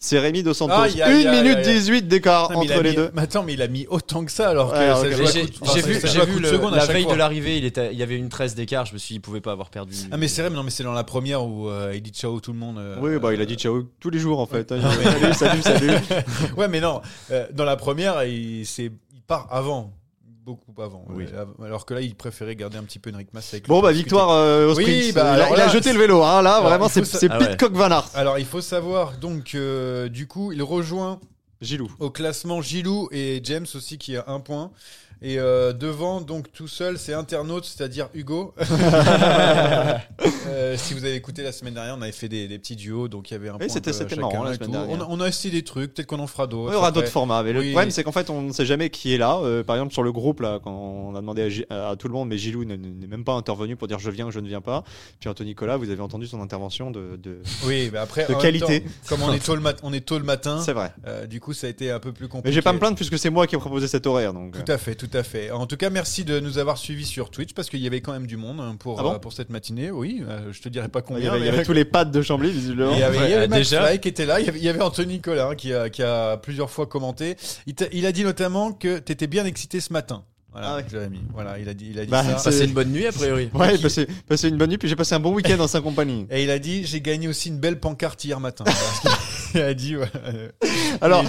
C'est 0.00 0.20
Rémi 0.20 0.44
Dos 0.44 0.54
Santos. 0.54 0.74
Aïe, 0.74 1.02
1 1.02 1.06
aïe, 1.06 1.26
minute 1.42 1.56
aïe. 1.56 1.64
18 1.74 2.06
d'écart 2.06 2.52
entre 2.56 2.70
a 2.72 2.82
les 2.82 2.90
mis- 2.90 2.96
deux. 2.96 3.10
Mais 3.14 3.22
attends, 3.22 3.42
mais 3.42 3.54
il 3.54 3.62
a 3.62 3.66
mis 3.66 3.84
autant 3.88 4.24
que 4.24 4.30
ça 4.30 4.48
alors 4.48 4.70
que 4.72 4.76
Ouais, 4.78 4.84
J'ai 4.86 4.92
enfin, 4.92 5.08
vu, 5.08 5.26
ça 5.26 6.24
vu 6.24 6.38
le- 6.38 6.76
la 6.76 6.86
veille 6.86 7.02
fois. 7.02 7.14
de 7.14 7.18
l'arrivée, 7.18 7.58
il, 7.58 7.64
était- 7.64 7.92
il 7.92 7.98
y 7.98 8.02
avait 8.04 8.16
une 8.16 8.28
13 8.28 8.54
d'écart. 8.54 8.86
Je 8.86 8.92
me 8.92 8.98
suis 8.98 9.14
dit, 9.14 9.16
il 9.16 9.20
pouvait 9.20 9.40
pas 9.40 9.50
avoir 9.50 9.70
perdu. 9.70 9.94
Ah 10.12 10.16
mais 10.16 10.28
c'est 10.28 10.42
vrai, 10.42 10.50
mais 10.50 10.56
non 10.56 10.62
mais 10.62 10.70
c'est 10.70 10.84
dans 10.84 10.92
la 10.92 11.02
première 11.02 11.44
où 11.44 11.68
euh, 11.68 11.90
il 11.96 12.00
dit 12.02 12.10
ciao 12.12 12.38
tout 12.38 12.52
le 12.52 12.58
monde. 12.60 12.78
euh, 12.78 12.96
Oui, 13.00 13.18
bah 13.18 13.34
il 13.34 13.40
a 13.40 13.44
dit 13.44 13.56
ciao 13.56 13.82
tous 13.98 14.10
les 14.10 14.20
jours 14.20 14.38
en 14.38 14.46
fait. 14.46 14.70
Non, 14.70 14.88
mais- 15.20 15.32
salut, 15.34 15.62
salut, 15.62 15.62
salut. 15.62 15.90
ouais 16.56 16.68
mais 16.68 16.80
non, 16.80 17.00
euh, 17.32 17.46
dans 17.52 17.64
la 17.64 17.74
première 17.76 18.22
il, 18.22 18.60
il 18.62 18.90
part 19.26 19.48
avant, 19.50 19.92
beaucoup 20.56 20.82
avant. 20.82 21.04
Oui. 21.10 21.26
av- 21.36 21.54
alors 21.64 21.84
que 21.86 21.94
là 21.94 22.00
il 22.00 22.14
préférait 22.14 22.56
garder 22.56 22.78
un 22.78 22.82
petit 22.84 22.98
peu 22.98 23.10
Enric 23.12 23.28
Mas 23.32 23.48
avec 23.52 23.66
lui 23.66 23.68
Bon 23.68 23.80
bah 23.82 23.92
victoire 23.92 24.30
euh, 24.30 24.72
au 24.72 24.76
Oui, 24.76 24.82
sprint. 24.84 25.14
bah, 25.14 25.34
il, 25.54 25.60
a, 25.60 25.66
il 25.66 25.70
jeté 25.72 25.92
le 25.92 25.98
vélo. 25.98 26.22
Hein, 26.22 26.42
là 26.42 26.56
alors, 26.56 26.68
vraiment 26.70 26.88
c'est 26.88 27.04
sa- 27.04 27.26
Ah 27.30 27.38
ouais. 27.38 27.48
Pitcock 27.50 27.72
Van 27.74 27.90
Aert. 27.90 28.08
Alors 28.14 28.38
il 28.38 28.46
faut 28.46 28.60
savoir 28.60 29.18
donc 29.18 29.54
euh, 29.54 30.08
du 30.08 30.26
coup 30.26 30.52
il 30.52 30.62
rejoint 30.62 31.20
Gilou. 31.60 31.90
au 31.98 32.10
classement 32.10 32.62
Gilou 32.62 33.08
et 33.12 33.40
James 33.44 33.66
aussi 33.74 33.98
qui 33.98 34.16
a 34.16 34.24
un 34.28 34.40
point. 34.40 34.70
Et 35.20 35.38
euh, 35.38 35.72
devant, 35.72 36.20
donc 36.20 36.52
tout 36.52 36.68
seul, 36.68 36.96
c'est 36.98 37.12
internaute, 37.12 37.64
c'est-à-dire 37.64 38.08
Hugo. 38.14 38.54
Euh, 40.50 40.76
si 40.78 40.94
vous 40.94 41.04
avez 41.04 41.14
écouté 41.14 41.42
la 41.42 41.52
semaine 41.52 41.74
dernière, 41.74 41.94
on 41.98 42.02
avait 42.02 42.10
fait 42.12 42.28
des, 42.28 42.48
des 42.48 42.58
petits 42.58 42.74
duos, 42.74 43.08
donc 43.08 43.30
il 43.30 43.34
y 43.34 43.36
avait 43.36 43.48
un 43.50 43.56
Oui, 43.60 43.68
c'était- 43.68 43.92
c'était 43.92 44.16
marrant, 44.16 44.42
la 44.44 44.54
semaine 44.54 44.70
dernière. 44.70 44.96
On, 44.98 45.00
a- 45.02 45.06
on 45.08 45.20
a 45.20 45.28
essayé 45.28 45.52
des 45.52 45.62
trucs, 45.62 45.94
peut-être 45.94 46.06
qu'on 46.08 46.18
en 46.18 46.26
fera 46.26 46.46
d'autres. 46.46 46.72
Il 46.72 46.74
y 46.74 46.78
aura 46.78 46.90
d'autres 46.90 47.08
formats, 47.08 47.42
mais 47.42 47.52
le 47.52 47.60
Oui. 47.60 47.70
problème 47.72 47.90
c'est 47.90 48.02
qu'en 48.02 48.12
fait 48.12 48.30
on 48.30 48.42
ne 48.42 48.52
sait 48.52 48.64
jamais 48.66 48.88
qui 48.90 49.14
est 49.14 49.18
là. 49.18 49.38
Euh, 49.42 49.62
par 49.62 49.76
exemple 49.76 49.92
sur 49.92 50.02
le 50.02 50.10
groupe 50.10 50.40
là, 50.40 50.58
quand 50.62 50.72
on 50.72 51.14
a 51.14 51.20
demandé 51.20 51.64
à, 51.70 51.94
tout 51.98 52.08
le 52.08 52.14
monde, 52.14 52.28
mais 52.28 52.38
Gilou 52.38 52.64
ne- 52.64 52.76
ne- 52.76 52.88
n'est 52.88 53.06
même 53.06 53.24
pas 53.24 53.34
intervenu 53.34 53.76
pour 53.76 53.88
dire 53.88 53.98
je 53.98 54.10
viens 54.10 54.26
ou 54.26 54.30
je 54.30 54.40
ne 54.40 54.48
viens 54.48 54.60
pas. 54.62 54.84
Puis 55.20 55.28
Anthony 55.28 55.50
Nicolas, 55.50 55.76
vous 55.76 55.90
avez 55.90 56.00
entendu 56.00 56.26
son 56.26 56.40
intervention 56.40 56.90
de, 56.90 57.16
de- 57.22 57.40
Oui, 57.66 57.90
mais 57.92 57.98
après, 57.98 58.26
de 58.26 58.34
qualité. 58.34 58.80
temps, 58.82 58.88
comme 59.08 59.22
on 59.22 59.32
est 59.32 59.44
tôt 59.44 59.54
le, 59.54 59.60
mat- 59.60 59.78
on 59.82 59.92
est 59.92 60.00
tôt 60.04 60.18
le 60.18 60.24
matin, 60.24 60.60
C'est 60.64 60.72
vrai. 60.72 60.92
du 61.28 61.40
coup, 61.40 61.52
ça 61.52 61.66
a 61.66 61.70
été 61.70 61.90
un 61.90 62.00
peu 62.00 62.12
plus 62.12 62.28
compliqué. 62.28 62.48
Mais 62.48 62.52
je 62.52 62.58
vais 62.58 62.62
pas 62.62 62.72
me 62.72 62.78
plaindre 62.78 62.96
puisque 62.96 63.18
c'est 63.18 63.30
moi 63.30 63.46
qui 63.46 63.54
ai 63.54 63.58
proposé 63.58 63.86
cet 63.86 64.06
horaire. 64.06 64.32
Donc. 64.32 64.52
Tout 64.64 64.72
à 64.72 64.78
fait, 64.78 64.94
tout 64.94 65.07
à 65.14 65.22
fait. 65.22 65.50
En 65.50 65.66
tout 65.66 65.76
cas, 65.76 65.90
merci 65.90 66.24
de 66.24 66.40
nous 66.40 66.58
avoir 66.58 66.78
suivis 66.78 67.04
sur 67.06 67.30
Twitch 67.30 67.52
parce 67.54 67.68
qu'il 67.70 67.80
y 67.80 67.86
avait 67.86 68.00
quand 68.00 68.12
même 68.12 68.26
du 68.26 68.36
monde 68.36 68.60
hein, 68.60 68.76
pour, 68.78 68.98
Ah 68.98 69.02
bon 69.02 69.14
euh, 69.14 69.18
pour 69.18 69.32
cette 69.32 69.50
matinée. 69.50 69.90
Oui, 69.90 70.22
euh, 70.28 70.52
je 70.52 70.60
te 70.60 70.68
dirais 70.68 70.88
pas 70.88 71.00
il 71.00 71.02
combien. 71.02 71.24
y 71.24 71.28
avait, 71.28 71.38
il 71.40 71.46
y 71.46 71.48
avait 71.48 71.64
tous 71.64 71.72
les 71.72 71.84
pads 71.84 72.04
de 72.06 72.22
Chambly 72.22 72.50
visiblement. 72.50 72.92
Il 72.94 73.00
y 73.00 73.02
avait, 73.02 73.16
il 73.16 73.20
y 73.22 73.24
avait 73.34 73.36
Ouais, 73.42 73.48
Max 73.48 73.68
déjà. 73.70 73.86
Fly 73.86 74.00
qui 74.00 74.08
était 74.08 74.26
là, 74.26 74.40
il 74.40 74.46
y 74.46 74.48
avait, 74.48 74.58
il 74.58 74.64
y 74.64 74.68
avait 74.68 74.80
Anthony 74.82 75.14
Nicolas 75.14 75.48
hein, 75.50 75.54
qui, 75.54 75.72
a, 75.72 75.88
qui 75.90 76.02
a 76.02 76.36
plusieurs 76.36 76.70
fois 76.70 76.86
commenté. 76.86 77.36
Il, 77.66 77.74
t'a- 77.74 77.86
il 77.92 78.06
a 78.06 78.12
dit 78.12 78.24
notamment 78.24 78.72
que 78.72 78.98
tu 78.98 79.12
étais 79.12 79.26
bien 79.26 79.44
excité 79.44 79.80
ce 79.80 79.92
matin. 79.92 80.24
Voilà, 80.50 80.70
Ah 80.72 80.76
ouais. 80.76 80.84
Jérémy. 80.90 81.20
Voilà, 81.34 81.58
il 81.58 81.68
a 81.68 81.74
dit, 81.74 81.88
il 81.90 81.98
a 82.00 82.04
dit 82.06 82.10
Bah, 82.10 82.24
ça. 82.24 82.38
c'est- 82.38 82.50
Passez 82.50 82.64
une 82.64 82.72
bonne 82.72 82.88
nuit 82.90 83.06
a 83.06 83.12
priori. 83.12 83.50
Ouais, 83.54 83.76
passé, 83.78 84.06
passé 84.26 84.48
une 84.48 84.56
bonne 84.56 84.70
nuit, 84.70 84.78
puis 84.78 84.88
j'ai 84.88 84.96
passé 84.96 85.14
un 85.14 85.20
bon 85.20 85.32
week-end 85.34 85.60
en 85.60 85.68
sa 85.68 85.80
compagnie. 85.82 86.26
Et 86.30 86.42
il 86.42 86.50
a 86.50 86.58
dit 86.58 86.84
j'ai 86.86 87.00
gagné 87.02 87.28
aussi 87.28 87.50
une 87.50 87.58
belle 87.58 87.78
pancarte 87.78 88.24
hier 88.24 88.40
matin. 88.40 88.64
A 89.60 89.74
dit. 89.74 89.96
ouais. 89.96 90.06
Alors, 91.00 91.24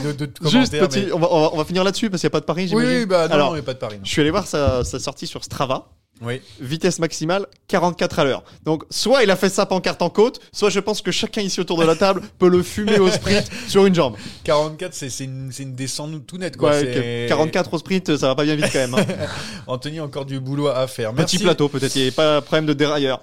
Juste 0.46 0.78
petit, 0.80 1.06
mais- 1.06 1.12
on, 1.12 1.20
va, 1.20 1.28
on 1.32 1.58
va- 1.58 1.64
finir 1.66 1.84
là-dessus 1.84 2.10
parce 2.10 2.22
qu'il 2.22 2.28
n'y 2.28 2.32
a 2.32 2.36
pas 2.36 2.40
de 2.40 2.46
Paris. 2.46 2.70
Oui, 2.74 3.06
bah 3.06 3.28
non, 3.28 3.34
Alors, 3.34 3.50
il 3.52 3.54
n'y 3.56 3.60
a 3.60 3.64
pas 3.64 3.74
de 3.74 3.80
Paris. 3.80 3.98
non. 3.98 4.06
je 4.06 4.10
suis 4.10 4.22
allé 4.22 4.32
voir 4.32 4.48
sa, 4.48 4.84
sa 4.84 5.00
sortie 5.00 5.28
sur 5.28 5.44
Strava. 5.44 5.88
Oui. 6.22 6.42
Vitesse 6.60 7.00
maximale 7.00 7.46
44 7.68 8.20
à 8.20 8.24
l'heure. 8.26 8.44
Donc 8.64 8.84
soit 8.90 9.24
il 9.24 9.32
a 9.32 9.36
fait 9.36 9.50
sa 9.50 9.66
pancarte 9.66 10.02
en 10.02 10.10
côte, 10.10 10.40
soit 10.52 10.70
je 10.70 10.80
pense 10.80 11.02
que 11.02 11.12
chacun 11.12 11.42
ici 11.42 11.60
autour 11.62 11.78
de 11.80 11.86
la 11.86 11.96
table 11.96 12.22
peut 12.40 12.50
le 12.50 12.62
fumer 12.64 13.00
au 13.00 13.10
sprint 13.10 13.50
sur 13.68 13.86
une 13.86 13.96
jambe. 13.96 14.16
44, 14.44 14.94
c'est 14.94 15.24
une, 15.24 15.52
une 15.58 15.76
descente 15.76 16.26
tout 16.28 16.38
net. 16.38 16.58
Quoi. 16.58 16.72
Ouais, 16.72 16.80
C'est- 16.82 17.26
que 17.26 17.30
44 17.30 17.74
au 17.74 17.78
sprint, 17.78 18.18
ça 18.18 18.28
va 18.28 18.36
pas 18.36 18.44
bien 18.44 18.56
vite 18.56 18.68
quand 18.72 18.80
même. 18.80 18.96
hein. 18.96 19.06
Anthony, 19.68 20.00
encore 20.00 20.26
du 20.26 20.40
boulot 20.40 20.68
à 20.68 20.88
faire. 20.88 21.14
Merci. 21.14 21.38
Petit 21.38 21.44
plateau 21.44 21.70
peut-être, 21.70 21.96
il 21.96 22.02
n'y 22.04 22.08
a 22.10 22.12
pas 22.12 22.36
de 22.42 22.46
problème 22.46 22.66
de 22.66 22.74
dérailleur. 22.74 23.22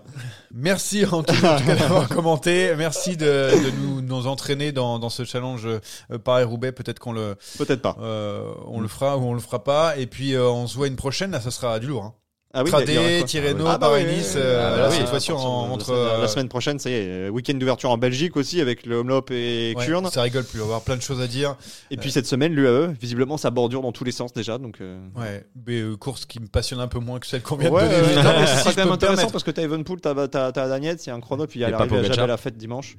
Merci 0.55 1.05
Anthony 1.05 1.39
en 1.47 1.59
tout 1.59 1.65
cas 1.67 1.75
d'avoir 1.75 2.09
commenté. 2.11 2.73
Merci 2.79 3.17
de, 3.19 3.25
de 3.25 3.71
nous, 3.83 4.01
nous 4.01 4.27
entraîner 4.27 4.73
dans, 4.73 4.99
dans 4.99 5.11
ce 5.11 5.25
challenge 5.25 5.67
euh, 5.67 6.19
Paris-Roubaix. 6.19 6.73
Peut-être 6.73 6.99
qu'on 6.99 7.13
le, 7.13 7.37
Peut-être 7.59 7.83
pas. 7.83 7.97
euh, 8.01 8.53
on 8.67 8.81
le 8.81 8.89
fera 8.89 9.19
ou 9.19 9.25
on 9.25 9.35
le 9.35 9.41
fera 9.41 9.63
pas. 9.63 9.99
Et 9.99 10.07
puis 10.07 10.35
euh, 10.35 10.49
on 10.49 10.67
se 10.67 10.77
voit 10.77 10.87
une 10.87 10.97
prochaine. 10.97 11.33
Là, 11.33 11.41
ça 11.43 11.51
sera 11.51 11.79
du 11.79 11.89
lourd. 11.89 12.05
Hein. 12.05 12.15
Ah 12.59 12.63
oui, 12.65 12.71
Tradé, 12.71 13.23
Tirreno, 13.27 13.67
Ah 13.69 13.77
bah 13.77 13.91
oui, 13.93 14.01
oui, 14.07 14.15
oui. 14.19 14.25
euh, 14.37 14.67
Ah 14.67 14.71
bah 14.71 14.83
là, 14.85 14.89
oui, 14.89 14.95
cette 14.97 15.09
fois-ci 15.09 15.31
entre. 15.31 15.93
la, 15.93 15.99
euh, 15.99 16.21
la 16.23 16.29
semaine 16.29 16.49
prochaine, 16.49 16.79
ça 16.79 16.89
y 16.89 16.95
est, 16.95 17.29
week-end 17.29 17.53
d'ouverture 17.55 17.91
en 17.91 17.99
Belgique 17.99 18.35
aussi 18.37 18.63
avec 18.63 18.87
le 18.87 18.97
Homelop 18.97 19.31
et 19.31 19.75
ouais, 19.77 19.85
Kurn. 19.87 20.09
ça 20.11 20.23
rigole 20.23 20.45
plus. 20.45 20.61
On 20.61 20.65
va 20.65 20.69
avoir 20.69 20.81
plein 20.83 20.97
de 20.97 21.03
choses 21.03 21.21
à 21.21 21.27
dire. 21.27 21.55
Et 21.91 21.99
puis 21.99 22.11
cette 22.11 22.27
semaine, 22.27 22.53
l'UAE, 22.55 22.95
visiblement 23.01 23.37
ça 23.37 23.51
bordure 23.51 23.83
dans 23.83 23.93
tous 23.93 24.05
les 24.05 24.13
sens 24.13 24.33
déjà. 24.33 24.57
Donc, 24.57 24.81
euh, 24.81 24.99
Ouais, 25.17 25.45
mais 25.67 25.81
euh, 25.81 25.97
course 25.97 26.25
qui 26.25 26.41
me 26.41 26.47
passionne 26.47 26.81
un 26.81 26.89
peu 26.89 26.99
moins 26.99 27.19
que 27.19 27.27
celle 27.27 27.43
qu'on 27.43 27.57
vient 27.57 27.71
Ouais, 27.71 27.83
de 27.83 27.89
donner. 27.89 28.01
ouais, 28.01 28.05
juste 28.09 28.23
non, 28.25 28.31
avant, 28.31 28.41
mais 28.41 28.47
si 28.47 28.53
ce 28.53 28.57
je 28.57 28.61
sera 28.63 28.71
peux 28.71 28.75
quand 28.77 28.81
même 28.83 28.89
me 28.89 28.95
intéressant 28.95 29.31
parce 29.31 29.45
que 29.45 29.51
t'as 29.51 29.63
Evenpool, 29.63 30.01
t'as 30.01 30.29
t'as- 30.29 30.53
t'as 30.53 30.69
Daniel, 30.69 30.97
il 30.99 31.07
y 31.07 31.11
a 31.11 31.15
un 31.15 31.21
chrono, 31.21 31.47
puis 31.47 31.61
il 31.61 31.63
y 31.63 31.65
a 31.67 31.71
l'arrivée 31.71 32.09
à 32.19 32.27
la 32.27 32.37
fête 32.39 32.57
dimanche. 32.57 32.97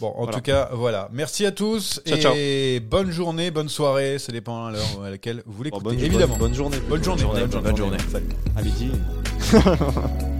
Bon, 0.00 0.08
en 0.08 0.18
Voilà. 0.24 0.32
tout 0.32 0.40
cas, 0.42 0.68
voilà. 0.72 1.08
Merci 1.12 1.44
à 1.46 1.50
tous 1.52 2.00
Ciao, 2.06 2.32
et 2.36 2.80
bonne 2.80 3.10
journée, 3.10 3.50
bonne 3.50 3.68
soirée. 3.68 4.18
Ça 4.18 4.30
dépend 4.32 4.66
à 4.66 4.70
l'heure 4.72 5.02
à 5.04 5.10
laquelle 5.10 5.42
vous 5.46 5.58
Bon, 5.58 5.62
l'écoutez. 5.64 5.84
bonne, 5.84 5.98
Évidemment. 6.00 6.36
bonne, 6.36 6.48
bonne 6.48 6.54
journée. 6.54 6.78
Bonne 6.88 7.02
journée. 7.04 7.22
Bonne 7.24 7.50
journée, 7.50 7.60
bonne 7.68 7.76
journée. 7.76 7.98
Salut. 8.12 8.26
À 8.56 8.62
midi. 8.62 8.90